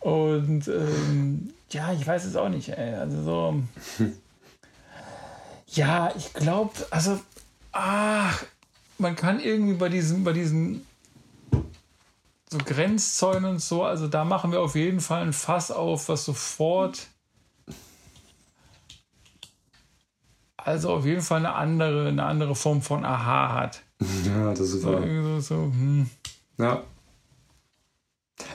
Und 0.00 0.68
ähm, 0.68 1.50
ja, 1.70 1.92
ich 1.92 2.06
weiß 2.06 2.24
es 2.24 2.36
auch 2.36 2.48
nicht. 2.48 2.70
Ey. 2.70 2.94
Also 2.94 3.22
so. 3.22 3.62
Ja, 5.68 6.12
ich 6.16 6.32
glaube, 6.34 6.72
also, 6.90 7.18
ach, 7.72 8.42
man 8.98 9.16
kann 9.16 9.40
irgendwie 9.40 9.74
bei 9.74 9.88
diesen, 9.88 10.22
bei 10.24 10.32
diesen 10.32 10.86
so 12.52 12.58
Grenzzäunen 12.58 13.52
und 13.52 13.62
so, 13.62 13.82
also 13.82 14.06
da 14.08 14.24
machen 14.24 14.52
wir 14.52 14.60
auf 14.60 14.74
jeden 14.74 15.00
Fall 15.00 15.22
ein 15.22 15.32
Fass 15.32 15.70
auf, 15.70 16.08
was 16.08 16.24
sofort 16.24 17.08
also 20.64 20.90
auf 20.90 21.04
jeden 21.04 21.22
Fall 21.22 21.38
eine 21.38 21.54
andere, 21.54 22.08
eine 22.08 22.24
andere 22.24 22.54
Form 22.54 22.82
von 22.82 23.04
Aha 23.04 23.54
hat. 23.54 23.82
Ja, 24.26 24.50
das 24.50 24.60
ist 24.60 24.82
So, 24.82 24.92
so, 25.00 25.40
so, 25.40 25.54
hm. 25.54 26.06
Ja. 26.58 26.82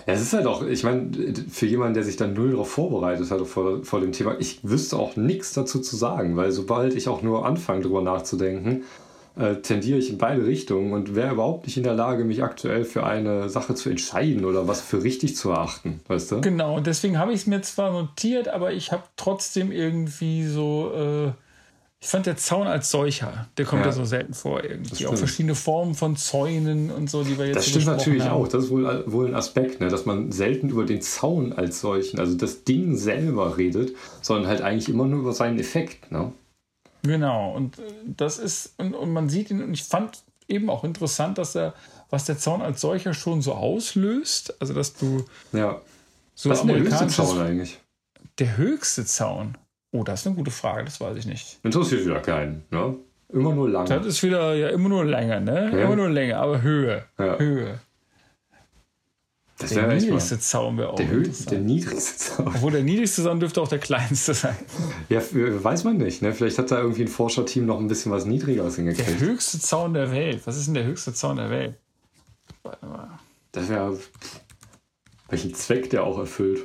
Ja, 0.05 0.13
es 0.13 0.21
ist 0.21 0.33
halt 0.33 0.45
auch, 0.45 0.63
ich 0.63 0.83
meine, 0.83 1.11
für 1.49 1.65
jemanden, 1.65 1.93
der 1.93 2.03
sich 2.03 2.17
dann 2.17 2.33
null 2.33 2.51
darauf 2.51 2.69
vorbereitet 2.71 3.31
hat 3.31 3.45
vor, 3.47 3.83
vor 3.83 4.01
dem 4.01 4.11
Thema, 4.11 4.35
ich 4.39 4.59
wüsste 4.63 4.97
auch 4.97 5.15
nichts 5.15 5.53
dazu 5.53 5.79
zu 5.79 5.95
sagen, 5.95 6.35
weil 6.35 6.51
sobald 6.51 6.95
ich 6.95 7.07
auch 7.07 7.21
nur 7.21 7.45
anfange, 7.45 7.81
drüber 7.81 8.01
nachzudenken, 8.01 8.83
tendiere 9.61 9.99
ich 9.99 10.09
in 10.09 10.17
beide 10.17 10.45
Richtungen 10.45 10.93
und 10.93 11.15
wäre 11.15 11.33
überhaupt 11.33 11.65
nicht 11.67 11.77
in 11.77 11.83
der 11.83 11.93
Lage, 11.93 12.23
mich 12.25 12.43
aktuell 12.43 12.83
für 12.85 13.05
eine 13.05 13.49
Sache 13.49 13.75
zu 13.75 13.89
entscheiden 13.89 14.45
oder 14.45 14.67
was 14.67 14.81
für 14.81 15.03
richtig 15.03 15.35
zu 15.35 15.51
erachten, 15.51 15.99
weißt 16.07 16.31
du? 16.31 16.41
Genau, 16.41 16.75
und 16.75 16.87
deswegen 16.87 17.17
habe 17.19 17.31
ich 17.33 17.41
es 17.41 17.47
mir 17.47 17.61
zwar 17.61 17.91
notiert, 17.91 18.47
aber 18.47 18.73
ich 18.73 18.91
habe 18.91 19.03
trotzdem 19.15 19.71
irgendwie 19.71 20.45
so. 20.45 20.91
Äh, 20.95 21.31
ich 21.99 22.09
fand 22.09 22.27
der 22.27 22.37
Zaun 22.37 22.67
als 22.67 22.91
solcher, 22.91 23.47
der 23.57 23.65
kommt 23.65 23.81
ja, 23.81 23.87
Ja. 23.87 23.91
so 23.91 24.05
selten 24.05 24.35
vor 24.35 24.63
irgendwie. 24.63 25.07
Auch 25.07 25.15
verschiedene 25.17 25.55
Formen 25.55 25.95
von 25.95 26.15
Zäunen 26.15 26.91
und 26.91 27.09
so, 27.09 27.23
die 27.23 27.39
wir 27.39 27.47
jetzt 27.47 27.55
Das 27.55 27.67
stimmt 27.69 27.87
natürlich 27.87 28.23
haben. 28.23 28.33
auch. 28.43 28.47
Das 28.47 28.65
ist 28.65 28.69
wohl, 28.69 29.03
wohl 29.07 29.25
ein 29.27 29.33
Aspekt, 29.33 29.81
ne? 29.81 29.87
dass 29.87 30.05
man 30.05 30.31
selten 30.31 30.69
über 30.69 30.85
den 30.85 31.01
Zaun 31.01 31.53
als 31.53 31.81
solchen, 31.81 32.19
also 32.19 32.37
das 32.37 32.63
Ding 32.65 32.95
selber 32.97 33.57
redet, 33.57 33.93
sondern 34.21 34.47
halt 34.47 34.61
eigentlich 34.61 34.89
immer 34.89 35.05
nur 35.05 35.21
über 35.21 35.33
seinen 35.33 35.57
Effekt. 35.57 36.11
Ne? 36.11 36.31
Genau, 37.07 37.53
und 37.55 37.79
äh, 37.79 37.81
das 38.05 38.37
ist, 38.39 38.73
und, 38.77 38.93
und 38.93 39.11
man 39.13 39.29
sieht 39.29 39.49
ihn, 39.51 39.63
und 39.63 39.73
ich 39.73 39.83
fand 39.83 40.23
eben 40.47 40.69
auch 40.69 40.83
interessant, 40.83 41.37
dass 41.37 41.55
er, 41.55 41.73
was 42.09 42.25
der 42.25 42.37
Zaun 42.37 42.61
als 42.61 42.81
solcher 42.81 43.13
schon 43.13 43.41
so 43.41 43.53
auslöst, 43.53 44.55
also 44.61 44.73
dass 44.73 44.93
du 44.93 45.25
Ja. 45.51 45.81
so 46.35 46.49
Was 46.49 46.59
ist 46.61 46.67
der 46.67 46.77
höchste 46.79 47.07
Zaun 47.07 47.39
eigentlich? 47.39 47.79
Der 48.39 48.57
höchste 48.57 49.05
Zaun? 49.05 49.57
Oh, 49.91 50.03
das 50.03 50.21
ist 50.21 50.27
eine 50.27 50.35
gute 50.35 50.51
Frage, 50.51 50.85
das 50.85 50.99
weiß 51.01 51.17
ich 51.17 51.25
nicht. 51.25 51.59
Interessiert 51.63 52.05
wieder 52.05 52.19
keinen. 52.19 52.63
Ne? 52.71 52.95
Immer 53.29 53.53
nur 53.53 53.69
lang. 53.69 53.87
Das 53.87 54.05
ist 54.05 54.23
wieder 54.23 54.53
ja 54.53 54.69
immer 54.69 54.89
nur 54.89 55.03
länger, 55.05 55.39
ne? 55.39 55.71
Ja. 55.73 55.85
Immer 55.85 55.95
nur 55.97 56.09
länger, 56.09 56.39
aber 56.39 56.61
Höhe. 56.61 57.03
Ja. 57.17 57.37
Höhe. 57.37 57.79
Das 59.59 59.71
Der 59.71 59.87
echt 59.89 60.01
mal. 60.01 60.05
niedrigste 60.05 60.39
Zaun 60.39 60.77
wäre 60.77 60.89
auch 60.91 60.95
Der, 60.97 61.09
Hö 61.09 61.17
interessant. 61.17 61.51
der 61.51 61.59
niedrigste 61.61 62.17
Zaun. 62.17 62.47
Obwohl 62.47 62.71
der 62.73 62.83
niedrigste 62.83 63.23
Zaun 63.23 63.39
dürfte 63.39 63.59
auch 63.61 63.67
der 63.67 63.79
kleinste 63.79 64.35
sein. 64.35 64.55
Ja, 65.09 65.17
f- 65.17 65.33
weiß 65.33 65.83
man 65.83 65.97
nicht. 65.97 66.21
Ne? 66.21 66.31
Vielleicht 66.33 66.59
hat 66.59 66.69
da 66.69 66.79
irgendwie 66.79 67.01
ein 67.01 67.07
Forscherteam 67.07 67.65
noch 67.65 67.79
ein 67.79 67.87
bisschen 67.87 68.11
was 68.11 68.25
Niedrigeres 68.25 68.75
Der 68.75 68.85
hingekriegt. 68.85 69.19
höchste 69.19 69.59
Zaun 69.59 69.95
der 69.95 70.11
Welt. 70.11 70.41
Was 70.45 70.57
ist 70.57 70.67
denn 70.67 70.75
der 70.75 70.83
höchste 70.85 71.11
Zaun 71.13 71.37
der 71.37 71.49
Welt? 71.49 71.75
Warte 72.61 72.85
mal. 72.85 73.19
Das 73.51 73.67
wäre. 73.67 73.97
Welchen 75.29 75.53
Zweck 75.55 75.89
der 75.89 76.03
auch 76.03 76.19
erfüllt. 76.19 76.61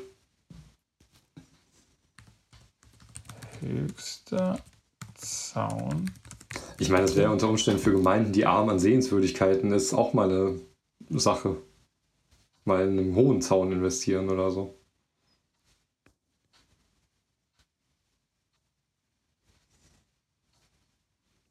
Höchster 3.61 4.59
Zaun. 5.17 6.11
Ich 6.79 6.91
meine, 6.91 7.03
das 7.03 7.17
wäre 7.17 7.31
unter 7.31 7.49
Umständen 7.49 7.81
für 7.81 7.93
Gemeinden, 7.93 8.33
die 8.33 8.45
arm 8.45 8.69
an 8.69 8.79
Sehenswürdigkeiten 8.79 9.73
ist, 9.73 9.95
auch 9.95 10.13
mal 10.13 10.29
eine 10.31 10.61
Sache. 11.21 11.57
Mal 12.65 12.87
in 12.87 12.99
einen 12.99 13.15
hohen 13.15 13.43
Zaun 13.43 13.73
investieren 13.73 14.31
oder 14.31 14.51
so. 14.51 14.79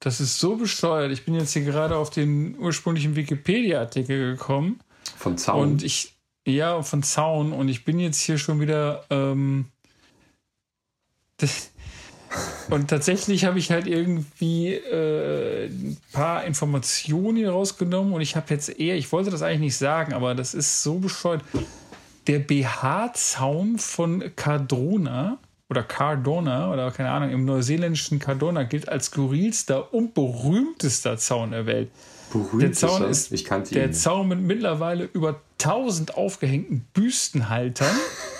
Das 0.02 0.20
ist 0.20 0.40
so 0.40 0.56
bescheuert. 0.56 1.12
Ich 1.12 1.26
bin 1.26 1.36
jetzt 1.36 1.54
hier 1.54 1.64
gerade 1.64 1.96
auf 1.96 2.10
den 2.10 2.58
ursprünglichen 2.58 3.16
Wikipedia-Artikel 3.16 4.36
gekommen. 4.36 4.80
Von 5.16 5.38
Zaun. 5.38 5.62
Und 5.62 5.84
ich, 5.84 6.16
ja, 6.46 6.82
von 6.82 7.04
Zaun. 7.04 7.54
Und 7.54 7.70
ich 7.70 7.86
bin 7.86 8.00
jetzt 8.00 8.20
hier 8.20 8.40
schon 8.40 8.60
wieder. 8.60 9.06
Ähm, 9.12 9.68
und 12.72 12.88
tatsächlich 12.90 13.46
habe 13.46 13.60
ich 13.60 13.70
halt 13.70 13.86
irgendwie 13.86 14.74
äh, 14.74 15.70
paar 16.12 16.46
Informationen 16.46 17.38
hier 17.38 17.52
rausgenommen. 17.52 18.14
Und 18.14 18.22
ich 18.22 18.36
habe 18.36 18.48
jetzt 18.50 18.80
eher, 18.80 18.96
ich 18.96 19.12
wollte 19.12 19.30
das 19.30 19.42
eigentlich 19.42 19.60
nicht 19.60 19.78
sagen, 19.78 20.14
aber 20.14 20.36
das 20.36 20.54
ist 20.54 20.84
so 20.84 21.00
bescheuert. 21.00 21.44
Der 22.28 22.40
BH-Zaun 22.40 23.80
von 23.80 24.24
Cardrona 24.36 25.40
oder 25.70 25.84
Cardona 25.84 26.72
oder 26.72 26.92
keine 26.92 27.10
Ahnung, 27.10 27.30
im 27.32 27.46
neuseeländischen 27.46 28.20
Cardona 28.20 28.64
gilt 28.64 28.90
als 28.90 29.08
skurrilster 29.08 29.94
und 29.94 30.14
berühmtester 30.14 31.18
Zaun 31.18 31.52
der 31.52 31.66
Welt. 31.66 31.90
Der 32.54 32.72
Zaun 32.74 33.04
ist 33.10 33.32
ich 33.32 33.46
kannte 33.46 33.74
der 33.74 33.88
ihn. 33.88 33.94
Zaun 33.94 34.28
mit 34.28 34.40
mittlerweile 34.40 35.06
über 35.06 35.42
1000 35.64 36.16
aufgehängten 36.16 36.86
Büstenhaltern 36.94 37.96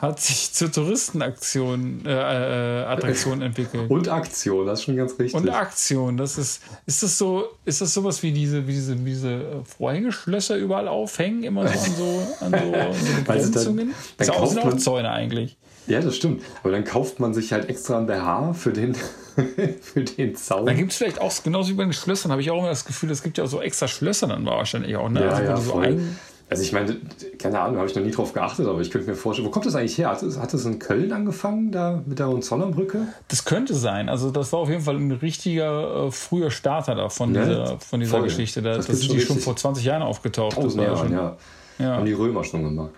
hat 0.00 0.20
sich 0.20 0.52
zur 0.52 0.70
Touristenaktion 0.70 2.06
äh, 2.06 2.10
äh, 2.10 2.84
Attraktion 2.84 3.42
entwickelt. 3.42 3.90
Und 3.90 4.08
Aktion, 4.08 4.64
das 4.66 4.78
ist 4.80 4.84
schon 4.84 4.96
ganz 4.96 5.12
richtig. 5.18 5.34
Und 5.34 5.48
Aktion, 5.50 6.16
das 6.16 6.38
ist, 6.38 6.62
ist 6.86 7.02
das 7.02 7.18
so, 7.18 7.44
ist 7.64 7.80
das 7.80 7.92
sowas 7.94 8.22
wie 8.22 8.30
diese, 8.32 8.66
wie 8.68 8.72
diese, 8.72 8.98
wie 9.04 9.10
diese 9.10 9.40
Vorhängeschlösser 9.76 10.56
überall 10.56 10.86
aufhängen, 10.88 11.42
immer 11.42 11.66
so 11.66 11.74
an 11.78 11.94
so, 11.96 12.22
an 12.44 12.50
so, 12.52 12.56
an 12.56 12.72
so 12.72 12.76
Also 12.78 12.94
dann- 12.94 13.24
Begrenzungen? 13.24 13.94
dann 14.18 14.26
Das 14.28 14.54
man- 14.64 14.78
Zäune 14.78 15.10
eigentlich. 15.10 15.56
ja, 15.88 16.00
das 16.00 16.14
stimmt. 16.16 16.42
Aber 16.62 16.70
dann 16.72 16.84
kauft 16.84 17.18
man 17.18 17.34
sich 17.34 17.52
halt 17.52 17.68
extra 17.68 17.98
ein 17.98 18.06
BH 18.06 18.52
für 18.54 18.72
den, 18.72 18.94
für 19.82 20.04
den 20.04 20.36
Zaun. 20.36 20.66
Da 20.66 20.74
gibt 20.74 20.92
es 20.92 20.98
vielleicht 20.98 21.20
auch, 21.20 21.32
genauso 21.42 21.70
wie 21.70 21.74
bei 21.74 21.84
den 21.84 21.92
Schlössern, 21.92 22.30
habe 22.30 22.40
ich 22.40 22.50
auch 22.52 22.58
immer 22.58 22.68
das 22.68 22.84
Gefühl, 22.84 23.10
es 23.10 23.22
gibt 23.22 23.36
ja 23.38 23.44
auch 23.44 23.48
so 23.48 23.60
extra 23.60 23.88
Schlösser 23.88 24.28
dann 24.28 24.46
wahrscheinlich 24.46 24.96
auch. 24.96 25.08
Ne? 25.08 25.22
Ja, 25.24 25.30
Also, 25.30 25.42
ja, 25.42 25.56
so 25.56 25.70
voll. 25.72 25.84
ein, 25.86 26.18
Also 26.50 26.62
ich 26.62 26.72
meine, 26.72 26.96
keine 27.38 27.60
Ahnung, 27.60 27.76
habe 27.76 27.88
ich 27.88 27.94
noch 27.94 28.02
nie 28.02 28.10
drauf 28.10 28.32
geachtet, 28.32 28.66
aber 28.66 28.80
ich 28.80 28.90
könnte 28.90 29.06
mir 29.10 29.14
vorstellen, 29.16 29.46
wo 29.46 29.50
kommt 29.50 29.66
das 29.66 29.74
eigentlich 29.74 29.98
her? 29.98 30.08
Hat 30.10 30.22
es, 30.22 30.38
hat 30.38 30.54
es 30.54 30.64
in 30.64 30.78
Köln 30.78 31.12
angefangen, 31.12 31.70
da 31.72 32.02
mit 32.06 32.18
der 32.18 32.28
Hohenzollernbrücke? 32.28 33.06
das 33.28 33.44
könnte 33.44 33.74
sein. 33.74 34.08
Also 34.08 34.30
das 34.30 34.50
war 34.52 34.60
auf 34.60 34.70
jeden 34.70 34.80
Fall 34.82 34.96
ein 34.96 35.12
richtiger 35.12 36.06
äh, 36.06 36.10
früher 36.10 36.50
Starter 36.50 36.94
da 36.94 37.10
von 37.10 37.32
Ne? 37.32 37.40
dieser, 37.44 37.78
von 37.80 38.00
dieser 38.00 38.12
Voll. 38.12 38.22
Geschichte. 38.22 38.62
Da, 38.62 38.76
Das 38.76 38.86
das 38.86 39.00
sind 39.00 39.12
die 39.12 39.20
schon 39.20 39.38
vor 39.38 39.56
20 39.56 39.84
Jahren 39.84 40.02
aufgetaucht. 40.02 40.56
Das 40.56 40.64
Tausend 40.64 40.82
war 40.82 40.90
ja 40.90 40.96
schon, 40.96 41.12
ja. 41.12 41.36
Ja. 41.78 41.96
Haben 41.96 42.06
die 42.06 42.12
Römer 42.14 42.42
schon 42.44 42.64
gemacht. 42.64 42.90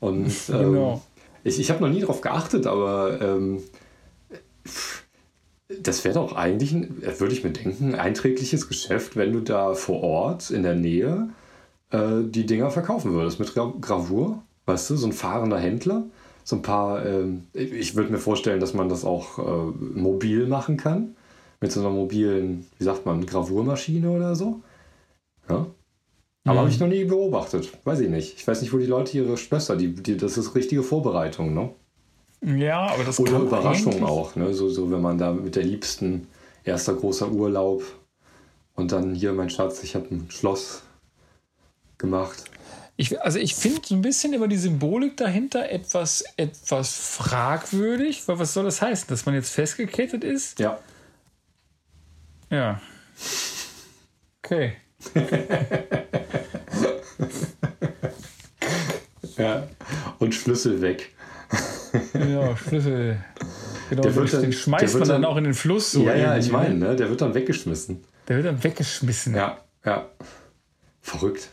Und 0.00 0.26
ähm, 0.48 0.58
Genau. 0.58 1.02
ich, 1.44 1.60
ich 1.60 1.70
habe 1.70 1.80
noch 1.84 1.88
nie 1.92 2.00
drauf 2.00 2.20
geachtet, 2.20 2.66
aber 2.66 3.20
ähm, 3.20 3.62
das 5.80 6.04
wäre 6.04 6.14
doch 6.14 6.34
eigentlich, 6.34 6.72
ein, 6.72 7.02
würde 7.18 7.32
ich 7.34 7.44
mir 7.44 7.50
denken, 7.50 7.94
ein 7.94 7.94
einträgliches 8.00 8.68
Geschäft, 8.68 9.16
wenn 9.16 9.32
du 9.32 9.40
da 9.40 9.74
vor 9.74 10.02
Ort 10.02 10.50
in 10.50 10.62
der 10.62 10.74
Nähe 10.74 11.28
äh, 11.90 12.22
die 12.24 12.46
Dinger 12.46 12.70
verkaufen 12.70 13.12
würdest 13.12 13.38
mit 13.40 13.52
Gra 13.54 13.72
Gravur. 13.80 14.42
Weißt 14.66 14.90
du, 14.90 14.96
so 14.96 15.06
ein 15.06 15.12
fahrender 15.12 15.58
Händler. 15.58 16.04
So 16.44 16.56
ein 16.56 16.62
paar, 16.62 17.04
ähm, 17.06 17.44
ich- 17.52 17.94
würde 17.96 18.10
mir 18.12 18.18
vorstellen, 18.18 18.60
dass 18.60 18.74
man 18.74 18.88
das 18.88 19.04
auch 19.04 19.38
äh, 19.38 19.72
mobil 19.98 20.46
machen 20.46 20.76
kann. 20.76 21.14
Mit 21.60 21.72
so 21.72 21.80
einer 21.80 21.90
mobilen, 21.90 22.66
wie 22.78 22.84
sagt 22.84 23.06
man, 23.06 23.24
Gravurmaschine 23.26 24.10
oder 24.10 24.34
so. 24.36 24.60
Ja. 25.48 25.66
Aber 26.44 26.60
habe 26.60 26.68
ich 26.68 26.78
noch 26.78 26.86
nie 26.86 27.04
beobachtet. 27.04 27.72
Weiß 27.84 27.98
ich 28.00 28.08
nicht. 28.10 28.34
Ich 28.36 28.46
weiß 28.46 28.60
nicht, 28.62 28.72
wo 28.72 28.78
die 28.78 28.86
Leute 28.86 29.16
ihre 29.18 29.36
Schlösser, 29.36 29.74
die, 29.76 29.92
die, 29.94 30.16
das 30.16 30.36
ist 30.38 30.54
richtige 30.54 30.82
Vorbereitung, 30.84 31.54
ne? 31.54 31.70
ja, 32.44 32.86
aber 32.86 33.02
das 33.02 33.18
Oder 33.18 33.40
Überraschung 33.40 33.94
eigentlich- 33.94 34.04
auch, 34.08 34.36
ne? 34.36 34.52
So, 34.54 34.68
so, 34.68 34.90
wenn 34.92 35.00
man 35.00 35.18
da 35.18 35.32
mit 35.32 35.56
der 35.56 35.64
Liebsten, 35.64 36.28
erster 36.62 36.94
großer 36.94 37.32
Urlaub 37.32 37.82
und 38.74 38.92
dann 38.92 39.14
hier, 39.14 39.32
mein 39.32 39.50
Schatz, 39.50 39.82
ich 39.82 39.96
habe 39.96 40.06
ein 40.14 40.26
Schloss 40.28 40.82
gemacht. 41.98 42.44
Ich, 42.98 43.20
also 43.20 43.38
ich 43.38 43.54
finde 43.54 43.82
so 43.84 43.94
ein 43.94 44.00
bisschen 44.02 44.32
über 44.32 44.48
die 44.48 44.56
Symbolik 44.56 45.16
dahinter 45.18 45.68
etwas, 45.70 46.24
etwas 46.38 46.94
fragwürdig, 46.96 48.26
weil 48.26 48.38
was 48.38 48.54
soll 48.54 48.64
das 48.64 48.80
heißen, 48.80 49.08
dass 49.08 49.26
man 49.26 49.34
jetzt 49.34 49.50
festgekettet 49.50 50.24
ist? 50.24 50.58
Ja. 50.58 50.78
Ja. 52.50 52.80
Okay. 54.42 54.76
ja. 59.36 59.66
Und 60.18 60.34
Schlüssel 60.34 60.80
weg. 60.80 61.12
Ja, 62.14 62.56
Schlüssel. 62.56 63.18
Genau, 63.90 64.02
Der 64.02 64.14
wird 64.16 64.32
den 64.32 64.42
dann- 64.42 64.52
schmeißt 64.52 64.82
der 64.82 64.92
wird 64.92 65.00
man 65.00 65.08
dann, 65.08 65.22
dann- 65.22 65.30
auch 65.30 65.36
in 65.36 65.44
den 65.44 65.54
Fluss. 65.54 65.92
So 65.92 66.02
ja, 66.04 66.14
ja, 66.16 66.36
ich 66.36 66.50
meine, 66.50 66.74
ne? 66.74 66.96
Der 66.96 67.08
wird 67.08 67.20
dann 67.20 67.34
weggeschmissen. 67.34 68.02
Der 68.28 68.36
wird 68.36 68.46
dann 68.46 68.62
weggeschmissen. 68.64 69.34
Ja, 69.34 69.58
ja. 69.84 70.08
Verrückt. 71.00 71.50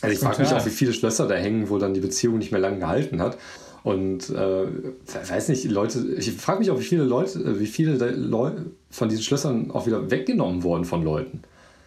Also 0.00 0.12
ich 0.12 0.18
frage 0.20 0.42
mich 0.42 0.52
auch, 0.52 0.64
wie 0.66 0.70
viele 0.70 0.92
Schlösser 0.92 1.26
da 1.26 1.34
hängen, 1.34 1.68
wo 1.70 1.78
dann 1.78 1.94
die 1.94 2.00
Beziehung 2.00 2.38
nicht 2.38 2.52
mehr 2.52 2.60
lange 2.60 2.78
gehalten 2.78 3.20
hat. 3.20 3.38
Und 3.84 4.28
äh, 4.30 4.66
weiß 5.30 5.48
nicht, 5.48 5.64
Leute, 5.64 6.00
ich 6.18 6.32
frage 6.32 6.58
mich 6.60 6.70
auch, 6.70 6.78
wie 6.78 6.84
viele 6.84 7.04
Leute, 7.04 7.38
äh, 7.38 7.58
wie 7.60 7.66
viele 7.66 7.94
Leu 8.10 8.50
von 8.90 9.08
diesen 9.08 9.22
Schlössern 9.22 9.70
auch 9.70 9.86
wieder 9.86 10.10
weggenommen 10.10 10.62
wurden 10.62 10.84
von 10.84 11.02
Leuten. 11.02 11.42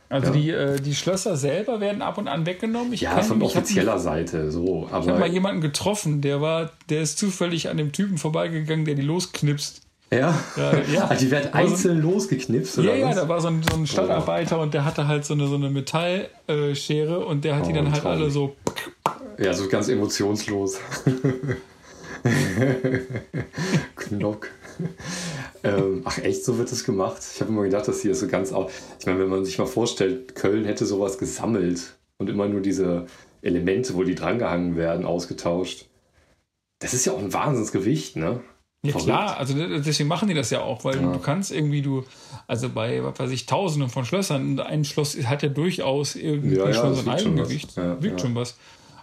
Also 0.10 0.28
Ja. 0.28 0.34
die, 0.34 0.50
äh, 0.50 0.80
die 0.82 0.94
Schlösser 0.96 1.38
selber 1.38 1.80
werden 1.80 2.02
ab 2.02 2.18
und 2.18 2.28
an 2.28 2.46
weggenommen. 2.46 2.92
Ich 2.92 3.02
Ja, 3.02 3.16
kenn- 3.18 3.24
von 3.24 3.42
offizieller 3.42 3.98
Seite, 4.00 4.52
so. 4.52 4.86
Ich 4.88 4.92
habe 4.94 5.20
mal 5.20 5.30
jemanden 5.32 5.62
getroffen, 5.62 6.22
der 6.22 6.42
war, 6.42 6.72
der 6.90 7.02
ist 7.02 7.18
zufällig 7.18 7.70
an 7.70 7.78
dem 7.78 7.92
Typen 7.94 8.18
vorbeigegangen, 8.18 8.84
der 8.86 8.96
die 8.96 9.04
losknipst. 9.04 9.82
Ja, 10.14 10.38
Ja, 10.58 10.78
ja. 10.94 11.08
Ah, 11.10 11.16
die 11.20 11.32
werden 11.32 11.50
Aber 11.54 11.66
so- 11.68 11.72
einzeln 11.74 12.02
losgeknipst 12.02 12.78
Ja, 12.78 12.84
oder 12.84 12.96
ja, 12.96 13.08
was? 13.10 13.16
da 13.16 13.30
war 13.30 13.42
so 13.42 13.48
ein, 13.48 13.62
so 13.70 13.78
ein 13.78 13.88
Stadtarbeiter 13.88 14.60
und 14.60 14.74
der 14.74 14.84
hatte 14.86 15.08
halt 15.08 15.26
so 15.26 15.34
eine, 15.34 15.48
so 15.48 15.56
eine 15.56 15.70
Metallschere 15.70 17.26
und 17.26 17.44
der 17.46 17.56
hat 17.56 17.66
die 17.68 17.72
Oh, 17.72 17.76
dann 17.76 17.92
halt 17.92 18.02
traurig. 18.02 18.22
alle 18.22 18.32
so. 18.32 18.56
Ja, 19.40 19.54
so 19.54 19.68
ganz 19.70 19.88
emotionslos. 19.90 20.78
Knock. 23.96 24.50
ähm, 25.64 26.02
ach 26.06 26.18
echt, 26.20 26.44
so 26.46 26.58
wird 26.58 26.72
das 26.72 26.84
gemacht? 26.84 27.22
Ich 27.36 27.42
habe 27.42 27.52
immer 27.52 27.64
gedacht, 27.64 27.88
dass 27.88 28.02
hier 28.02 28.16
so 28.16 28.28
ganz 28.28 28.52
auch. 28.52 28.70
Ich 29.00 29.06
meine, 29.06 29.20
wenn 29.20 29.30
man 29.30 29.46
sich 29.46 29.58
mal 29.58 29.66
vorstellt, 29.66 30.36
Köln 30.36 30.66
hätte 30.66 30.86
sowas 30.86 31.18
gesammelt 31.18 31.96
und 32.18 32.30
immer 32.30 32.48
nur 32.48 32.62
diese 32.62 33.06
Elemente, 33.42 33.96
wo 33.96 34.04
die 34.04 34.16
drangehangen 34.16 34.76
werden, 34.76 35.06
ausgetauscht. 35.06 35.88
Das 36.80 36.94
ist 36.94 37.06
ja 37.06 37.14
auch 37.14 37.20
ein 37.20 37.34
Wahnsinnsgewicht, 37.34 38.16
ne? 38.16 38.42
Ja 38.84 38.94
Verrückt. 38.94 39.06
klar, 39.10 39.38
also 39.38 39.53
deswegen 39.53 40.10
machen 40.10 40.28
die 40.28 40.34
das 40.34 40.49
ja 40.49 40.62
auch, 40.62 40.84
weil 40.84 40.95
Ja. 40.99 41.14
du 41.14 41.20
kannst 41.20 41.52
irgendwie, 41.52 41.84
du, 41.84 42.03
also 42.48 42.68
bei, 42.70 43.03
was 43.03 43.20
weiß 43.20 43.30
ich, 43.32 43.45
tausenden 43.45 43.90
von 43.91 44.06
Schlössern, 44.06 44.60
ein 44.60 44.84
Schloss 44.86 45.16
hat 45.26 45.44
ja 45.44 45.49
durchaus 45.49 46.16
irgendwie 46.16 46.56
Ja, 46.56 46.66
ja, 46.68 46.74
schon 46.74 46.90
das 46.95 47.03
so 47.03 47.10
ein 47.10 47.14
wiegt 47.16 47.22
schon 47.22 47.34
was. 47.38 47.41
Eigengewicht, 47.41 47.78
Ja, 47.78 48.02
wiegt 48.02 48.14
ja. 48.14 48.20
schon 48.20 48.34
was. 48.36 48.58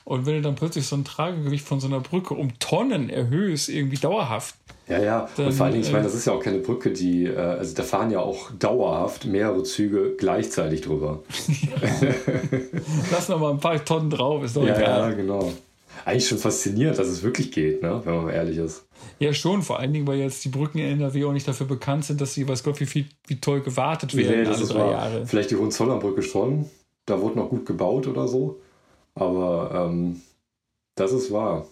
Und 0.05 0.27
wenn 0.27 0.35
du 0.35 0.43
dann 0.43 0.57
plötzlich 0.57 0.85
so 0.87 0.97
ein 0.97 1.05
Tragegewicht 1.05 1.65
von 1.65 1.79
so 1.81 1.87
einer 1.87 2.01
Brücke 2.01 2.35
um 2.35 2.59
Tonnen 2.59 3.09
erhöhst, 3.09 3.69
irgendwie 3.69 3.99
dauerhaft, 3.99 4.57
Ja, 4.89 4.99
ja. 5.01 5.29
Dann, 5.37 5.47
und 5.47 5.53
vor 5.53 5.67
allen 5.67 5.75
Dingen, 5.75 5.85
ich 5.85 5.93
meine, 5.93 6.01
äh, 6.05 6.07
das 6.09 6.15
ist 6.17 6.25
ja 6.27 6.33
auch 6.33 6.43
keine 6.43 6.59
Brücke, 6.59 6.91
die, 6.91 7.27
äh, 7.27 7.37
also 7.37 7.75
da 7.77 7.83
fahren 7.85 8.11
ja 8.11 8.19
auch 8.19 8.51
dauerhaft 8.59 9.27
mehrere 9.27 9.63
Züge 9.63 10.15
gleichzeitig 10.19 10.81
drüber. 10.81 11.21
lass 13.13 13.29
noch 13.29 13.39
mal 13.39 13.51
ein 13.53 13.61
paar 13.61 13.85
Tonnen 13.85 14.11
drauf, 14.11 14.43
ist 14.43 14.57
doch 14.57 14.63
Ja, 14.67 14.71
ja, 14.75 14.81
egal. 14.81 15.15
genau. 15.17 15.53
Eigentlich 16.05 16.29
schon 16.29 16.39
faszinierend, 16.39 16.99
dass 16.99 17.09
es 17.09 17.23
wirklich 17.23 17.53
geht, 17.53 17.83
ne? 17.83 18.01
wenn 18.05 18.15
man 18.15 18.25
mal 18.27 18.33
ehrlich 18.33 18.59
ist. 18.59 18.87
Ja. 19.19 19.33
schon, 19.33 19.63
vor 19.63 19.79
allen 19.79 19.93
Dingen, 19.93 20.07
weil 20.07 20.19
jetzt 20.19 20.45
die 20.45 20.49
Brücken 20.49 20.79
in 20.79 21.01
NRW 21.01 21.25
auch 21.25 21.33
nicht 21.33 21.47
dafür 21.47 21.67
bekannt 21.67 22.05
sind, 22.05 22.21
dass 22.21 22.35
sie, 22.35 22.49
weiß 22.49 22.63
Gott, 22.63 22.81
wie, 22.81 22.87
viel, 22.87 23.07
wie 23.27 23.41
toll 23.41 23.61
gewartet 23.61 24.15
werden 24.17 24.45
das 24.45 24.59
alle 24.59 24.67
drei 24.69 24.79
wahr. 24.81 24.91
Jahre. 24.91 25.27
Vielleicht 25.27 25.51
die 25.51 25.57
Hohenzollernbrücke 25.57 26.23
schon. 26.23 26.67
Da 27.07 27.21
wurde 27.21 27.39
noch 27.39 27.51
gut 27.51 27.67
gebaut 27.67 28.07
oder 28.07 28.29
so. 28.29 28.61
Aber 29.15 29.89
ähm, 29.89 30.21
das 30.95 31.13
ist 31.13 31.33
wahr. 31.33 31.67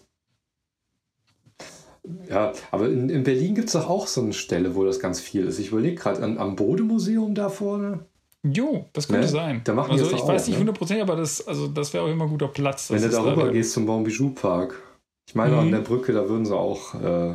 Ja, 2.28 2.52
aber 2.70 2.88
in, 2.88 3.08
in 3.08 3.22
Berlin 3.24 3.54
gibt 3.54 3.68
es 3.68 3.72
doch 3.72 3.88
auch 3.88 4.06
so 4.06 4.22
eine 4.22 4.32
Stelle, 4.32 4.74
wo 4.74 4.84
das 4.84 5.00
ganz 5.00 5.20
viel 5.20 5.44
ist. 5.46 5.58
Ich 5.58 5.68
überlege 5.68 5.96
gerade 5.96 6.22
am 6.22 6.56
Bode-Museum 6.56 7.34
da 7.34 7.48
vorne. 7.48 8.06
Jo, 8.52 8.88
das 8.92 9.06
könnte 9.08 9.22
Ne? 9.22 9.28
sein. 9.28 9.60
Da 9.64 9.72
machen 9.74 9.92
also 9.92 10.04
ich 10.06 10.10
doch 10.12 10.28
weiß 10.28 10.42
auch, 10.42 10.46
nicht 10.46 10.54
ne? 10.56 10.60
hundertprozentig, 10.60 11.02
aber 11.02 11.16
das, 11.16 11.46
also 11.46 11.68
das 11.68 11.92
wäre 11.92 12.04
auch 12.04 12.08
immer 12.08 12.24
ein 12.24 12.30
guter 12.30 12.48
Platz. 12.48 12.90
Wenn 12.90 13.02
du 13.02 13.08
da- 13.08 13.48
gehst 13.50 13.72
zum 13.72 13.86
Bonbijou 13.86 14.30
Park. 14.30 14.82
Ich 15.28 15.34
meine, 15.34 15.52
Mhm. 15.54 15.58
an 15.60 15.70
der 15.72 15.78
Brücke, 15.80 16.12
da 16.12 16.28
würden 16.28 16.44
sie 16.46 16.56
auch 16.56 16.94
äh, 16.94 17.34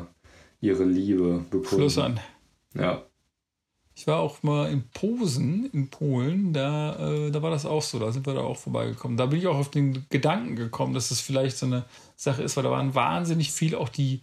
ihre 0.62 0.84
Liebe 0.86 1.44
bekunden. 1.50 1.68
Schlössern. 1.68 2.20
Ja. 2.74 3.04
Ich 3.94 4.08
war 4.08 4.20
auch 4.22 4.42
mal 4.42 4.72
in 4.72 4.84
Posen 4.94 5.70
in 5.74 5.90
Polen, 5.90 6.54
da, 6.54 6.96
äh, 7.28 7.30
da 7.32 7.42
war 7.42 7.52
das 7.52 7.66
auch 7.66 7.82
so, 7.82 8.00
da 8.00 8.12
sind 8.12 8.26
wir 8.26 8.34
da 8.34 8.40
auch 8.42 8.56
vorbeigekommen. 8.58 9.18
Da 9.18 9.26
bin 9.26 9.40
ich 9.40 9.48
auch 9.48 9.58
auf 9.58 9.70
den 9.70 10.06
Gedanken 10.10 10.56
gekommen, 10.56 10.94
dass 10.94 11.10
das 11.10 11.20
vielleicht 11.20 11.58
so 11.58 11.66
eine 11.66 11.84
Sache 12.16 12.42
ist, 12.42 12.56
weil 12.56 12.64
da 12.64 12.72
waren 12.72 12.96
wahnsinnig 12.96 13.52
viel 13.52 13.76
auch 13.76 13.90
die, 13.90 14.22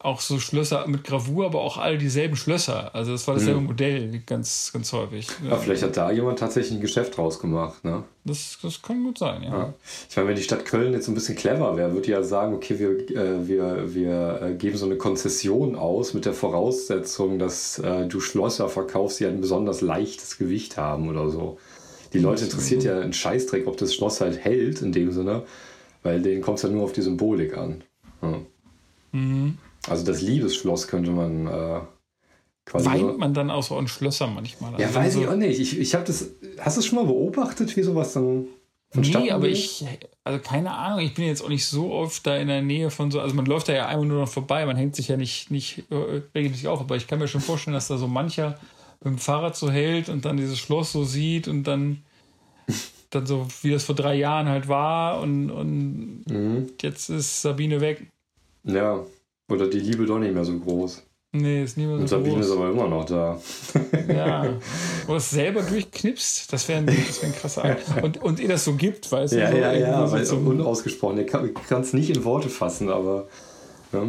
auch 0.00 0.20
so 0.20 0.38
Schlösser 0.38 0.86
mit 0.86 1.02
Gravur, 1.02 1.46
aber 1.46 1.60
auch 1.60 1.76
all 1.76 1.98
dieselben 1.98 2.36
Schlösser. 2.36 2.94
Also 2.94 3.10
das 3.10 3.26
war 3.26 3.34
dasselbe 3.34 3.60
Modell, 3.60 4.22
ganz, 4.26 4.70
ganz 4.72 4.92
häufig. 4.92 5.26
ja. 5.48 5.56
Vielleicht 5.56 5.82
hat 5.82 5.96
da 5.96 6.12
jemand 6.12 6.38
tatsächlich 6.38 6.78
ein 6.78 6.80
Geschäft 6.80 7.16
draus 7.16 7.40
gemacht, 7.40 7.84
ne? 7.84 8.04
Das, 8.24 8.58
das 8.62 8.80
kann 8.80 9.02
gut 9.02 9.18
sein, 9.18 9.42
ja. 9.42 9.50
Ja. 9.50 9.74
Ich 10.08 10.16
meine, 10.16 10.28
wenn 10.28 10.36
die 10.36 10.42
Stadt 10.42 10.64
Köln 10.64 10.92
jetzt 10.92 11.08
ein 11.08 11.14
bisschen 11.14 11.34
clever 11.34 11.76
wäre, 11.76 11.90
würde 11.90 12.02
die 12.02 12.10
ja 12.12 12.22
sagen, 12.22 12.54
okay, 12.54 12.78
wir, 12.78 12.90
äh, 13.10 13.48
wir, 13.48 13.92
wir 13.92 14.42
äh, 14.42 14.54
geben 14.54 14.76
so 14.76 14.86
eine 14.86 14.96
Konzession 14.96 15.74
aus 15.74 16.14
mit 16.14 16.26
der 16.26 16.34
Voraussetzung, 16.34 17.40
dass 17.40 17.80
äh, 17.80 18.06
du 18.06 18.20
Schlösser 18.20 18.68
verkaufst, 18.68 19.18
die 19.18 19.26
ein 19.26 19.40
besonders 19.40 19.80
leichtes 19.80 20.38
Gewicht 20.38 20.76
haben 20.76 21.08
oder 21.08 21.28
so. 21.28 21.58
Die 22.12 22.20
Leute 22.20 22.44
interessiert 22.44 22.84
ja 22.84 23.00
ein 23.00 23.12
Scheißdreck, 23.12 23.66
ob 23.66 23.76
das 23.76 23.94
Schloss 23.94 24.20
halt 24.20 24.38
hält 24.38 24.80
in 24.80 24.92
dem 24.92 25.10
Sinne, 25.12 25.42
weil 26.04 26.22
denen 26.22 26.40
kommt 26.40 26.58
es 26.58 26.62
ja 26.62 26.68
nur 26.68 26.84
auf 26.84 26.92
die 26.92 27.02
Symbolik 27.02 27.56
an. 27.56 27.82
Ja. 28.22 28.40
Mhm. 29.12 29.58
Also 29.90 30.04
das 30.04 30.20
Liebesschloss 30.20 30.88
könnte 30.88 31.10
man 31.10 31.46
äh, 31.46 31.80
quasi... 32.64 32.86
Weint 32.86 33.18
man 33.18 33.34
dann 33.34 33.50
auch 33.50 33.62
so 33.62 33.76
an 33.76 33.88
Schlössern 33.88 34.34
manchmal? 34.34 34.78
ja, 34.78 34.86
Also 34.86 34.98
weiß 34.98 35.12
so, 35.14 35.22
ich 35.22 35.28
auch 35.28 35.36
nicht. 35.36 35.60
Ich, 35.60 35.78
ich 35.78 35.94
habe 35.94 36.04
das... 36.04 36.30
Hast 36.58 36.76
du 36.76 36.80
es 36.80 36.86
schon 36.86 36.96
mal 36.96 37.06
beobachtet, 37.06 37.76
wie 37.76 37.82
sowas 37.82 38.12
dann 38.12 38.46
Nee, 38.94 39.30
aber 39.30 39.48
ich, 39.48 39.84
also 40.24 40.42
keine 40.42 40.72
Ahnung, 40.72 41.00
ich 41.00 41.12
bin 41.12 41.26
jetzt 41.26 41.42
auch 41.42 41.50
nicht 41.50 41.66
so 41.66 41.92
oft 41.92 42.26
da 42.26 42.38
in 42.38 42.48
der 42.48 42.62
Nähe 42.62 42.90
von 42.90 43.10
so, 43.10 43.20
also 43.20 43.34
man 43.34 43.44
läuft 43.44 43.68
da 43.68 43.74
ja 43.74 43.86
einmal 43.86 44.06
nur 44.06 44.20
noch 44.20 44.28
vorbei, 44.28 44.64
man 44.64 44.76
hängt 44.76 44.96
sich 44.96 45.08
ja 45.08 45.18
nicht, 45.18 45.50
nicht 45.50 45.84
äh, 45.90 46.22
regelmäßig 46.34 46.68
auf, 46.68 46.80
aber 46.80 46.96
ich 46.96 47.06
kann 47.06 47.18
mir 47.18 47.28
schon 47.28 47.42
vorstellen, 47.42 47.74
dass 47.74 47.88
da 47.88 47.98
so 47.98 48.08
mancher 48.08 48.58
mit 49.00 49.12
dem 49.12 49.18
Fahrrad 49.18 49.56
so 49.56 49.70
hält 49.70 50.08
und 50.08 50.24
dann 50.24 50.38
dieses 50.38 50.58
Schloss 50.58 50.92
so 50.92 51.04
sieht 51.04 51.48
und 51.48 51.64
dann, 51.64 52.02
dann 53.10 53.26
so, 53.26 53.46
wie 53.60 53.72
das 53.72 53.84
vor 53.84 53.94
drei 53.94 54.14
Jahren 54.14 54.48
halt 54.48 54.68
war 54.68 55.20
und, 55.20 55.50
und 55.50 56.24
mhm. 56.26 56.66
jetzt 56.80 57.10
ist 57.10 57.42
Sabine 57.42 57.82
weg. 57.82 58.06
Ja, 58.64 59.04
oder 59.50 59.68
die 59.68 59.80
Liebe 59.80 60.06
doch 60.06 60.18
nicht 60.18 60.34
mehr 60.34 60.44
so 60.44 60.58
groß. 60.58 61.02
Nee, 61.32 61.62
ist 61.62 61.76
niemand 61.76 62.08
so 62.08 62.16
Und 62.16 62.24
Sabine 62.24 62.36
groß. 62.36 62.46
ist 62.46 62.52
aber 62.52 62.70
immer 62.70 62.88
noch 62.88 63.04
da. 63.04 63.38
Ja. 64.08 64.56
Oder 65.06 65.16
es 65.16 65.30
selber 65.30 65.62
durchknipst, 65.62 66.50
das 66.50 66.66
wäre 66.68 66.78
ein, 66.78 66.86
wär 66.86 66.94
ein 66.94 67.34
krasser 67.34 67.64
Akt. 67.64 68.02
Und, 68.02 68.22
und 68.22 68.40
ihr 68.40 68.48
das 68.48 68.64
so 68.64 68.74
gibt, 68.74 69.12
weißt 69.12 69.34
ja, 69.34 69.50
du? 69.50 69.56
So 69.56 69.62
ja, 69.62 69.72
ja, 69.74 70.06
so 70.06 70.12
weil 70.12 70.24
so 70.24 70.36
unausgesprochen. 70.36 71.18
Ich 71.18 71.26
kann 71.26 71.82
es 71.82 71.92
nicht 71.92 72.08
in 72.08 72.24
Worte 72.24 72.48
fassen, 72.48 72.88
aber. 72.88 73.28
Ja. 73.92 74.04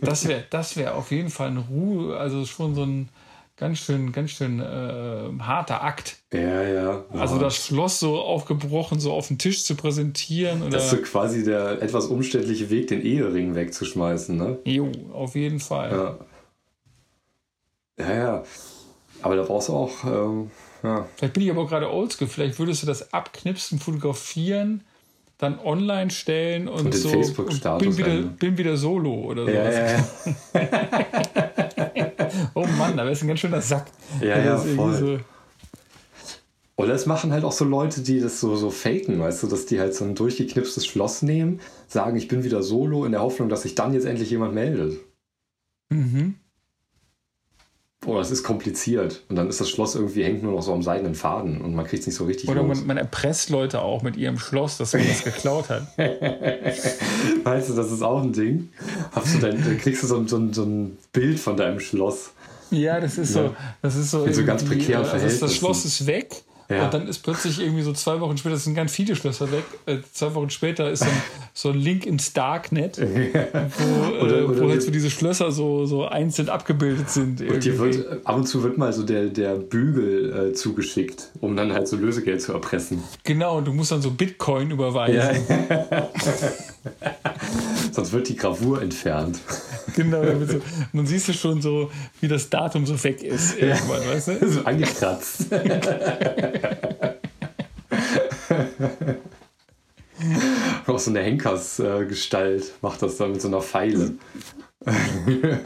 Das 0.00 0.26
wäre 0.26 0.44
das 0.50 0.76
wär 0.76 0.96
auf 0.96 1.10
jeden 1.10 1.28
Fall 1.28 1.48
ein 1.48 1.58
Ruhe, 1.58 2.16
also 2.16 2.44
schon 2.46 2.74
so 2.74 2.82
ein 2.82 3.10
ganz 3.58 3.78
schön, 3.78 4.12
ganz 4.12 4.30
schön 4.30 4.60
äh, 4.60 5.30
harter 5.40 5.82
Akt. 5.82 6.18
Ja, 6.32 6.62
ja. 6.62 7.04
Also 7.10 7.38
das 7.38 7.56
Schloss 7.56 8.00
so 8.00 8.18
aufgebrochen, 8.20 9.00
so 9.00 9.12
auf 9.12 9.28
den 9.28 9.38
Tisch 9.38 9.64
zu 9.64 9.74
präsentieren. 9.74 10.62
Oder 10.62 10.70
das 10.70 10.84
ist 10.84 10.90
so 10.90 10.96
quasi 10.98 11.44
der 11.44 11.82
etwas 11.82 12.06
umständliche 12.06 12.70
Weg, 12.70 12.88
den 12.88 13.02
Ehering 13.02 13.54
wegzuschmeißen, 13.54 14.36
ne? 14.36 14.58
Jo, 14.64 14.90
auf 15.12 15.34
jeden 15.34 15.60
Fall. 15.60 16.18
Ja, 17.98 18.06
ja. 18.06 18.14
ja. 18.14 18.44
Aber 19.22 19.36
da 19.36 19.42
brauchst 19.42 19.68
du 19.68 19.72
auch. 19.74 20.04
Ähm, 20.04 20.50
ja. 20.82 21.06
Vielleicht 21.16 21.34
bin 21.34 21.42
ich 21.42 21.50
aber 21.50 21.66
gerade 21.66 21.90
oldschool. 21.90 22.28
Vielleicht 22.28 22.58
würdest 22.58 22.82
du 22.82 22.86
das 22.86 23.12
abknipsen, 23.12 23.80
fotografieren, 23.80 24.84
dann 25.38 25.58
online 25.58 26.10
stellen 26.10 26.68
und, 26.68 26.86
und 26.86 26.94
so. 26.94 27.08
Facebook-Status. 27.08 27.96
Bin, 27.96 27.98
wieder, 27.98 28.22
bin 28.22 28.58
wieder 28.58 28.76
solo 28.76 29.12
oder 29.12 29.44
so. 29.44 29.50
Ja, 29.50 29.70
ja, 29.70 30.04
ja. 30.54 31.64
oh 32.54 32.66
Mann, 32.78 32.96
da 32.96 33.04
wärst 33.04 33.22
du 33.22 33.26
ein 33.26 33.28
ganz 33.28 33.40
schöner 33.40 33.60
Sack. 33.60 33.86
Ja, 34.20 34.38
ja, 34.38 34.56
voll. 34.56 34.94
So 34.94 35.18
oder 36.78 36.94
es 36.94 37.06
machen 37.06 37.32
halt 37.32 37.42
auch 37.42 37.52
so 37.52 37.64
Leute, 37.64 38.02
die 38.02 38.20
das 38.20 38.38
so, 38.38 38.54
so 38.54 38.70
faken, 38.70 39.18
weißt 39.18 39.42
du, 39.42 39.48
dass 39.48 39.66
die 39.66 39.80
halt 39.80 39.96
so 39.96 40.04
ein 40.04 40.14
durchgeknipstes 40.14 40.86
Schloss 40.86 41.22
nehmen, 41.22 41.60
sagen, 41.88 42.16
ich 42.16 42.28
bin 42.28 42.44
wieder 42.44 42.62
solo, 42.62 43.04
in 43.04 43.10
der 43.10 43.20
Hoffnung, 43.20 43.48
dass 43.48 43.62
sich 43.62 43.74
dann 43.74 43.94
jetzt 43.94 44.06
endlich 44.06 44.30
jemand 44.30 44.54
meldet. 44.54 45.00
Mhm. 45.90 46.36
Boah, 48.00 48.18
das 48.18 48.30
ist 48.30 48.44
kompliziert. 48.44 49.24
Und 49.28 49.36
dann 49.36 49.48
ist 49.48 49.60
das 49.60 49.68
Schloss 49.68 49.96
irgendwie, 49.96 50.22
hängt 50.22 50.42
nur 50.42 50.52
noch 50.52 50.62
so 50.62 50.72
am 50.72 50.82
seidenen 50.82 51.16
Faden 51.16 51.60
und 51.60 51.74
man 51.74 51.84
kriegt 51.84 52.02
es 52.02 52.06
nicht 52.06 52.16
so 52.16 52.26
richtig 52.26 52.48
Oder 52.48 52.62
man, 52.62 52.86
man, 52.86 52.96
erpresst 52.96 53.50
Leute 53.50 53.80
auch 53.82 54.02
mit 54.02 54.16
ihrem 54.16 54.38
Schloss, 54.38 54.78
dass 54.78 54.92
man 54.92 55.06
das 55.06 55.24
geklaut 55.24 55.68
hat. 55.68 55.82
weißt 55.98 57.70
du, 57.70 57.74
das 57.74 57.90
ist 57.90 58.02
auch 58.02 58.22
ein 58.22 58.32
Ding. 58.32 58.68
Hast 59.12 59.34
du 59.34 59.38
dann, 59.38 59.62
dann 59.62 59.78
kriegst 59.78 60.04
du 60.04 60.06
so, 60.06 60.26
so, 60.28 60.52
so 60.52 60.62
ein 60.62 60.96
Bild 61.12 61.40
von 61.40 61.56
deinem 61.56 61.80
Schloss. 61.80 62.30
Ja, 62.70 63.00
das 63.00 63.18
ist 63.18 63.32
so. 63.32 63.54
Das 63.82 63.96
ist 63.96 64.10
so, 64.10 64.24
In 64.24 64.34
so 64.34 64.44
ganz 64.44 64.62
prekären 64.64 65.04
Verhältnissen. 65.04 65.42
Also 65.42 65.46
das 65.46 65.54
Schloss 65.56 65.84
ist 65.84 66.06
weg 66.06 66.44
ja. 66.70 66.84
Und 66.84 66.94
dann 66.94 67.08
ist 67.08 67.20
plötzlich 67.20 67.60
irgendwie 67.60 67.82
so 67.82 67.94
zwei 67.94 68.20
Wochen 68.20 68.36
später, 68.36 68.54
das 68.54 68.64
sind 68.64 68.74
ganz 68.74 68.92
viele 68.92 69.16
Schlösser 69.16 69.50
weg, 69.50 69.64
äh, 69.86 69.98
zwei 70.12 70.34
Wochen 70.34 70.50
später 70.50 70.90
ist 70.90 71.02
dann 71.02 71.22
so 71.54 71.70
ein 71.70 71.78
Link 71.78 72.04
ins 72.04 72.34
Darknet, 72.34 72.98
wo, 73.00 73.04
oder, 74.24 74.40
äh, 74.40 74.42
oder 74.42 74.60
wo 74.60 74.68
halt 74.68 74.82
so 74.82 74.90
diese 74.90 75.10
Schlösser 75.10 75.50
so, 75.50 75.86
so 75.86 76.06
einzeln 76.06 76.50
abgebildet 76.50 77.08
sind. 77.08 77.40
Und 77.40 77.64
dir 77.64 77.78
wird, 77.78 78.26
ab 78.26 78.36
und 78.36 78.46
zu 78.46 78.62
wird 78.62 78.76
mal 78.76 78.92
so 78.92 79.02
der, 79.02 79.26
der 79.26 79.54
Bügel 79.54 80.50
äh, 80.50 80.52
zugeschickt, 80.52 81.30
um 81.40 81.56
dann 81.56 81.72
halt 81.72 81.88
so 81.88 81.96
Lösegeld 81.96 82.42
zu 82.42 82.52
erpressen. 82.52 83.02
Genau, 83.24 83.58
und 83.58 83.66
du 83.66 83.72
musst 83.72 83.92
dann 83.92 84.02
so 84.02 84.10
Bitcoin 84.10 84.70
überweisen. 84.70 85.42
Ja. 85.70 86.08
Sonst 87.98 88.12
wird 88.12 88.28
die 88.28 88.36
Gravur 88.36 88.80
entfernt. 88.80 89.40
Genau, 89.96 90.22
so, 90.46 90.60
man 90.92 91.06
siehst 91.06 91.28
du 91.28 91.32
schon 91.32 91.62
so, 91.62 91.90
wie 92.20 92.28
das 92.28 92.50
Datum 92.50 92.84
so 92.86 93.02
weg 93.02 93.22
ist 93.22 93.58
irgendwann, 93.58 94.02
ja. 94.02 94.10
weißt 94.10 94.28
du? 94.28 94.46
So 94.50 94.60
angekratzt. 94.64 95.46
Auch 100.86 100.98
so 100.98 101.10
eine 101.10 101.20
Henkersgestalt 101.20 102.74
macht 102.82 103.00
das 103.02 103.16
dann 103.16 103.32
mit 103.32 103.40
so 103.40 103.48
einer 103.48 103.62
Pfeile. 103.62 104.12
genau. 105.26 105.56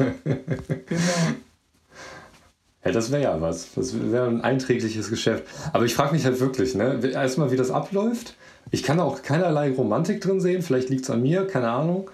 Ja, 2.84 2.92
das 2.92 3.12
wäre 3.12 3.22
ja 3.22 3.40
was. 3.40 3.74
Das 3.74 3.94
wäre 4.10 4.28
ein 4.28 4.40
einträgliches 4.40 5.10
Geschäft. 5.10 5.44
Aber 5.72 5.84
ich 5.84 5.94
frage 5.94 6.14
mich 6.14 6.24
halt 6.24 6.40
wirklich, 6.40 6.74
ne? 6.74 7.00
Erstmal, 7.12 7.50
wie 7.50 7.56
das 7.56 7.70
abläuft. 7.70 8.34
Ich 8.70 8.82
kann 8.82 9.00
auch 9.00 9.22
keinerlei 9.22 9.72
Romantik 9.72 10.20
drin 10.20 10.40
sehen. 10.40 10.62
Vielleicht 10.62 10.88
liegt 10.88 11.04
es 11.04 11.10
an 11.10 11.22
mir, 11.22 11.46
keine 11.46 11.70
Ahnung. 11.70 12.10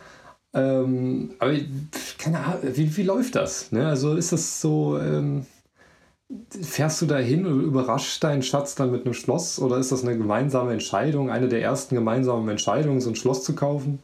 Ähm, 0.54 1.34
aber 1.38 1.54
keine 2.18 2.40
Ahnung, 2.40 2.60
wie, 2.74 2.96
wie 2.96 3.02
läuft 3.02 3.34
das? 3.34 3.70
Ne? 3.72 3.86
Also 3.86 4.16
ist 4.16 4.32
das 4.32 4.60
so. 4.60 4.98
Ähm, 4.98 5.46
Fährst 6.50 7.00
du 7.00 7.06
da 7.06 7.16
hin 7.16 7.46
und 7.46 7.62
überrascht 7.62 8.22
deinen 8.22 8.42
Schatz 8.42 8.74
dann 8.74 8.90
mit 8.90 9.06
einem 9.06 9.14
Schloss 9.14 9.58
oder 9.58 9.78
ist 9.78 9.92
das 9.92 10.04
eine 10.04 10.18
gemeinsame 10.18 10.74
Entscheidung, 10.74 11.30
eine 11.30 11.48
der 11.48 11.62
ersten 11.62 11.94
gemeinsamen 11.94 12.46
Entscheidungen, 12.50 13.00
so 13.00 13.08
ein 13.08 13.16
Schloss 13.16 13.44
zu 13.44 13.54
kaufen? 13.54 13.98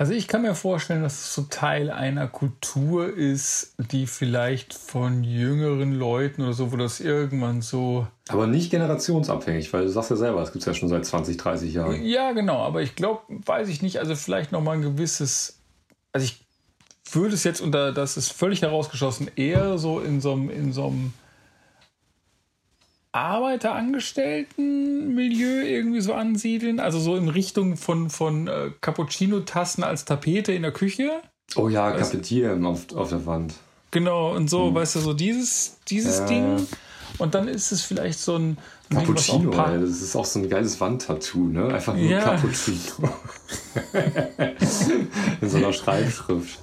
Also 0.00 0.14
ich 0.14 0.28
kann 0.28 0.40
mir 0.40 0.54
vorstellen, 0.54 1.02
dass 1.02 1.12
es 1.12 1.34
so 1.34 1.42
Teil 1.42 1.90
einer 1.90 2.26
Kultur 2.26 3.14
ist, 3.14 3.74
die 3.76 4.06
vielleicht 4.06 4.72
von 4.72 5.24
jüngeren 5.24 5.92
Leuten 5.92 6.40
oder 6.40 6.54
so, 6.54 6.72
wo 6.72 6.78
das 6.78 7.00
irgendwann 7.00 7.60
so. 7.60 8.06
Aber 8.30 8.46
nicht 8.46 8.70
generationsabhängig, 8.70 9.70
weil 9.74 9.82
du 9.82 9.90
sagst 9.90 10.08
ja 10.08 10.16
selber, 10.16 10.40
es 10.40 10.52
gibt 10.52 10.62
es 10.62 10.66
ja 10.66 10.72
schon 10.72 10.88
seit 10.88 11.04
20, 11.04 11.36
30 11.36 11.74
Jahren. 11.74 12.02
Ja, 12.02 12.32
genau, 12.32 12.62
aber 12.62 12.80
ich 12.80 12.96
glaube, 12.96 13.20
weiß 13.28 13.68
ich 13.68 13.82
nicht, 13.82 13.98
also 13.98 14.16
vielleicht 14.16 14.52
nochmal 14.52 14.78
ein 14.78 14.82
gewisses. 14.82 15.60
Also 16.14 16.24
ich 16.24 16.46
würde 17.12 17.34
es 17.34 17.44
jetzt 17.44 17.60
unter, 17.60 17.92
das 17.92 18.16
ist 18.16 18.32
völlig 18.32 18.62
herausgeschossen, 18.62 19.30
eher 19.36 19.76
so 19.76 20.00
in 20.00 20.22
so 20.22 20.32
einem, 20.32 20.48
in 20.48 20.72
so 20.72 20.86
einem 20.86 21.12
Arbeiterangestellten-Milieu 23.12 25.62
irgendwie 25.62 26.00
so 26.00 26.14
ansiedeln? 26.14 26.80
Also 26.80 26.98
so 27.00 27.16
in 27.16 27.28
Richtung 27.28 27.76
von, 27.76 28.10
von 28.10 28.48
äh, 28.48 28.70
Cappuccino-Tassen 28.80 29.82
als 29.82 30.04
Tapete 30.04 30.52
in 30.52 30.62
der 30.62 30.72
Küche? 30.72 31.22
Oh 31.56 31.68
ja, 31.68 31.90
Kapitieren 31.92 32.64
auf, 32.64 32.94
auf 32.94 33.08
der 33.08 33.26
Wand. 33.26 33.54
Genau, 33.90 34.34
und 34.34 34.48
so, 34.48 34.68
hm. 34.68 34.74
weißt 34.74 34.96
du, 34.96 35.00
so 35.00 35.14
dieses, 35.14 35.78
dieses 35.88 36.20
äh. 36.20 36.26
Ding. 36.26 36.66
Und 37.18 37.34
dann 37.34 37.48
ist 37.48 37.72
es 37.72 37.82
vielleicht 37.82 38.20
so 38.20 38.36
ein. 38.36 38.56
Cappuccino, 38.88 39.50
Ding, 39.50 39.60
ey, 39.60 39.80
das 39.80 40.00
ist 40.00 40.16
auch 40.16 40.24
so 40.24 40.38
ein 40.38 40.48
geiles 40.48 40.80
Wandtattoo, 40.80 41.48
ne? 41.48 41.74
Einfach 41.74 41.94
nur 41.94 42.08
ja. 42.08 42.20
Cappuccino. 42.20 43.10
in 45.40 45.48
so 45.48 45.56
einer 45.58 45.72
Schreibschrift. 45.72 46.60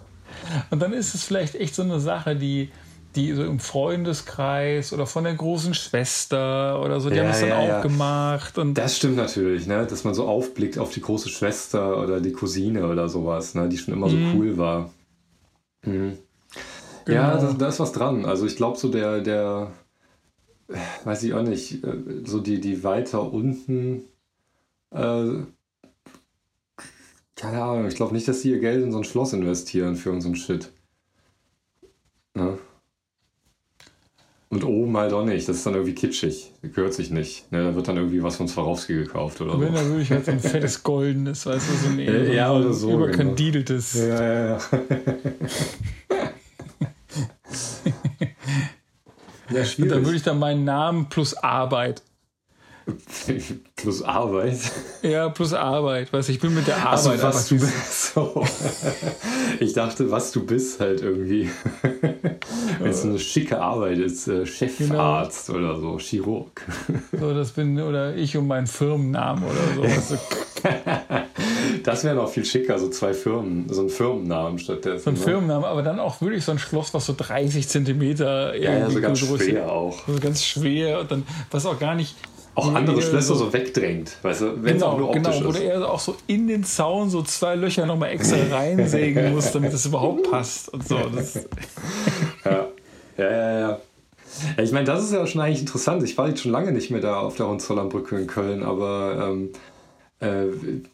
Und 0.69 0.81
dann 0.81 0.93
ist 0.93 1.13
es 1.13 1.23
vielleicht 1.23 1.55
echt 1.55 1.75
so 1.75 1.83
eine 1.83 1.99
Sache, 1.99 2.35
die, 2.35 2.71
die 3.17 3.33
so 3.33 3.43
im 3.43 3.59
Freundeskreis 3.59 4.93
oder 4.93 5.07
von 5.07 5.23
der 5.23 5.33
großen 5.33 5.73
Schwester 5.73 6.81
oder 6.81 7.01
so, 7.01 7.09
die 7.09 7.15
ja, 7.15 7.23
haben 7.23 7.29
das 7.29 7.39
dann 7.41 7.49
ja, 7.49 7.79
auch 7.79 7.81
gemacht. 7.81 8.57
Und 8.57 8.75
das 8.75 8.97
stimmt 8.97 9.17
natürlich, 9.17 9.67
ne? 9.67 9.85
dass 9.85 10.03
man 10.03 10.13
so 10.13 10.27
aufblickt 10.27 10.77
auf 10.77 10.91
die 10.91 11.01
große 11.01 11.29
Schwester 11.29 12.01
oder 12.01 12.21
die 12.21 12.31
Cousine 12.31 12.87
oder 12.87 13.09
sowas, 13.09 13.55
ne? 13.55 13.67
die 13.67 13.77
schon 13.77 13.93
immer 13.93 14.07
mhm. 14.07 14.31
so 14.31 14.37
cool 14.37 14.57
war. 14.57 14.93
Mhm. 15.83 16.17
Genau. 17.05 17.17
Ja, 17.17 17.53
da, 17.57 17.67
ist 17.67 17.79
was 17.79 17.91
dran. 17.91 18.25
Also 18.25 18.45
ich 18.45 18.55
glaube 18.55 18.77
so 18.77 18.89
der, 18.89 19.21
der, 19.21 19.71
weiß 21.03 21.23
ich 21.23 21.33
auch 21.33 21.43
nicht, 21.43 21.83
äh, 21.83 21.97
so 22.23 22.39
die, 22.39 22.61
die 22.61 22.83
weiter 22.83 23.33
unten, 23.33 24.03
äh, 24.91 25.25
keine 27.35 27.63
Ahnung, 27.63 27.87
ich 27.87 27.95
glaube 27.95 28.13
nicht, 28.13 28.27
dass 28.27 28.41
sie 28.41 28.51
ihr 28.51 28.59
Geld 28.59 28.83
in 28.83 28.91
so 28.91 28.99
ein 28.99 29.03
Schloss 29.03 29.33
investieren 29.33 29.95
für 29.95 30.11
unseren 30.11 30.35
Shit. 30.35 30.71
Ne? 32.33 32.59
Und 34.49 34.63
oben 34.63 34.95
halt 34.95 35.11
auch 35.11 35.25
nicht. 35.25 35.49
Das 35.49 35.57
ist 35.57 35.65
dann 35.65 35.73
irgendwie 35.73 35.93
kitschig. 35.93 36.53
Gehört 36.61 36.93
sich 36.93 37.11
nicht. 37.11 37.51
Ne, 37.51 37.65
da 37.65 37.75
wird 37.75 37.87
dann 37.87 37.97
irgendwie 37.97 38.23
was 38.23 38.37
von 38.37 38.47
Swarovski 38.47 38.93
gekauft 38.93 39.41
oder 39.41 39.59
Wenn, 39.59 39.73
so. 39.73 39.75
dann 39.75 39.89
würde 39.89 40.01
ich 40.01 40.11
halt 40.11 40.25
so 40.25 40.31
ein 40.31 40.39
fettes 40.39 40.83
goldenes, 40.83 41.45
weißt 41.45 41.69
du, 41.69 41.73
so 41.73 41.89
ein 41.89 41.99
ja, 42.05 42.13
ja, 42.13 42.53
oder 42.53 42.71
so, 42.71 42.93
überkandideltes. 42.93 43.93
Genau. 43.93 44.07
Ja, 44.07 44.23
ja, 44.23 44.45
ja. 44.45 44.57
ja, 49.51 49.65
schwierig. 49.65 49.79
Und 49.79 49.89
dann 49.89 50.05
würde 50.05 50.15
ich 50.15 50.23
dann 50.23 50.39
meinen 50.39 50.63
Namen 50.63 51.09
plus 51.09 51.33
Arbeit 51.33 52.01
plus 53.75 54.01
Arbeit. 54.01 54.59
Ja, 55.01 55.29
plus 55.29 55.53
Arbeit. 55.53 56.11
Weißt 56.11 56.29
ich 56.29 56.39
bin 56.39 56.53
mit 56.53 56.67
der 56.67 56.77
Arbeit. 56.77 57.23
Also, 57.23 57.23
was 57.23 57.47
du 57.49 57.55
bist. 57.59 58.13
So. 58.13 58.45
Ich 59.59 59.73
dachte, 59.73 60.09
was 60.11 60.31
du 60.31 60.45
bist 60.45 60.79
halt 60.79 61.01
irgendwie. 61.01 61.49
Wenn 62.79 62.91
es 62.91 63.03
eine 63.03 63.19
schicke 63.19 63.59
Arbeit 63.59 63.97
ist, 63.97 64.27
äh, 64.27 64.45
Chefarzt 64.45 65.47
genau. 65.47 65.59
oder 65.59 65.79
so, 65.79 65.97
Chirurg. 65.99 66.61
So, 67.11 67.33
das 67.33 67.51
bin, 67.51 67.79
oder 67.79 68.15
ich 68.15 68.37
und 68.37 68.47
mein 68.47 68.67
Firmennamen 68.67 69.43
oder 69.43 69.89
so. 70.01 70.17
das 71.83 72.03
wäre 72.03 72.15
noch 72.15 72.29
viel 72.29 72.45
schicker, 72.45 72.77
so 72.79 72.89
zwei 72.89 73.13
Firmen, 73.13 73.67
so 73.69 73.81
ein 73.81 73.89
Firmennamen 73.89 74.59
stattdessen. 74.59 75.03
So 75.03 75.09
ein 75.09 75.13
ne? 75.15 75.19
Firmennamen, 75.19 75.65
aber 75.65 75.81
dann 75.81 75.99
auch 75.99 76.21
wirklich 76.21 76.43
so 76.43 76.51
ein 76.51 76.59
Schloss, 76.59 76.93
was 76.93 77.05
so 77.05 77.15
30 77.17 77.67
Zentimeter 77.67 78.55
ja, 78.55 78.73
ja, 78.77 78.89
so 78.89 79.01
ganz 79.01 79.19
schwer 79.19 79.71
auch. 79.71 80.07
So 80.07 80.19
ganz 80.19 80.43
schwer 80.43 80.99
und 80.99 81.11
dann, 81.11 81.23
was 81.51 81.65
auch 81.65 81.79
gar 81.79 81.95
nicht 81.95 82.15
auch 82.57 82.73
andere 82.73 83.01
Schlösser 83.01 83.35
so, 83.35 83.45
so, 83.45 83.53
wegdrängt, 83.53 84.17
weißt 84.23 84.41
du, 84.41 84.45
wenn 84.63 84.73
genau, 84.73 84.75
es 84.75 84.83
auch 84.83 84.97
nur 84.97 85.09
optisch 85.09 85.39
genau. 85.39 85.53
Wo 85.53 85.57
er 85.57 85.91
auch 85.91 85.99
so 85.99 86.15
in 86.25 86.47
den 86.47 86.63
Zaun 86.63 87.09
so 87.09 87.21
zwei 87.21 87.55
Löcher 87.55 87.85
nochmal 87.85 88.09
extra 88.09 88.37
reinsägen 88.51 89.31
muss, 89.33 89.51
damit 89.51 89.73
es 89.73 89.85
überhaupt 89.85 90.29
passt 90.29 90.73
und 90.73 90.87
so. 90.87 90.97
Das 91.13 91.35
ja. 92.45 92.67
ja, 93.17 93.31
ja, 93.31 93.59
ja. 93.59 93.79
Ja, 94.55 94.63
ich 94.63 94.71
meine, 94.71 94.85
das 94.85 95.03
ist 95.03 95.13
ja 95.13 95.25
schon 95.25 95.41
eigentlich 95.41 95.61
interessant. 95.61 96.03
Ich 96.03 96.17
war 96.17 96.27
jetzt 96.27 96.41
schon 96.41 96.51
lange 96.51 96.71
nicht 96.71 96.91
mehr 96.91 97.01
da 97.01 97.19
auf 97.19 97.35
der 97.35 97.47
Hohenzollernbrücke 97.47 98.17
in 98.17 98.27
Köln, 98.27 98.63
aber 98.63 99.29
ähm, 99.29 99.49
äh, 100.19 100.47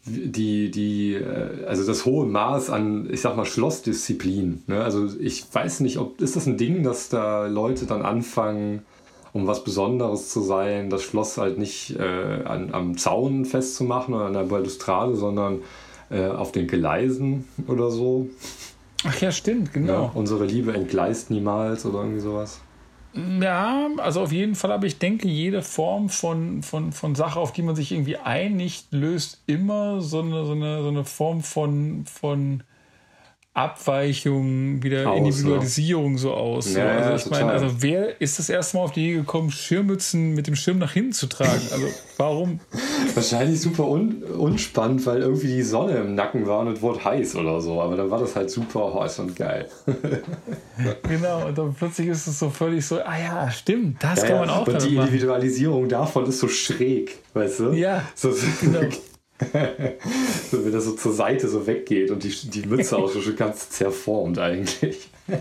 die, 0.05 0.69
die, 0.69 1.13
äh, 1.15 1.65
also 1.65 1.85
das 1.85 2.05
hohe 2.05 2.25
Maß 2.25 2.69
an, 2.69 3.09
ich 3.09 3.21
sag 3.21 3.35
mal, 3.37 3.45
Schlossdisziplin. 3.45 4.63
Ne? 4.67 4.83
Also 4.83 5.07
ich 5.19 5.45
weiß 5.51 5.79
nicht, 5.79 5.97
ob 5.97 6.21
ist 6.21 6.35
das 6.35 6.45
ein 6.45 6.57
Ding, 6.57 6.83
dass 6.83 7.09
da 7.09 7.47
Leute 7.47 7.85
dann 7.85 8.01
anfangen, 8.01 8.83
um 9.33 9.47
was 9.47 9.63
Besonderes 9.63 10.29
zu 10.29 10.41
sein, 10.41 10.89
das 10.89 11.03
Schloss 11.03 11.37
halt 11.37 11.57
nicht 11.57 11.97
äh, 11.97 12.43
an, 12.45 12.73
am 12.73 12.97
Zaun 12.97 13.45
festzumachen 13.45 14.13
oder 14.13 14.25
an 14.25 14.33
der 14.33 14.43
Balustrade, 14.43 15.15
sondern 15.15 15.61
äh, 16.09 16.27
auf 16.27 16.51
den 16.51 16.67
Gleisen 16.67 17.47
oder 17.67 17.89
so. 17.89 18.29
Ach 19.05 19.19
ja, 19.19 19.31
stimmt, 19.31 19.73
genau. 19.73 19.93
Ja, 19.93 20.11
unsere 20.13 20.45
Liebe 20.45 20.73
entgleist 20.73 21.31
niemals 21.31 21.85
oder 21.85 21.99
irgendwie 21.99 22.21
sowas. 22.21 22.61
Ja, 23.41 23.89
also 23.97 24.21
auf 24.21 24.31
jeden 24.31 24.55
Fall, 24.55 24.71
aber 24.71 24.87
ich 24.87 24.97
denke, 24.97 25.27
jede 25.27 25.61
Form 25.61 26.09
von, 26.09 26.63
von, 26.63 26.91
von 26.91 27.13
Sache, 27.13 27.39
auf 27.39 27.51
die 27.51 27.61
man 27.61 27.75
sich 27.75 27.91
irgendwie 27.91 28.17
einigt, 28.17 28.87
löst 28.91 29.43
immer 29.45 30.01
so 30.01 30.21
eine, 30.21 30.45
so 30.45 30.53
eine, 30.53 30.81
so 30.81 30.87
eine 30.87 31.05
Form 31.05 31.43
von, 31.43 32.05
von 32.05 32.63
Abweichung, 33.55 34.81
wieder 34.81 35.11
aus, 35.11 35.17
Individualisierung 35.19 36.13
ja. 36.13 36.17
so 36.17 36.33
aus. 36.33 36.73
Ja, 36.73 36.87
also 36.87 37.27
ich 37.27 37.31
meine, 37.31 37.51
also 37.51 37.67
wer 37.81 38.19
ist 38.19 38.39
das 38.39 38.49
erste 38.49 38.77
Mal 38.77 38.83
auf 38.83 38.91
die 38.93 39.09
Idee 39.09 39.17
gekommen, 39.17 39.51
Schirmmützen 39.51 40.33
mit 40.33 40.47
dem 40.47 40.55
Schirm 40.55 40.79
nach 40.79 40.93
hinten 40.93 41.13
zu 41.13 41.27
tragen? 41.27 41.61
Also 41.71 41.85
warum? 42.17 42.59
Wahrscheinlich 43.13 43.61
super 43.61 43.87
un 43.87 44.23
unspannend, 44.23 45.05
weil 45.05 45.21
irgendwie 45.21 45.55
die 45.55 45.61
Sonne 45.61 45.97
im 45.97 46.15
Nacken 46.15 46.47
war 46.47 46.61
und 46.61 46.69
es 46.69 46.81
wurde 46.81 47.05
heiß 47.05 47.35
oder 47.35 47.61
so. 47.61 47.79
Aber 47.79 47.95
dann 47.95 48.09
war 48.09 48.19
das 48.19 48.35
halt 48.35 48.49
super 48.49 48.91
heiß 48.99 49.19
und 49.19 49.35
geil. 49.35 49.69
genau, 51.07 51.45
und 51.45 51.55
dann 51.55 51.75
plötzlich 51.75 52.07
ist 52.07 52.25
es 52.25 52.39
so 52.39 52.49
völlig 52.49 52.83
so, 52.83 53.01
ah 53.01 53.19
ja, 53.19 53.51
stimmt, 53.51 54.03
das 54.03 54.23
ja, 54.23 54.29
kann 54.29 54.39
man 54.39 54.49
auch 54.49 54.67
Und 54.67 54.83
die 54.83 54.95
Individualisierung 54.95 55.87
davon 55.87 56.25
ist 56.25 56.39
so 56.39 56.47
schräg, 56.47 57.19
weißt 57.35 57.59
du? 57.59 57.73
Ja, 57.73 58.01
so, 58.15 58.33
genau. 58.59 58.79
so, 60.51 60.63
wenn 60.63 60.71
das 60.71 60.85
so 60.85 60.93
zur 60.93 61.13
Seite 61.13 61.47
so 61.47 61.67
weggeht 61.67 62.11
und 62.11 62.23
die, 62.23 62.29
die 62.29 62.67
Mütze 62.67 62.97
auch 62.97 63.11
schon 63.11 63.35
ganz 63.35 63.69
zerformt 63.69 64.39
eigentlich. 64.39 65.09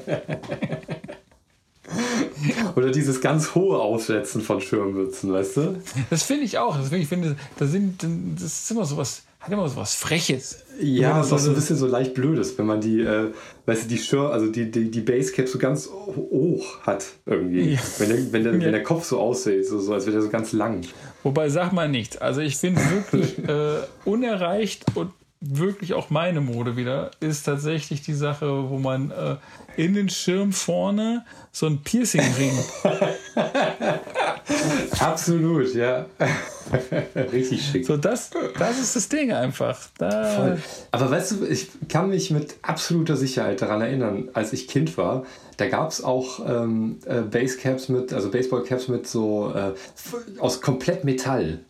Oder 2.77 2.90
dieses 2.90 3.20
ganz 3.20 3.55
hohe 3.55 3.78
Aufsetzen 3.78 4.40
von 4.40 4.60
Schirmmützen, 4.60 5.32
weißt 5.32 5.56
du? 5.56 5.82
Das 6.10 6.24
finde 6.24 6.44
ich 6.44 6.59
auch. 6.59 6.77
Das, 6.77 6.93
ich 6.93 7.09
finde, 7.09 7.36
das, 7.59 7.70
sind, 7.70 8.02
das 8.02 8.43
ist 8.43 8.70
immer 8.70 8.85
so 8.85 8.97
was, 8.97 9.23
hat 9.40 9.52
immer 9.52 9.69
so 9.69 9.77
was 9.77 9.94
Freches. 9.94 10.64
Ja, 10.81 11.19
das 11.19 11.27
ist 11.27 11.32
auch 11.32 11.39
so 11.39 11.51
ein 11.51 11.55
bisschen 11.55 11.77
so 11.77 11.86
leicht 11.86 12.14
blödes, 12.14 12.56
wenn 12.59 12.66
man 12.66 12.81
die, 12.81 13.01
äh, 13.01 13.31
weißt 13.66 13.85
du, 13.85 13.89
die 13.89 13.98
Schirm, 13.98 14.31
also 14.31 14.47
die, 14.47 14.70
die, 14.70 14.90
die 14.90 15.01
Basecap 15.01 15.48
so 15.48 15.59
ganz 15.59 15.89
hoch 15.89 16.81
hat 16.82 17.05
irgendwie. 17.27 17.74
Ja. 17.74 17.81
Wenn, 17.98 18.09
der, 18.09 18.32
wenn, 18.32 18.44
der, 18.44 18.55
ja. 18.55 18.60
wenn 18.60 18.73
der 18.73 18.82
Kopf 18.82 19.05
so 19.05 19.20
aussieht, 19.20 19.66
so, 19.66 19.78
so 19.78 19.93
als 19.93 20.06
wäre 20.06 20.14
der 20.14 20.23
so 20.23 20.31
ganz 20.31 20.52
lang. 20.52 20.82
Wobei, 21.22 21.48
sag 21.48 21.72
mal 21.72 21.88
nichts. 21.88 22.16
Also 22.16 22.40
ich 22.40 22.56
finde 22.56 22.80
wirklich 22.90 23.38
äh, 23.48 23.82
unerreicht 24.04 24.84
und 24.94 25.12
wirklich 25.40 25.94
auch 25.94 26.10
meine 26.10 26.40
Mode 26.40 26.76
wieder, 26.76 27.10
ist 27.20 27.44
tatsächlich 27.44 28.02
die 28.02 28.14
Sache, 28.14 28.70
wo 28.70 28.78
man 28.78 29.10
äh, 29.10 29.36
in 29.76 29.94
den 29.94 30.08
Schirm 30.08 30.52
vorne 30.52 31.24
so 31.50 31.66
ein 31.66 31.82
Piercing-Ring. 31.82 32.58
Absolut, 34.98 35.74
ja. 35.74 36.06
Richtig 37.32 37.64
schick. 37.64 37.84
So, 37.84 37.96
das, 37.96 38.30
das 38.58 38.78
ist 38.78 38.96
das 38.96 39.08
Ding 39.08 39.32
einfach. 39.32 39.78
Da 39.98 40.24
Voll. 40.24 40.62
Aber 40.90 41.10
weißt 41.10 41.32
du, 41.32 41.46
ich 41.46 41.68
kann 41.88 42.08
mich 42.08 42.30
mit 42.30 42.56
absoluter 42.62 43.16
Sicherheit 43.16 43.60
daran 43.60 43.82
erinnern, 43.82 44.28
als 44.32 44.52
ich 44.52 44.68
Kind 44.68 44.96
war, 44.96 45.24
da 45.56 45.68
gab 45.68 45.90
es 45.90 46.02
auch 46.02 46.40
ähm, 46.48 46.98
äh, 47.04 47.20
Basecaps 47.20 47.88
mit, 47.88 48.12
also 48.12 48.30
Baseballcaps 48.30 48.88
mit 48.88 49.06
so 49.06 49.52
äh, 49.54 49.72
aus 50.38 50.60
komplett 50.60 51.04
Metall. 51.04 51.64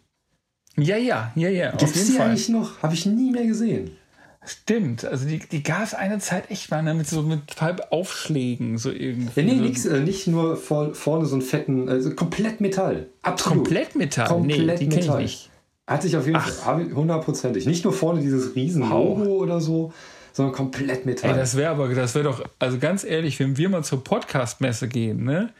Ja, 0.76 0.96
ja, 0.96 1.32
ja, 1.34 1.48
ja. 1.48 1.70
Gibt 1.72 1.96
es 1.96 2.06
die 2.06 2.12
Fall. 2.12 2.28
eigentlich 2.28 2.48
noch? 2.48 2.82
Habe 2.82 2.94
ich 2.94 3.04
nie 3.04 3.30
mehr 3.30 3.46
gesehen. 3.46 3.96
Stimmt, 4.44 5.04
also 5.04 5.26
die, 5.26 5.38
die 5.38 5.62
gab 5.62 5.84
es 5.84 5.94
eine 5.94 6.18
Zeit 6.18 6.50
echt 6.50 6.70
mal 6.70 6.82
ne, 6.82 6.94
mit 6.94 7.06
so 7.06 7.22
mit 7.22 7.42
Aufschlägen 7.90 8.76
so 8.76 8.90
irgendwie. 8.90 9.40
Ja, 9.40 9.46
nee, 9.46 9.56
so. 9.56 9.62
nix, 9.62 9.86
äh, 9.86 10.00
nicht 10.00 10.26
nur 10.26 10.56
vor, 10.56 10.94
vorne 10.94 11.26
so 11.26 11.36
einen 11.36 11.42
fetten, 11.42 11.88
also 11.88 12.12
komplett 12.14 12.60
Metall. 12.60 13.08
Absolut. 13.22 13.58
Komplett 13.58 13.94
Metall? 13.94 14.26
Komplett 14.26 14.80
nee, 14.80 14.88
die 14.88 14.96
Metall. 14.96 15.20
Ich 15.20 15.24
nicht. 15.24 15.50
Hatte 15.86 16.06
ich 16.08 16.16
auf 16.16 16.26
jeden 16.26 16.40
Fall 16.40 16.92
hundertprozentig. 16.92 17.66
Nicht 17.66 17.84
nur 17.84 17.92
vorne 17.92 18.20
dieses 18.20 18.56
riesen 18.56 18.88
Logo 18.88 19.36
oder 19.36 19.60
so, 19.60 19.92
sondern 20.32 20.54
komplett 20.54 21.04
Metall. 21.04 21.30
Ey, 21.30 21.36
das 21.36 21.56
wäre 21.56 21.70
aber, 21.70 21.88
das 21.88 22.14
wäre 22.14 22.24
doch, 22.24 22.42
also 22.58 22.78
ganz 22.78 23.04
ehrlich, 23.04 23.38
wenn 23.38 23.56
wir 23.56 23.68
mal 23.68 23.84
zur 23.84 24.02
Podcast-Messe 24.02 24.88
gehen, 24.88 25.24
ne, 25.24 25.50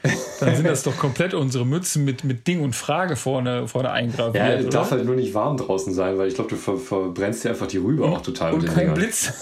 dann 0.41 0.57
sind 0.57 0.67
das 0.67 0.83
doch 0.83 0.97
komplett 0.97 1.35
unsere 1.35 1.67
Mützen 1.67 2.05
mit, 2.05 2.25
mit 2.25 2.47
Ding 2.47 2.61
und 2.63 2.75
Frage 2.75 3.17
vorne, 3.17 3.69
vorne 3.69 3.91
eingraviert. 3.91 4.35
Ja, 4.35 4.61
oder? 4.61 4.71
darf 4.71 4.91
halt 4.91 5.05
nur 5.05 5.15
nicht 5.15 5.35
warm 5.35 5.57
draußen 5.59 5.93
sein, 5.93 6.17
weil 6.19 6.29
ich 6.29 6.35
glaube, 6.35 6.51
du 6.51 6.57
ver 6.57 6.77
verbrennst 6.77 7.45
dir 7.45 7.51
einfach 7.51 7.67
die 7.67 7.79
Rübe 7.79 8.05
auch 8.05 8.23
total. 8.23 8.55
Und 8.55 8.67
kein 8.67 8.77
Dingern. 8.77 8.95
Blitz. 8.95 9.33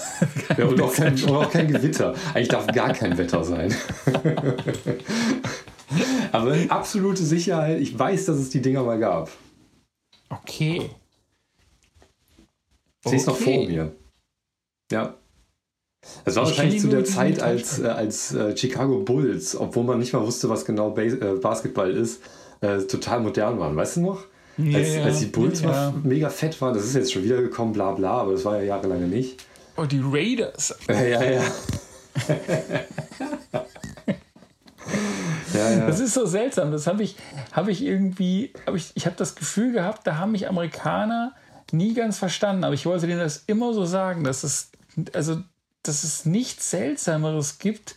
kein 0.47 0.57
ja, 0.57 0.65
und, 0.65 0.75
Blitz. 0.75 0.87
Auch 0.87 0.95
kein, 0.95 1.13
und 1.13 1.31
auch 1.31 1.51
kein 1.51 1.67
Gewitter. 1.67 2.13
Eigentlich 2.33 2.47
darf 2.49 2.67
gar 2.67 2.93
kein 2.93 3.17
Wetter 3.17 3.43
sein. 3.43 3.73
aber 6.31 6.55
absolute 6.69 7.23
Sicherheit, 7.23 7.79
ich 7.79 7.97
weiß, 7.97 8.25
dass 8.25 8.37
es 8.37 8.49
die 8.49 8.61
Dinger 8.61 8.83
mal 8.83 8.99
gab. 8.99 9.29
Okay. 10.29 10.89
Ich 13.03 13.09
sehe 13.09 13.19
es 13.19 13.25
noch 13.25 13.37
vor 13.37 13.65
mir. 13.65 13.95
Ja. 14.91 15.15
Es 16.25 16.35
war 16.35 16.43
ich 16.43 16.49
wahrscheinlich 16.49 16.81
zu 16.81 16.87
der 16.87 17.05
Zeit, 17.05 17.41
als, 17.41 17.79
äh, 17.79 17.87
als 17.87 18.33
äh, 18.33 18.57
Chicago 18.57 18.99
Bulls, 18.99 19.55
obwohl 19.55 19.83
man 19.83 19.99
nicht 19.99 20.13
mal 20.13 20.25
wusste, 20.25 20.49
was 20.49 20.65
genau 20.65 20.89
Bas 20.91 21.13
äh, 21.13 21.35
Basketball 21.41 21.91
ist, 21.91 22.21
äh, 22.61 22.79
total 22.79 23.21
modern 23.21 23.59
waren. 23.59 23.75
Weißt 23.75 23.97
du 23.97 24.01
noch? 24.01 24.25
Ja, 24.57 24.79
als, 24.79 24.97
als, 24.97 25.19
die 25.19 25.27
Bulls 25.27 25.61
ja. 25.61 25.93
mega 26.03 26.29
fett 26.29 26.59
waren, 26.61 26.73
das 26.73 26.85
ist 26.85 26.95
jetzt 26.95 27.13
schon 27.13 27.23
wieder 27.23 27.41
gekommen, 27.41 27.73
bla 27.73 27.91
bla, 27.91 28.21
aber 28.21 28.33
das 28.33 28.45
war 28.45 28.57
ja 28.57 28.63
jahrelang 28.63 29.09
nicht. 29.09 29.45
Oh, 29.77 29.85
die 29.85 30.01
Raiders. 30.03 30.75
ja, 30.89 31.01
ja. 31.01 31.21
ja, 35.53 35.71
ja. 35.71 35.87
Das 35.87 35.99
ist 35.99 36.13
so 36.13 36.25
seltsam. 36.25 36.71
Das 36.71 36.87
habe 36.87 37.03
ich, 37.03 37.15
hab 37.53 37.67
ich 37.67 37.83
irgendwie, 37.83 38.53
hab 38.65 38.75
ich, 38.75 38.91
ich 38.95 39.05
habe 39.05 39.15
das 39.17 39.35
Gefühl 39.35 39.71
gehabt, 39.71 40.05
da 40.05 40.17
haben 40.17 40.33
mich 40.33 40.47
Amerikaner 40.49 41.33
nie 41.71 41.93
ganz 41.93 42.17
verstanden. 42.17 42.63
Aber 42.63 42.73
ich 42.73 42.85
wollte 42.85 43.07
denen 43.07 43.19
das 43.19 43.43
immer 43.47 43.73
so 43.73 43.85
sagen, 43.85 44.23
dass 44.23 44.43
es 44.43 44.71
also, 45.13 45.37
dass 45.83 46.03
es 46.03 46.25
nichts 46.25 46.69
Seltsameres 46.69 47.59
gibt, 47.59 47.95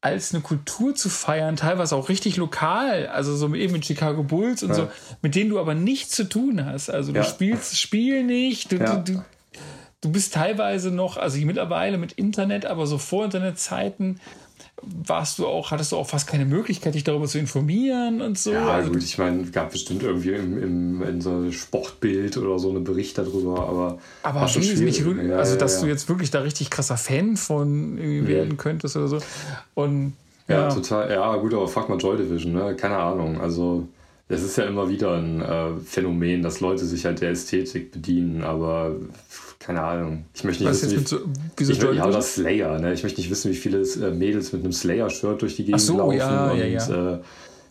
als 0.00 0.32
eine 0.32 0.42
Kultur 0.42 0.94
zu 0.94 1.08
feiern, 1.08 1.56
teilweise 1.56 1.96
auch 1.96 2.08
richtig 2.08 2.36
lokal, 2.36 3.08
also 3.08 3.34
so 3.34 3.52
eben 3.54 3.72
mit 3.72 3.84
Chicago 3.84 4.22
Bulls 4.22 4.62
und 4.62 4.70
ja. 4.70 4.74
so, 4.74 4.88
mit 5.22 5.34
denen 5.34 5.50
du 5.50 5.58
aber 5.58 5.74
nichts 5.74 6.14
zu 6.14 6.28
tun 6.28 6.64
hast. 6.64 6.88
Also 6.88 7.12
du 7.12 7.18
ja. 7.18 7.24
spielst 7.24 7.72
das 7.72 7.80
Spiel 7.80 8.22
nicht, 8.22 8.70
du, 8.70 8.76
ja. 8.76 8.96
du, 8.96 9.14
du, 9.14 9.24
du, 10.00 10.12
bist 10.12 10.34
teilweise 10.34 10.92
noch, 10.92 11.16
also 11.16 11.38
mittlerweile 11.38 11.98
mit 11.98 12.12
Internet, 12.12 12.64
aber 12.64 12.86
so 12.86 12.98
vor 12.98 13.24
Internetzeiten 13.24 14.20
warst 14.82 15.38
du 15.38 15.46
auch, 15.46 15.70
hattest 15.70 15.92
du 15.92 15.96
auch 15.96 16.06
fast 16.06 16.26
keine 16.26 16.44
Möglichkeit, 16.44 16.94
dich 16.94 17.04
darüber 17.04 17.26
zu 17.26 17.38
informieren 17.38 18.20
und 18.20 18.38
so. 18.38 18.52
Ja, 18.52 18.68
also, 18.68 18.92
gut, 18.92 19.02
ich 19.02 19.18
meine, 19.18 19.42
es 19.42 19.52
gab 19.52 19.72
bestimmt 19.72 20.02
irgendwie 20.02 20.32
im, 20.32 20.62
im, 20.62 21.02
in 21.02 21.20
so 21.20 21.30
einem 21.30 21.52
Sportbild 21.52 22.36
oder 22.36 22.58
so 22.58 22.70
einen 22.70 22.84
Bericht 22.84 23.18
darüber, 23.18 23.68
aber. 23.68 23.98
Aber 24.22 24.48
schon 24.48 24.62
nicht, 24.62 25.00
ja, 25.00 25.36
also, 25.36 25.56
dass 25.56 25.74
ja, 25.74 25.78
ja. 25.80 25.84
du 25.84 25.90
jetzt 25.90 26.08
wirklich 26.08 26.30
da 26.30 26.40
richtig 26.40 26.70
krasser 26.70 26.96
Fan 26.96 27.36
von 27.36 27.94
mhm. 27.94 28.26
werden 28.26 28.56
könntest 28.56 28.96
oder 28.96 29.08
so. 29.08 29.18
Und. 29.74 30.14
Ja, 30.46 30.68
total. 30.70 31.10
Ja, 31.10 31.36
gut, 31.36 31.52
aber 31.52 31.68
frag 31.68 31.90
mal 31.90 31.98
Joy 31.98 32.16
Division, 32.16 32.54
ne? 32.54 32.74
Keine 32.74 32.96
Ahnung. 32.96 33.38
Also, 33.38 33.86
es 34.28 34.42
ist 34.42 34.56
ja 34.56 34.64
immer 34.64 34.88
wieder 34.88 35.16
ein 35.16 35.40
äh, 35.40 35.80
Phänomen, 35.80 36.42
dass 36.42 36.60
Leute 36.60 36.84
sich 36.84 37.04
halt 37.04 37.20
der 37.20 37.30
Ästhetik 37.30 37.92
bedienen, 37.92 38.42
aber 38.42 38.96
keine 39.58 39.82
Ahnung. 39.82 40.26
Ich 40.34 40.44
möchte 40.44 40.64
nicht 40.64 40.72
Was 40.72 40.82
wissen, 40.82 40.98
jetzt 40.98 41.12
wie, 41.12 41.16
so, 41.16 41.20
wie 41.56 41.64
so 41.64 41.90
ich, 41.90 41.96
ja, 41.96 42.10
das 42.10 42.34
Slayer, 42.34 42.78
ne? 42.78 42.92
Ich 42.92 43.02
möchte 43.02 43.20
nicht 43.20 43.30
wissen, 43.30 43.50
wie 43.50 43.56
viele 43.56 43.80
äh, 43.80 44.10
Mädels 44.10 44.52
mit 44.52 44.62
einem 44.62 44.72
Slayer-Shirt 44.72 45.40
durch 45.40 45.56
die 45.56 45.64
Gegend 45.64 45.80
so, 45.80 45.98
laufen 45.98 46.18
ja, 46.18 46.50
und 46.50 46.58
ja, 46.58 46.66
ja. 46.66 47.14
Äh, 47.14 47.20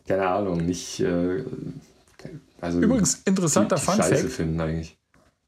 keine 0.07 0.27
Ahnung, 0.27 0.65
nicht 0.65 0.99
äh, 0.99 1.43
also 2.61 2.79
Übrigens 2.79 3.21
interessanter 3.25 3.77
Fun 3.77 3.95
Fact. 3.95 4.29
Finden 4.29 4.59
eigentlich. 4.59 4.97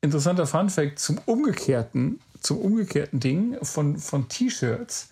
Interessanter 0.01 0.45
Fun 0.45 0.69
Fact 0.69 0.99
zum 0.99 1.19
umgekehrten, 1.25 2.19
zum 2.39 2.59
umgekehrten 2.59 3.19
Ding 3.19 3.57
von, 3.63 3.97
von 3.97 4.29
T-Shirts. 4.29 5.08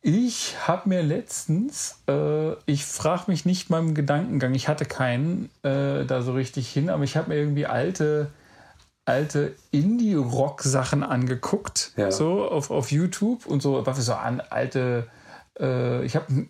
Ich 0.00 0.56
habe 0.66 0.88
mir 0.88 1.02
letztens, 1.02 2.02
äh, 2.08 2.52
ich 2.66 2.84
frage 2.84 3.24
mich 3.26 3.44
nicht 3.44 3.68
meinem 3.68 3.94
Gedankengang, 3.94 4.54
ich 4.54 4.68
hatte 4.68 4.84
keinen 4.84 5.50
äh, 5.62 6.04
da 6.04 6.22
so 6.22 6.32
richtig 6.32 6.70
hin, 6.70 6.88
aber 6.88 7.02
ich 7.02 7.16
habe 7.16 7.30
mir 7.30 7.36
irgendwie 7.36 7.66
alte 7.66 8.30
alte 9.08 9.54
Indie-Rock-Sachen 9.70 11.02
angeguckt, 11.02 11.92
ja. 11.96 12.10
so 12.10 12.46
auf, 12.46 12.70
auf 12.70 12.92
YouTube 12.92 13.46
und 13.46 13.62
so, 13.62 13.86
was 13.86 13.96
so 14.04 14.12
an 14.12 14.42
alte, 14.42 15.08
äh, 15.58 16.04
ich 16.04 16.14
habe 16.14 16.46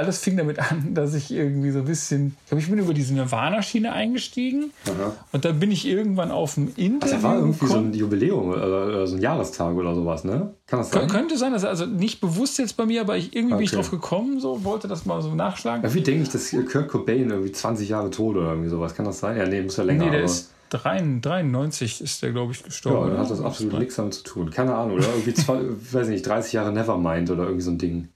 alles 0.00 0.18
fing 0.18 0.36
damit 0.36 0.58
an, 0.58 0.94
dass 0.94 1.14
ich 1.14 1.30
irgendwie 1.30 1.70
so 1.70 1.78
ein 1.80 1.84
bisschen, 1.84 2.36
ich 2.42 2.48
glaube, 2.48 2.62
ich 2.62 2.68
bin 2.70 2.78
über 2.78 2.92
diese 2.94 3.14
Nirvana-Schiene 3.14 3.92
eingestiegen 3.92 4.72
Aha. 4.86 5.12
und 5.32 5.44
dann 5.44 5.60
bin 5.60 5.70
ich 5.70 5.86
irgendwann 5.86 6.30
auf 6.30 6.56
ein 6.56 6.72
Interview 6.76 7.12
Das 7.14 7.22
war 7.22 7.36
irgendwie 7.38 7.66
so 7.66 7.76
ein 7.76 7.92
Jubiläum 7.94 8.48
oder 8.50 9.06
so 9.06 9.16
ein 9.16 9.22
Jahrestag 9.22 9.74
oder 9.76 9.94
sowas, 9.94 10.24
ne? 10.24 10.54
Kann 10.66 10.78
das 10.80 10.90
Kön- 10.90 11.00
sein? 11.00 11.08
Könnte 11.08 11.36
sein, 11.38 11.52
dass 11.52 11.64
also 11.64 11.86
nicht 11.86 12.20
bewusst 12.20 12.58
jetzt 12.58 12.76
bei 12.76 12.86
mir, 12.86 13.00
aber 13.02 13.16
ich 13.16 13.34
irgendwie 13.34 13.54
bin 13.54 13.62
ich 13.64 13.70
Okay. 13.70 13.76
drauf 13.82 13.90
gekommen, 13.90 14.40
so 14.40 14.64
wollte 14.64 14.88
das 14.88 15.06
mal 15.06 15.22
so 15.22 15.34
nachschlagen. 15.34 15.82
Irgendwie 15.84 16.02
denke 16.02 16.22
ich, 16.22 16.28
dass 16.30 16.50
Kurt 16.70 16.88
Cobain 16.88 17.30
irgendwie 17.30 17.52
20 17.52 17.88
Jahre 17.88 18.10
tot 18.10 18.36
oder 18.36 18.50
irgendwie 18.50 18.68
sowas. 18.70 18.94
Kann 18.94 19.04
das 19.06 19.20
sein? 19.20 19.36
Ja, 19.36 19.46
nee, 19.46 19.62
muss 19.62 19.76
ja 19.76 19.84
länger. 19.84 20.04
nee, 20.06 20.10
der 20.10 20.24
ist 20.24 20.52
93 20.70 22.00
ist 22.00 22.22
der, 22.22 22.32
glaube 22.32 22.52
ich, 22.52 22.60
ja, 22.60 22.66
gestorben. 22.66 23.00
dann 23.06 23.10
oder? 23.14 23.22
hat 23.22 23.30
das 23.30 23.40
absolut 23.40 23.78
nichts 23.78 23.96
damit 23.96 24.14
zu 24.14 24.22
tun. 24.22 24.50
Keine 24.50 24.74
Ahnung, 24.74 24.96
oder? 24.98 25.06
Irgendwie, 25.08 25.34
zwei, 25.34 25.60
weiß 25.92 26.06
ich 26.06 26.12
nicht, 26.14 26.26
30 26.26 26.52
Jahre 26.52 26.72
Nevermind 26.72 27.30
oder 27.30 27.44
irgendwie 27.44 27.62
so 27.62 27.70
ein 27.70 27.78
Ding. 27.78 28.08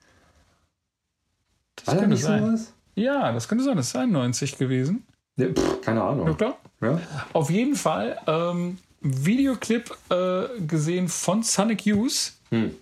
Das 1.85 1.94
da 1.94 2.01
könnte 2.01 2.15
nicht 2.15 2.23
sein. 2.24 2.44
sowas? 2.47 2.73
Ja, 2.94 3.32
das 3.32 3.48
könnte 3.48 3.65
sein. 3.65 3.77
Das 3.77 3.89
ist 3.89 3.97
91 3.97 4.56
gewesen. 4.59 5.05
Nee, 5.36 5.48
pff, 5.48 5.81
keine 5.81 6.01
Ja, 6.01 6.11
Ahnung. 6.11 6.36
klar. 6.36 6.59
Ja? 6.81 7.01
Auf 7.32 7.51
jeden 7.51 7.74
Fall 7.77 8.19
ähm, 8.27 8.78
Videoclip 9.01 9.90
äh, 10.11 10.61
gesehen 10.66 11.09
von 11.09 11.43
Sonic 11.43 11.85
Youth. 11.86 12.32
Hm. 12.51 12.73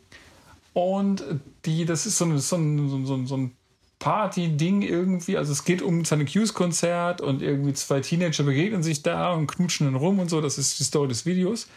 Und 0.74 1.24
die, 1.64 1.84
das 1.84 2.06
ist 2.06 2.18
so, 2.18 2.24
ein, 2.26 2.38
so, 2.38 2.56
ein- 2.56 2.88
so, 3.06 3.14
ein- 3.16 3.26
so 3.26 3.36
ein 3.36 3.52
Party-Ding 3.98 4.82
irgendwie. 4.82 5.36
Also 5.36 5.52
es 5.52 5.64
geht 5.64 5.80
um 5.82 6.00
ein 6.00 6.04
Sonic 6.04 6.30
Youth-Konzert 6.34 7.20
und 7.20 7.40
irgendwie 7.42 7.72
zwei 7.74 8.00
Teenager 8.00 8.42
begegnen 8.42 8.82
sich 8.82 9.02
da 9.02 9.32
und 9.32 9.46
knutschen 9.46 9.86
dann 9.86 9.94
rum 9.94 10.18
und 10.18 10.28
so. 10.28 10.40
Das 10.40 10.58
ist 10.58 10.78
die 10.80 10.84
Story 10.84 11.08
des 11.08 11.24
Videos. 11.26 11.68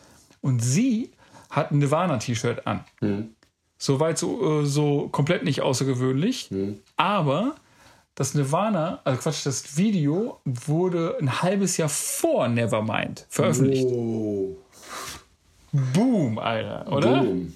Und 0.42 0.60
sie 0.64 1.12
hat 1.50 1.72
ein 1.72 1.78
Nirvana-T-Shirt 1.80 2.66
an. 2.68 2.84
Hm. 3.02 3.35
Soweit 3.78 4.18
so, 4.18 4.62
äh, 4.62 4.66
so 4.66 5.10
komplett 5.12 5.44
nicht 5.44 5.62
außergewöhnlich. 5.62 6.50
Hm. 6.50 6.80
Aber 6.96 7.56
das 8.16 8.34
Nirvana, 8.34 9.02
also 9.04 9.20
Quatsch, 9.22 9.46
das 9.46 9.78
Video 9.78 10.40
wurde 10.46 11.18
ein 11.20 11.42
halbes 11.42 11.76
Jahr 11.78 11.90
vor 11.90 12.48
Nevermind 12.48 13.26
veröffentlicht. 13.30 13.86
Oh. 13.86 14.56
Boom, 15.94 16.40
Alter, 16.40 16.90
oder? 16.92 17.24
Boom. 17.24 17.54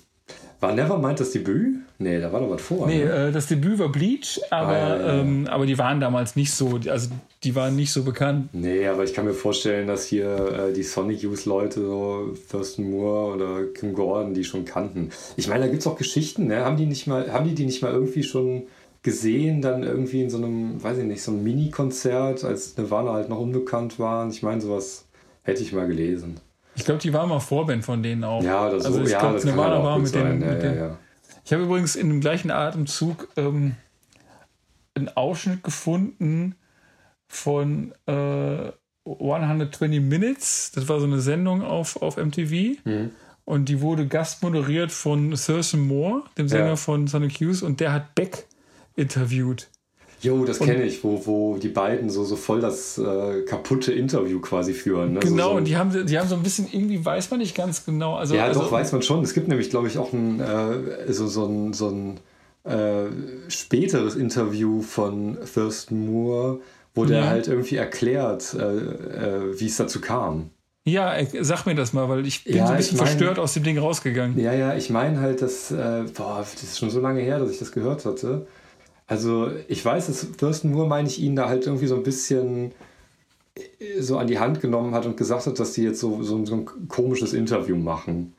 War 0.59 0.73
Nevermind 0.73 1.19
das 1.21 1.31
Debüt? 1.31 1.77
Nee, 1.99 2.19
da 2.19 2.31
war 2.33 2.41
doch 2.41 2.49
was 2.49 2.61
vor. 2.61 2.87
Nee, 2.87 3.05
ne? 3.05 3.27
äh, 3.27 3.31
das 3.31 3.47
Debüt 3.47 3.79
war 3.79 3.89
Bleach, 3.89 4.41
aber, 4.49 4.67
Ah, 4.67 4.77
ja, 4.77 4.97
ja. 4.97 5.13
Ähm, 5.21 5.47
aber 5.47 5.65
die 5.65 5.77
waren 5.77 6.01
damals 6.01 6.35
nicht 6.35 6.51
so, 6.51 6.79
also 6.89 7.09
die 7.43 7.55
waren 7.55 7.75
nicht 7.75 7.93
so 7.93 8.03
bekannt. 8.03 8.49
Nee, 8.53 8.85
aber 8.87 9.03
ich 9.03 9.13
kann 9.13 9.25
mir 9.25 9.33
vorstellen, 9.33 9.87
dass 9.87 10.05
hier 10.05 10.69
äh, 10.69 10.73
die 10.73 10.83
Sonic 10.83 11.21
Youth 11.21 11.45
Leute, 11.45 11.79
so 11.81 12.33
Thurston 12.51 12.91
Moore 12.91 13.35
oder 13.35 13.65
Kim 13.73 13.93
Gordon, 13.93 14.33
die 14.33 14.43
schon 14.43 14.65
kannten. 14.65 15.11
Ich 15.37 15.47
meine, 15.47 15.65
da 15.65 15.67
gibt 15.69 15.81
es 15.81 15.87
auch 15.87 15.97
Geschichten, 15.97 16.47
ne? 16.47 16.65
Haben 16.65 16.75
die 16.75 16.85
nicht 16.85 17.07
mal, 17.07 17.31
haben 17.31 17.47
die 17.47 17.55
die 17.55 17.65
nicht 17.65 17.81
mal 17.81 17.93
irgendwie 17.93 18.23
schon 18.23 18.63
gesehen, 19.03 19.61
dann 19.61 19.83
irgendwie 19.83 20.23
in 20.23 20.29
so 20.29 20.37
einem, 20.37 20.83
weiß 20.83 20.97
ich 20.97 21.05
nicht, 21.05 21.21
so 21.21 21.31
einem 21.31 21.43
Mini-Konzert, 21.43 22.43
als 22.43 22.75
Nirvana 22.75 23.13
halt 23.13 23.29
noch 23.29 23.39
unbekannt 23.39 23.99
waren? 23.99 24.31
Ich 24.31 24.43
meine, 24.43 24.59
sowas 24.59 25.05
hätte 25.43 25.63
ich 25.63 25.71
mal 25.71 25.87
gelesen. 25.87 26.41
Ich 26.75 26.83
glaube, 26.83 26.99
die 26.99 27.13
waren 27.13 27.29
mal 27.29 27.39
Vorband 27.39 27.85
von 27.85 28.03
denen 28.03 28.25
auch. 28.25 28.43
Ja, 28.43 28.67
oder 28.67 28.81
so. 28.81 28.87
Also 28.87 29.01
ich 29.01 29.11
ja, 29.11 29.19
glaube, 29.19 29.35
das 29.35 29.45
Nirvana 29.45 29.75
halt 29.75 29.83
war 29.85 29.99
mit 29.99 30.13
den. 30.13 30.25
Ja, 30.25 30.33
mit 30.33 30.63
ja, 30.63 30.69
den 30.69 30.77
ja. 30.77 30.97
Ich 31.45 31.53
habe 31.53 31.63
übrigens 31.63 31.95
in 31.95 32.09
dem 32.09 32.19
gleichen 32.19 32.51
Atemzug 32.51 33.29
ähm, 33.37 33.75
einen 34.93 35.07
Ausschnitt 35.15 35.63
gefunden 35.63 36.55
von 37.29 37.93
äh, 38.07 38.71
120 39.05 40.01
Minutes. 40.01 40.71
Das 40.75 40.89
war 40.89 40.99
so 40.99 41.05
eine 41.05 41.19
Sendung 41.19 41.61
auf, 41.63 42.01
auf 42.01 42.17
MTV. 42.17 42.77
Mhm. 42.83 43.11
Und 43.45 43.69
die 43.69 43.81
wurde 43.81 44.05
gastmoderiert 44.07 44.91
von 44.91 45.31
Thurston 45.31 45.79
Moore, 45.87 46.23
dem 46.37 46.47
Sänger 46.47 46.67
Ja. 46.67 46.75
von 46.75 47.07
Sonic 47.07 47.39
Youth. 47.39 47.63
Und 47.63 47.79
der 47.79 47.93
hat 47.93 48.13
Beck 48.13 48.45
interviewt. 48.95 49.69
Jo, 50.21 50.43
das 50.43 50.59
kenne 50.59 50.83
ich, 50.83 51.01
wo, 51.03 51.25
wo 51.25 51.57
die 51.57 51.69
beiden 51.69 52.09
so, 52.09 52.25
so 52.25 52.35
voll 52.35 52.59
das 52.59 52.97
äh, 52.97 53.43
kaputte 53.43 53.93
Interview 53.93 54.41
quasi 54.41 54.73
führen. 54.73 55.13
Ne? 55.13 55.21
Genau, 55.21 55.43
so, 55.43 55.49
so, 55.51 55.57
und 55.57 55.65
die 55.65 55.77
haben, 55.77 56.05
die 56.05 56.19
haben 56.19 56.27
so 56.27 56.35
ein 56.35 56.43
bisschen, 56.43 56.67
irgendwie 56.69 57.03
weiß 57.03 57.31
man 57.31 57.39
nicht 57.39 57.55
ganz 57.55 57.85
genau. 57.85 58.15
Also, 58.15 58.35
Ja, 58.35 58.43
also, 58.43 58.59
doch, 58.59 58.71
weiß 58.71 58.91
man 58.91 59.01
schon. 59.01 59.23
Es 59.23 59.33
gibt 59.33 59.47
nämlich, 59.47 59.69
glaube 59.69 59.87
ich, 59.87 59.97
auch 59.97 60.11
ein, 60.11 60.41
äh, 60.41 61.13
so, 61.13 61.27
so 61.27 61.45
ein, 61.45 61.71
so 61.71 61.87
ein 61.89 62.19
äh, 62.65 63.05
späteres 63.47 64.15
Interview 64.15 64.81
von 64.81 65.37
Thurston 65.53 66.05
Moore, 66.05 66.59
wo 66.95 67.05
der 67.05 67.19
Ja. 67.19 67.27
halt 67.27 67.47
irgendwie 67.47 67.75
erklärt, 67.77 68.53
äh, 68.53 68.59
äh, 68.61 69.59
wie 69.59 69.65
es 69.67 69.77
dazu 69.77 70.01
kam. 70.01 70.49
Ja, 70.85 71.15
äh, 71.15 71.27
sag 71.43 71.65
mir 71.65 71.75
das 71.75 71.93
mal, 71.93 72.09
weil 72.09 72.25
ich 72.25 72.43
bin 72.45 72.55
Ja, 72.57 72.67
so 72.67 72.73
ein 72.73 72.79
ich 72.79 72.85
bisschen 72.87 72.97
mein- 72.99 73.07
verstört 73.07 73.37
aus 73.39 73.53
dem 73.53 73.63
Ding 73.63 73.77
rausgegangen. 73.77 74.39
Ja, 74.39 74.53
ja, 74.53 74.75
ich 74.75 74.89
meine 74.89 75.19
halt, 75.19 75.41
dass, 75.41 75.71
äh, 75.71 76.03
boah, 76.15 76.39
das 76.39 76.63
ist 76.63 76.79
schon 76.79 76.89
so 76.89 76.99
lange 76.99 77.21
her, 77.21 77.39
dass 77.39 77.51
ich 77.51 77.59
das 77.59 77.71
gehört 77.71 78.05
hatte. 78.05 78.47
Also 79.07 79.49
ich 79.67 79.83
weiß, 79.83 80.07
dass 80.07 80.27
Thurston 80.37 80.71
Moore, 80.71 80.87
meine 80.87 81.07
ich, 81.07 81.19
ihn 81.19 81.35
da 81.35 81.47
halt 81.49 81.65
irgendwie 81.65 81.87
so 81.87 81.95
ein 81.95 82.03
bisschen 82.03 82.71
äh, 83.55 84.01
so 84.01 84.17
an 84.17 84.27
die 84.27 84.39
Hand 84.39 84.61
genommen 84.61 84.93
hat 84.95 85.05
und 85.05 85.17
gesagt 85.17 85.45
hat, 85.47 85.59
dass 85.59 85.73
die 85.73 85.83
jetzt 85.83 85.99
so, 85.99 86.23
so, 86.23 86.45
so 86.45 86.55
ein 86.55 86.87
komisches 86.87 87.33
Interview 87.33 87.75
machen. 87.75 88.33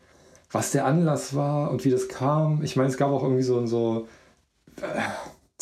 Was 0.53 0.73
der 0.73 0.87
Anlass 0.87 1.35
war 1.37 1.71
und 1.71 1.85
wie 1.85 1.91
das 1.91 2.09
kam, 2.09 2.63
ich 2.65 2.75
meine, 2.75 2.89
es 2.89 2.97
gab 2.97 3.11
auch 3.11 3.23
irgendwie 3.23 3.43
so, 3.43 3.65
so 3.67 4.09
äh, 4.81 4.83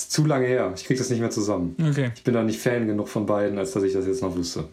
zu 0.00 0.24
lange 0.24 0.46
her. 0.46 0.72
Ich 0.76 0.84
krieg 0.84 0.98
das 0.98 1.10
nicht 1.10 1.20
mehr 1.20 1.30
zusammen. 1.30 1.76
Okay. 1.90 2.10
Ich 2.14 2.24
bin 2.24 2.34
da 2.34 2.42
nicht 2.42 2.60
Fan 2.60 2.86
genug 2.86 3.08
von 3.08 3.26
beiden, 3.26 3.58
als 3.58 3.72
dass 3.72 3.82
ich 3.82 3.92
das 3.92 4.06
jetzt 4.06 4.22
noch 4.22 4.34
wüsste. 4.36 4.68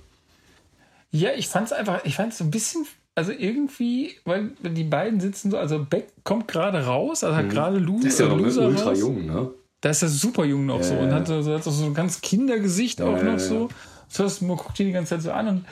Ja, 1.12 1.30
ich 1.36 1.48
fand 1.48 1.68
es 1.68 1.74
einfach, 1.74 2.04
ich 2.04 2.16
fand 2.16 2.34
es 2.34 2.40
so 2.40 2.44
ein 2.44 2.52
bisschen, 2.52 2.86
also 3.16 3.32
irgendwie, 3.32 4.16
weil 4.26 4.52
die 4.64 4.84
beiden 4.84 5.20
sitzen 5.22 5.50
so, 5.52 5.58
also 5.58 5.86
Beck 5.86 6.08
kommt 6.24 6.48
gerade 6.48 6.86
raus, 6.86 7.24
also 7.24 7.36
hat 7.36 7.50
gerade 7.50 7.78
Lu 7.78 7.94
Mhm. 7.98 8.02
Der 8.02 8.10
ist 8.10 8.20
ja 8.20 8.28
noch 8.28 8.38
Loser 8.38 8.68
ultra 8.68 8.90
raus. 8.90 9.00
jung, 9.00 9.26
ne? 9.26 9.50
Da 9.82 9.90
ist 9.90 10.02
er 10.02 10.10
super 10.10 10.46
jung 10.46 10.66
noch 10.66 10.84
so 10.84 10.94
Ja, 10.96 11.02
und 11.02 11.14
hat 11.14 11.28
so, 11.28 11.54
hat 11.54 11.64
so 11.64 11.86
ein 11.86 11.94
ganz 11.94 12.20
Kindergesicht 12.22 13.02
auch 13.02 13.18
ja, 13.18 13.24
noch 13.24 13.40
so. 13.40 13.70
First 14.10 14.42
Moore 14.42 14.62
guckt 14.64 14.80
ihn 14.80 14.88
die 14.88 14.94
ganze 14.94 15.16
Zeit 15.16 15.22
so 15.22 15.32
an 15.32 15.48
und, 15.48 15.66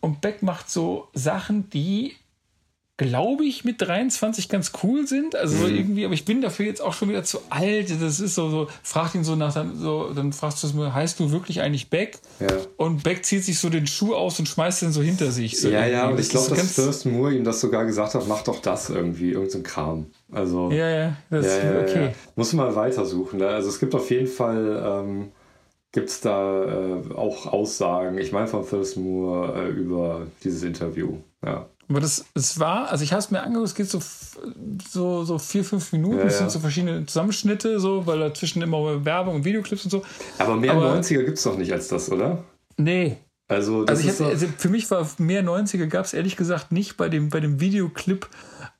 und 0.00 0.20
Beck 0.20 0.42
macht 0.42 0.70
so 0.70 1.08
Sachen, 1.12 1.68
die, 1.70 2.14
glaube 3.02 3.44
ich, 3.44 3.64
mit 3.64 3.80
23 3.80 4.48
ganz 4.48 4.72
cool 4.82 5.06
sind. 5.06 5.36
Also 5.36 5.56
Mhm. 5.56 5.60
so 5.60 5.66
irgendwie, 5.68 6.04
aber 6.04 6.14
ich 6.14 6.24
bin 6.24 6.40
dafür 6.40 6.66
jetzt 6.66 6.80
auch 6.80 6.92
schon 6.94 7.08
wieder 7.08 7.24
zu 7.24 7.40
alt. 7.50 7.90
Das 8.00 8.20
ist 8.20 8.34
so, 8.34 8.48
so 8.48 8.68
fragt 8.82 9.14
ihn 9.14 9.24
so 9.24 9.36
nach, 9.36 9.52
dann, 9.54 9.76
so, 9.78 10.12
dann 10.14 10.32
fragst 10.32 10.62
du 10.62 10.66
es 10.66 10.74
mir, 10.74 10.94
heißt 10.94 11.20
du 11.20 11.30
wirklich 11.32 11.60
eigentlich 11.60 11.90
Beck? 11.90 12.18
Ja. 12.40 12.48
Und 12.76 13.02
Beck 13.02 13.24
zieht 13.24 13.44
sich 13.44 13.58
so 13.58 13.68
den 13.68 13.86
Schuh 13.86 14.14
aus 14.14 14.38
und 14.38 14.48
schmeißt 14.48 14.82
den 14.82 14.92
so 14.92 15.02
hinter 15.02 15.30
sich. 15.30 15.60
So 15.60 15.68
Ja, 15.68 15.86
ja, 15.86 15.98
irgendwie. 16.04 16.12
und 16.14 16.20
ich 16.20 16.28
glaube, 16.30 16.54
ist 16.54 16.60
dass 16.60 16.74
Thurston 16.76 17.12
Moore 17.12 17.34
ihm 17.34 17.44
das 17.44 17.60
sogar 17.60 17.84
gesagt 17.84 18.14
hat, 18.14 18.26
mach 18.28 18.42
doch 18.42 18.60
das 18.60 18.90
irgendwie, 18.90 19.32
irgendein 19.32 19.62
Kram. 19.62 20.06
Also, 20.30 20.70
Ja, 20.70 20.88
ja, 20.88 21.16
das 21.30 21.46
ja, 21.46 21.72
ja, 21.72 21.80
okay. 21.82 22.04
ja. 22.06 22.12
Muss 22.36 22.52
man 22.54 22.74
weitersuchen. 22.74 23.38
Ne? 23.38 23.48
Also 23.48 23.68
es 23.68 23.78
gibt 23.78 23.94
auf 23.94 24.10
jeden 24.10 24.26
Fall, 24.28 24.82
ähm, 25.04 25.32
gibt 25.94 26.08
es 26.08 26.20
da 26.22 26.64
äh, 26.64 27.14
auch 27.14 27.46
Aussagen, 27.46 28.16
ich 28.16 28.32
meine 28.32 28.46
von 28.46 28.66
Thurston 28.66 29.02
Moore, 29.04 29.62
äh, 29.62 29.68
über 29.68 30.26
dieses 30.42 30.62
Interview. 30.62 31.18
Ja. 31.44 31.66
Aber 31.92 32.00
das, 32.00 32.24
es 32.34 32.58
war, 32.58 32.88
also 32.90 33.04
ich 33.04 33.12
habe 33.12 33.20
es 33.20 33.30
mir 33.30 33.42
angeguckt, 33.42 33.68
es 33.68 33.74
geht 33.74 33.88
so, 33.90 34.00
so, 34.90 35.24
so 35.24 35.38
vier, 35.38 35.64
fünf 35.64 35.92
Minuten, 35.92 36.18
Ja, 36.18 36.24
es 36.24 36.38
sind 36.38 36.50
so 36.50 36.58
verschiedene 36.58 37.04
Zusammenschnitte, 37.06 37.78
so, 37.80 38.06
weil 38.06 38.18
dazwischen 38.18 38.62
immer 38.62 39.04
Werbung 39.04 39.36
und 39.36 39.44
Videoclips 39.44 39.84
und 39.84 39.90
so. 39.90 40.02
Aber 40.38 40.56
mehr 40.56 40.72
Aber- 40.72 40.94
90er 40.98 41.22
gibt 41.24 41.38
es 41.38 41.44
doch 41.44 41.56
nicht 41.56 41.72
als 41.72 41.88
das, 41.88 42.10
oder? 42.10 42.44
Nee. 42.76 43.18
Also, 43.48 43.84
das 43.84 44.04
Also, 44.06 44.24
hab, 44.24 44.30
also 44.32 44.46
für 44.56 44.68
mich 44.70 44.90
war 44.90 45.06
mehr 45.18 45.42
90er 45.44 45.86
gab 45.86 46.06
es 46.06 46.14
ehrlich 46.14 46.36
gesagt 46.36 46.72
nicht 46.72 46.96
bei 46.96 47.08
dem, 47.10 47.28
bei 47.28 47.40
dem 47.40 47.60
Videoclip, 47.60 48.26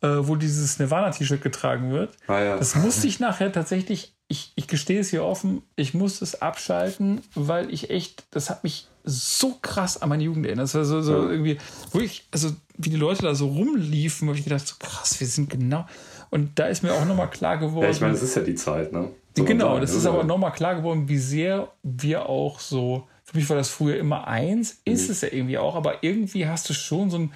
äh, 0.01 0.09
wo 0.21 0.37
dieses 0.37 0.79
Nirvana-T-Shirt 0.79 1.43
getragen 1.43 1.91
wird. 1.93 2.15
ah, 2.29 2.41
ja. 2.41 2.57
Das 2.57 2.75
musste 2.77 3.07
ich 3.07 3.21
nachher 3.21 3.53
tatsächlich, 3.53 4.15
ich, 4.29 4.53
ich 4.55 4.69
gestehe 4.69 5.01
es 5.01 5.11
hier 5.11 5.25
offen, 5.25 5.63
ich 5.77 5.93
musste 5.93 6.25
es 6.25 6.41
abschalten, 6.41 7.21
weil 7.35 7.73
ich 7.75 7.91
echt, 7.91 8.25
das 8.31 8.49
hat 8.49 8.65
mich 8.65 8.89
so 9.05 9.59
krass 9.61 10.01
an 10.01 10.09
meine 10.09 10.23
Jugend 10.25 10.47
erinnert. 10.47 10.65
Das 10.65 10.75
war 10.75 10.85
so, 10.85 11.01
so 11.03 11.13
Ja. 11.25 11.31
irgendwie, 11.31 11.59
wo 11.91 12.01
ich, 12.01 12.25
also 12.31 12.51
wie 12.79 12.91
die 12.91 12.97
Leute 12.97 13.23
da 13.23 13.35
so 13.35 13.49
rumliefen, 13.49 14.29
habe 14.29 14.39
ich 14.39 14.45
gedacht, 14.45 14.67
so 14.67 14.75
krass, 14.79 15.19
wir 15.21 15.27
sind 15.27 15.51
genau. 15.51 15.87
Und 16.31 16.59
da 16.59 16.67
ist 16.67 16.83
mir 16.83 16.93
auch 16.95 17.05
nochmal 17.05 17.29
klar 17.31 17.59
geworden. 17.59 17.85
ja, 17.85 17.91
ich 17.91 18.01
meine, 18.01 18.13
das 18.15 18.23
ist 18.23 18.35
ja 18.37 18.43
die 18.43 18.55
Zeit, 18.55 18.93
ne? 18.93 19.09
Man 19.37 19.47
Genau, 19.47 19.79
das 19.81 19.95
ist 19.95 20.05
aber 20.07 20.25
nochmal 20.25 20.53
klar 20.53 20.75
geworden, 20.75 21.09
wie 21.09 21.19
sehr 21.19 21.69
wir 21.83 22.29
auch 22.29 22.61
so. 22.61 23.07
Für 23.25 23.37
mich 23.39 23.49
war 23.49 23.57
das 23.57 23.71
früher 23.71 23.97
immer 23.97 24.27
eins, 24.27 24.79
ist 24.85 25.07
Mhm. 25.07 25.13
es 25.13 25.21
ja 25.23 25.29
irgendwie 25.33 25.57
auch, 25.59 25.75
aber 25.75 26.03
irgendwie 26.05 26.47
hast 26.47 26.69
du 26.69 26.75
schon 26.75 27.09
so 27.11 27.19
ein. 27.19 27.33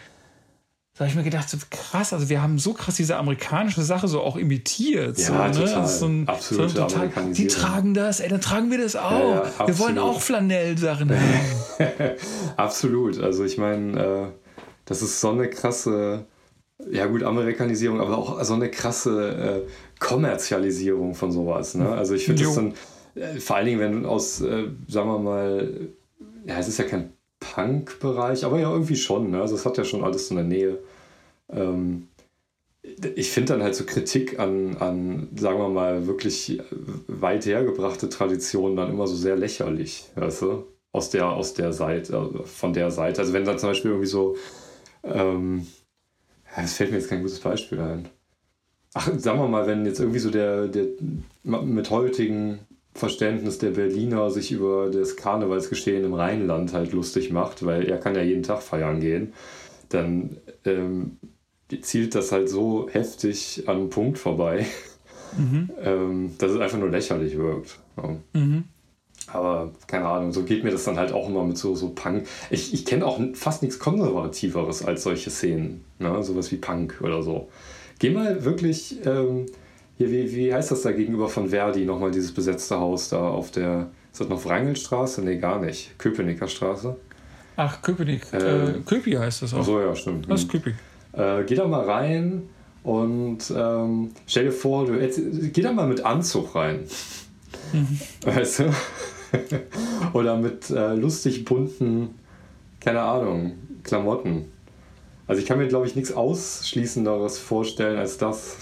Da 0.96 1.04
habe 1.04 1.10
ich 1.10 1.16
mir 1.16 1.24
gedacht, 1.24 1.50
so 1.50 1.58
krass, 1.70 2.14
also 2.14 2.30
wir 2.30 2.40
haben 2.40 2.58
so 2.58 2.72
krass 2.72 2.96
diese 2.96 3.16
amerikanische 3.16 3.82
Sache 3.82 4.08
so 4.08 4.22
auch 4.22 4.36
imitiert. 4.36 5.18
Ja, 5.18 5.24
so, 5.24 5.34
ne? 5.34 5.52
total. 5.52 5.82
Das 5.82 5.92
ist 5.92 5.98
so 5.98 6.06
ein, 6.06 6.26
Absolute 6.26 6.68
so 6.70 6.78
total, 6.86 7.10
die 7.32 7.46
tragen 7.48 7.92
das, 7.92 8.20
ey, 8.20 8.30
dann 8.30 8.40
tragen 8.40 8.70
wir 8.70 8.78
das 8.78 8.96
auch. 8.96 9.44
ja, 9.58 9.66
wir 9.66 9.78
wollen 9.78 9.98
auch 9.98 10.22
Flanellsachen 10.22 11.10
haben. 11.10 11.90
Absolut. 12.56 13.20
Also 13.20 13.44
ich 13.44 13.58
meine, 13.58 14.00
äh, 14.00 14.26
das 14.86 15.02
ist 15.02 15.20
so 15.20 15.32
eine 15.32 15.50
krasse, 15.50 16.24
ja 16.90 17.04
gut, 17.04 17.22
Amerikanisierung, 17.24 18.00
aber 18.00 18.16
auch 18.16 18.42
so 18.42 18.54
eine 18.54 18.70
krasse 18.70 19.64
äh, 19.66 19.70
Kommerzialisierung 19.98 21.14
von 21.14 21.30
sowas. 21.30 21.74
Ne? 21.74 21.90
Also 21.90 22.14
ich 22.14 22.24
finde 22.24 22.44
das 22.44 22.54
dann, 22.54 22.72
äh, 23.16 23.38
vor 23.38 23.56
allen 23.56 23.66
Dingen, 23.66 23.80
wenn 23.80 24.02
du 24.02 24.08
aus, 24.08 24.40
äh, 24.40 24.68
sagen 24.88 25.08
wir 25.10 25.18
mal, 25.18 25.90
ja, 26.46 26.58
es 26.58 26.68
ist 26.68 26.78
ja 26.78 26.86
kein 26.86 27.12
Punk-Bereich, 27.40 28.44
aber 28.44 28.58
ja 28.58 28.70
irgendwie 28.70 28.96
schon. 28.96 29.30
Ne? 29.30 29.40
Also 29.40 29.54
es 29.54 29.66
hat 29.66 29.78
ja 29.78 29.84
schon 29.84 30.04
alles 30.04 30.28
so 30.28 30.36
eine 30.36 30.46
Nähe. 30.46 30.78
Ähm, 31.50 32.08
ich 33.14 33.30
finde 33.30 33.54
dann 33.54 33.62
halt 33.62 33.74
so 33.74 33.84
Kritik 33.84 34.38
an, 34.38 34.76
an, 34.76 35.28
sagen 35.36 35.58
wir 35.58 35.68
mal, 35.68 36.06
wirklich 36.06 36.60
weit 37.08 37.44
hergebrachte 37.46 38.08
Traditionen 38.08 38.76
dann 38.76 38.90
immer 38.90 39.06
so 39.06 39.16
sehr 39.16 39.36
lächerlich, 39.36 40.08
weißt 40.14 40.42
du? 40.42 40.64
Aus 40.92 41.10
der, 41.10 41.28
aus 41.28 41.52
der 41.52 41.72
Seite, 41.72 42.16
also 42.16 42.42
von 42.44 42.72
der 42.72 42.90
Seite. 42.90 43.20
Also 43.20 43.32
wenn 43.32 43.44
dann 43.44 43.58
zum 43.58 43.70
Beispiel 43.70 43.90
irgendwie 43.90 44.08
so, 44.08 44.36
ähm, 45.02 45.66
es 46.56 46.74
fällt 46.74 46.90
mir 46.90 46.98
jetzt 46.98 47.10
kein 47.10 47.22
gutes 47.22 47.40
Beispiel 47.40 47.80
ein. 47.80 48.08
Ach, 48.94 49.10
sagen 49.18 49.40
wir 49.40 49.48
mal, 49.48 49.66
wenn 49.66 49.84
jetzt 49.84 50.00
irgendwie 50.00 50.20
so 50.20 50.30
der, 50.30 50.68
der 50.68 50.86
mit 51.42 51.90
heutigen 51.90 52.60
Verständnis 52.96 53.58
der 53.58 53.70
Berliner 53.70 54.30
sich 54.30 54.52
über 54.52 54.90
das 54.90 55.16
Karnevalsgeschehen 55.16 56.04
im 56.04 56.14
Rheinland 56.14 56.72
halt 56.72 56.92
lustig 56.92 57.30
macht, 57.30 57.64
weil 57.64 57.88
er 57.88 57.98
kann 57.98 58.14
ja 58.14 58.22
jeden 58.22 58.42
Tag 58.42 58.62
feiern 58.62 59.00
gehen, 59.00 59.32
dann 59.88 60.38
ähm, 60.64 61.18
zielt 61.80 62.14
das 62.14 62.32
halt 62.32 62.48
so 62.48 62.88
heftig 62.90 63.64
an 63.66 63.76
einen 63.76 63.90
Punkt 63.90 64.18
vorbei, 64.18 64.66
mhm. 65.36 65.70
ähm, 65.82 66.34
dass 66.38 66.52
es 66.52 66.60
einfach 66.60 66.78
nur 66.78 66.90
lächerlich 66.90 67.36
wirkt. 67.36 67.78
Ja. 67.96 68.16
Mhm. 68.32 68.64
Aber 69.28 69.72
keine 69.88 70.06
Ahnung, 70.06 70.32
so 70.32 70.44
geht 70.44 70.62
mir 70.62 70.70
das 70.70 70.84
dann 70.84 70.98
halt 70.98 71.12
auch 71.12 71.28
immer 71.28 71.44
mit 71.44 71.58
so, 71.58 71.74
so 71.74 71.90
Punk. 71.90 72.26
Ich, 72.50 72.72
ich 72.72 72.84
kenne 72.84 73.04
auch 73.04 73.20
fast 73.34 73.62
nichts 73.62 73.78
Konservativeres 73.78 74.84
als 74.84 75.02
solche 75.02 75.30
Szenen. 75.30 75.84
Ne? 75.98 76.22
Sowas 76.22 76.52
wie 76.52 76.56
Punk 76.56 77.00
oder 77.02 77.22
so. 77.22 77.48
Geh 77.98 78.10
mal 78.10 78.44
wirklich, 78.44 79.04
ähm, 79.04 79.46
hier, 79.98 80.10
wie, 80.10 80.34
wie 80.34 80.52
heißt 80.52 80.70
das 80.70 80.82
da 80.82 80.92
gegenüber 80.92 81.28
von 81.28 81.48
Verdi, 81.48 81.84
nochmal 81.84 82.10
dieses 82.10 82.32
besetzte 82.32 82.78
Haus 82.78 83.08
da 83.08 83.28
auf 83.28 83.50
der, 83.50 83.88
ist 84.12 84.20
das 84.20 84.28
noch 84.28 84.44
Wrangelstraße? 84.44 85.22
Nee, 85.22 85.38
gar 85.38 85.60
nicht. 85.60 85.98
Köpenicker 85.98 86.48
Straße. 86.48 86.96
Ach, 87.56 87.80
Köpenick. 87.80 88.22
Äh, 88.32 88.36
äh, 88.36 88.80
Köpi 88.84 89.12
heißt 89.12 89.42
das 89.42 89.54
auch. 89.54 89.60
Ach 89.60 89.64
so, 89.64 89.80
ja, 89.80 89.94
stimmt. 89.94 90.30
Das 90.30 90.42
ist 90.42 90.50
Köpi. 90.50 90.74
Äh, 91.12 91.44
geh 91.44 91.54
da 91.54 91.66
mal 91.66 91.84
rein 91.84 92.42
und 92.82 93.38
ähm, 93.56 94.10
stell 94.26 94.44
dir 94.44 94.52
vor, 94.52 94.86
du, 94.86 94.94
jetzt, 94.94 95.18
geh 95.54 95.62
da 95.62 95.72
mal 95.72 95.88
mit 95.88 96.04
Anzug 96.04 96.54
rein. 96.54 96.80
Mhm. 97.72 97.98
Weißt 98.24 98.60
du? 98.60 98.64
Oder 100.12 100.36
mit 100.36 100.68
äh, 100.70 100.94
lustig 100.94 101.44
bunten, 101.46 102.14
keine 102.80 103.00
Ahnung, 103.00 103.54
Klamotten. 103.82 104.52
Also 105.26 105.40
ich 105.40 105.48
kann 105.48 105.58
mir, 105.58 105.66
glaube 105.66 105.86
ich, 105.86 105.96
nichts 105.96 106.12
Ausschließenderes 106.12 107.38
vorstellen 107.38 107.98
als 107.98 108.18
das. 108.18 108.56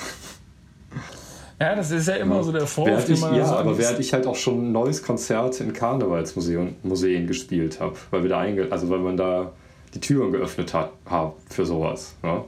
Ja, 1.65 1.75
das 1.75 1.91
ist 1.91 2.09
ja 2.09 2.17
immer 2.17 2.43
so 2.43 2.53
der 2.53 2.67
Vorwurf, 2.67 3.05
den 3.05 3.21
man 3.21 3.35
Ja, 3.35 3.47
so 3.47 3.55
aber 3.57 3.77
während 3.79 3.99
ich 4.01 4.13
halt 4.13 4.27
auch 4.27 4.37
schon 4.37 4.69
ein 4.69 4.73
neues 4.73 5.03
Konzert 5.03 5.61
in 5.61 5.73
Karnevalsmuseen 5.73 6.77
Museen 6.83 7.27
gespielt 7.27 7.81
habe, 7.81 7.97
weil 8.11 8.23
wir 8.23 8.31
da 8.31 8.41
einge 8.41 8.67
also 8.71 8.91
weil 8.91 9.01
man 9.01 9.17
da 9.17 9.53
die 9.95 10.01
Türen 10.01 10.33
geöffnet 10.33 10.75
hat, 10.75 10.93
hat 11.07 11.35
für 11.49 11.65
sowas. 11.65 12.17
Ja? 12.23 12.45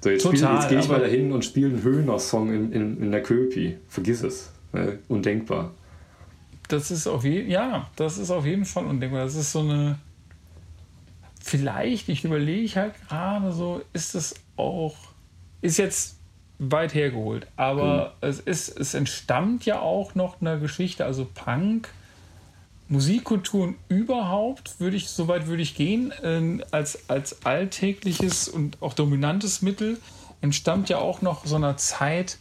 So, 0.00 0.10
jetzt, 0.10 0.24
jetzt 0.24 0.68
gehe 0.68 0.78
ich 0.80 0.88
mal 0.88 1.00
dahin 1.00 1.32
und 1.32 1.44
spiele 1.44 1.68
einen 1.68 1.82
Höhner-Song 1.82 2.52
in, 2.52 2.72
in, 2.72 3.02
in 3.02 3.12
der 3.12 3.22
Köpi. 3.22 3.78
Vergiss 3.88 4.22
es. 4.22 4.50
Ne? 4.72 4.98
Undenkbar 5.08 5.70
das 6.72 6.90
ist 6.90 7.06
auf 7.06 7.24
jeden 7.24 7.50
ja, 7.50 7.90
das 7.96 8.18
ist 8.18 8.30
auf 8.30 8.46
jeden 8.46 8.64
Fall 8.64 8.86
undenkbar. 8.86 9.24
Das 9.24 9.34
ist 9.34 9.52
so 9.52 9.60
eine. 9.60 9.98
Vielleicht, 11.40 12.08
ich 12.08 12.24
überlege 12.24 12.74
halt 12.76 12.94
gerade 13.08 13.52
so, 13.52 13.82
ist 13.92 14.14
es 14.14 14.34
auch, 14.56 14.94
ist 15.60 15.76
jetzt 15.76 16.16
weit 16.70 16.94
hergeholt, 16.94 17.46
aber 17.56 18.14
mhm. 18.20 18.28
es 18.28 18.40
ist, 18.40 18.68
es 18.78 18.94
entstammt 18.94 19.66
ja 19.66 19.80
auch 19.80 20.14
noch 20.14 20.40
einer 20.40 20.58
Geschichte, 20.58 21.04
also 21.04 21.26
Punk, 21.34 21.88
Musikkulturen 22.88 23.76
überhaupt, 23.88 24.78
würde 24.78 24.96
ich, 24.96 25.08
soweit 25.08 25.46
würde 25.46 25.62
ich 25.62 25.74
gehen, 25.74 26.12
äh, 26.22 26.64
als, 26.70 27.08
als 27.08 27.44
alltägliches 27.44 28.48
und 28.48 28.80
auch 28.80 28.94
dominantes 28.94 29.62
Mittel, 29.62 29.98
entstammt 30.40 30.88
ja 30.88 30.98
auch 30.98 31.22
noch 31.22 31.46
so 31.46 31.56
einer 31.56 31.76
Zeit, 31.76 32.38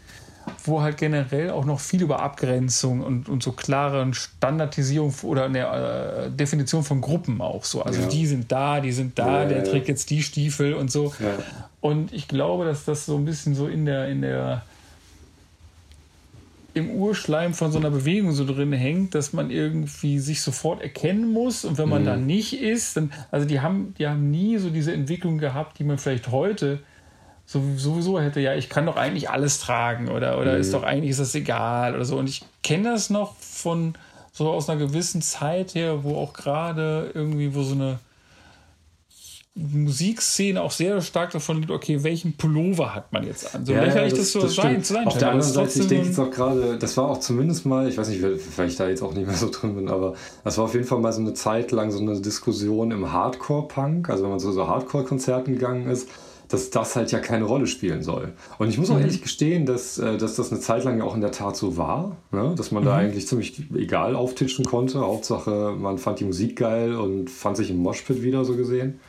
wo 0.64 0.82
halt 0.82 0.98
generell 0.98 1.50
auch 1.50 1.66
noch 1.66 1.80
viel 1.80 2.02
über 2.02 2.22
Abgrenzung 2.22 3.02
und, 3.02 3.30
und 3.30 3.42
so 3.44 3.52
klare 3.52 4.14
Standardisierung 4.14 5.14
oder 5.24 5.46
eine 5.46 5.60
äh, 5.60 6.32
Definition 6.32 6.84
von 6.84 7.02
Gruppen 7.02 7.42
auch 7.42 7.64
so. 7.64 7.82
Also 7.84 8.02
ja. 8.02 8.08
die 8.08 8.28
sind 8.28 8.52
da, 8.52 8.80
die 8.80 8.92
sind 8.92 9.18
da, 9.18 9.44
ja, 9.44 9.50
der 9.50 9.64
trägt 9.64 9.88
jetzt 9.88 10.10
die 10.10 10.22
Stiefel 10.22 10.74
und 10.74 10.92
so. 10.92 11.14
Und 11.80 12.14
ich 12.14 12.28
glaube, 12.28 12.66
dass 12.66 12.86
das 12.86 13.06
so 13.06 13.18
ein 13.18 13.26
bisschen 13.26 13.56
so 13.56 13.68
in 13.68 13.86
der, 13.86 14.08
in 14.08 14.22
der 14.22 14.64
im 16.74 16.90
Urschleim 16.92 17.54
von 17.54 17.72
so 17.72 17.80
einer 17.80 17.90
Bewegung 17.90 18.32
so 18.32 18.46
drin 18.46 18.72
hängt, 18.72 19.14
dass 19.14 19.34
man 19.34 19.52
irgendwie 19.52 20.20
sich 20.20 20.42
sofort 20.42 20.82
erkennen 20.82 21.32
muss 21.32 21.66
und 21.66 21.78
wenn 21.78 21.90
man 21.90 22.04
mhm. 22.04 22.06
da 22.06 22.16
nicht 22.16 22.54
ist, 22.62 22.96
dann, 22.96 23.12
also 23.30 23.46
die 23.46 23.60
haben, 23.60 23.94
die 23.98 24.08
haben 24.08 24.32
nie 24.32 24.58
so 24.58 24.70
diese 24.70 24.94
Entwicklung 24.94 25.38
gehabt, 25.38 25.80
die 25.80 25.84
man 25.84 25.98
vielleicht 25.98 26.32
heute 26.32 26.80
sowieso 27.52 28.20
hätte, 28.20 28.40
ja, 28.40 28.56
ich 28.56 28.70
kann 28.70 28.86
doch 28.86 28.96
eigentlich 28.96 29.30
alles 29.30 29.60
tragen 29.60 30.10
oder, 30.10 30.40
oder 30.40 30.54
mhm. 30.54 30.62
ist 30.62 30.74
doch 30.74 30.84
eigentlich 30.84 31.12
ist 31.12 31.20
das 31.20 31.36
egal 31.36 31.96
oder 31.96 32.06
so. 32.06 32.18
Und 32.18 32.30
ich 32.30 32.44
kenne 32.64 32.92
das 32.92 33.10
noch 33.10 33.36
von 33.36 33.96
so 34.32 34.50
aus 34.50 34.70
einer 34.70 34.80
gewissen 34.80 35.22
Zeit 35.22 35.76
her, 35.76 36.04
wo 36.04 36.16
auch 36.16 36.34
gerade 36.34 37.12
irgendwie, 37.14 37.54
wo 37.54 37.64
so 37.64 37.76
eine 37.76 38.00
Musikszene 39.54 40.62
auch 40.62 40.72
sehr 40.72 41.02
stark 41.02 41.32
davon 41.32 41.58
liegt, 41.58 41.72
okay, 41.72 42.02
welchen 42.04 42.38
Pullover 42.38 42.96
hat 42.96 43.12
man 43.12 43.26
jetzt 43.26 43.54
an? 43.54 43.66
So 43.66 43.74
ja, 43.74 43.84
lächerlich 43.84 44.14
ja, 44.14 44.20
das, 44.20 44.32
das, 44.32 44.42
so 44.42 44.48
sein, 44.48 44.82
zu 44.82 44.94
sein 44.94 45.06
Auf 45.06 45.18
der 45.18 45.32
anderen 45.32 45.52
Seite, 45.52 45.80
ich 45.82 45.88
denke 45.88 46.08
jetzt 46.08 46.20
auch 46.20 46.32
gerade, 46.32 46.78
das 46.78 46.96
war 46.96 47.10
auch 47.10 47.20
zumindest 47.20 47.66
mal, 47.66 47.90
ich 47.90 47.98
weiß 47.98 48.08
nicht, 48.08 48.24
weil 48.24 48.68
ich 48.70 48.78
da 48.78 48.88
jetzt 48.88 49.02
auch 49.02 49.14
nicht 49.14 49.28
mehr 49.28 49.36
so 49.36 49.50
drin 49.52 49.76
bin, 49.76 49.90
aber 49.90 50.14
das 50.46 50.58
war 50.58 50.66
auf 50.66 50.74
jeden 50.74 50.86
Fall 50.86 51.00
mal 51.00 51.12
so 51.12 51.20
eine 51.20 51.34
Zeit 51.34 51.72
lang 51.72 51.92
so 51.92 52.00
eine 52.00 52.22
Diskussion 52.22 52.92
im 52.92 53.12
Hardcore-Punk, 53.12 54.10
also 54.10 54.24
wenn 54.24 54.30
man 54.30 54.40
so, 54.40 54.54
so 54.54 54.70
Hardcore-Konzerten 54.70 55.56
gegangen 55.56 55.90
ist, 55.90 56.08
dass 56.52 56.70
das 56.70 56.96
halt 56.96 57.12
ja 57.12 57.20
keine 57.20 57.46
Rolle 57.46 57.68
spielen 57.68 58.04
soll. 58.04 58.34
Und 58.60 58.70
ich 58.70 58.78
muss 58.78 58.90
auch 58.90 58.96
mhm. 58.96 59.02
ehrlich 59.02 59.22
gestehen, 59.22 59.66
dass, 59.66 59.98
äh, 59.98 60.18
dass 60.18 60.36
das 60.36 60.52
eine 60.52 60.60
Zeit 60.60 60.84
lang 60.84 60.98
ja 60.98 61.04
auch 61.04 61.16
in 61.16 61.22
der 61.22 61.32
Tat 61.32 61.56
so 61.56 61.78
war, 61.78 62.18
ne? 62.32 62.54
dass 62.56 62.72
man 62.72 62.84
mhm. 62.84 62.88
da 62.88 62.96
eigentlich 62.98 63.28
ziemlich 63.28 63.64
egal 63.74 64.16
auftitschen 64.16 64.66
konnte. 64.66 65.00
Hauptsache, 65.00 65.76
man 65.78 65.98
fand 65.98 66.20
die 66.20 66.26
Musik 66.26 66.58
geil 66.58 66.96
und 66.96 67.30
fand 67.30 67.58
sich 67.58 67.70
im 67.70 67.78
Moshpit 67.78 68.22
wieder 68.22 68.46
so 68.46 68.56
gesehen. 68.56 69.00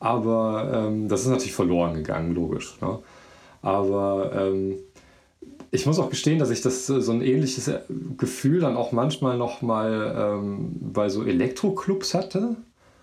Aber 0.00 0.70
ähm, 0.72 1.08
das 1.08 1.22
ist 1.22 1.28
natürlich 1.28 1.54
verloren 1.54 1.94
gegangen, 1.94 2.34
logisch. 2.34 2.78
Ne? 2.80 2.98
Aber 3.62 4.32
ähm, 4.34 4.76
ich 5.70 5.86
muss 5.86 5.98
auch 5.98 6.10
gestehen, 6.10 6.38
dass 6.38 6.50
ich 6.50 6.60
das 6.60 6.88
äh, 6.88 7.00
so 7.00 7.12
ein 7.12 7.22
ähnliches 7.22 7.68
äh, 7.68 7.80
Gefühl 8.16 8.60
dann 8.60 8.76
auch 8.76 8.92
manchmal 8.92 9.36
noch 9.36 9.62
mal 9.62 10.14
ähm, 10.16 10.76
bei 10.80 11.08
so 11.08 11.24
Elektroclubs 11.24 12.14
hatte. 12.14 12.56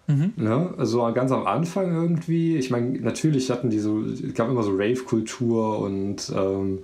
Mhm. 0.08 0.34
Ne? 0.36 0.74
Also 0.78 1.12
ganz 1.14 1.32
am 1.32 1.48
Anfang 1.48 1.94
irgendwie, 1.94 2.58
ich 2.58 2.70
meine, 2.70 3.00
natürlich 3.00 3.50
hatten 3.50 3.70
die 3.70 3.80
so, 3.80 4.02
es 4.02 4.34
gab 4.34 4.50
immer 4.50 4.64
so 4.64 4.72
Rave-Kultur 4.72 5.80
und 5.80 6.32
ähm, 6.36 6.80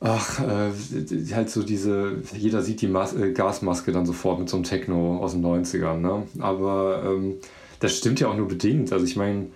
ach, 0.00 0.40
äh, 0.40 1.34
halt 1.34 1.50
so 1.50 1.62
diese, 1.62 2.16
jeder 2.36 2.62
sieht 2.62 2.80
die 2.80 2.88
Mas 2.88 3.14
äh, 3.14 3.32
Gasmaske 3.32 3.92
dann 3.92 4.06
sofort 4.06 4.40
mit 4.40 4.48
so 4.48 4.56
einem 4.56 4.64
Techno 4.64 5.18
aus 5.18 5.32
den 5.32 5.44
90ern, 5.44 5.98
ne? 5.98 6.24
Aber 6.40 7.02
ähm, 7.06 7.34
das 7.80 7.96
stimmt 7.96 8.20
ja 8.20 8.28
auch 8.28 8.36
nur 8.36 8.48
bedingt. 8.48 8.92
Also 8.92 9.04
ich 9.04 9.16
meine, 9.16 9.46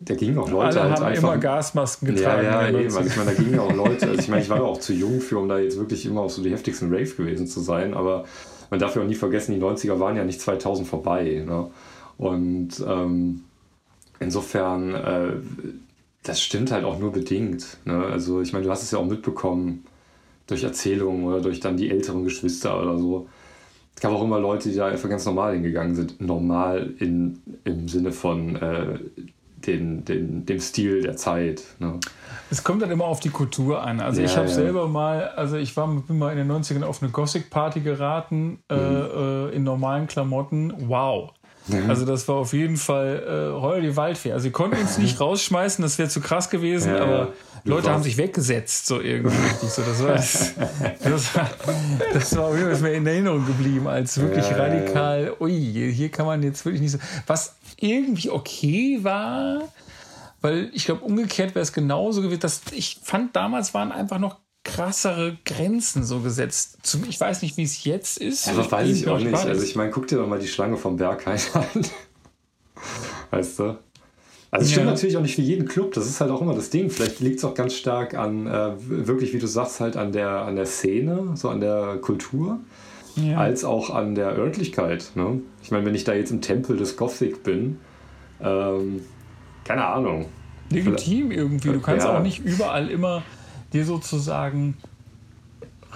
da 0.00 0.14
gingen 0.14 0.38
auch 0.38 0.50
Leute 0.50 0.80
Alle 0.80 0.90
halt 0.90 1.00
haben 1.00 1.06
einfach, 1.06 1.32
immer 1.32 1.38
Gasmasken 1.38 2.14
getragen. 2.14 2.44
Ja, 2.44 2.68
ja, 2.68 2.78
eben. 2.78 2.96
Also 2.96 3.08
ich 3.08 3.16
meine, 3.16 3.34
da 3.34 3.42
gingen 3.42 3.58
auch 3.58 3.72
Leute. 3.72 4.08
Also 4.08 4.20
ich 4.20 4.28
meine, 4.28 4.42
ich 4.42 4.48
war 4.48 4.62
auch 4.62 4.78
zu 4.78 4.92
jung 4.92 5.20
für, 5.20 5.38
um 5.38 5.48
da 5.48 5.58
jetzt 5.58 5.78
wirklich 5.78 6.06
immer 6.06 6.20
auf 6.20 6.32
so 6.32 6.42
die 6.42 6.50
heftigsten 6.50 6.92
Rave 6.92 7.10
gewesen 7.10 7.46
zu 7.46 7.60
sein, 7.60 7.94
aber 7.94 8.24
man 8.70 8.80
darf 8.80 8.96
ja 8.96 9.02
auch 9.02 9.06
nie 9.06 9.14
vergessen, 9.14 9.52
die 9.54 9.60
90er 9.60 9.98
waren 9.98 10.16
ja 10.16 10.24
nicht 10.24 10.40
2000 10.40 10.86
vorbei. 10.86 11.42
Ne? 11.46 11.70
Und 12.16 12.84
ähm, 12.86 13.44
insofern, 14.20 14.94
äh, 14.94 15.32
das 16.22 16.42
stimmt 16.42 16.72
halt 16.72 16.84
auch 16.84 16.98
nur 16.98 17.12
bedingt. 17.12 17.78
Ne? 17.84 18.04
Also 18.04 18.40
ich 18.40 18.52
meine, 18.52 18.64
du 18.64 18.70
hast 18.70 18.82
es 18.82 18.90
ja 18.90 18.98
auch 18.98 19.06
mitbekommen 19.06 19.84
durch 20.46 20.64
Erzählungen 20.64 21.24
oder 21.24 21.40
durch 21.40 21.60
dann 21.60 21.76
die 21.76 21.90
älteren 21.90 22.24
Geschwister 22.24 22.80
oder 22.80 22.98
so. 22.98 23.28
Es 23.94 24.02
gab 24.02 24.12
auch 24.12 24.22
immer 24.22 24.38
Leute, 24.38 24.68
die 24.68 24.76
da 24.76 24.86
einfach 24.86 25.08
ganz 25.08 25.24
normal 25.26 25.54
hingegangen 25.54 25.94
sind. 25.94 26.20
Normal 26.20 26.94
in, 26.98 27.40
im 27.64 27.88
Sinne 27.88 28.12
von 28.12 28.56
äh, 28.56 28.98
den, 29.66 30.04
den, 30.04 30.46
dem 30.46 30.60
Stil 30.60 31.02
der 31.02 31.16
Zeit. 31.16 31.64
Ne? 31.78 31.98
Es 32.50 32.64
kommt 32.64 32.82
dann 32.82 32.90
immer 32.90 33.04
auf 33.04 33.20
die 33.20 33.30
Kultur 33.30 33.82
an. 33.82 34.00
Also 34.00 34.20
ja, 34.20 34.26
ich 34.26 34.36
habe 34.36 34.48
ja. 34.48 34.54
selber 34.54 34.88
mal, 34.88 35.28
also 35.28 35.56
ich 35.56 35.76
war 35.76 35.86
bin 35.86 36.18
mal 36.18 36.36
in 36.36 36.38
den 36.38 36.50
90ern 36.50 36.82
auf 36.82 37.02
eine 37.02 37.10
Gothic-Party 37.10 37.80
geraten, 37.80 38.62
äh, 38.68 38.74
mhm. 38.74 39.50
äh, 39.50 39.54
in 39.54 39.64
normalen 39.64 40.06
Klamotten. 40.06 40.72
Wow. 40.88 41.32
Mhm. 41.68 41.90
Also 41.90 42.06
das 42.06 42.26
war 42.28 42.36
auf 42.36 42.52
jeden 42.52 42.76
Fall 42.76 43.22
äh, 43.56 43.60
heuer 43.60 43.80
die 43.80 43.96
Waldfee. 43.96 44.32
Also 44.32 44.44
sie 44.44 44.50
konnten 44.50 44.78
uns 44.78 44.98
nicht 44.98 45.20
rausschmeißen, 45.20 45.82
das 45.82 45.98
wäre 45.98 46.08
zu 46.08 46.20
krass 46.20 46.50
gewesen, 46.50 46.94
ja, 46.94 47.02
aber 47.02 47.32
Leute 47.64 47.90
haben 47.90 48.02
sich 48.02 48.16
weggesetzt, 48.16 48.86
so 48.86 49.00
irgendwie 49.00 49.36
richtig. 49.36 49.68
So, 49.68 49.82
das, 49.82 50.02
war, 50.02 50.14
das, 50.14 50.54
das, 51.04 51.34
war, 51.34 51.50
das 52.14 52.36
war 52.36 52.44
auf 52.46 52.56
jeden 52.56 52.70
Fall 52.70 52.90
mir 52.90 52.96
in 52.96 53.06
Erinnerung 53.06 53.46
geblieben, 53.46 53.86
als 53.86 54.18
wirklich 54.18 54.46
radikal, 54.56 55.34
ui, 55.40 55.92
hier 55.92 56.08
kann 56.08 56.26
man 56.26 56.42
jetzt 56.42 56.64
wirklich 56.64 56.80
nicht 56.80 56.92
so. 56.92 56.98
Was 57.26 57.56
irgendwie 57.76 58.30
okay 58.30 58.98
war, 59.02 59.62
weil 60.40 60.70
ich 60.72 60.84
glaube, 60.84 61.04
umgekehrt 61.04 61.54
wäre 61.54 61.62
es 61.62 61.72
genauso 61.72 62.22
gewesen. 62.22 62.40
Dass 62.40 62.62
ich 62.72 63.00
fand, 63.02 63.34
damals 63.34 63.74
waren 63.74 63.92
einfach 63.92 64.18
noch 64.18 64.38
krassere 64.64 65.38
Grenzen 65.44 66.04
so 66.04 66.20
gesetzt. 66.20 66.78
ich 67.08 67.18
weiß 67.18 67.42
nicht, 67.42 67.56
wie 67.56 67.62
es 67.62 67.84
jetzt 67.84 68.18
ist. 68.18 68.46
Ja, 68.46 68.54
das 68.54 68.70
weiß 68.70 68.88
ich 68.88 69.08
auch 69.08 69.18
nicht. 69.18 69.34
Also 69.34 69.62
ich 69.62 69.76
meine, 69.76 69.90
guck 69.90 70.06
dir 70.06 70.16
doch 70.16 70.26
mal 70.26 70.38
die 70.38 70.48
Schlange 70.48 70.76
vom 70.76 70.96
Berghain 70.96 71.40
an. 71.54 71.86
weißt 73.30 73.58
du? 73.60 73.78
Also 74.50 74.64
es 74.64 74.70
stimmt 74.70 74.86
ja. 74.86 74.92
natürlich 74.92 75.16
auch 75.16 75.22
nicht 75.22 75.34
für 75.34 75.42
jeden 75.42 75.68
Club, 75.68 75.92
das 75.92 76.06
ist 76.06 76.22
halt 76.22 76.30
auch 76.30 76.40
immer 76.40 76.54
das 76.54 76.70
Ding. 76.70 76.88
Vielleicht 76.88 77.20
liegt 77.20 77.38
es 77.38 77.44
auch 77.44 77.54
ganz 77.54 77.74
stark 77.74 78.14
an, 78.14 78.46
äh, 78.46 78.72
wirklich, 78.78 79.34
wie 79.34 79.38
du 79.38 79.46
sagst, 79.46 79.80
halt 79.80 79.96
an 79.96 80.12
der, 80.12 80.30
an 80.30 80.56
der 80.56 80.64
Szene, 80.64 81.32
so 81.34 81.50
an 81.50 81.60
der 81.60 81.98
Kultur, 82.00 82.58
ja. 83.16 83.36
als 83.36 83.64
auch 83.64 83.90
an 83.90 84.14
der 84.14 84.36
Örtlichkeit. 84.38 85.10
Ne? 85.16 85.42
Ich 85.62 85.70
meine, 85.70 85.84
wenn 85.84 85.94
ich 85.94 86.04
da 86.04 86.14
jetzt 86.14 86.30
im 86.30 86.40
Tempel 86.40 86.78
des 86.78 86.96
Gothic 86.96 87.42
bin, 87.42 87.78
ähm, 88.40 89.02
keine 89.68 89.84
Ahnung. 89.84 90.26
Legitim 90.70 91.30
irgendwie. 91.30 91.68
Du 91.68 91.80
kannst 91.80 92.06
ja. 92.06 92.16
auch 92.16 92.22
nicht 92.22 92.38
überall 92.40 92.90
immer 92.90 93.22
dir 93.72 93.84
sozusagen 93.84 94.78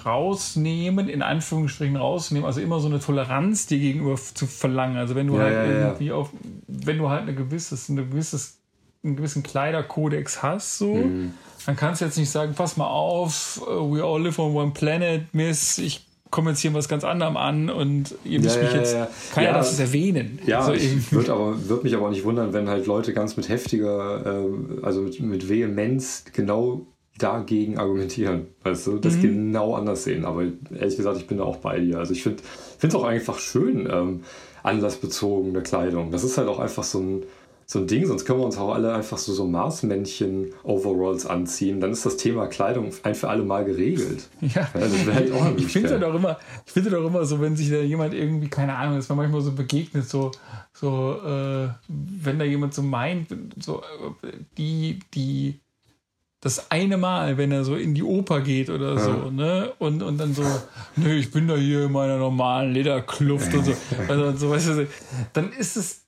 rausnehmen, 0.05 1.09
in 1.09 1.23
Anführungsstrichen 1.23 1.97
rausnehmen, 1.97 2.45
also 2.45 2.61
immer 2.61 2.81
so 2.81 2.89
eine 2.89 3.01
Toleranz 3.01 3.67
dir 3.67 3.79
gegenüber 3.79 4.17
zu 4.17 4.47
verlangen. 4.47 4.99
Also 4.99 5.15
wenn 5.15 5.27
du 5.27 5.37
ja, 5.37 5.45
halt 5.45 5.55
ja, 5.55 5.65
irgendwie 5.65 6.13
auf, 6.13 6.31
wenn 6.67 6.99
du 6.99 7.09
halt 7.09 7.23
eine 7.23 7.35
gewisses, 7.35 7.89
eine 7.89 8.05
gewisses, 8.05 8.59
einen 9.05 9.17
gewissen 9.17 9.43
Kleiderkodex 9.43 10.43
hast, 10.43 10.79
so, 10.79 10.95
mhm. 10.95 11.33
dann 11.65 11.77
kannst 11.77 12.01
du 12.01 12.05
jetzt 12.05 12.19
nicht 12.19 12.31
sagen, 12.31 12.55
pass 12.55 12.77
mal 12.77 12.89
auf, 12.89 13.63
uh, 13.67 13.95
we 13.95 14.05
all 14.05 14.23
live 14.23 14.39
on 14.39 14.55
one 14.55 14.73
planet, 14.73 15.33
Miss, 15.33 15.79
ich 15.79 16.05
komme 16.33 16.51
jetzt 16.51 16.61
hier 16.61 16.73
was 16.75 16.89
ganz 16.89 17.05
anderem 17.05 17.37
an 17.37 17.69
und 17.69 18.15
ihr 18.25 18.41
müsst 18.41 18.61
mich 18.61 18.73
jetzt, 18.73 18.97
kann 19.35 19.45
ja, 19.45 19.53
das 19.53 19.79
erwähnen. 19.79 20.41
Ja, 20.47 20.61
also 20.61 20.73
ich 20.73 21.13
würde 21.13 21.29
würd 21.69 21.85
mich 21.85 21.95
aber 21.95 22.07
auch 22.07 22.11
nicht 22.11 22.25
wundern, 22.25 22.55
wenn 22.55 22.69
halt 22.69 22.87
Leute 22.87 23.13
ganz 23.13 23.37
mit 23.37 23.49
heftiger, 23.51 24.25
äh, 24.25 24.85
also 24.85 25.03
mit, 25.03 25.21
mit 25.21 25.49
Vehemenz 25.49 26.25
genau 26.33 26.87
dagegen 27.19 27.79
argumentieren, 27.79 28.47
weißt 28.65 28.87
du, 28.87 28.99
das 28.99 29.17
mhm. 29.17 29.23
genau 29.23 29.75
anders 29.75 30.05
sehen. 30.05 30.25
Aber 30.25 30.45
ehrlich 30.75 30.97
gesagt, 30.97 31.19
ich 31.19 31.27
bin 31.27 31.37
da 31.37 31.45
auch 31.45 31.59
bei 31.59 31.79
dir. 31.79 31.99
Also 31.99 32.15
ich 32.15 32.23
finde 32.23 32.43
es 32.81 32.95
auch 32.95 33.05
einfach 33.05 33.39
schön, 33.39 33.87
ähm, 33.91 34.23
anlassbezogene 34.63 35.63
Kleidung. 35.63 36.13
Das 36.13 36.25
ist 36.25 36.39
halt 36.39 36.49
auch 36.49 36.59
einfach 36.59 36.83
so 36.83 36.99
ein, 36.99 37.23
so 37.67 37.79
ein 37.79 37.87
Ding, 37.87 38.07
sonst 38.07 38.25
können 38.25 38.41
wir 38.41 38.45
uns 38.45 38.59
auch 38.59 38.75
alle 38.75 38.93
einfach 38.93 39.19
so, 39.19 39.33
so 39.33 39.47
Marsmännchen-Overalls 39.47 41.27
anziehen. 41.27 41.81
Dann 41.81 41.93
ist 41.93 42.05
das 42.05 42.17
Thema 42.17 42.47
Kleidung 42.47 42.91
ein 43.03 43.15
für 43.15 43.29
alle 43.29 43.45
Mal 43.45 43.65
geregelt. 43.65 44.29
Ja, 44.41 44.63
ja 44.63 44.69
das 44.75 45.07
wäre 45.07 45.15
halt 45.15 45.33
auch 45.33 45.57
Ich 45.57 45.67
finde 45.67 45.99
doch 45.99 46.15
immer, 46.15 46.39
ich 46.67 46.73
finde 46.73 46.91
doch 46.91 47.07
immer 47.07 47.25
so, 47.25 47.41
wenn 47.41 47.57
sich 47.57 47.71
da 47.71 47.77
jemand 47.77 48.15
irgendwie, 48.15 48.49
keine 48.49 48.77
Ahnung, 48.77 48.99
ist 48.99 49.09
man 49.09 49.19
manchmal 49.19 49.41
so 49.41 49.53
begegnet, 49.53 50.09
so, 50.09 50.31
so, 50.73 51.21
äh, 51.25 51.69
wenn 51.89 52.39
da 52.39 52.45
jemand 52.45 52.75
so 52.75 52.83
meint, 52.83 53.29
so, 53.61 53.83
äh, 54.23 54.29
die, 54.59 54.99
die, 55.15 55.61
das 56.43 56.73
eine 56.73 56.97
Mal, 56.97 57.39
wenn 57.39 57.53
er 57.53 57.65
so 57.65 57.77
in 57.77 57.95
die 57.95 58.03
Oper 58.03 58.41
geht 58.41 58.69
oder 58.69 58.99
so, 58.99 59.11
ja. 59.11 59.31
ne? 59.31 59.73
Und, 59.79 60.03
und 60.03 60.19
dann 60.19 60.35
so, 60.35 60.43
nö, 60.97 61.15
ich 61.15 61.31
bin 61.31 61.47
da 61.47 61.55
hier 61.55 61.85
in 61.85 61.93
meiner 61.93 62.19
normalen 62.19 62.73
Lederkluft 62.73 63.55
und 63.55 63.65
so. 63.65 63.73
Also, 64.09 64.37
so 64.37 64.51
weißt 64.51 64.69
du, 64.69 64.89
dann 65.35 65.53
ist 65.53 65.77
es, 65.77 66.02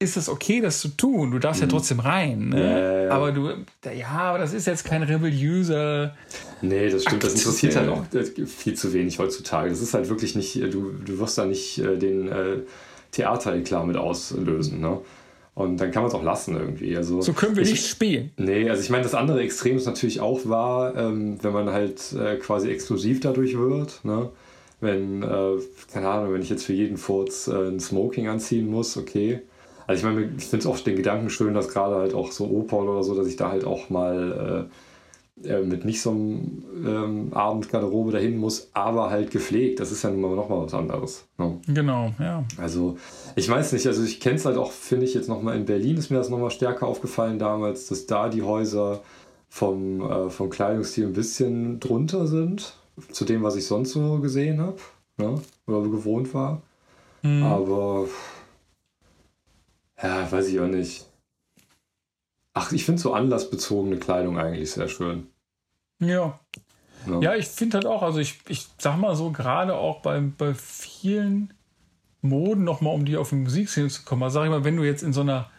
ist 0.00 0.16
es 0.16 0.28
okay, 0.28 0.60
das 0.60 0.80
zu 0.80 0.88
tun. 0.88 1.32
Du 1.32 1.38
darfst 1.38 1.60
mhm. 1.60 1.68
ja 1.68 1.72
trotzdem 1.72 2.00
rein, 2.00 2.50
ne? 2.50 2.60
Ja, 2.60 3.04
ja, 3.04 3.10
aber 3.10 3.32
du, 3.32 3.50
ja, 3.96 4.08
aber 4.08 4.38
das 4.38 4.52
ist 4.52 4.66
jetzt 4.66 4.84
kein 4.84 5.02
rebelliöser. 5.02 6.14
Nee, 6.62 6.88
das 6.88 7.02
stimmt. 7.02 7.24
Das 7.24 7.34
interessiert 7.34 7.74
halt 7.74 7.88
auch 7.88 8.04
äh, 8.14 8.24
viel 8.46 8.74
zu 8.74 8.92
wenig 8.92 9.18
heutzutage. 9.18 9.70
Das 9.70 9.80
ist 9.80 9.94
halt 9.94 10.08
wirklich 10.08 10.36
nicht, 10.36 10.56
äh, 10.56 10.68
du, 10.68 10.92
du 11.04 11.18
wirst 11.18 11.36
da 11.36 11.46
nicht 11.46 11.78
äh, 11.78 11.96
den 11.96 12.28
äh, 12.28 12.58
Theatereklar 13.10 13.84
mit 13.86 13.96
auslösen, 13.96 14.80
ne? 14.80 15.00
Und 15.56 15.78
dann 15.78 15.90
kann 15.90 16.04
man 16.04 16.08
es 16.08 16.14
auch 16.14 16.22
lassen 16.22 16.54
irgendwie. 16.54 16.96
Also, 16.96 17.20
so 17.20 17.32
können 17.32 17.56
wir 17.56 17.64
ich, 17.64 17.72
nicht 17.72 17.86
spielen. 17.88 18.30
Nee, 18.36 18.70
also 18.70 18.80
ich 18.80 18.90
meine, 18.90 19.02
das 19.02 19.14
andere 19.14 19.40
Extrem 19.40 19.76
ist 19.76 19.86
natürlich 19.86 20.20
auch 20.20 20.48
wahr, 20.48 20.94
ähm, 20.94 21.42
wenn 21.42 21.52
man 21.52 21.70
halt 21.70 22.12
äh, 22.12 22.36
quasi 22.36 22.70
exklusiv 22.70 23.18
dadurch 23.18 23.58
wird. 23.58 24.04
Ne? 24.04 24.30
Wenn, 24.80 25.22
keine 25.92 26.08
Ahnung, 26.08 26.34
wenn 26.34 26.42
ich 26.42 26.50
jetzt 26.50 26.64
für 26.64 26.72
jeden 26.72 26.98
Furz 26.98 27.48
ein 27.48 27.80
Smoking 27.80 28.28
anziehen 28.28 28.70
muss, 28.70 28.96
okay. 28.96 29.40
Also 29.88 30.06
ich 30.06 30.14
meine, 30.14 30.30
ich 30.36 30.44
finde 30.44 30.58
es 30.58 30.66
auch 30.66 30.78
den 30.78 30.96
Gedanken 30.96 31.30
schön, 31.30 31.54
dass 31.54 31.68
gerade 31.68 31.96
halt 31.96 32.12
auch 32.12 32.30
so 32.30 32.44
Opern 32.44 32.88
oder 32.88 33.02
so, 33.02 33.14
dass 33.14 33.26
ich 33.26 33.36
da 33.36 33.50
halt 33.50 33.64
auch 33.64 33.88
mal 33.88 34.68
äh, 34.68 35.48
äh, 35.48 35.62
mit 35.62 35.86
nicht 35.86 36.02
so 36.02 36.10
einem 36.10 36.62
ähm, 36.84 37.32
Abendgarderobe 37.32 38.12
dahin 38.12 38.36
muss, 38.36 38.68
aber 38.74 39.08
halt 39.08 39.30
gepflegt. 39.30 39.80
Das 39.80 39.90
ist 39.90 40.02
ja 40.02 40.10
nun 40.10 40.20
mal 40.20 40.36
nochmal 40.36 40.62
was 40.62 40.74
anderes. 40.74 41.26
Ne? 41.38 41.58
Genau, 41.68 42.12
ja. 42.18 42.44
Also, 42.58 42.98
ich 43.34 43.48
weiß 43.48 43.72
nicht, 43.72 43.86
also 43.86 44.04
ich 44.04 44.20
kenne 44.20 44.36
es 44.36 44.44
halt 44.44 44.58
auch, 44.58 44.72
finde 44.72 45.06
ich, 45.06 45.14
jetzt 45.14 45.28
nochmal 45.28 45.56
in 45.56 45.64
Berlin 45.64 45.96
ist 45.96 46.10
mir 46.10 46.18
das 46.18 46.28
nochmal 46.28 46.50
stärker 46.50 46.86
aufgefallen 46.86 47.38
damals, 47.38 47.86
dass 47.86 48.04
da 48.04 48.28
die 48.28 48.42
Häuser 48.42 49.00
vom, 49.48 50.02
äh, 50.02 50.28
vom 50.28 50.50
Kleidungsstil 50.50 51.06
ein 51.06 51.14
bisschen 51.14 51.80
drunter 51.80 52.26
sind, 52.26 52.74
zu 53.10 53.24
dem, 53.24 53.42
was 53.42 53.56
ich 53.56 53.64
sonst 53.64 53.92
so 53.92 54.18
gesehen 54.18 54.60
habe, 54.60 54.76
ne? 55.16 55.40
oder 55.66 55.88
gewohnt 55.88 56.34
war. 56.34 56.60
Mhm. 57.22 57.42
Aber, 57.42 58.04
ja, 60.02 60.30
weiß 60.30 60.48
ich 60.48 60.60
auch 60.60 60.66
nicht. 60.66 61.06
Ach, 62.54 62.72
ich 62.72 62.84
finde 62.84 63.00
so 63.00 63.12
anlassbezogene 63.12 63.98
Kleidung 63.98 64.38
eigentlich 64.38 64.70
sehr 64.70 64.88
schön. 64.88 65.28
Ja. 66.00 66.38
Ja, 67.06 67.20
ja 67.20 67.34
ich 67.36 67.46
finde 67.46 67.78
halt 67.78 67.86
auch, 67.86 68.02
also 68.02 68.18
ich, 68.18 68.40
ich 68.48 68.66
sag 68.78 68.96
mal 68.96 69.14
so, 69.14 69.30
gerade 69.30 69.74
auch 69.74 70.00
bei, 70.00 70.20
bei 70.20 70.54
vielen 70.54 71.54
Moden, 72.20 72.64
nochmal 72.64 72.94
um 72.94 73.04
die 73.04 73.16
auf 73.16 73.30
die 73.30 73.36
Musikszene 73.36 73.88
zu 73.88 74.02
kommen, 74.02 74.22
also 74.22 74.34
sag 74.34 74.44
ich 74.44 74.50
mal, 74.50 74.64
wenn 74.64 74.76
du 74.76 74.84
jetzt 74.84 75.02
in 75.02 75.12
so 75.12 75.20
einer 75.20 75.50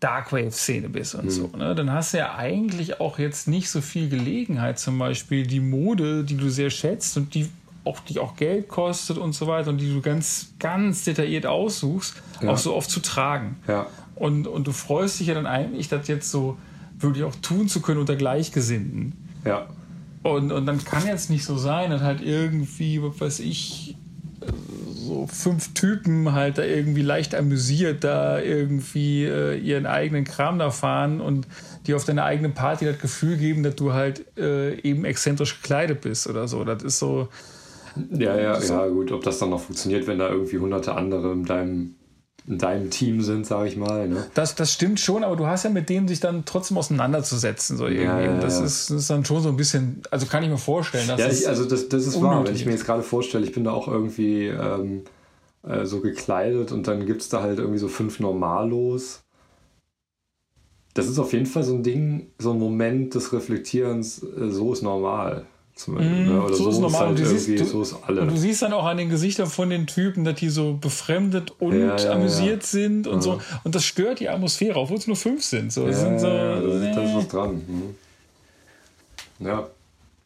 Darkwave-Szene 0.00 0.88
bist 0.88 1.14
und 1.14 1.26
mhm. 1.26 1.30
so, 1.30 1.46
ne, 1.56 1.74
dann 1.74 1.92
hast 1.92 2.14
du 2.14 2.18
ja 2.18 2.34
eigentlich 2.34 3.00
auch 3.00 3.18
jetzt 3.18 3.48
nicht 3.48 3.70
so 3.70 3.80
viel 3.80 4.08
Gelegenheit, 4.08 4.78
zum 4.78 4.98
Beispiel 4.98 5.46
die 5.46 5.60
Mode, 5.60 6.24
die 6.24 6.36
du 6.36 6.48
sehr 6.48 6.70
schätzt 6.70 7.16
und 7.16 7.34
die 7.34 7.48
auch, 7.84 8.00
die 8.00 8.18
auch 8.18 8.36
Geld 8.36 8.68
kostet 8.68 9.18
und 9.18 9.34
so 9.34 9.46
weiter 9.46 9.70
und 9.70 9.78
die 9.78 9.92
du 9.92 10.00
ganz, 10.00 10.54
ganz 10.58 11.04
detailliert 11.04 11.46
aussuchst, 11.46 12.14
ja. 12.42 12.50
auch 12.50 12.58
so 12.58 12.74
oft 12.74 12.90
zu 12.90 13.00
tragen. 13.00 13.56
Ja. 13.68 13.86
Und, 14.14 14.46
und 14.46 14.66
du 14.66 14.72
freust 14.72 15.20
dich 15.20 15.28
ja 15.28 15.34
dann 15.34 15.46
eigentlich, 15.46 15.88
das 15.88 16.08
jetzt 16.08 16.30
so 16.30 16.56
wirklich 16.98 17.24
auch 17.24 17.34
tun 17.42 17.68
zu 17.68 17.80
können 17.80 18.00
unter 18.00 18.16
Gleichgesinnten. 18.16 19.12
Ja. 19.44 19.66
Und, 20.22 20.52
und 20.52 20.66
dann 20.66 20.82
kann 20.82 21.06
jetzt 21.06 21.28
nicht 21.28 21.44
so 21.44 21.58
sein, 21.58 21.90
dass 21.90 22.00
halt 22.00 22.22
irgendwie, 22.22 23.02
was 23.02 23.20
weiß 23.20 23.40
ich, 23.40 23.96
so 24.94 25.26
fünf 25.26 25.74
Typen 25.74 26.32
halt 26.32 26.58
da 26.58 26.64
irgendwie 26.64 27.02
leicht 27.02 27.34
amüsiert 27.34 28.04
da 28.04 28.40
irgendwie 28.40 29.24
äh, 29.24 29.58
ihren 29.58 29.84
eigenen 29.84 30.24
Kram 30.24 30.58
da 30.58 30.70
fahren 30.70 31.20
und 31.20 31.46
die 31.86 31.94
auf 31.94 32.04
deine 32.04 32.24
eigene 32.24 32.48
Party 32.48 32.86
das 32.86 32.98
Gefühl 32.98 33.36
geben, 33.36 33.62
dass 33.62 33.76
du 33.76 33.92
halt 33.92 34.24
äh, 34.38 34.80
eben 34.80 35.04
exzentrisch 35.04 35.60
gekleidet 35.60 36.00
bist 36.00 36.26
oder 36.26 36.48
so. 36.48 36.64
Das 36.64 36.82
ist 36.82 36.98
so. 36.98 37.28
Ja, 38.10 38.36
ja, 38.36 38.60
so. 38.60 38.74
ja, 38.74 38.86
gut. 38.88 39.12
Ob 39.12 39.22
das 39.22 39.38
dann 39.38 39.50
noch 39.50 39.60
funktioniert, 39.60 40.06
wenn 40.06 40.18
da 40.18 40.28
irgendwie 40.28 40.58
hunderte 40.58 40.94
andere 40.94 41.32
in 41.32 41.44
deinem 41.44 41.94
in 42.46 42.58
deinem 42.58 42.90
Team 42.90 43.22
sind, 43.22 43.46
sage 43.46 43.68
ich 43.68 43.76
mal. 43.76 44.06
Ne? 44.06 44.26
Das, 44.34 44.54
das 44.54 44.70
stimmt 44.72 45.00
schon, 45.00 45.24
aber 45.24 45.34
du 45.34 45.46
hast 45.46 45.64
ja 45.64 45.70
mit 45.70 45.88
denen 45.88 46.08
sich 46.08 46.20
dann 46.20 46.44
trotzdem 46.44 46.76
auseinanderzusetzen. 46.76 47.78
So 47.78 47.86
irgendwie. 47.86 48.04
Ja, 48.04 48.20
ja, 48.20 48.38
das, 48.38 48.58
ja. 48.58 48.66
Ist, 48.66 48.90
das 48.90 48.96
ist 48.98 49.10
dann 49.10 49.24
schon 49.24 49.42
so 49.42 49.48
ein 49.48 49.56
bisschen, 49.56 50.02
also 50.10 50.26
kann 50.26 50.42
ich 50.42 50.50
mir 50.50 50.58
vorstellen. 50.58 51.08
Dass 51.08 51.18
ja, 51.18 51.28
ich, 51.28 51.48
also 51.48 51.64
das, 51.64 51.88
das 51.88 52.06
ist 52.06 52.20
wahr, 52.20 52.46
wenn 52.46 52.54
ich 52.54 52.66
mir 52.66 52.72
jetzt 52.72 52.84
gerade 52.84 53.02
vorstelle, 53.02 53.46
ich 53.46 53.52
bin 53.52 53.64
da 53.64 53.72
auch 53.72 53.88
irgendwie 53.88 54.48
ähm, 54.48 55.04
äh, 55.62 55.86
so 55.86 56.00
gekleidet 56.00 56.70
und 56.70 56.86
dann 56.86 57.06
gibt 57.06 57.22
es 57.22 57.30
da 57.30 57.40
halt 57.40 57.58
irgendwie 57.58 57.78
so 57.78 57.88
fünf 57.88 58.20
Normalos. 58.20 59.22
Das 60.92 61.08
ist 61.08 61.18
auf 61.18 61.32
jeden 61.32 61.46
Fall 61.46 61.64
so 61.64 61.74
ein 61.74 61.82
Ding, 61.82 62.28
so 62.38 62.52
ein 62.52 62.58
Moment 62.58 63.14
des 63.14 63.32
Reflektierens, 63.32 64.22
äh, 64.22 64.50
so 64.50 64.74
ist 64.74 64.82
normal. 64.82 65.46
Zum 65.74 65.96
Beispiel, 65.96 66.12
mm, 66.12 66.28
ne? 66.28 66.42
Oder 66.42 66.54
so, 66.54 66.64
so 66.64 66.70
ist 66.70 66.78
normal. 66.78 67.06
Halt 67.08 67.18
du, 67.18 67.26
siehst, 67.26 67.48
du, 67.48 67.64
so 67.64 67.82
ist 67.82 67.96
alle. 68.06 68.26
du 68.26 68.36
siehst 68.36 68.62
dann 68.62 68.72
auch 68.72 68.84
an 68.84 68.96
den 68.96 69.08
Gesichtern 69.08 69.48
von 69.48 69.70
den 69.70 69.88
Typen, 69.88 70.24
dass 70.24 70.36
die 70.36 70.48
so 70.48 70.78
befremdet 70.80 71.52
und 71.58 71.78
ja, 71.78 71.96
ja, 71.96 72.12
amüsiert 72.12 72.62
ja. 72.62 72.68
sind 72.68 73.06
und 73.08 73.22
so. 73.22 73.40
Und 73.64 73.74
das 73.74 73.84
stört 73.84 74.20
die 74.20 74.28
Atmosphäre, 74.28 74.78
obwohl 74.78 74.98
es 74.98 75.08
nur 75.08 75.16
fünf 75.16 75.42
sind. 75.42 75.72
So, 75.72 75.90
sind 75.90 76.20
so, 76.20 76.28
das, 76.28 76.80
nee. 76.80 76.92
da 76.94 77.02
ist 77.02 77.14
was 77.16 77.28
dran. 77.28 77.62
Mhm. 77.66 79.46
Ja. 79.46 79.66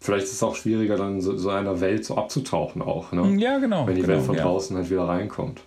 Vielleicht 0.00 0.26
ist 0.26 0.34
es 0.34 0.42
auch 0.42 0.54
schwieriger, 0.54 0.96
dann 0.96 1.20
so, 1.20 1.36
so 1.36 1.50
einer 1.50 1.80
Welt 1.80 2.04
so 2.04 2.16
abzutauchen 2.16 2.82
auch. 2.82 3.10
Ne? 3.12 3.36
Ja, 3.40 3.58
genau. 3.58 3.86
Wenn 3.86 3.96
die 3.96 4.02
genau, 4.02 4.14
Welt 4.14 4.26
von 4.26 4.36
draußen 4.36 4.76
halt 4.76 4.90
wieder 4.90 5.08
reinkommt. 5.08 5.62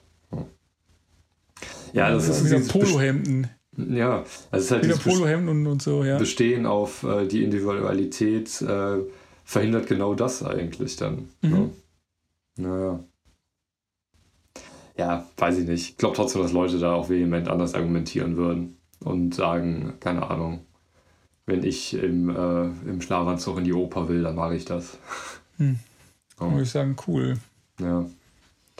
Ja, 1.92 2.10
das, 2.12 2.30
ist 2.30 2.46
wieder 2.46 2.60
Polohemden. 2.60 3.50
Ja, 3.76 4.20
also 4.20 4.26
es 4.52 4.64
ist 4.64 4.72
halt 4.72 4.84
wieder 4.86 4.98
Polohemden 4.98 5.50
und, 5.50 5.68
und 5.68 5.82
so, 5.82 6.06
ja. 6.06 6.18
Bestehen 6.18 6.66
auf 6.66 7.04
äh, 7.04 7.26
die 7.26 7.44
Individualität. 7.44 8.62
Äh, 8.62 9.00
verhindert 9.52 9.88
genau 9.88 10.16
das 10.16 10.44
eigentlich 10.44 10.96
dann. 10.96 11.28
Mhm. 11.42 11.50
Ne? 11.52 11.70
Naja. 12.58 13.00
Ja, 14.98 15.28
weiß 15.36 15.58
ich 15.58 15.68
nicht. 15.68 15.90
Ich 15.90 15.98
glaube 15.98 16.16
trotzdem, 16.16 16.42
dass 16.42 16.54
Leute 16.54 16.80
da 16.80 16.94
auch 16.94 17.10
vehement 17.10 17.50
anders 17.50 17.74
argumentieren 17.74 18.38
würden 18.38 18.78
und 19.04 19.36
sagen, 19.36 19.96
keine 20.00 20.30
Ahnung, 20.30 20.66
wenn 21.46 21.64
ich 21.64 21.94
im, 21.94 22.30
äh, 22.30 22.64
im 22.90 23.02
Schlafanzug 23.02 23.58
in 23.58 23.66
die 23.66 23.74
Oper 23.74 24.08
will, 24.08 24.24
dann 24.24 24.36
mache 24.36 24.56
ich 24.56 24.66
das. 24.66 24.98
Hm. 25.58 25.80
Oh. 26.40 26.50
Würde 26.50 26.64
ich 26.64 26.72
sagen, 26.72 26.96
cool. 27.06 27.38
Ja. 27.80 28.04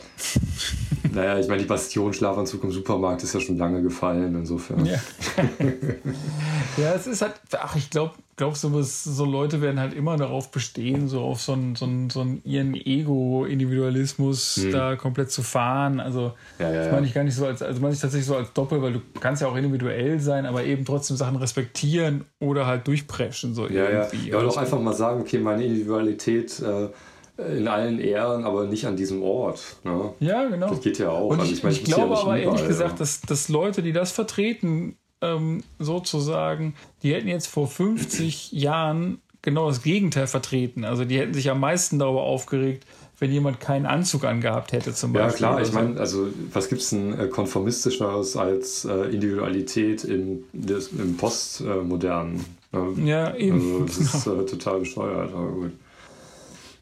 naja, 1.14 1.40
ich 1.40 1.48
meine, 1.48 1.62
die 1.62 1.68
Bastion 1.68 2.14
Schlafanzug 2.14 2.64
im 2.64 2.72
Supermarkt 2.72 3.24
ist 3.24 3.34
ja 3.34 3.40
schon 3.40 3.58
lange 3.58 3.82
gefallen, 3.82 4.36
insofern. 4.36 4.86
Ja, 4.86 5.00
ja 6.78 6.94
es 6.94 7.08
ist 7.08 7.22
halt, 7.22 7.34
ach, 7.54 7.76
ich 7.76 7.90
glaube, 7.90 8.14
glaub, 8.38 8.56
so, 8.56 8.82
so 8.82 9.26
Leute 9.26 9.62
werden 9.62 9.80
halt 9.80 9.94
immer 9.94 10.18
darauf 10.18 10.52
bestehen, 10.52 11.08
so 11.08 11.22
auf 11.22 11.42
so 11.42 11.54
einen, 11.54 11.76
so 11.76 11.86
einen, 11.86 12.10
so 12.10 12.22
einen 12.22 12.42
ihren 12.44 12.74
Ego-Individualismus 12.74 14.58
hm. 14.64 14.72
da 14.72 14.96
komplett 14.96 15.32
zu 15.32 15.44
fahren. 15.44 16.00
Also, 16.00 16.34
ja, 16.60 16.72
ja, 16.72 16.84
das 16.84 16.92
meine 16.92 17.08
ich 17.08 17.14
gar 17.14 17.24
nicht 17.24 17.36
so 17.36 17.46
als, 17.46 17.62
also 17.62 17.82
meine 17.82 17.94
ich 17.94 18.00
tatsächlich 18.00 18.28
so 18.28 18.36
als 18.36 18.54
Doppel, 18.54 18.82
weil 18.82 18.94
du 18.94 19.02
kannst 19.20 19.42
ja 19.42 19.48
auch 19.48 19.56
individuell 19.56 20.20
sein, 20.20 20.46
aber 20.46 20.64
eben 20.64 20.86
trotzdem 20.86 21.18
Sachen 21.18 21.36
respektieren 21.36 22.26
oder 22.40 22.66
halt 22.66 22.88
durchpreschen. 22.88 23.54
So 23.54 23.68
ja, 23.68 23.90
irgendwie. 23.90 24.30
ja. 24.30 24.38
Ja, 24.40 24.44
doch 24.44 24.58
einfach 24.58 24.80
mal 24.80 24.94
sagen, 24.94 25.22
okay, 25.22 25.40
meine 25.40 25.64
Individualität. 25.64 26.60
Äh, 26.62 26.90
in 27.38 27.68
allen 27.68 28.00
Ehren, 28.00 28.44
aber 28.44 28.66
nicht 28.66 28.86
an 28.86 28.96
diesem 28.96 29.24
Ort. 29.24 29.78
Ne? 29.84 30.14
Ja, 30.20 30.48
genau. 30.48 30.70
Das 30.70 30.82
geht 30.82 31.00
ja 31.00 31.10
auch. 31.10 31.30
Und 31.30 31.38
ich, 31.38 31.42
also 31.42 31.54
ich, 31.54 31.64
mein, 31.64 31.72
ich 31.74 31.84
glaube 31.84 32.14
ja 32.14 32.22
aber 32.22 32.38
ehrlich 32.38 32.68
gesagt, 32.68 33.00
dass, 33.00 33.22
dass 33.22 33.50
Leute, 33.50 33.82
die 33.82 33.94
das 33.94 34.12
vertreten, 34.12 34.98
ähm, 35.22 35.64
sozusagen, 35.80 36.76
die 37.04 37.14
hätten 37.14 37.28
jetzt 37.28 37.48
vor 37.48 37.68
50 37.68 38.52
Jahren 38.52 39.22
genau 39.42 39.70
das 39.70 39.82
Gegenteil 39.82 40.28
vertreten. 40.28 40.84
Also 40.84 41.06
die 41.06 41.18
hätten 41.20 41.34
sich 41.34 41.50
am 41.50 41.60
meisten 41.60 42.00
darüber 42.00 42.24
aufgeregt, 42.24 42.86
wenn 43.20 43.32
jemand 43.32 43.60
keinen 43.60 43.86
Anzug 43.86 44.24
angehabt 44.24 44.72
hätte 44.72 44.94
zum 44.94 45.14
Beispiel. 45.14 45.44
Ja 45.44 45.52
klar, 45.52 45.62
ich 45.62 45.72
meine, 45.74 46.00
also 46.00 46.28
was 46.52 46.70
gibt 46.70 46.82
es 46.82 46.90
denn 46.90 47.18
äh, 47.20 47.28
konformistischeres 47.28 48.36
als 48.36 48.86
äh, 48.86 49.14
Individualität 49.14 50.04
in, 50.04 50.44
des, 50.54 50.90
im 50.90 51.18
Postmodernen? 51.18 52.44
Äh, 52.74 53.08
ja, 53.08 53.36
eben. 53.36 53.82
Also 53.82 53.86
das 53.86 53.98
ist 54.16 54.28
äh, 54.28 54.46
total 54.46 54.80
bescheuert, 54.80 55.34
aber 55.34 55.52
gut. 55.52 55.72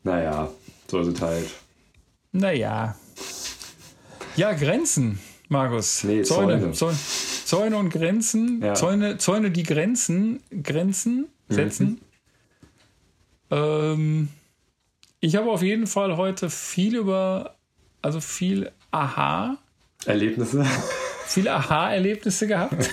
Naja, 0.04 0.50
so 0.88 1.00
ist 1.00 1.08
es 1.08 1.22
halt. 1.22 1.50
Naja. 2.32 2.96
Ja, 4.36 4.54
Grenzen, 4.54 5.20
Markus. 5.50 6.04
Nee, 6.04 6.24
Zäune. 6.24 6.72
Zäune, 6.72 6.98
Zäune 7.46 7.78
und 7.78 7.90
Grenzen. 7.90 8.62
Ja. 8.64 8.76
Zäune, 8.76 9.18
Zäune, 9.18 9.52
die 9.52 9.64
Grenzen, 9.64 10.42
Grenzen 10.64 11.28
setzen. 11.50 12.00
Mhm. 13.50 13.52
Ähm, 13.52 14.30
ich 15.20 15.36
habe 15.36 15.52
auf 15.52 15.62
jeden 15.62 15.88
Fall 15.88 16.16
heute 16.16 16.50
viel 16.50 16.96
über, 16.96 17.56
also 18.02 18.22
viel 18.22 18.72
Aha. 18.92 19.58
Erlebnisse. 20.06 20.66
Viele 21.26 21.54
Aha-Erlebnisse 21.54 22.48
gehabt. 22.48 22.74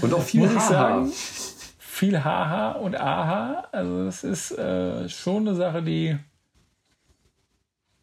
und 0.00 0.14
auch 0.14 0.22
viel 0.22 0.40
Muss 0.40 0.54
ich 0.54 0.60
sagen 0.60 1.12
viel 1.94 2.22
Haha 2.22 2.72
und 2.72 2.96
Aha. 2.96 3.68
Also 3.72 4.04
das 4.04 4.24
ist 4.24 4.58
äh, 4.58 5.08
schon 5.08 5.48
eine 5.48 5.56
Sache, 5.56 5.82
die 5.82 6.16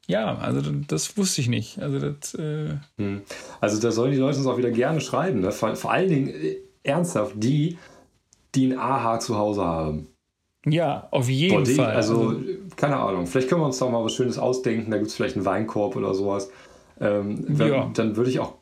ja, 0.07 0.35
also 0.39 0.61
das 0.87 1.15
wusste 1.17 1.41
ich 1.41 1.47
nicht. 1.47 1.79
Also 1.79 1.99
das. 1.99 2.33
Äh 2.33 2.75
hm. 2.97 3.21
Also 3.61 3.79
da 3.81 3.91
sollen 3.91 4.11
die 4.11 4.17
Leute 4.17 4.39
uns 4.39 4.47
auch 4.47 4.57
wieder 4.57 4.71
gerne 4.71 4.99
schreiben. 4.99 5.39
Ne? 5.39 5.51
Vor, 5.51 5.75
vor 5.75 5.91
allen 5.91 6.09
Dingen 6.09 6.27
äh, 6.29 6.57
ernsthaft 6.83 7.35
die, 7.37 7.77
die 8.55 8.73
ein 8.73 8.77
Aha 8.77 9.19
zu 9.19 9.37
Hause 9.37 9.63
haben. 9.63 10.07
Ja, 10.65 11.07
auf 11.11 11.29
jeden 11.29 11.63
Boah, 11.63 11.75
Fall. 11.75 11.95
Also, 11.95 12.29
also, 12.29 12.41
keine 12.75 12.97
Ahnung. 12.97 13.25
Vielleicht 13.25 13.47
können 13.47 13.61
wir 13.61 13.65
uns 13.65 13.79
doch 13.79 13.89
mal 13.89 14.03
was 14.03 14.13
Schönes 14.13 14.37
ausdenken. 14.37 14.91
Da 14.91 14.97
gibt 14.97 15.09
es 15.09 15.15
vielleicht 15.15 15.35
einen 15.35 15.45
Weinkorb 15.45 15.95
oder 15.95 16.13
sowas. 16.13 16.51
Ähm, 16.99 17.45
wenn, 17.47 17.71
ja. 17.71 17.89
Dann 17.93 18.15
würde 18.15 18.29
ich 18.29 18.39
auch, 18.39 18.55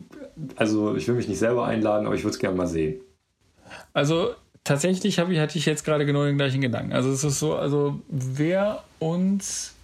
also 0.56 0.96
ich 0.96 1.08
will 1.08 1.16
mich 1.16 1.28
nicht 1.28 1.40
selber 1.40 1.66
einladen, 1.66 2.06
aber 2.06 2.16
ich 2.16 2.24
würde 2.24 2.34
es 2.36 2.40
gerne 2.40 2.56
mal 2.56 2.68
sehen. 2.68 3.02
Also 3.94 4.34
tatsächlich 4.64 5.18
ich, 5.18 5.40
hatte 5.40 5.58
ich 5.58 5.66
jetzt 5.66 5.84
gerade 5.84 6.06
genau 6.06 6.26
den 6.26 6.38
gleichen 6.38 6.62
Gedanken. 6.62 6.94
Also 6.94 7.12
es 7.12 7.24
ist 7.24 7.40
so, 7.40 7.56
also 7.56 8.00
wer 8.10 8.84
uns 9.00 9.76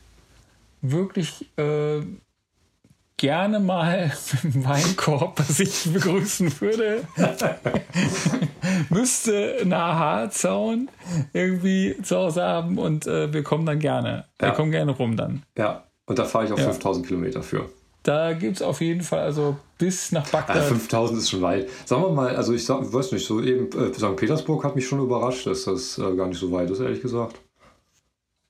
wirklich 0.81 1.47
äh, 1.57 2.01
gerne 3.17 3.59
mal 3.59 4.11
mit 4.43 4.55
dem 4.55 4.65
Weinkorb 4.65 5.39
sich 5.39 5.91
begrüßen 5.91 6.59
würde, 6.61 7.03
müsste 8.89 9.57
einen 9.61 9.73
AHA-Zaun 9.73 10.89
irgendwie 11.33 11.95
zu 12.03 12.17
Hause 12.17 12.43
haben 12.43 12.77
und 12.77 13.07
äh, 13.07 13.33
wir 13.33 13.43
kommen 13.43 13.65
dann 13.65 13.79
gerne. 13.79 14.25
Ja. 14.41 14.49
Wir 14.49 14.51
kommen 14.51 14.71
gerne 14.71 14.91
rum 14.91 15.15
dann. 15.15 15.43
Ja, 15.57 15.85
und 16.05 16.19
da 16.19 16.25
fahre 16.25 16.45
ich 16.45 16.51
auch 16.51 16.59
ja. 16.59 16.65
5000 16.65 17.07
Kilometer 17.07 17.41
für. 17.41 17.69
Da 18.05 18.33
gibt 18.33 18.57
es 18.57 18.61
auf 18.61 18.81
jeden 18.81 19.01
Fall, 19.01 19.21
also 19.21 19.57
bis 19.79 20.11
nach 20.11 20.29
Bagdad. 20.29 20.57
Ja, 20.57 20.61
5000 20.61 21.19
ist 21.19 21.31
schon 21.31 21.41
weit. 21.41 21.67
Sagen 21.85 22.03
wir 22.03 22.11
mal, 22.11 22.35
also 22.35 22.53
ich 22.53 22.63
sag, 22.63 22.93
weiß 22.93 23.11
nicht, 23.11 23.25
so 23.25 23.41
eben, 23.41 23.67
äh, 23.71 23.91
St. 23.91 24.15
Petersburg 24.15 24.63
hat 24.63 24.75
mich 24.75 24.87
schon 24.87 24.99
überrascht, 24.99 25.47
dass 25.47 25.63
das 25.63 25.97
äh, 25.97 26.15
gar 26.15 26.27
nicht 26.27 26.37
so 26.37 26.51
weit 26.51 26.69
ist, 26.69 26.81
ehrlich 26.81 27.01
gesagt. 27.01 27.41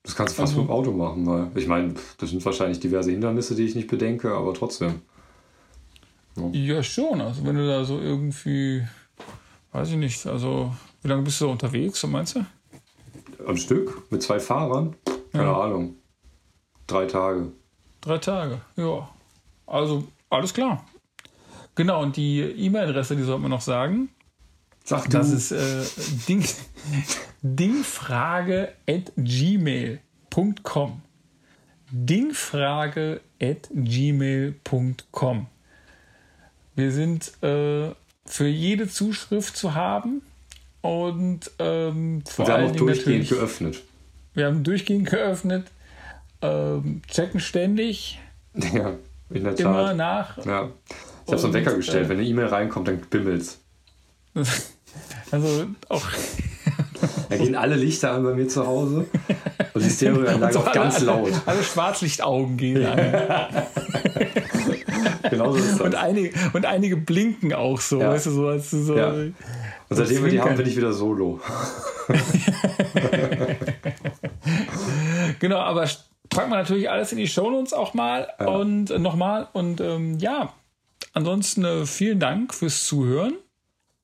Das 0.02 0.14
kannst 0.14 0.34
du 0.34 0.42
fast 0.42 0.52
also, 0.52 0.60
mit 0.60 0.68
dem 0.68 0.72
Auto 0.74 0.92
machen, 0.92 1.26
weil 1.26 1.50
ich 1.54 1.66
meine, 1.66 1.94
das 2.18 2.28
sind 2.28 2.44
wahrscheinlich 2.44 2.80
diverse 2.80 3.10
Hindernisse, 3.10 3.54
die 3.54 3.64
ich 3.64 3.74
nicht 3.74 3.88
bedenke, 3.88 4.30
aber 4.34 4.52
trotzdem. 4.52 5.00
Ja. 6.36 6.50
ja, 6.52 6.82
schon. 6.82 7.22
Also 7.22 7.42
wenn 7.46 7.56
du 7.56 7.66
da 7.66 7.82
so 7.86 7.98
irgendwie, 7.98 8.86
weiß 9.72 9.88
ich 9.88 9.96
nicht, 9.96 10.26
also 10.26 10.70
wie 11.00 11.08
lange 11.08 11.22
bist 11.22 11.40
du 11.40 11.46
da 11.46 11.52
unterwegs, 11.52 11.98
so 11.98 12.08
meinst 12.08 12.36
du? 12.36 12.44
Am 13.46 13.56
Stück? 13.56 14.02
Mit 14.12 14.22
zwei 14.22 14.38
Fahrern? 14.38 14.94
Keine 15.32 15.44
ja. 15.44 15.60
Ahnung. 15.62 15.96
Drei 16.86 17.06
Tage. 17.06 17.52
Drei 18.02 18.18
Tage, 18.18 18.60
ja. 18.76 19.08
Also, 19.66 20.06
alles 20.30 20.54
klar. 20.54 20.84
Genau, 21.74 22.02
und 22.02 22.16
die 22.16 22.40
E-Mail-Adresse, 22.40 23.16
die 23.16 23.22
sollte 23.22 23.42
man 23.42 23.50
noch 23.50 23.60
sagen. 23.60 24.08
Sag 24.84 25.10
das 25.10 25.30
ist 25.30 25.50
äh, 25.50 25.84
Ding, 26.28 26.44
dingfrage 27.42 28.72
at 28.88 29.12
gmail.com. 29.16 31.02
Dingfrage 31.90 33.20
at 33.42 33.68
gmail.com. 33.74 35.46
Wir 36.76 36.92
sind 36.92 37.32
äh, 37.42 37.90
für 38.26 38.46
jede 38.46 38.88
Zuschrift 38.88 39.56
zu 39.56 39.74
haben 39.74 40.22
und 40.82 41.50
ähm, 41.58 42.22
vor 42.24 42.46
wir 42.46 42.54
haben 42.54 42.70
auch 42.70 42.76
durchgehend 42.76 43.28
geöffnet. 43.28 43.82
Wir 44.34 44.46
haben 44.46 44.62
durchgehend 44.62 45.10
geöffnet, 45.10 45.66
ähm, 46.42 47.02
checken 47.08 47.40
ständig. 47.40 48.20
Ja. 48.72 48.94
In 49.30 49.44
der 49.44 49.54
Tat. 49.54 49.60
Immer 49.60 49.94
nach. 49.94 50.44
Ja. 50.44 50.70
Ich 51.26 51.32
habe 51.32 51.40
so 51.40 51.46
einen 51.46 51.54
Wecker 51.54 51.74
gestellt. 51.74 52.06
Äh, 52.06 52.08
Wenn 52.08 52.18
eine 52.18 52.26
E-Mail 52.26 52.46
reinkommt, 52.46 52.88
dann 52.88 53.00
bimmelt's. 53.00 53.60
Also 55.30 55.66
auch. 55.88 56.02
Da 57.28 57.36
gehen 57.36 57.54
alle 57.54 57.76
Lichter 57.76 58.12
an 58.12 58.22
bei 58.22 58.32
mir 58.32 58.48
zu 58.48 58.66
Hause 58.66 59.06
und 59.74 59.84
die 59.84 59.90
Stereoanlage 59.90 60.58
auch 60.58 60.72
ganz 60.72 60.96
alle, 60.96 61.06
laut. 61.06 61.32
Alle 61.44 61.62
Schwarzlichtaugen 61.62 62.56
gehen 62.56 62.86
an. 62.86 62.96
genau 65.30 65.52
so 65.52 65.58
ist 65.58 65.72
das. 65.72 65.80
Und 65.80 65.94
einige, 65.94 66.32
und 66.54 66.64
einige 66.64 66.96
blinken 66.96 67.52
auch 67.52 67.80
so, 67.80 68.00
ja. 68.00 68.10
weißt 68.10 68.26
du, 68.26 68.30
so 68.30 68.46
als 68.46 68.70
so. 68.70 68.96
Ja. 68.96 69.10
Und 69.10 69.34
seitdem 69.90 70.24
wir 70.24 70.30
die 70.30 70.40
haben, 70.40 70.56
bin 70.56 70.66
ich 70.66 70.76
wieder 70.76 70.92
solo. 70.92 71.40
genau, 75.38 75.58
aber 75.58 75.88
packen 76.36 76.50
wir 76.50 76.56
natürlich 76.56 76.90
alles 76.90 77.12
in 77.12 77.18
die 77.18 77.26
Shownotes 77.26 77.72
auch 77.72 77.94
mal 77.94 78.28
ja. 78.38 78.46
und 78.46 78.90
äh, 78.90 78.98
nochmal. 78.98 79.48
Und 79.52 79.80
ähm, 79.80 80.18
ja, 80.18 80.52
ansonsten 81.12 81.64
äh, 81.64 81.86
vielen 81.86 82.20
Dank 82.20 82.54
fürs 82.54 82.86
Zuhören 82.86 83.34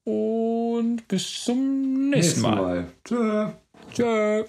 und 0.05 1.07
bis 1.09 1.45
zum 1.45 2.11
nächsten, 2.11 2.11
nächsten 2.11 2.41
Mal. 2.41 2.57
Mal. 2.57 2.87
Tschö. 3.05 3.49
Tschö. 3.93 4.45